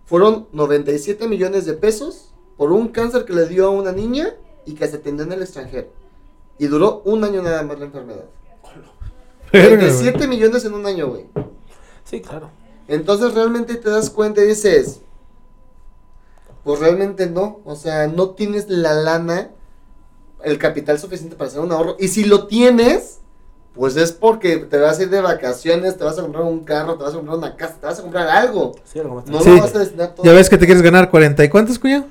fueron 0.04 0.50
97 0.52 1.30
millones 1.30 1.66
de 1.66 1.72
pesos 1.72 2.34
por 2.58 2.74
un 2.74 2.90
cáncer 2.90 3.24
que 3.24 3.32
le 3.32 3.48
dio 3.48 3.68
a 3.68 3.70
una 3.70 3.94
niña 3.94 4.36
y 4.66 4.74
que 4.74 4.86
se 4.86 4.98
atendió 4.98 5.24
en 5.24 5.32
el 5.32 5.44
extranjero. 5.44 5.88
Y 6.60 6.68
duró 6.68 7.04
un 7.06 7.24
año 7.24 7.42
nada 7.42 7.64
más 7.64 7.80
la 7.80 7.86
enfermedad. 7.86 8.26
Verga, 9.54 9.78
güey. 9.78 9.88
97 9.88 10.28
millones 10.28 10.66
en 10.66 10.74
un 10.74 10.86
año, 10.86 11.08
güey. 11.08 11.28
Sí, 12.04 12.20
claro. 12.20 12.50
Entonces 12.90 13.34
realmente 13.34 13.76
te 13.76 13.90
das 13.90 14.10
cuenta 14.10 14.44
y 14.44 14.48
dices, 14.48 15.00
pues 16.66 16.82
realmente 16.82 17.28
no, 17.28 17.62
o 17.64 17.78
sea, 17.78 18.08
no 18.08 18.32
tienes 18.32 18.68
la 18.68 18.94
lana, 18.94 19.52
el 20.44 20.58
capital 20.58 21.00
suficiente 21.00 21.38
para 21.38 21.48
hacer 21.48 21.62
un 21.62 21.72
ahorro. 21.72 21.96
Y 21.98 22.10
si 22.10 22.26
lo 22.26 22.48
tienes, 22.48 23.21
pues 23.76 23.96
es 23.96 24.12
porque 24.12 24.58
te 24.58 24.78
vas 24.78 25.00
a 25.00 25.04
ir 25.04 25.10
de 25.10 25.22
vacaciones, 25.22 25.98
te 25.98 26.04
vas 26.04 26.18
a 26.20 26.22
comprar 26.22 26.44
un 26.44 26.64
carro, 26.66 26.96
te 26.98 27.04
vas 27.04 27.14
a 27.14 27.18
comprar 27.18 27.38
una 27.38 27.56
casa, 27.56 27.76
te 27.80 27.86
vas 27.88 28.00
a 28.00 28.02
comprar 28.02 28.28
algo. 28.30 28.74
Sí, 28.92 29.00
algo 29.00 29.16
más. 29.16 29.26
No 29.28 29.40
Sí. 29.42 29.50
lo 29.50 29.62
vas 29.62 29.76
a 29.76 29.80
destinar 29.80 30.14
todo. 30.16 30.26
Ya 30.26 30.34
ves 30.34 30.50
que 30.50 30.58
te 30.58 30.66
quieres 30.66 30.84
ganar 30.84 31.10
40 31.10 31.44
y 31.44 31.50
cuántos, 31.50 31.80
cuñado. 31.80 32.06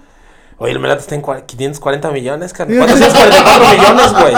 Oye, 0.59 0.73
el 0.73 0.79
Melate 0.79 1.01
está 1.03 1.15
en 1.15 1.23
cua- 1.23 1.45
540 1.47 2.11
millones, 2.11 2.53
carnal. 2.53 2.79
¿Cuántos 2.79 3.01
es 3.01 3.13
44 3.15 3.69
millones, 3.79 4.13
güey? 4.13 4.35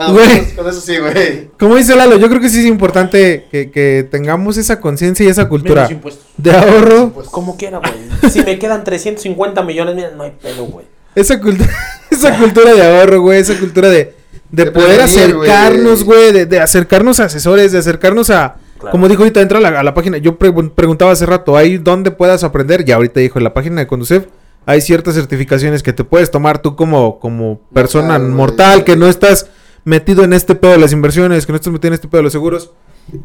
Ah, 0.00 0.12
Güey. 0.12 0.26
pues, 0.42 0.52
con 0.54 0.68
eso 0.68 0.80
sí, 0.80 0.96
güey. 0.98 1.50
Como 1.58 1.74
dice 1.74 1.96
Lalo, 1.96 2.18
yo 2.18 2.28
creo 2.28 2.40
que 2.40 2.48
sí 2.48 2.60
es 2.60 2.66
importante 2.66 3.46
que, 3.50 3.70
que 3.72 4.06
tengamos 4.08 4.56
esa 4.56 4.80
conciencia 4.80 5.26
y 5.26 5.28
esa 5.28 5.48
cultura 5.48 5.82
Menos 5.82 5.90
impuestos. 5.92 6.24
de 6.36 6.52
ahorro. 6.56 7.12
Como 7.32 7.56
quiera, 7.56 7.78
güey. 7.78 8.30
Si 8.30 8.42
me 8.42 8.58
quedan 8.60 8.84
350 8.84 9.62
millones, 9.62 9.96
mira, 9.96 10.10
no 10.16 10.22
hay 10.22 10.30
pedo, 10.40 10.66
güey. 10.66 10.86
Esa, 11.16 11.40
cultura 11.40 11.68
esa 12.12 12.38
cultura 12.38 12.74
de 12.74 12.82
ahorro, 12.98 13.22
güey. 13.22 13.40
Esa 13.40 13.58
cultura 13.58 13.88
de, 13.88 14.14
de, 14.50 14.64
De 14.66 14.70
poder 14.72 15.00
acercarnos, 15.00 16.04
güey. 16.04 16.32
De, 16.32 16.46
de 16.46 16.60
acercarnos 16.60 17.20
a 17.20 17.24
asesores, 17.24 17.72
de 17.72 17.78
acercarnos 17.78 18.30
a... 18.30 18.56
Claro. 18.78 18.92
Como 18.92 19.08
dijo 19.08 19.22
ahorita, 19.22 19.40
entra 19.40 19.58
a 19.58 19.60
la, 19.60 19.80
a 19.80 19.82
la 19.82 19.92
página. 19.92 20.18
Yo 20.18 20.38
pregun- 20.38 20.72
preguntaba 20.72 21.10
hace 21.10 21.26
rato, 21.26 21.56
¿hay 21.56 21.78
dónde 21.78 22.12
puedas 22.12 22.44
aprender? 22.44 22.84
Ya 22.84 22.94
ahorita 22.94 23.18
dijo, 23.18 23.38
en 23.38 23.44
la 23.44 23.52
página 23.52 23.80
de 23.80 23.86
Conducef 23.88 24.26
hay 24.66 24.80
ciertas 24.80 25.14
certificaciones 25.16 25.82
que 25.82 25.92
te 25.92 26.04
puedes 26.04 26.30
tomar 26.30 26.62
tú 26.62 26.76
como, 26.76 27.18
como 27.18 27.60
persona 27.72 28.18
mortal, 28.20 28.84
que 28.84 28.96
no 28.96 29.08
estás 29.08 29.48
metido 29.84 30.22
en 30.22 30.32
este 30.32 30.54
pedo 30.54 30.72
de 30.72 30.78
las 30.78 30.92
inversiones, 30.92 31.44
que 31.46 31.52
no 31.52 31.56
estás 31.56 31.72
metido 31.72 31.88
en 31.88 31.94
este 31.94 32.06
pedo 32.06 32.18
de 32.18 32.22
los 32.24 32.32
seguros. 32.32 32.72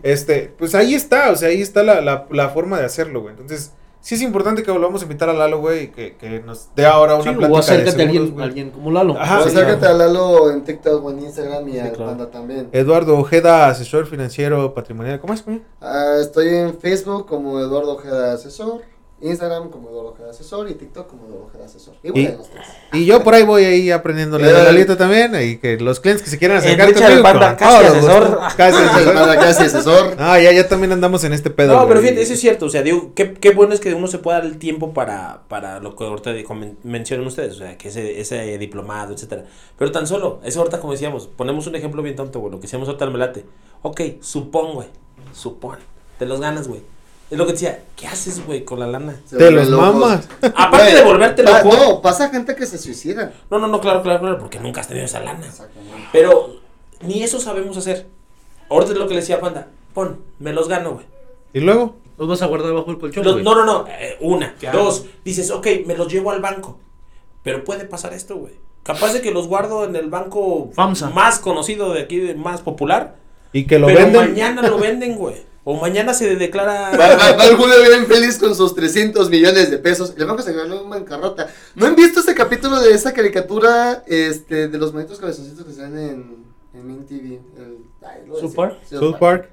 Este, 0.02 0.54
pues 0.58 0.74
ahí 0.74 0.96
está, 0.96 1.30
o 1.32 1.36
sea, 1.36 1.50
ahí 1.50 1.62
está 1.62 1.84
la, 1.84 2.00
la, 2.02 2.26
la 2.32 2.50
forma 2.50 2.80
de 2.80 2.86
hacerlo, 2.86 3.22
güey. 3.22 3.34
Entonces, 3.34 3.74
sí 4.04 4.14
es 4.16 4.22
importante 4.22 4.62
que 4.62 4.70
volvamos 4.70 5.02
a 5.02 5.06
invitar 5.06 5.30
a 5.30 5.34
Lalo, 5.34 5.60
güey, 5.60 5.86
y 5.86 5.88
que, 5.88 6.16
que 6.18 6.40
nos 6.42 6.68
dé 6.76 6.86
ahora 6.86 7.16
una 7.16 7.24
Sí, 7.24 7.30
plática 7.32 7.52
o 7.52 7.56
de 7.56 7.60
acércate 7.62 7.90
a 7.90 7.92
seguros, 7.94 8.08
alguien, 8.20 8.34
güey. 8.34 8.46
alguien 8.46 8.70
como 8.72 8.92
Lalo. 8.92 9.18
Ajá, 9.20 9.40
O 9.40 9.44
sí, 9.44 9.50
acércate 9.50 9.86
a 9.88 9.94
Lalo 9.94 10.52
en 10.52 10.64
TikTok 10.64 11.04
o 11.04 11.10
en 11.12 11.20
Instagram 11.22 11.68
y 11.70 11.80
a 11.80 11.92
claro. 11.92 12.12
Panda 12.12 12.30
también. 12.30 12.70
Eduardo 12.72 13.18
Ojeda, 13.18 13.68
asesor 13.70 14.06
financiero 14.06 14.74
patrimonial. 14.76 15.20
¿Cómo 15.20 15.34
es, 15.34 15.44
güey? 15.44 15.64
Ah, 15.82 16.18
estoy 16.22 16.50
en 16.50 16.78
Facebook 16.78 17.26
como 17.26 17.60
Eduardo 17.60 17.94
Ojeda 17.94 18.34
Asesor, 18.34 18.82
Instagram 19.24 19.70
como 19.70 19.90
Eduardo 19.90 20.12
Ojeda 20.12 20.30
Asesor 20.30 20.70
y 20.70 20.74
TikTok 20.76 21.08
como 21.08 21.26
Eduardo 21.26 21.46
Ojeda 21.46 21.66
Asesor. 21.66 21.96
Y, 22.04 22.12
bueno, 22.12 22.38
Y-. 22.94 23.00
Y 23.00 23.06
yo 23.06 23.24
por 23.24 23.34
ahí 23.34 23.44
voy 23.44 23.64
ahí 23.64 23.90
aprendiéndole 23.92 24.50
Eh, 24.50 24.54
de 24.54 24.64
Lalito 24.64 24.98
también. 24.98 25.34
Y 25.42 25.58
que 25.58 25.78
los 25.80 26.00
clientes 26.00 26.24
que 26.24 26.30
se 26.30 26.38
quieran 26.38 26.58
acercar 26.58 26.90
Richard 26.90 27.04
conmigo. 27.08 27.24
Banda, 27.24 27.58
casi 27.58 27.86
asesor. 27.86 28.40
Casi 28.58 28.78
asesor. 28.84 29.36
Casi 29.36 29.64
asesor. 29.64 30.16
Ah, 30.20 30.40
ya, 30.40 30.52
ya 30.52 30.68
también 30.68 30.92
andamos 30.92 31.24
en 31.24 31.34
este 31.34 31.50
pedo. 31.50 31.74
No, 31.80 31.88
pero 31.88 32.02
fíjate, 32.02 32.22
eso 32.22 32.34
es 32.34 32.40
cierto. 32.40 32.66
O 32.66 32.70
sea, 32.70 32.84
digo, 32.84 33.12
qué, 33.16 33.34
qué 33.34 33.52
bueno 33.52 33.74
es 33.74 33.80
que 33.80 33.94
uno 33.94 34.08
se 34.08 34.20
pueda 34.20 34.40
dar 34.40 34.46
el 34.46 34.58
tiempo 34.58 34.94
para, 34.94 35.44
para 35.48 35.80
lo 35.80 35.96
que 35.96 36.04
ahorita 36.04 36.32
mencionan 36.84 37.26
ustedes. 37.26 37.56
O 37.56 37.58
sea, 37.60 37.78
que 37.78 37.90
ese, 37.90 38.20
ese 38.20 38.58
diplomado, 38.58 39.14
etcétera. 39.14 39.46
Pero 39.78 39.92
tan 39.92 40.08
solo, 40.08 40.42
eso 40.44 40.60
ahorita 40.60 40.80
como 40.80 40.94
decíamos, 40.94 41.28
ponemos 41.28 41.66
un 41.68 41.76
ejemplo 41.76 42.02
bien 42.02 42.16
tonto, 42.16 42.40
güey. 42.40 42.52
Lo 42.52 42.58
que 42.60 42.64
decíamos 42.64 42.88
ahorita 42.88 43.06
al 43.06 43.12
melate. 43.12 43.46
Ok, 43.82 44.02
supón, 44.22 44.74
güey. 44.74 44.88
Supón. 45.34 45.78
Te 46.20 46.26
los 46.26 46.40
ganas, 46.40 46.68
güey. 46.68 46.82
Es 47.34 47.40
lo 47.40 47.48
que 47.48 47.54
decía, 47.54 47.84
¿qué 47.96 48.06
haces, 48.06 48.46
güey, 48.46 48.64
con 48.64 48.80
la 48.80 48.86
lana? 48.86 49.16
Se 49.26 49.38
Te 49.38 49.50
los 49.50 49.68
locos. 49.68 49.94
mamas. 49.96 50.30
Aparte 50.56 50.94
de 50.94 51.04
volverte 51.04 51.44
pa- 51.44 51.64
loco. 51.64 51.76
No, 51.76 52.02
pasa 52.02 52.30
gente 52.30 52.56
que 52.56 52.68
se 52.68 52.78
suicida. 52.78 53.34
No, 53.50 53.58
no, 53.58 53.68
no, 53.68 53.82
claro, 53.82 54.04
claro, 54.04 54.20
claro, 54.20 54.38
porque 54.38 54.60
nunca 54.60 54.82
has 54.82 54.88
tenido 54.88 55.06
esa 55.06 55.20
lana. 55.20 55.44
Exactamente. 55.46 56.10
Pero 56.12 56.58
ni 57.02 57.24
eso 57.24 57.40
sabemos 57.40 57.76
hacer. 57.76 58.06
Ahorita 58.70 58.92
es 58.94 58.98
lo 59.00 59.08
que 59.08 59.16
le 59.16 59.22
decía 59.22 59.38
a 59.38 59.40
Panda. 59.40 59.68
Pon, 59.96 60.20
me 60.38 60.54
los 60.54 60.68
gano, 60.68 60.92
güey. 60.94 61.06
Y 61.54 61.60
luego. 61.62 61.96
Los 62.20 62.28
vas 62.28 62.42
a 62.44 62.46
guardar 62.46 62.72
bajo 62.74 62.92
el 62.92 63.00
colchón, 63.00 63.24
Los- 63.24 63.34
güey. 63.34 63.44
no, 63.46 63.56
no, 63.56 63.66
no. 63.66 63.86
eh, 63.88 64.18
una. 64.22 64.54
Claro. 64.56 64.84
Dos. 64.84 65.06
Dices, 65.26 65.50
ok, 65.50 65.68
me 65.88 65.98
los 65.98 66.08
llevo 66.14 66.30
al 66.30 66.40
banco. 66.42 66.78
Pero 67.42 67.64
puede 67.64 67.86
pasar 67.86 68.14
esto, 68.14 68.36
güey. 68.36 68.54
Capaz 68.84 69.14
de 69.14 69.22
que 69.22 69.32
los 69.32 69.48
guardo 69.48 69.86
en 69.86 69.96
el 69.96 70.10
banco 70.12 70.70
FAMSA. 70.76 71.10
más 71.10 71.40
conocido 71.40 71.94
de 71.94 72.02
aquí, 72.02 72.22
más 72.36 72.62
popular. 72.62 73.16
Y 73.54 73.66
que 73.66 73.80
lo 73.80 73.88
pero 73.88 74.00
venden. 74.02 74.22
mañana 74.22 74.62
lo 74.62 74.78
venden, 74.78 75.16
güey. 75.16 75.52
O 75.66 75.80
mañana 75.80 76.14
se 76.14 76.36
declara. 76.36 76.92
Va, 76.92 77.16
va- 77.16 77.32
va 77.38 77.46
el 77.46 77.56
Julio 77.56 77.76
bien 77.88 78.06
feliz 78.06 78.38
con 78.38 78.54
sus 78.54 78.76
300 78.76 79.30
millones 79.30 79.72
de 79.72 79.78
pesos. 79.78 80.14
El 80.18 80.26
banco 80.26 80.42
se 80.42 80.52
ganó 80.54 80.82
en 80.82 80.90
bancarrota. 80.90 81.48
¿No 81.76 81.86
han 81.86 81.96
visto 81.96 82.20
ese 82.20 82.36
capítulo 82.36 82.82
de 82.82 82.92
esa 82.94 83.14
caricatura 83.14 84.04
este, 84.08 84.68
de 84.68 84.78
los 84.78 84.94
monitos 84.94 85.20
cabezoncitos 85.20 85.66
que 85.66 85.72
se 85.74 85.82
ven 85.84 85.98
en, 85.98 86.36
en 86.74 86.88
Min 86.88 87.06
TV? 87.06 87.40
El, 87.58 87.78
ay, 88.06 88.24
lo 88.28 88.34
voy 88.34 88.38
a 88.38 88.42
¿South 88.42 88.42
decir. 88.42 88.56
Park? 88.56 88.78
South 88.90 89.16
Park. 89.20 89.50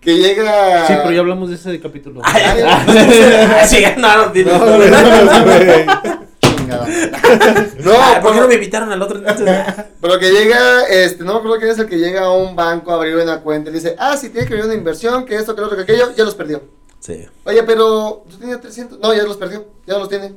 Que 0.00 0.16
llega. 0.16 0.86
Sí, 0.86 0.94
pero 0.96 1.12
ya 1.12 1.20
hablamos 1.20 1.48
de 1.50 1.56
ese 1.56 1.78
capítulo. 1.80 2.22
Ay, 2.24 2.42
Ay, 2.66 3.68
sí, 3.68 3.84
no, 3.98 4.16
no. 4.16 4.32
No, 4.34 4.66
no, 4.66 5.44
güey. 5.44 5.86
Chingada. 6.80 7.66
No, 7.84 7.92
Ah, 7.94 8.18
¿Por 8.22 8.30
qué 8.32 8.36
no 8.40 8.42
pero, 8.42 8.48
me 8.48 8.54
invitaron 8.54 8.92
al 8.92 9.02
otro 9.02 9.18
entonces? 9.18 9.48
pero 10.00 10.18
que 10.18 10.30
llega, 10.30 10.84
este, 10.86 11.24
no 11.24 11.32
me 11.34 11.38
acuerdo 11.40 11.58
quién 11.58 11.70
es 11.70 11.78
el 11.78 11.88
que 11.88 11.98
llega 11.98 12.22
a 12.24 12.32
un 12.32 12.54
banco 12.56 12.90
a 12.92 12.94
abrir 12.96 13.16
una 13.16 13.40
cuenta 13.40 13.70
y 13.70 13.74
dice, 13.74 13.96
ah, 13.98 14.16
sí, 14.16 14.30
tiene 14.30 14.46
que 14.46 14.54
abrir 14.54 14.66
una 14.66 14.74
inversión, 14.74 15.24
que 15.24 15.34
esto, 15.36 15.54
que 15.54 15.60
lo 15.60 15.66
otro, 15.68 15.76
que 15.76 15.84
aquello, 15.84 16.12
ya 16.16 16.24
los 16.24 16.34
perdió. 16.34 16.62
Sí. 17.00 17.26
Oye, 17.44 17.62
pero 17.64 18.24
yo 18.28 18.38
tenía 18.38 18.60
300. 18.60 19.00
No, 19.00 19.12
ya 19.12 19.24
los 19.24 19.36
perdió. 19.36 19.64
Ya 19.86 19.94
no 19.94 20.00
los 20.00 20.08
tiene. 20.08 20.34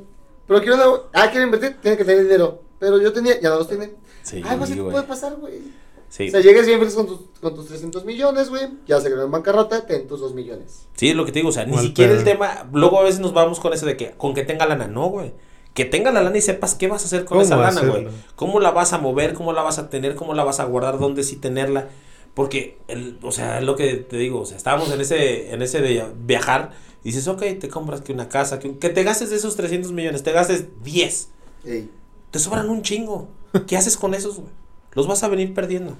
Pero 0.48 0.60
quiero. 0.60 0.74
una- 0.76 1.02
Ah, 1.12 1.28
quiero 1.30 1.44
invertir. 1.44 1.76
Tiene 1.80 1.96
que 1.96 2.04
tener 2.04 2.24
dinero. 2.24 2.60
Pero 2.80 3.00
yo 3.00 3.12
tenía. 3.12 3.40
Ya 3.40 3.50
no 3.50 3.58
los 3.58 3.68
tiene. 3.68 3.92
Sí, 4.22 4.42
Ay, 4.44 4.56
pues 4.58 4.76
güey. 4.76 4.90
puede 4.90 5.04
pasar, 5.04 5.36
güey. 5.36 5.60
Sí. 6.08 6.26
O 6.28 6.30
sea, 6.32 6.40
llegas 6.40 6.66
bien 6.66 6.80
feliz 6.80 6.94
con 6.94 7.06
tus, 7.06 7.20
con 7.40 7.54
tus 7.54 7.66
300 7.68 8.04
millones, 8.04 8.48
güey. 8.48 8.62
Ya 8.86 9.00
se 9.00 9.08
quedó 9.08 9.24
en 9.24 9.30
bancarrota. 9.30 9.86
Ten 9.86 10.08
tus 10.08 10.18
2 10.18 10.34
millones. 10.34 10.86
Sí, 10.96 11.10
es 11.10 11.14
lo 11.14 11.24
que 11.24 11.30
te 11.30 11.38
digo, 11.38 11.50
o 11.50 11.52
sea, 11.52 11.64
ni 11.66 11.78
siquiera 11.78 12.12
el 12.12 12.24
tema, 12.24 12.68
luego 12.72 12.98
a 12.98 13.04
veces 13.04 13.20
nos 13.20 13.32
vamos 13.32 13.60
con 13.60 13.72
eso 13.72 13.86
de 13.86 13.96
que 13.96 14.10
con 14.12 14.34
que 14.34 14.42
tenga 14.44 14.66
lana, 14.66 14.88
no, 14.88 15.06
güey. 15.06 15.32
Que 15.76 15.84
tenga 15.84 16.10
la 16.10 16.22
lana 16.22 16.36
y 16.36 16.40
sepas 16.40 16.74
qué 16.74 16.88
vas 16.88 17.02
a 17.02 17.04
hacer 17.06 17.20
con 17.24 17.36
¿Cómo 17.36 17.42
esa 17.42 17.56
lana, 17.56 17.80
güey. 17.82 18.08
Cómo 18.34 18.58
la 18.58 18.70
vas 18.72 18.92
a 18.92 18.98
mover, 18.98 19.34
cómo 19.34 19.52
la 19.52 19.62
vas 19.62 19.78
a 19.78 19.88
tener, 19.90 20.16
cómo 20.16 20.34
la 20.34 20.42
vas 20.42 20.58
a 20.58 20.64
guardar, 20.64 20.98
dónde 20.98 21.22
sí 21.22 21.36
tenerla. 21.36 21.88
Porque, 22.34 22.78
el, 22.88 23.18
o 23.22 23.30
sea, 23.30 23.58
es 23.58 23.64
lo 23.64 23.76
que 23.76 23.94
te 23.94 24.16
digo, 24.16 24.40
o 24.40 24.46
sea, 24.46 24.56
estábamos 24.56 24.90
en 24.90 25.00
ese, 25.00 25.52
en 25.54 25.62
ese 25.62 25.80
de 25.80 26.04
viajar, 26.24 26.72
y 27.04 27.08
dices, 27.10 27.28
ok, 27.28 27.42
te 27.60 27.68
compras 27.68 28.00
que 28.00 28.12
una 28.12 28.28
casa, 28.28 28.58
que, 28.58 28.68
un- 28.68 28.78
que 28.78 28.88
te 28.90 29.04
gastes 29.04 29.30
de 29.30 29.36
esos 29.36 29.54
300 29.56 29.92
millones, 29.92 30.22
te 30.22 30.32
gastes 30.32 30.64
10, 30.82 31.28
Ey. 31.64 31.88
te 32.30 32.38
sobran 32.38 32.68
un 32.68 32.82
chingo. 32.82 33.28
¿Qué 33.66 33.76
haces 33.76 33.96
con 33.96 34.12
esos, 34.14 34.36
güey? 34.36 34.48
Los 34.94 35.06
vas 35.06 35.22
a 35.22 35.28
venir 35.28 35.54
perdiendo. 35.54 35.96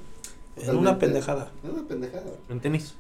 En 0.57 0.77
una 0.77 0.99
pendejada. 0.99 1.51
Es 1.65 1.71
una 1.71 1.87
pendejada. 1.87 2.25
En 2.49 2.61
tenis. 2.61 2.95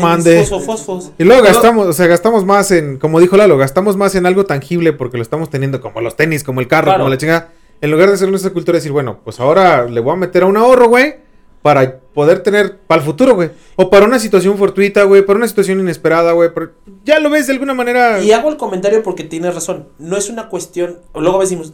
Mande. 0.00 0.44
fosfo, 0.44 0.60
fosfos. 0.60 1.12
Y 1.18 1.24
luego 1.24 1.42
gastamos, 1.42 1.86
o 1.86 1.92
sea, 1.92 2.06
gastamos 2.06 2.44
más 2.44 2.70
en, 2.70 2.98
como 2.98 3.20
dijo 3.20 3.36
Lalo, 3.36 3.56
gastamos 3.56 3.96
más 3.96 4.14
en 4.14 4.26
algo 4.26 4.44
tangible 4.44 4.92
porque 4.92 5.16
lo 5.16 5.22
estamos 5.22 5.48
teniendo 5.50 5.80
como 5.80 6.00
los 6.00 6.14
tenis, 6.16 6.44
como 6.44 6.60
el 6.60 6.68
carro, 6.68 6.86
Claro. 6.86 6.98
como 7.00 7.10
la 7.10 7.16
chingada. 7.18 7.52
En 7.80 7.90
lugar 7.90 8.08
de 8.08 8.14
hacer 8.14 8.28
nuestra 8.28 8.52
cultura, 8.52 8.76
decir, 8.76 8.92
bueno, 8.92 9.20
pues 9.24 9.40
ahora 9.40 9.84
le 9.86 10.00
voy 10.00 10.12
a 10.12 10.16
meter 10.16 10.42
a 10.42 10.46
un 10.46 10.56
ahorro, 10.56 10.88
güey, 10.88 11.16
para 11.62 11.98
poder 11.98 12.40
tener 12.42 12.78
para 12.86 13.00
el 13.00 13.06
futuro, 13.06 13.34
güey. 13.34 13.50
O 13.76 13.88
para 13.88 14.04
una 14.04 14.18
situación 14.18 14.58
fortuita, 14.58 15.04
güey, 15.04 15.22
para 15.24 15.38
una 15.38 15.48
situación 15.48 15.80
inesperada, 15.80 16.32
güey. 16.32 16.50
pero 16.54 16.72
Ya 17.04 17.18
lo 17.18 17.30
ves 17.30 17.46
de 17.46 17.54
alguna 17.54 17.72
manera. 17.74 18.20
Y 18.20 18.30
hago 18.32 18.50
el 18.50 18.56
comentario 18.56 19.02
porque 19.02 19.24
tienes 19.24 19.54
razón. 19.54 19.88
No 19.98 20.16
es 20.16 20.28
una 20.28 20.48
cuestión. 20.48 20.98
Luego 21.14 21.40
decimos, 21.40 21.72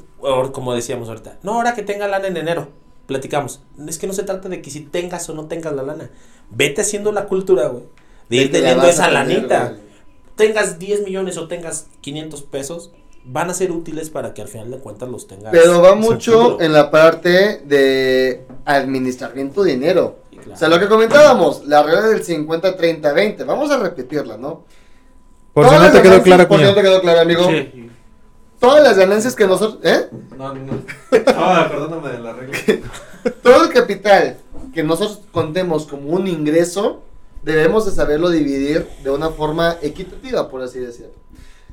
como 0.53 0.73
decíamos 0.75 1.09
ahorita, 1.09 1.39
no, 1.43 1.55
ahora 1.55 1.75
que 1.75 1.83
tenga 1.83 2.07
lana 2.09 2.29
en 2.29 2.37
enero, 2.37 2.69
platicamos. 3.07 3.63
Es 3.87 3.99
que 3.99 4.07
no 4.07 4.13
se 4.13 4.23
trata 4.23 4.49
de 4.49 4.63
que 4.63 4.71
si 4.71 4.81
tengas 4.81 5.29
o 5.29 5.35
no 5.35 5.47
tengas 5.47 5.73
la 5.75 5.83
lana. 5.83 6.11
Vete 6.51 6.81
haciendo 6.83 7.13
la 7.13 7.27
cultura, 7.27 7.67
güey. 7.69 7.85
De 8.29 8.37
ir 8.37 8.47
la 8.47 8.53
teniendo 8.53 8.85
esa 8.87 9.09
tener, 9.09 9.13
lanita. 9.29 9.69
güey. 9.69 9.81
Tengas 10.37 10.79
10 10.79 11.03
millones 11.05 11.37
o 11.37 11.49
tengas 11.49 11.89
500 12.01 12.43
pesos, 12.43 12.93
van 13.25 13.51
a 13.51 13.55
ser 13.55 13.73
útiles 13.73 14.09
para 14.11 14.35
que 14.35 14.43
al 14.43 14.49
final 14.49 14.71
de 14.71 14.79
cuentas 14.79 15.09
los 15.09 15.27
tengas. 15.27 15.51
Pero 15.51 15.83
va 15.83 15.95
mucho 15.95 16.61
en 16.61 16.73
la 16.73 16.91
parte 16.91 17.61
de 17.65 18.45
administrar 18.65 19.33
bien 19.35 19.51
tu 19.53 19.63
dinero. 19.65 20.19
Sí, 20.31 20.37
claro. 20.37 20.53
O 20.53 20.57
sea, 20.57 20.69
lo 20.69 20.79
que 20.79 20.87
comentábamos, 20.89 21.67
la 21.67 21.83
regla 21.83 22.03
del 22.03 22.25
50-30-20. 22.25 23.45
Vamos 23.45 23.71
a 23.71 23.79
repetirla, 23.79 24.37
¿no? 24.37 24.65
por 25.53 25.65
si 25.65 25.71
Todas 25.71 25.81
no 25.81 25.85
las 25.87 25.93
te 25.93 26.03
quedó 26.03 26.13
ganancias- 26.13 26.25
clara, 26.25 26.49
Por 26.49 26.59
si 26.61 26.65
no 26.65 26.75
te 26.75 26.83
quedó 26.83 27.01
claro, 27.01 27.21
amigo. 27.21 27.49
Sí. 27.49 27.91
Todas 28.61 28.83
las 28.85 28.97
ganancias 28.97 29.35
que 29.35 29.47
nosotros. 29.47 29.81
¿Eh? 29.83 30.09
No, 30.37 30.55
no, 30.55 30.73
no. 30.73 30.83
Estaba 31.17 31.63
acordándome 31.65 32.11
de 32.11 32.19
la 32.21 32.33
regla. 32.33 32.59
Todo 33.43 33.65
el 33.65 33.71
capital 33.71 34.37
que 34.79 34.85
nosotros 34.85 35.19
contemos 35.33 35.87
como 35.87 36.11
un 36.11 36.29
ingreso, 36.29 37.01
debemos 37.43 37.85
de 37.85 37.91
saberlo 37.91 38.31
dividir 38.31 38.87
de 39.03 39.11
una 39.11 39.31
forma 39.31 39.77
equitativa, 39.83 40.49
por 40.49 40.63
así 40.63 40.79
decirlo. 40.79 41.15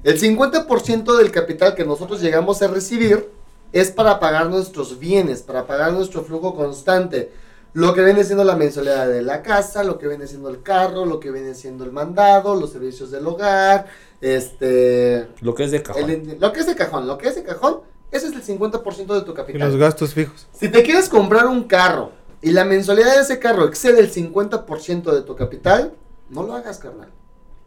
El 0.04 0.20
50% 0.20 1.16
del 1.16 1.30
capital 1.32 1.76
que 1.76 1.86
nosotros 1.86 2.20
llegamos 2.20 2.64
a 2.64 2.68
recibir 2.68 3.30
es 3.72 3.92
para 3.92 4.20
pagar 4.20 4.50
nuestros 4.50 4.98
bienes, 4.98 5.44
para 5.44 5.68
pagar 5.68 5.94
nuestro 5.94 6.24
flujo 6.24 6.56
constante. 6.56 7.32
Lo 7.74 7.94
que 7.94 8.04
viene 8.04 8.24
siendo 8.24 8.44
la 8.44 8.56
mensualidad 8.56 9.08
de 9.08 9.22
la 9.22 9.44
casa, 9.44 9.84
lo 9.84 10.00
que 10.00 10.08
viene 10.08 10.26
siendo 10.26 10.50
el 10.50 10.64
carro, 10.64 11.06
lo 11.06 11.20
que 11.20 11.30
viene 11.30 11.54
siendo 11.54 11.84
el 11.84 11.92
mandado, 11.92 12.56
los 12.56 12.72
servicios 12.72 13.12
del 13.12 13.28
hogar, 13.28 13.86
este... 14.20 15.28
Lo 15.42 15.54
que 15.54 15.66
es 15.66 15.70
de 15.70 15.84
cajón. 15.84 16.10
el- 16.10 16.38
lo 16.40 16.52
que 16.52 16.62
es 16.62 16.66
de 16.66 16.74
cajón, 16.76 17.06
lo 17.06 17.20
que 17.20 17.28
es 17.28 17.36
de 17.36 17.44
cajón, 17.44 17.82
ese 18.12 18.30
es 18.30 18.34
el 18.34 18.42
50% 18.44 19.14
de 19.14 19.22
tu 19.22 19.32
Y 19.32 19.36
capital. 19.36 19.68
los 19.70 19.78
gastos 19.78 20.16
fijos. 20.16 20.48
Si 20.60 20.70
te 20.70 20.82
quieres 20.82 21.08
comprar 21.08 21.46
un 21.46 21.66
carro 21.66 22.25
y 22.46 22.52
la 22.52 22.64
mensualidad 22.64 23.16
de 23.16 23.22
ese 23.22 23.40
carro 23.40 23.66
excede 23.66 24.00
el 24.00 24.12
50% 24.12 25.12
de 25.12 25.22
tu 25.24 25.36
capital, 25.36 25.94
no 26.30 26.44
lo 26.44 26.54
hagas, 26.54 26.78
carnal. 26.78 27.10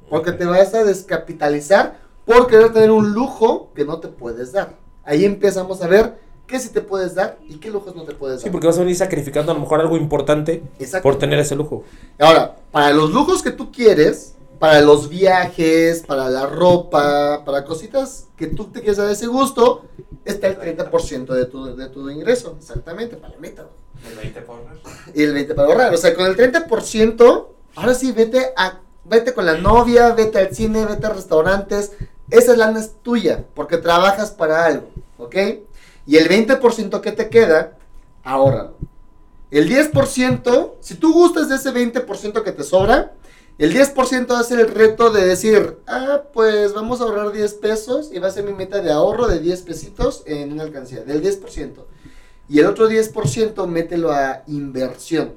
Porque 0.09 0.33
te 0.33 0.45
vas 0.47 0.73
a 0.75 0.85
descapitalizar 0.85 1.99
por 2.25 2.47
querer 2.47 2.73
tener 2.73 2.91
un 2.91 3.13
lujo 3.13 3.71
que 3.75 3.85
no 3.85 3.99
te 3.99 4.09
puedes 4.09 4.53
dar. 4.53 4.77
Ahí 5.05 5.25
empezamos 5.25 5.83
a 5.83 5.89
ver 5.89 6.19
qué 6.47 6.61
sí 6.61 6.69
te 6.71 6.81
puedes 6.81 7.15
dar 7.15 7.39
y 7.49 7.57
qué 7.57 7.71
lujos 7.71 7.95
no 7.97 8.05
te 8.05 8.15
puedes 8.15 8.41
Sí, 8.41 8.45
dar. 8.47 8.53
porque 8.53 8.67
vas 8.69 8.77
a 8.77 8.81
venir 8.81 8.97
sacrificando 8.97 9.51
a 9.53 9.55
lo 9.55 9.61
mejor 9.61 9.81
algo 9.81 9.97
importante 9.97 10.63
por 11.03 11.19
tener 11.19 11.39
ese 11.41 11.57
lujo. 11.57 11.83
Ahora, 12.19 12.57
para 12.71 12.93
los 12.93 13.11
lujos 13.13 13.43
que 13.43 13.51
tú 13.51 13.73
quieres, 13.73 14.35
para 14.59 14.81
los 14.81 15.09
viajes, 15.09 16.03
para 16.07 16.29
la 16.29 16.47
ropa, 16.47 17.45
para 17.45 17.65
cositas 17.65 18.27
que 18.37 18.47
tú 18.47 18.65
te 18.65 18.81
quieres 18.81 18.97
dar 18.97 19.11
ese 19.11 19.27
gusto, 19.27 19.85
está 20.25 20.49
el 20.49 20.59
30% 20.59 21.27
de 21.27 21.45
tu, 21.47 21.77
de 21.77 21.89
tu 21.89 22.11
ingreso. 22.11 22.57
Exactamente, 22.59 23.17
para 23.17 23.35
la 23.35 23.41
meta. 23.41 23.67
El 24.09 24.17
20 24.17 24.41
por 24.43 24.59
ahorrar. 24.59 24.77
y 25.15 25.23
el 25.23 25.33
20 25.33 25.55
para 25.55 25.69
ahorrar. 25.69 25.95
O 25.95 25.97
sea, 25.97 26.15
con 26.15 26.27
el 26.27 26.37
30%, 26.37 27.47
ahora 27.77 27.95
sí, 27.95 28.13
vete 28.13 28.53
a 28.57 28.81
vete 29.09 29.33
con 29.33 29.47
la 29.47 29.57
novia, 29.57 30.13
vete 30.13 30.39
al 30.39 30.55
cine, 30.55 30.85
vete 30.85 31.07
a 31.07 31.11
restaurantes. 31.11 31.93
Esa 32.31 32.57
lana 32.57 32.81
es 32.81 32.93
tuya, 33.03 33.45
porque 33.55 33.79
trabajas 33.79 34.31
para 34.31 34.67
algo, 34.67 34.89
¿ok? 35.17 35.37
Y 36.07 36.17
el 36.17 36.29
20% 36.29 37.01
que 37.01 37.13
te 37.13 37.29
queda, 37.29 37.77
ahórralo. 38.23 38.77
El 39.51 39.69
10%, 39.69 40.75
si 40.81 40.95
tú 40.97 41.13
gustas 41.15 41.49
de 41.49 41.57
ese 41.57 41.73
20% 41.73 42.43
que 42.43 42.53
te 42.53 42.65
sobra, 42.65 43.13
el 43.59 43.75
10% 43.75 44.31
va 44.31 44.39
a 44.39 44.45
ser 44.45 44.61
el 44.61 44.69
reto 44.69 45.11
de 45.11 45.27
decir, 45.27 45.79
ah, 45.89 46.23
pues 46.33 46.75
vamos 46.75 47.01
a 47.01 47.05
ahorrar 47.05 47.33
10 47.33 47.55
pesos 47.55 48.11
y 48.13 48.21
va 48.21 48.29
a 48.29 48.31
ser 48.31 48.45
mi 48.45 48.53
meta 48.53 48.81
de 48.81 48.93
ahorro 48.93 49.27
de 49.27 49.41
10 49.41 49.63
pesitos 49.63 50.23
en 50.27 50.53
una 50.53 50.63
alcancía, 50.63 51.03
del 51.03 51.23
10%. 51.23 51.73
Y 52.49 52.61
el 52.61 52.67
otro 52.67 52.89
10% 52.89 53.67
mételo 53.67 54.13
a 54.13 54.45
inversión. 54.47 55.35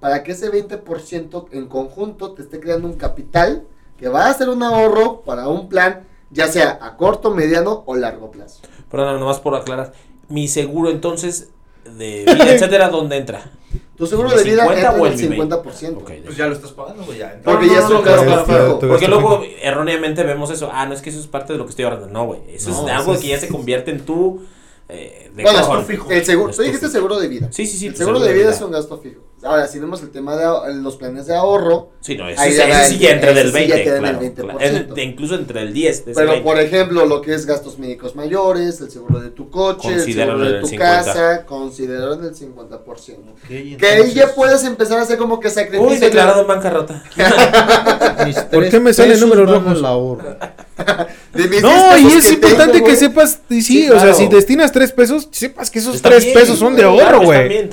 Para 0.00 0.22
que 0.22 0.32
ese 0.32 0.50
20% 0.50 1.48
en 1.52 1.68
conjunto 1.68 2.32
te 2.32 2.42
esté 2.42 2.58
creando 2.58 2.88
un 2.88 2.94
capital 2.94 3.66
que 3.98 4.08
va 4.08 4.28
a 4.28 4.34
ser 4.34 4.48
un 4.48 4.62
ahorro 4.62 5.20
para 5.20 5.48
un 5.48 5.68
plan, 5.68 6.06
ya 6.30 6.48
sea 6.48 6.78
a 6.80 6.96
corto, 6.96 7.30
mediano 7.34 7.82
o 7.86 7.96
largo 7.96 8.30
plazo. 8.30 8.62
Perdón, 8.90 9.20
nomás 9.20 9.40
por 9.40 9.54
aclarar. 9.54 9.92
Mi 10.28 10.48
seguro 10.48 10.90
entonces 10.90 11.50
de 11.96 12.24
vida, 12.24 12.52
etcétera, 12.54 12.88
¿dónde 12.88 13.16
entra? 13.16 13.50
Tu 13.96 14.06
seguro 14.06 14.30
¿El 14.30 14.36
de 14.36 14.44
vida 14.44 14.62
50 14.64 14.74
entra 14.74 15.02
o 15.02 15.06
el 15.06 15.12
el 15.12 15.28
mi 15.30 15.36
50%. 15.36 15.96
Ok, 15.96 16.12
Pues 16.24 16.36
ya 16.36 16.46
lo 16.46 16.52
estás 16.54 16.72
pagando, 16.72 17.04
güey. 17.04 17.18
Ya. 17.18 17.40
Porque 17.42 17.66
No, 17.66 17.72
ya 17.72 17.80
no, 17.80 17.86
es 17.86 17.92
un 17.92 18.02
gasto 18.04 18.24
claro, 18.24 18.44
claro. 18.44 18.78
Porque 18.80 19.08
luego 19.08 19.42
erróneamente 19.62 20.22
vemos 20.22 20.50
eso. 20.50 20.70
Ah, 20.72 20.84
no 20.86 20.94
es 20.94 21.00
que 21.00 21.10
eso 21.10 21.18
es 21.18 21.26
parte 21.26 21.54
de 21.54 21.58
lo 21.58 21.64
que 21.64 21.70
estoy 21.70 21.86
ahorrando. 21.86 22.08
No, 22.08 22.26
güey. 22.26 22.40
Eso 22.48 22.70
No, 22.70 22.86
es 22.88 22.94
algo 22.94 23.12
eso 23.12 23.22
que 23.22 23.28
ya 23.28 23.38
se 23.40 23.48
convierte 23.48 23.90
en 23.90 24.00
tu. 24.00 24.42
Eh, 24.88 25.32
de 25.34 25.42
Bueno, 25.42 25.66
tu 25.80 25.82
fijo. 25.82 26.08
El 26.12 26.24
seguro, 26.24 26.52
tú 26.54 26.62
dijiste 26.62 26.86
fijo. 26.86 26.92
seguro 26.92 27.18
de 27.18 27.26
vida. 27.26 27.48
Sí, 27.50 27.66
sí, 27.66 27.76
sí. 27.76 27.86
el 27.88 27.92
tu 27.94 27.98
seguro 27.98 28.20
de 28.20 28.32
vida 28.32 28.50
es 28.50 28.60
un 28.60 28.70
gasto 28.70 28.98
fijo. 28.98 29.20
Ahora, 29.42 29.66
si 29.68 29.78
vemos 29.80 30.00
el 30.02 30.10
tema 30.10 30.34
de 30.36 30.74
los 30.74 30.96
planes 30.96 31.26
de 31.26 31.34
ahorro, 31.34 31.90
Sí, 32.00 32.16
no, 32.16 32.28
eso, 32.28 32.40
Ahí 32.40 32.52
sí- 32.52 32.58
ya 32.58 32.68
va 32.68 32.82
ese 32.82 32.88
sí 32.90 32.94
el- 32.94 33.00
ya 33.00 33.10
entra 33.10 33.30
ese 33.32 33.38
del 33.42 33.46
sí 33.52 33.52
ya 33.52 33.74
20. 33.74 33.84
queda 33.84 33.96
en 33.98 34.04
el 34.04 34.10
claro, 34.10 34.20
20%. 34.20 34.42
claro. 34.44 34.60
Es 34.88 34.94
de- 34.94 35.02
incluso 35.02 35.34
entre 35.34 35.62
el 35.62 35.72
10. 35.72 36.04
De 36.04 36.12
ese 36.12 36.20
pero 36.20 36.30
20. 36.32 36.44
por 36.48 36.60
ejemplo, 36.60 37.04
lo 37.04 37.20
que 37.20 37.34
es 37.34 37.46
gastos 37.46 37.78
médicos 37.78 38.14
mayores, 38.16 38.80
el 38.80 38.90
seguro 38.90 39.18
de 39.20 39.30
tu 39.30 39.50
coche, 39.50 39.92
el 39.92 40.00
seguro 40.00 40.32
en 40.36 40.44
de 40.52 40.56
el 40.56 40.60
tu 40.62 40.68
50. 40.68 41.04
casa, 41.04 41.44
considéralo 41.46 42.14
en 42.14 42.24
el 42.24 42.34
50%. 42.34 43.32
Ok, 43.32 43.48
Que 43.78 43.86
ahí 43.88 44.12
ya 44.14 44.34
puedes 44.34 44.64
empezar 44.64 44.98
a 45.00 45.02
hacer 45.02 45.18
como 45.18 45.38
que 45.40 45.50
sacrificio. 45.50 45.86
Uy, 45.94 45.98
declarado 45.98 46.40
en 46.42 46.46
bancarrota. 46.46 47.02
¿Por 48.52 48.68
qué 48.68 48.80
me 48.80 48.92
salen 48.94 49.12
pesos 49.12 49.28
números 49.28 49.50
van 49.50 49.64
rojos? 49.64 49.78
al 49.78 49.84
ahorro. 49.84 50.36
De 51.36 51.48
mis 51.48 51.62
10 51.62 51.62
No, 51.62 51.98
y 51.98 52.06
es 52.12 52.26
que 52.26 52.34
importante 52.34 52.72
tengo, 52.74 52.86
que 52.86 52.96
sepas, 52.96 53.40
y 53.48 53.62
sí, 53.62 53.82
Sí, 53.82 53.90
o 53.90 54.00
sea, 54.00 54.14
si 54.14 54.28
destinas 54.28 54.72
tres 54.72 54.92
pesos, 54.92 55.28
sepas 55.30 55.70
que 55.70 55.78
esos 55.78 55.96
Está 55.96 56.10
tres 56.10 56.24
bien, 56.24 56.38
pesos 56.38 56.58
son 56.58 56.74
de 56.74 56.82
claro, 56.82 57.00
ahorro, 57.00 57.20
güey. 57.22 57.68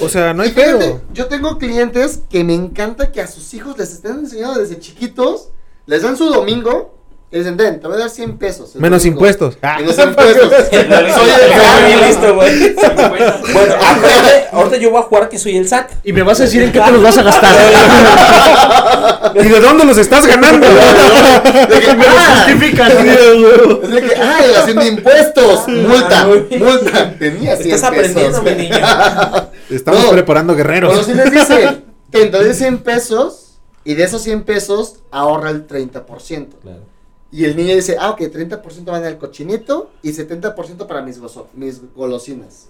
O 0.00 0.08
sea, 0.08 0.34
no 0.34 0.42
hay 0.42 0.50
pedo. 0.50 1.02
Yo 1.12 1.26
tengo 1.26 1.58
clientes 1.58 2.20
que 2.30 2.44
me 2.44 2.54
encanta 2.54 3.12
que 3.12 3.20
a 3.20 3.26
sus 3.26 3.52
hijos 3.54 3.76
les 3.78 3.92
estén 3.92 4.20
enseñando 4.20 4.60
desde 4.60 4.78
chiquitos, 4.78 5.50
les 5.86 6.02
dan 6.02 6.16
su 6.16 6.26
domingo 6.26 7.01
Te 7.32 7.38
dicen, 7.38 7.56
ten, 7.56 7.80
te 7.80 7.86
voy 7.86 7.96
a 7.96 8.00
dar 8.00 8.10
100 8.10 8.36
pesos. 8.36 8.74
Menos 8.76 9.00
domingo". 9.00 9.16
impuestos. 9.16 9.56
Ah. 9.62 9.78
Menos 9.80 9.96
impuestos. 9.98 10.52
Soy 10.70 11.30
el 11.92 12.00
listo, 12.06 12.34
güey. 12.34 12.76
Bueno, 13.54 13.74
ahorita, 13.74 14.48
ahorita 14.52 14.76
yo 14.76 14.90
voy 14.90 15.00
a 15.00 15.04
jugar 15.04 15.30
que 15.30 15.38
soy 15.38 15.56
el 15.56 15.66
SAT. 15.66 15.92
Y 16.04 16.12
me 16.12 16.22
vas 16.22 16.40
a 16.40 16.42
decir 16.42 16.62
en 16.62 16.72
qué 16.72 16.78
te 16.80 16.90
los 16.90 17.02
vas 17.02 17.16
a 17.16 17.22
gastar. 17.22 17.54
¿Y 19.34 19.48
de 19.48 19.60
dónde 19.60 19.86
los 19.86 19.96
estás 19.96 20.26
ganando? 20.26 20.66
De 20.66 21.80
que, 21.80 21.94
me 21.94 22.04
los 22.04 22.16
ah, 22.18 22.44
justifican. 22.44 22.90
es 22.92 23.90
de 23.90 24.02
que, 24.02 24.14
ah, 24.14 24.38
evasión 24.44 24.78
de 24.78 24.86
impuestos. 24.88 25.68
Multa, 25.68 26.26
bien. 26.26 26.62
multa. 26.62 27.14
Tenía 27.18 27.56
100 27.56 27.74
Estás 27.74 27.88
aprendiendo, 27.90 28.42
mi 28.42 28.50
niño. 28.50 28.76
Estamos 29.70 30.04
No. 30.04 30.10
preparando 30.10 30.54
guerreros. 30.54 30.90
Bueno, 30.90 31.04
si 31.04 31.14
les 31.14 31.30
dicen, 31.30 31.82
te 32.10 32.28
doy 32.28 32.52
100 32.52 32.76
pesos 32.82 33.54
y 33.84 33.94
de 33.94 34.04
esos 34.04 34.20
100 34.20 34.42
pesos 34.42 34.96
ahorra 35.10 35.48
el 35.48 35.66
30%. 35.66 36.48
Y 37.32 37.44
el 37.46 37.56
niño 37.56 37.74
dice, 37.74 37.96
ah, 37.98 38.10
ok, 38.10 38.20
30% 38.20 38.84
van 38.92 39.04
al 39.04 39.18
cochinito 39.18 39.90
y 40.02 40.12
70% 40.12 40.86
para 40.86 41.02
mis, 41.02 41.20
gozo- 41.20 41.46
mis 41.54 41.80
golosinas. 41.94 42.68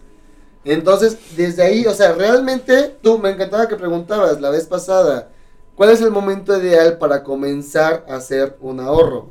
Entonces, 0.65 1.19
desde 1.37 1.65
ahí, 1.65 1.85
o 1.87 1.93
sea, 1.95 2.13
realmente, 2.13 2.97
tú, 3.03 3.19
me 3.19 3.31
encantaba 3.31 3.67
que 3.69 3.77
preguntabas 3.77 4.41
la 4.41 4.51
vez 4.51 4.67
pasada, 4.67 5.31
¿cuál 5.75 5.91
es 5.91 6.01
el 6.01 6.13
momento 6.13 6.57
ideal 6.57 6.99
para 6.99 7.25
comenzar 7.25 8.07
a 8.09 8.15
hacer 8.17 8.57
un 8.61 8.79
ahorro? 8.79 9.27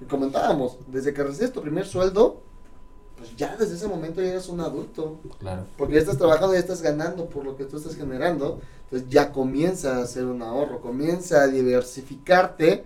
Y 0.00 0.04
comentábamos, 0.06 0.78
desde 0.88 1.14
que 1.14 1.22
recibes 1.22 1.52
tu 1.52 1.62
primer 1.62 1.86
sueldo, 1.86 2.40
pues 3.16 3.36
ya 3.36 3.56
desde 3.56 3.76
ese 3.76 3.86
momento 3.86 4.20
ya 4.20 4.30
eres 4.30 4.48
un 4.48 4.60
adulto. 4.60 5.20
Claro. 5.38 5.62
Porque 5.78 5.94
ya 5.94 6.00
estás 6.00 6.18
trabajando, 6.18 6.54
ya 6.54 6.58
estás 6.58 6.82
ganando 6.82 7.26
por 7.26 7.44
lo 7.44 7.56
que 7.56 7.64
tú 7.64 7.76
estás 7.76 7.94
generando. 7.94 8.60
Entonces 8.84 9.08
ya 9.08 9.30
comienza 9.30 9.98
a 9.98 10.02
hacer 10.02 10.24
un 10.24 10.42
ahorro, 10.42 10.80
comienza 10.80 11.42
a 11.42 11.46
diversificarte. 11.46 12.84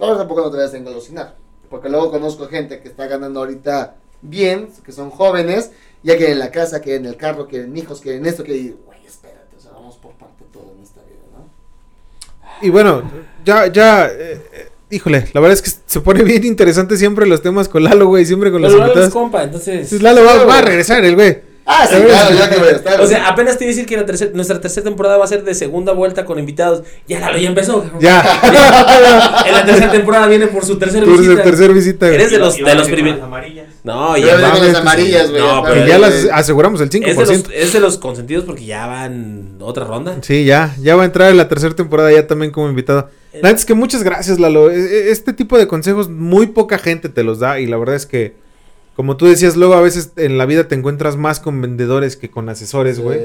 Tampoco 0.00 0.40
no 0.42 0.50
te 0.50 0.56
vayas 0.56 0.74
a 0.74 0.78
engolosinar. 0.78 1.36
Porque 1.68 1.88
luego 1.88 2.10
conozco 2.10 2.48
gente 2.48 2.80
que 2.80 2.88
está 2.88 3.06
ganando 3.06 3.40
ahorita 3.40 3.96
bien, 4.22 4.68
que 4.84 4.92
son 4.92 5.10
jóvenes, 5.10 5.70
ya 6.02 6.16
quieren 6.16 6.38
la 6.38 6.50
casa, 6.50 6.80
quieren 6.80 7.06
el 7.06 7.16
carro, 7.16 7.46
quieren 7.46 7.76
hijos, 7.76 8.00
quieren 8.00 8.26
esto, 8.26 8.42
que 8.42 8.52
digo, 8.52 8.78
güey, 8.86 8.98
espérate, 9.06 9.56
o 9.56 9.60
sea, 9.60 9.72
vamos 9.72 9.96
por 9.96 10.12
parte 10.12 10.44
todo 10.52 10.72
en 10.76 10.82
esta 10.82 11.00
vida, 11.02 11.20
¿no? 11.32 11.46
Y 12.66 12.70
bueno, 12.70 13.02
ya, 13.44 13.66
ya, 13.68 14.06
eh, 14.06 14.42
eh, 14.52 14.68
híjole, 14.90 15.28
la 15.32 15.40
verdad 15.40 15.54
es 15.54 15.62
que 15.62 15.70
se 15.86 16.00
pone 16.00 16.22
bien 16.24 16.44
interesante 16.44 16.96
siempre 16.96 17.26
los 17.26 17.40
temas 17.40 17.68
con 17.68 17.84
Lalo, 17.84 18.08
güey, 18.08 18.26
siempre 18.26 18.50
con 18.50 18.62
los 18.62 18.72
Pero 18.72 18.80
Lalo 18.86 18.92
es 18.92 18.98
invitados. 18.98 19.22
compa, 19.22 19.42
entonces. 19.44 19.88
Pues 19.88 20.02
Lalo 20.02 20.24
va, 20.24 20.44
va 20.44 20.58
a 20.58 20.62
regresar, 20.62 21.04
el 21.04 21.14
güey. 21.14 21.49
Ah, 21.72 21.86
sí, 21.88 21.94
claro, 22.02 22.34
ya 22.36 22.50
que 22.50 22.56
voy 22.58 22.68
a 22.68 22.70
estar. 22.72 23.00
O 23.00 23.06
sea, 23.06 23.28
apenas 23.28 23.56
te 23.56 23.64
iba 23.64 23.70
a 23.70 23.74
decir 23.74 23.86
que 23.86 23.96
la 23.96 24.04
tercer- 24.04 24.32
nuestra 24.32 24.60
tercera 24.60 24.84
temporada 24.84 25.16
va 25.18 25.24
a 25.24 25.28
ser 25.28 25.44
de 25.44 25.54
segunda 25.54 25.92
vuelta 25.92 26.24
con 26.24 26.38
invitados. 26.38 26.82
Ya 27.06 27.20
Lalo 27.20 27.38
ya 27.38 27.48
empezó. 27.48 27.84
Ya, 28.00 28.22
en 29.46 29.52
la 29.52 29.64
tercera 29.64 29.90
temporada 29.92 30.26
viene 30.26 30.46
por 30.48 30.64
su 30.64 30.78
tercera 30.78 31.06
visita. 31.06 31.42
tercer 31.42 31.72
visita, 31.72 32.06
güey. 32.06 32.16
Eres 32.16 32.30
de 32.30 32.38
los, 32.38 32.56
de 32.56 32.74
primeros. 32.90 33.20
No, 33.84 34.16
ya 34.16 34.36
las 34.36 34.74
amarillas, 34.74 35.30
güey. 35.30 35.42
No, 35.42 35.62
pero 35.62 35.86
ya 35.86 35.98
las 35.98 36.26
aseguramos 36.32 36.80
el 36.80 36.88
Es 36.88 37.16
de, 37.16 37.24
5%. 37.24 37.26
los, 37.26 37.44
es 37.54 37.72
de 37.72 37.80
los 37.80 37.98
consentidos 37.98 38.44
porque 38.44 38.64
ya 38.64 38.86
van 38.86 39.56
otra 39.60 39.84
ronda. 39.84 40.16
Sí, 40.22 40.44
ya, 40.44 40.74
ya 40.80 40.96
va 40.96 41.02
a 41.02 41.06
entrar 41.06 41.30
en 41.30 41.36
la 41.36 41.48
tercera 41.48 41.74
temporada 41.74 42.12
ya 42.12 42.26
también 42.26 42.50
como 42.50 42.68
invitado. 42.68 43.08
La 43.40 43.50
es 43.50 43.64
que 43.64 43.74
muchas 43.74 44.02
gracias, 44.02 44.40
Lalo. 44.40 44.70
E- 44.70 44.74
e- 44.76 45.10
Este 45.10 45.32
tipo 45.32 45.56
de 45.56 45.66
consejos 45.68 46.08
muy 46.08 46.48
poca 46.48 46.78
gente 46.78 47.08
te 47.08 47.22
los 47.22 47.38
da 47.38 47.60
y 47.60 47.66
la 47.66 47.76
verdad 47.76 47.94
es 47.94 48.06
que, 48.06 48.34
como 49.00 49.16
tú 49.16 49.24
decías, 49.24 49.56
luego 49.56 49.72
a 49.72 49.80
veces 49.80 50.12
en 50.16 50.36
la 50.36 50.44
vida 50.44 50.68
te 50.68 50.74
encuentras 50.74 51.16
más 51.16 51.40
con 51.40 51.58
vendedores 51.62 52.18
que 52.18 52.30
con 52.30 52.50
asesores, 52.50 53.00
güey. 53.00 53.18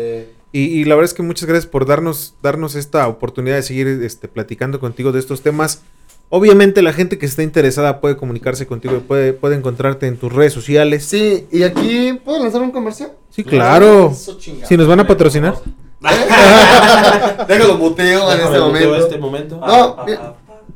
Y, 0.53 0.61
y 0.61 0.85
la 0.85 0.95
verdad 0.95 1.09
es 1.11 1.13
que 1.13 1.21
muchas 1.21 1.49
gracias 1.49 1.69
por 1.69 1.85
darnos, 1.85 2.35
darnos 2.41 2.75
esta 2.75 3.05
oportunidad 3.09 3.57
de 3.57 3.61
seguir 3.61 3.85
este, 3.89 4.29
platicando 4.29 4.79
contigo 4.79 5.11
de 5.11 5.19
estos 5.19 5.41
temas. 5.41 5.81
Obviamente 6.29 6.81
la 6.81 6.93
gente 6.93 7.17
que 7.17 7.25
está 7.25 7.43
interesada 7.43 7.99
puede 7.99 8.15
comunicarse 8.15 8.65
contigo, 8.65 8.95
y 8.95 8.99
puede, 9.01 9.33
puede 9.33 9.57
encontrarte 9.57 10.07
en 10.07 10.15
tus 10.15 10.31
redes 10.31 10.53
sociales. 10.53 11.03
Sí, 11.03 11.45
y 11.51 11.63
aquí, 11.63 12.13
¿puedo 12.23 12.41
lanzar 12.41 12.61
un 12.61 12.71
comercial? 12.71 13.11
Sí, 13.29 13.43
claro. 13.43 14.11
Eso 14.13 14.37
chingado. 14.39 14.69
Si 14.69 14.77
nos 14.77 14.87
van 14.87 15.01
a 15.01 15.07
patrocinar. 15.07 15.55
Déjalo 17.49 17.77
muteo 17.77 18.31
en 18.31 18.39
este 18.39 18.59
momento. 18.59 18.95
este 18.95 19.17
momento. 19.17 19.57
No, 19.57 19.65
Ah, 19.67 20.05
ah, 20.07 20.21
ah. 20.21 20.35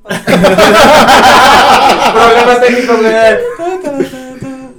Problemas 2.14 2.60
técnicos, 2.60 2.98
güey. 3.00 3.14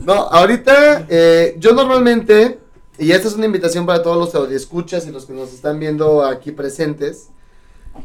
No, 0.00 0.14
ahorita 0.14 1.06
eh, 1.10 1.56
yo 1.58 1.72
normalmente, 1.72 2.58
y 2.98 3.12
esta 3.12 3.28
es 3.28 3.34
una 3.34 3.44
invitación 3.44 3.84
para 3.84 4.02
todos 4.02 4.16
los 4.16 4.34
audioscuchas 4.34 5.06
y 5.06 5.10
los 5.10 5.26
que 5.26 5.34
nos 5.34 5.52
están 5.52 5.78
viendo 5.78 6.24
aquí 6.24 6.52
presentes, 6.52 7.28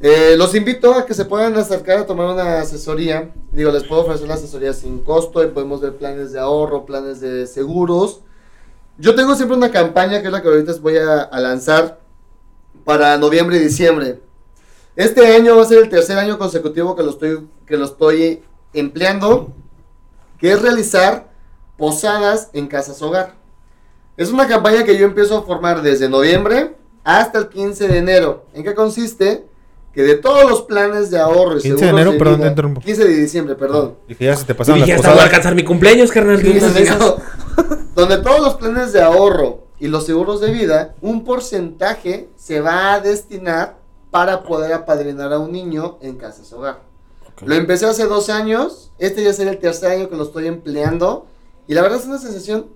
eh, 0.02 0.36
los 0.38 0.54
invito 0.56 0.94
a 0.94 1.06
que 1.06 1.14
se 1.14 1.24
puedan 1.24 1.56
acercar 1.56 2.00
a 2.00 2.06
tomar 2.06 2.28
una 2.28 2.60
asesoría. 2.60 3.34
Digo, 3.54 3.72
les 3.72 3.86
puedo 3.86 4.02
ofrecer 4.02 4.26
una 4.26 4.34
asesoría 4.34 4.74
sin 4.74 5.00
costo 5.00 5.42
y 5.42 5.48
podemos 5.48 5.80
ver 5.80 5.96
planes 5.96 6.34
de 6.34 6.40
ahorro, 6.40 6.86
planes 6.86 7.22
de 7.22 7.48
seguros. 7.48 8.20
Yo 8.98 9.16
tengo 9.16 9.34
siempre 9.36 9.56
una 9.56 9.72
campaña 9.72 10.20
que 10.20 10.28
es 10.28 10.34
la 10.34 10.42
que 10.42 10.50
ahorita 10.50 10.74
voy 10.82 10.98
a, 10.98 11.22
a 11.22 11.40
lanzar 11.40 12.02
para 12.84 13.18
noviembre 13.18 13.56
y 13.56 13.60
diciembre. 13.60 14.20
Este 14.98 15.34
año 15.34 15.56
va 15.56 15.62
a 15.62 15.66
ser 15.66 15.84
el 15.84 15.90
tercer 15.90 16.18
año 16.18 16.38
consecutivo 16.38 16.94
que 16.96 17.04
lo 17.04 17.12
estoy, 17.12 17.48
que 17.66 17.78
lo 17.78 17.86
estoy 17.86 18.44
empleando, 18.74 19.54
que 20.38 20.52
es 20.52 20.62
realizar 20.62 21.35
posadas 21.78 22.50
en 22.54 22.68
casas 22.68 23.02
hogar. 23.02 23.34
Es 24.18 24.32
una 24.32 24.48
campaña 24.48 24.84
que 24.84 24.98
yo 24.98 25.06
empiezo 25.06 25.38
a 25.38 25.42
formar 25.44 25.82
desde 25.82 26.08
noviembre 26.08 26.76
hasta 27.04 27.40
el 27.40 27.50
15 27.50 27.88
de 27.88 27.98
enero. 27.98 28.46
¿En 28.54 28.64
qué 28.64 28.74
consiste? 28.74 29.46
Que 29.94 30.04
de 30.04 30.16
todos 30.16 30.50
los 30.50 30.62
planes 30.64 31.12
de 31.12 31.20
ahorro 31.20 31.58
y 31.58 31.62
15 31.62 31.86
de 31.86 31.92
enero, 31.92 32.18
perdón, 32.18 32.36
vida- 32.36 32.44
te 32.46 32.50
interrumpo. 32.50 32.82
15 32.82 33.06
de 33.06 33.16
diciembre, 33.16 33.56
perdón. 33.56 33.96
Dije, 34.08 34.26
ya 34.26 34.36
se 34.36 34.46
te 34.46 34.54
Y 34.54 34.56
pasaron 34.56 34.80
las 34.82 35.02
voy 35.02 35.20
a 35.20 35.24
alcanzar 35.24 35.56
mi 35.56 35.64
cumpleaños, 35.64 36.12
carnal. 36.12 36.42
donde 37.96 38.18
todos 38.18 38.42
los 38.42 38.56
planes 38.56 38.92
de 38.94 39.02
ahorro 39.02 39.66
y 39.80 39.88
los 39.88 40.06
seguros 40.06 40.42
de 40.42 40.52
vida, 40.52 40.96
un 41.02 41.24
porcentaje 41.24 42.30
se 42.36 42.62
va 42.62 42.94
a 42.94 43.00
destinar 43.02 43.78
para 44.12 44.44
poder 44.44 44.74
apadrinar 44.74 45.34
a 45.34 45.40
un 45.40 45.52
niño 45.52 45.98
en 46.02 46.16
casas 46.16 46.52
hogar. 46.54 46.80
Lo 47.46 47.56
empecé 47.56 47.86
hace 47.86 48.06
dos 48.06 48.30
años, 48.30 48.92
este 48.98 49.24
ya 49.24 49.34
será 49.34 49.52
el 49.52 49.60
tercer 49.60 49.92
año 49.92 50.10
que 50.10 50.16
lo 50.16 50.24
estoy 50.24 50.48
empleando 50.48 51.28
y 51.68 51.74
la 51.74 51.82
verdad 51.82 52.00
es 52.00 52.06
una 52.06 52.20
sensación 52.20 52.68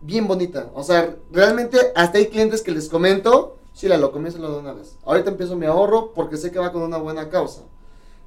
bien 0.00 0.26
bonita. 0.26 0.70
O 0.74 0.82
sea, 0.82 1.16
realmente 1.30 1.78
hasta 1.94 2.18
hay 2.18 2.26
clientes 2.26 2.62
que 2.62 2.70
les 2.70 2.88
comento, 2.88 3.56
sí, 3.72 3.88
la 3.88 3.96
lo 3.96 4.12
comienzo 4.12 4.38
de 4.38 4.58
una 4.58 4.72
vez. 4.72 4.96
Ahorita 5.04 5.30
empiezo 5.30 5.56
mi 5.56 5.66
ahorro 5.66 6.12
porque 6.14 6.36
sé 6.36 6.50
que 6.50 6.58
va 6.58 6.72
con 6.72 6.82
una 6.82 6.98
buena 6.98 7.28
causa. 7.28 7.62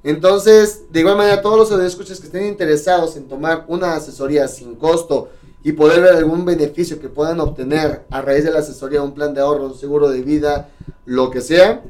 Entonces, 0.02 0.92
de 0.92 1.00
igual 1.00 1.16
manera, 1.16 1.40
todos 1.40 1.70
los 1.70 1.80
escuchas 1.80 2.20
que 2.20 2.26
estén 2.26 2.46
interesados 2.46 3.16
en 3.16 3.26
tomar 3.26 3.64
una 3.68 3.94
asesoría 3.94 4.46
sin 4.48 4.74
costo 4.74 5.30
y 5.62 5.72
poder 5.72 6.02
ver 6.02 6.14
algún 6.14 6.44
beneficio 6.44 7.00
que 7.00 7.08
puedan 7.08 7.40
obtener 7.40 8.04
a 8.10 8.20
raíz 8.20 8.44
de 8.44 8.50
la 8.50 8.58
asesoría, 8.58 9.02
un 9.02 9.14
plan 9.14 9.32
de 9.32 9.40
ahorro, 9.40 9.64
un 9.64 9.74
seguro 9.74 10.10
de 10.10 10.20
vida, 10.20 10.68
lo 11.06 11.30
que 11.30 11.40
sea, 11.40 11.82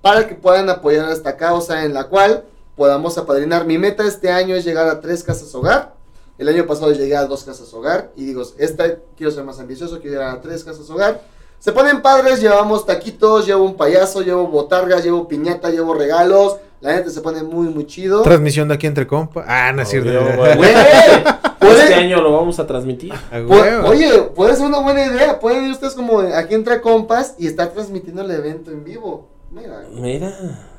para 0.00 0.28
que 0.28 0.36
puedan 0.36 0.70
apoyar 0.70 1.10
esta 1.10 1.36
causa 1.36 1.84
en 1.84 1.92
la 1.92 2.04
cual 2.04 2.44
podamos 2.76 3.18
apadrinar. 3.18 3.66
Mi 3.66 3.78
meta 3.78 4.06
este 4.06 4.30
año 4.30 4.54
es 4.54 4.64
llegar 4.64 4.86
a 4.88 5.00
tres 5.00 5.24
casas 5.24 5.52
hogar. 5.52 5.95
El 6.38 6.48
año 6.48 6.66
pasado 6.66 6.92
llegué 6.92 7.16
a 7.16 7.24
dos 7.24 7.44
casas 7.44 7.72
hogar 7.72 8.10
y 8.16 8.24
digo, 8.24 8.42
esta 8.58 8.96
quiero 9.16 9.32
ser 9.32 9.44
más 9.44 9.58
ambicioso, 9.58 10.00
quiero 10.00 10.18
llegar 10.18 10.36
a 10.36 10.40
tres 10.40 10.64
casas 10.64 10.88
hogar. 10.90 11.22
Se 11.58 11.72
ponen 11.72 12.02
padres, 12.02 12.40
llevamos 12.40 12.84
taquitos, 12.84 13.46
llevo 13.46 13.64
un 13.64 13.76
payaso, 13.76 14.20
llevo 14.20 14.46
botargas, 14.46 15.02
llevo 15.02 15.26
piñata, 15.26 15.70
llevo 15.70 15.94
regalos. 15.94 16.56
La 16.82 16.92
gente 16.92 17.10
se 17.10 17.22
pone 17.22 17.42
muy, 17.42 17.68
muy 17.68 17.86
chido. 17.86 18.20
Transmisión 18.22 18.68
de 18.68 18.74
aquí 18.74 18.86
entre 18.86 19.06
compa. 19.06 19.44
Ah, 19.48 19.72
no 19.72 19.82
es 19.82 19.88
cierto. 19.88 20.10
Este 21.66 21.82
puede- 21.86 21.94
año 21.94 22.20
lo 22.22 22.32
vamos 22.32 22.60
a 22.60 22.66
transmitir. 22.66 23.12
A 23.12 23.88
oye, 23.88 24.22
puede 24.34 24.54
ser 24.54 24.66
una 24.66 24.78
buena 24.78 25.04
idea. 25.06 25.40
Pueden 25.40 25.64
ir 25.64 25.72
ustedes 25.72 25.94
como 25.94 26.20
aquí 26.20 26.54
entre 26.54 26.80
compas 26.80 27.34
y 27.38 27.46
estar 27.48 27.70
transmitiendo 27.70 28.22
el 28.22 28.30
evento 28.30 28.70
en 28.70 28.84
vivo. 28.84 29.28
Mira. 29.50 29.84
Mira, 29.90 30.32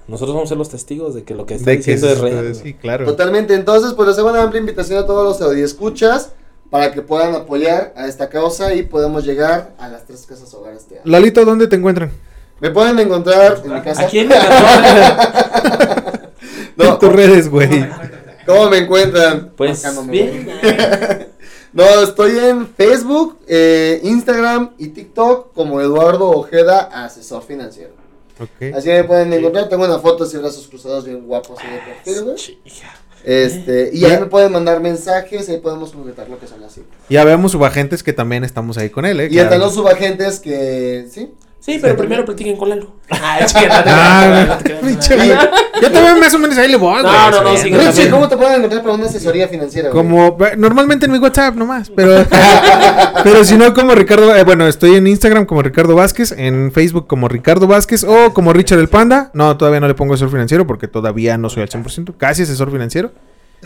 nosotros 0.08 0.34
vamos 0.36 0.48
a 0.48 0.52
ser 0.52 0.58
los 0.58 0.70
testigos 0.70 1.14
de 1.16 1.24
que 1.24 1.36
lo 1.36 1.46
que 1.46 1.56
está 1.56 1.72
De 1.72 1.78
que 1.80 1.92
diciendo 1.92 2.08
es 2.08 2.14
es- 2.14 2.22
real. 2.22 2.56
sí, 2.56 2.74
claro. 2.74 3.06
Totalmente. 3.06 3.54
Entonces, 3.54 3.94
pues 3.94 4.08
les 4.10 4.18
hago 4.18 4.30
una 4.30 4.42
amplia 4.44 4.60
invitación 4.60 5.00
a 5.00 5.06
todos 5.06 5.24
los 5.24 5.42
audioscuchas 5.48 6.32
para 6.70 6.92
que 6.92 7.02
puedan 7.02 7.34
apoyar 7.36 7.94
a 7.96 8.08
esta 8.08 8.30
causa 8.30 8.74
y 8.74 8.84
podamos 8.84 9.26
llegar 9.26 9.74
a 9.80 9.88
las 9.90 10.06
tres 10.06 10.26
casas 10.26 10.54
hogar 10.54 10.74
este 10.74 10.96
año. 10.96 11.04
Lalito, 11.06 11.44
¿dónde 11.46 11.68
te 11.68 11.76
encuentran? 11.78 12.12
Me 12.60 12.72
pueden 12.72 12.98
encontrar 13.00 13.62
en 13.64 13.74
mi 13.74 13.82
casa. 13.82 14.08
En 14.12 14.28
mi 14.28 14.34
casa. 14.34 16.22
No, 16.76 16.86
en 16.94 17.00
tus 17.00 17.12
redes, 17.14 17.50
güey. 17.50 17.70
¿Cómo 18.46 18.70
me 18.70 18.78
encuentran? 18.80 19.52
Pues 19.56 19.84
Marcándome, 19.84 20.12
bien. 20.12 20.50
No, 21.74 21.84
estoy 22.02 22.32
en 22.40 22.66
Facebook, 22.68 23.38
eh, 23.48 24.00
Instagram 24.02 24.72
y 24.80 24.88
TikTok 24.88 25.54
como 25.54 25.80
Eduardo 25.80 26.30
Ojeda, 26.32 26.90
asesor 27.04 27.44
financiero. 27.44 27.92
Así 28.76 28.90
me 28.90 29.04
pueden 29.04 29.32
encontrar. 29.34 29.70
Tengo 29.70 29.86
una 29.86 30.00
foto 30.00 30.24
así, 30.26 30.38
brazos 30.38 30.68
cruzados, 30.68 31.06
bien 31.06 31.26
guapos. 31.26 31.58
Así 31.60 31.68
de 31.68 31.80
perfil, 31.80 32.24
güey. 32.24 32.36
Chica. 32.36 32.96
Este, 33.24 33.90
y 33.94 34.06
ahí 34.06 34.20
me 34.20 34.28
pueden 34.28 34.52
mandar 34.54 34.80
mensajes, 34.80 35.50
ahí 35.50 35.58
podemos 35.58 35.92
concretar 35.92 36.30
lo 36.30 36.40
que 36.40 36.48
son 36.48 36.62
las 36.62 36.74
citas. 36.74 36.90
Ya 37.10 37.26
veamos 37.26 37.52
subagentes 37.52 38.02
que 38.02 38.14
también 38.14 38.44
estamos 38.46 38.78
ahí 38.78 38.90
con 38.90 39.06
él, 39.06 39.20
¿eh? 39.20 39.26
Y 39.26 39.30
Claro. 39.32 39.44
están 39.46 39.60
los 39.60 39.74
subagentes 39.74 40.40
que, 40.40 41.08
sí, 41.12 41.32
Sí, 41.68 41.80
pero 41.82 41.98
primero 41.98 42.24
platiquen 42.24 42.56
con 42.56 42.70
Lalo. 42.70 42.94
Ah, 43.10 43.40
es 43.42 43.52
que 43.54 43.68
Ah, 43.70 44.58
güey. 44.82 44.96
Yo 45.82 45.92
también 45.92 46.18
más 46.18 46.34
o 46.34 46.40
menos 46.40 46.58
ahí 46.58 46.72
le 46.72 46.78
voy. 46.78 47.04
No, 47.04 47.30
no, 47.30 47.44
no, 47.44 47.58
sí, 47.58 47.74
Richie. 47.74 48.10
¿cómo 48.10 48.30
te 48.30 48.38
pueden 48.38 48.56
encontrar 48.60 48.84
para 48.84 48.96
una 48.96 49.06
asesoría 49.08 49.50
financiera? 49.50 49.90
Como 49.90 50.38
normalmente 50.56 51.08
en 51.08 51.12
mi 51.12 51.18
WhatsApp 51.18 51.56
nomás, 51.56 51.92
pero 51.94 52.26
pero 53.24 53.44
si 53.44 53.58
no 53.58 53.74
como 53.74 53.96
Ricardo, 53.96 54.34
eh, 54.34 54.46
bueno, 54.46 54.66
estoy 54.66 54.96
en 54.96 55.08
Instagram 55.08 55.46
como 55.46 55.62
Ricardo 55.62 55.94
Vázquez, 55.94 56.32
en 56.32 56.72
Facebook 56.72 57.06
como 57.06 57.28
Ricardo 57.28 57.68
Vázquez 57.68 58.06
o 58.06 58.34
como 58.34 58.54
Richard 58.54 58.80
el 58.80 58.88
Panda. 58.88 59.30
No, 59.34 59.58
todavía 59.58 59.82
no 59.82 59.90
le 59.90 59.94
pongo 59.94 60.14
asesor 60.14 60.32
financiero 60.32 60.66
porque 60.66 60.88
todavía 60.88 61.38
no 61.38 61.50
soy 61.50 61.64
al 61.64 61.70
100%, 61.70 62.14
casi 62.18 62.44
asesor 62.44 62.72
financiero. 62.72 63.12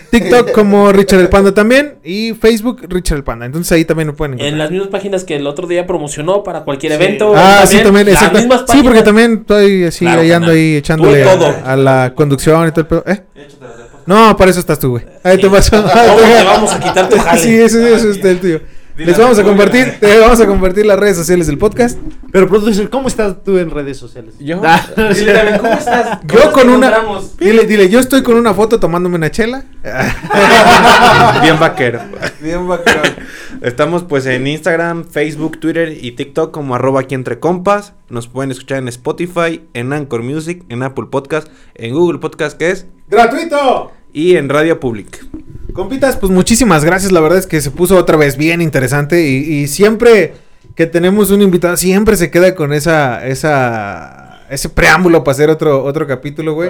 TikTok 0.09 0.51
como 0.51 0.91
Richard 0.91 1.19
el 1.19 1.30
Panda 1.30 1.53
también 1.53 1.95
y 2.03 2.34
Facebook 2.34 2.81
Richard 2.88 3.18
el 3.18 3.23
Panda. 3.23 3.45
Entonces 3.45 3.72
ahí 3.73 3.85
también 3.85 4.07
me 4.07 4.13
pueden 4.13 4.34
En 4.34 4.39
encontrar. 4.39 4.57
las 4.59 4.72
mismas 4.72 4.89
páginas 4.89 5.23
que 5.23 5.35
el 5.35 5.45
otro 5.47 5.68
día 5.68 5.85
promocionó 5.85 6.43
para 6.43 6.61
cualquier 6.63 6.93
Sí. 6.93 6.95
evento. 7.03 7.34
Ah, 7.35 7.63
sí, 7.65 7.80
también, 7.84 8.07
las 8.07 8.15
exacto. 8.23 8.65
Sí, 8.72 8.81
porque 8.84 9.01
también 9.03 9.39
estoy 9.41 9.84
así, 9.85 10.05
Claro, 10.05 10.22
ahí 10.22 10.31
ando 10.31 10.47
carnal. 10.47 10.55
ahí 10.63 10.76
echándole 10.76 11.23
a, 11.23 11.72
a 11.72 11.76
la 11.76 12.13
conducción 12.15 12.68
y 12.68 12.72
todo 12.72 12.81
el 12.81 12.88
pedo. 12.88 13.03
¿Eh? 13.07 13.22
No, 14.05 14.35
para 14.35 14.51
eso 14.51 14.59
estás 14.59 14.80
tú, 14.80 14.91
güey. 14.91 15.05
Ahí 15.23 15.38
te 15.38 15.43
Sí. 15.43 15.49
pasó. 15.49 15.81
¿Cómo 15.84 16.18
te 16.19 16.43
vamos 16.43 16.73
a 16.73 16.80
quitar 16.80 17.07
tu 17.09 17.18
jale? 17.19 17.39
Sí, 17.41 17.53
eso, 17.55 17.80
eso 17.85 18.09
es 18.11 18.23
el 18.26 18.39
tuyo. 18.39 18.61
Les 18.97 19.18
vamos 19.18 19.39
a 19.39 19.43
compartir, 19.43 19.97
te 19.99 20.19
vamos 20.19 20.39
a 20.41 20.45
compartir 20.45 20.85
las 20.85 20.99
redes 20.99 21.18
sociales 21.18 21.47
del 21.47 21.57
podcast. 21.57 21.97
Pero, 22.31 22.47
producer, 22.47 22.89
¿cómo 22.89 23.07
estás 23.07 23.43
tú 23.43 23.57
en 23.57 23.69
redes 23.69 23.97
sociales? 23.97 24.35
Yo. 24.39 24.61
Ah, 24.63 24.85
Dile 25.13 25.34
también, 25.34 25.57
¿cómo 25.59 25.73
estás? 25.73 26.19
Yo 26.27 26.51
con 26.51 26.69
una. 26.69 26.88
encontramos? 26.88 27.38
Dile, 27.38 27.65
dile, 27.65 27.89
yo 27.89 27.99
estoy 27.99 28.23
con 28.23 28.35
una 28.35 28.53
foto 28.53 28.80
tomándome 28.80 29.15
una 29.15 29.31
chela. 29.31 29.63
Bien 31.41 31.59
vaquero. 31.59 31.99
Bien 32.41 32.68
bacán. 32.68 33.01
Estamos 33.61 34.03
pues 34.03 34.26
en 34.26 34.47
Instagram, 34.47 35.05
Facebook, 35.05 35.59
Twitter 35.59 35.97
y 35.99 36.11
TikTok 36.11 36.51
como 36.51 36.76
arroba 36.76 37.01
aquí 37.01 37.15
entre 37.15 37.39
compas. 37.39 37.93
Nos 38.09 38.27
pueden 38.27 38.51
escuchar 38.51 38.80
en 38.80 38.88
Spotify, 38.88 39.61
en 39.73 39.93
Anchor 39.93 40.23
Music, 40.23 40.63
en 40.69 40.84
Apple 40.84 41.05
Podcast, 41.11 41.47
en 41.76 41.93
Google 41.93 42.19
Podcast 42.19 42.57
que 42.57 42.72
es 42.72 42.88
¡Gratuito! 43.09 43.91
y 44.13 44.35
en 44.35 44.49
Radio 44.49 44.80
Public. 44.80 45.26
Compitas, 45.73 46.18
pues 46.18 46.31
muchísimas 46.31 46.84
gracias. 46.85 47.11
La 47.11 47.19
verdad 47.19 47.39
es 47.39 47.48
que 47.48 47.61
se 47.61 47.72
puso 47.72 47.98
otra 47.98 48.18
vez 48.18 48.38
bien 48.38 48.61
interesante. 48.61 49.27
Y, 49.27 49.35
y 49.38 49.68
siempre 49.68 50.34
que 50.76 50.85
tenemos 50.85 51.31
un 51.31 51.41
invitado, 51.41 51.76
siempre 51.77 52.15
se 52.18 52.30
queda 52.31 52.56
con 52.56 52.73
esa, 52.73 53.26
esa, 53.27 54.41
ese 54.49 54.69
preámbulo 54.69 55.23
para 55.23 55.34
hacer 55.34 55.49
otro, 55.49 55.84
otro 55.84 56.06
capítulo, 56.07 56.53
güey. 56.53 56.69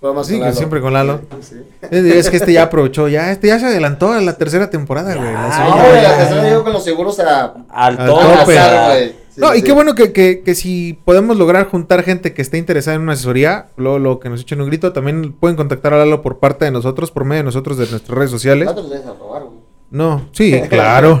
Vamos 0.00 0.26
Sí, 0.26 0.34
con 0.34 0.42
Lalo. 0.42 0.54
siempre 0.56 0.80
con 0.82 0.92
Lalo. 0.92 1.20
Sí. 1.40 1.56
Es, 1.90 2.04
es 2.04 2.30
que 2.30 2.36
este 2.36 2.52
ya 2.52 2.64
aprovechó, 2.64 3.08
ya, 3.08 3.30
este 3.32 3.46
ya 3.48 3.58
se 3.58 3.64
adelantó 3.66 4.12
a 4.12 4.20
la 4.20 4.36
tercera 4.36 4.68
temporada, 4.68 5.14
güey. 5.14 5.28
Segunda, 5.28 5.66
No, 5.76 5.88
güey. 5.88 6.02
la 6.02 6.16
tercera 6.18 6.42
llegó 6.42 6.62
con 6.62 6.72
los 6.74 6.84
seguros 6.84 7.18
a, 7.20 7.54
Al 7.70 7.98
Al 7.98 8.06
tope. 8.06 8.44
güey. 8.44 9.23
Sí, 9.34 9.40
No, 9.40 9.52
sí, 9.52 9.58
y 9.58 9.62
qué 9.62 9.72
bueno 9.72 9.94
que, 9.94 10.12
que, 10.12 10.42
que 10.42 10.54
si 10.54 10.98
podemos 11.04 11.36
lograr 11.36 11.66
juntar 11.66 12.04
gente 12.04 12.34
que 12.34 12.42
esté 12.42 12.58
interesada 12.58 12.94
en 12.96 13.02
una 13.02 13.14
asesoría, 13.14 13.66
lo, 13.76 13.98
lo 13.98 14.20
que 14.20 14.28
nos 14.28 14.42
echen 14.42 14.60
un 14.60 14.68
grito, 14.68 14.92
también 14.92 15.32
pueden 15.32 15.56
contactar 15.56 15.92
a 15.92 15.98
Lalo 15.98 16.22
por 16.22 16.38
parte 16.38 16.64
de 16.64 16.70
nosotros, 16.70 17.10
por 17.10 17.24
medio 17.24 17.40
de 17.40 17.44
nosotros, 17.44 17.76
de 17.76 17.86
nuestras 17.88 18.16
redes 18.16 18.30
sociales. 18.30 18.68
Robar, 18.68 19.42
güey. 19.42 19.64
No, 19.90 20.28
sí, 20.32 20.60
claro. 20.68 21.20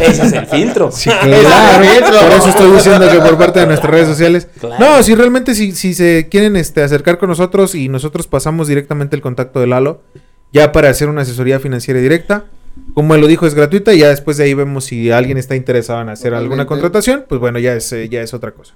Ese 0.00 0.26
es 0.26 0.32
el 0.32 0.46
filtro. 0.46 0.90
Sí, 0.92 1.10
claro. 1.10 2.06
Por 2.06 2.32
eso 2.32 2.48
estoy 2.48 2.70
diciendo 2.72 3.08
que 3.10 3.18
por 3.18 3.38
parte 3.38 3.60
de 3.60 3.66
nuestras 3.66 3.90
redes 3.90 4.08
sociales. 4.08 4.48
Claro. 4.60 4.76
No, 4.78 5.02
si 5.02 5.14
realmente 5.14 5.54
si, 5.54 5.72
si 5.72 5.94
se 5.94 6.28
quieren 6.30 6.56
este, 6.56 6.82
acercar 6.82 7.18
con 7.18 7.28
nosotros 7.28 7.74
y 7.74 7.88
nosotros 7.88 8.26
pasamos 8.26 8.68
directamente 8.68 9.16
el 9.16 9.22
contacto 9.22 9.60
de 9.60 9.66
Lalo, 9.66 10.02
ya 10.52 10.72
para 10.72 10.90
hacer 10.90 11.08
una 11.08 11.22
asesoría 11.22 11.60
financiera 11.60 12.00
directa. 12.00 12.44
Como 12.94 13.14
él 13.14 13.20
lo 13.20 13.26
dijo, 13.26 13.46
es 13.46 13.54
gratuita 13.54 13.92
y 13.94 13.98
ya 13.98 14.08
después 14.08 14.36
de 14.36 14.44
ahí 14.44 14.54
vemos 14.54 14.84
si 14.84 15.10
alguien 15.10 15.38
está 15.38 15.56
interesado 15.56 16.00
en 16.02 16.08
hacer 16.08 16.34
alguna 16.34 16.66
contratación, 16.66 17.24
pues 17.28 17.40
bueno, 17.40 17.58
ya 17.58 17.74
es, 17.74 17.92
eh, 17.92 18.08
ya 18.08 18.20
es 18.22 18.34
otra 18.34 18.52
cosa. 18.52 18.74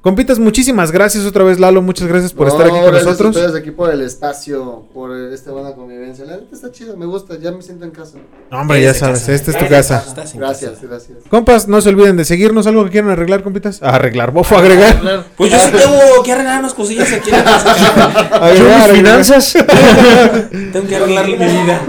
Compitas, 0.00 0.38
muchísimas 0.38 0.92
gracias 0.92 1.24
otra 1.26 1.42
vez, 1.42 1.58
Lalo. 1.58 1.82
Muchas 1.82 2.06
gracias 2.06 2.32
por 2.32 2.46
No, 2.46 2.52
estar 2.52 2.66
aquí 2.68 2.76
con 2.76 2.82
gracias 2.86 3.02
a 3.02 3.10
nosotros. 3.10 3.36
ustedes 3.36 3.56
aquí 3.60 3.72
por 3.72 3.92
el 3.92 4.00
espacio, 4.02 4.84
por 4.94 5.14
esta 5.16 5.50
buena 5.50 5.72
convivencia. 5.74 6.24
La 6.24 6.36
neta 6.36 6.54
está 6.54 6.70
chido, 6.70 6.96
me 6.96 7.04
gusta, 7.04 7.36
ya 7.36 7.50
me 7.50 7.62
siento 7.62 7.84
en 7.84 7.90
casa. 7.90 8.16
No, 8.48 8.60
hombre, 8.60 8.78
ya 8.80 8.90
Eres 8.90 8.94
de 8.94 9.00
sabes, 9.00 9.18
casa. 9.20 9.32
esta 9.34 9.50
es 9.50 9.58
tu 9.58 9.64
casa. 9.68 9.96
casa. 9.98 10.08
Estás 10.10 10.34
en 10.34 10.40
Gracias, 10.40 10.70
casa. 10.70 10.86
gracias. 10.86 11.18
Compas, 11.28 11.66
no 11.66 11.80
se 11.80 11.88
olviden 11.88 12.16
de 12.16 12.24
seguirnos. 12.24 12.68
¿Algo 12.68 12.84
que 12.84 12.90
quieran 12.92 13.10
arreglar, 13.10 13.42
compitas? 13.42 13.80
Ah, 13.82 13.96
arreglar, 13.96 14.30
bofo, 14.30 14.56
agregar. 14.56 15.24
Pues 15.36 15.50
yo 15.50 15.58
sí 15.58 15.70
tengo 15.72 16.22
que 16.24 16.32
arreglar 16.32 16.60
unas 16.60 16.74
cosillas 16.74 17.12
aquí 17.12 17.30
en 17.30 17.36
la 17.36 17.44
casa. 17.44 18.36
Agregar, 18.46 18.90
finanzas. 18.90 19.52
Tengo 20.72 20.86
que 20.86 20.96
arreglarle 20.96 21.36
mi 21.38 21.44
vida. 21.44 21.82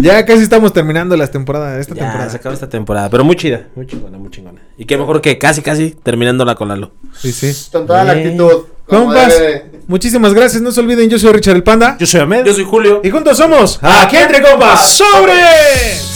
Ya 0.00 0.24
casi 0.24 0.42
estamos 0.42 0.72
terminando 0.72 1.16
las 1.16 1.30
temporadas, 1.30 1.78
esta 1.80 1.94
Ya, 1.94 2.02
temporada. 2.02 2.30
se 2.30 2.36
acaba 2.36 2.54
esta 2.54 2.68
temporada, 2.68 3.08
pero 3.10 3.24
muy 3.24 3.36
chida, 3.36 3.66
muy 3.74 3.86
chingona, 3.86 4.18
muy 4.18 4.30
chingona. 4.30 4.60
Y 4.78 4.84
qué 4.84 4.96
mejor 4.96 5.20
que 5.20 5.38
casi, 5.38 5.62
casi 5.62 5.90
terminándola 5.90 6.54
con 6.54 6.68
Lalo. 6.68 6.92
Sí, 7.18 7.32
sí. 7.32 7.52
Con 7.72 7.86
toda 7.86 8.04
la 8.04 8.12
actitud. 8.12 8.64
Compas, 8.86 9.32
muchísimas 9.86 10.34
gracias. 10.34 10.62
No 10.62 10.72
se 10.72 10.80
olviden, 10.80 11.08
yo 11.08 11.18
soy 11.18 11.32
Richard 11.32 11.54
el 11.56 11.62
Panda. 11.62 11.96
Yo 11.98 12.06
soy 12.06 12.20
Ahmed. 12.20 12.44
Yo 12.44 12.52
soy 12.54 12.64
Julio. 12.64 13.00
Y 13.04 13.10
juntos 13.10 13.36
somos 13.36 13.78
Aquí 13.82 14.16
Entre 14.16 14.42
Compas. 14.42 14.88
¡Sobre! 14.88 16.09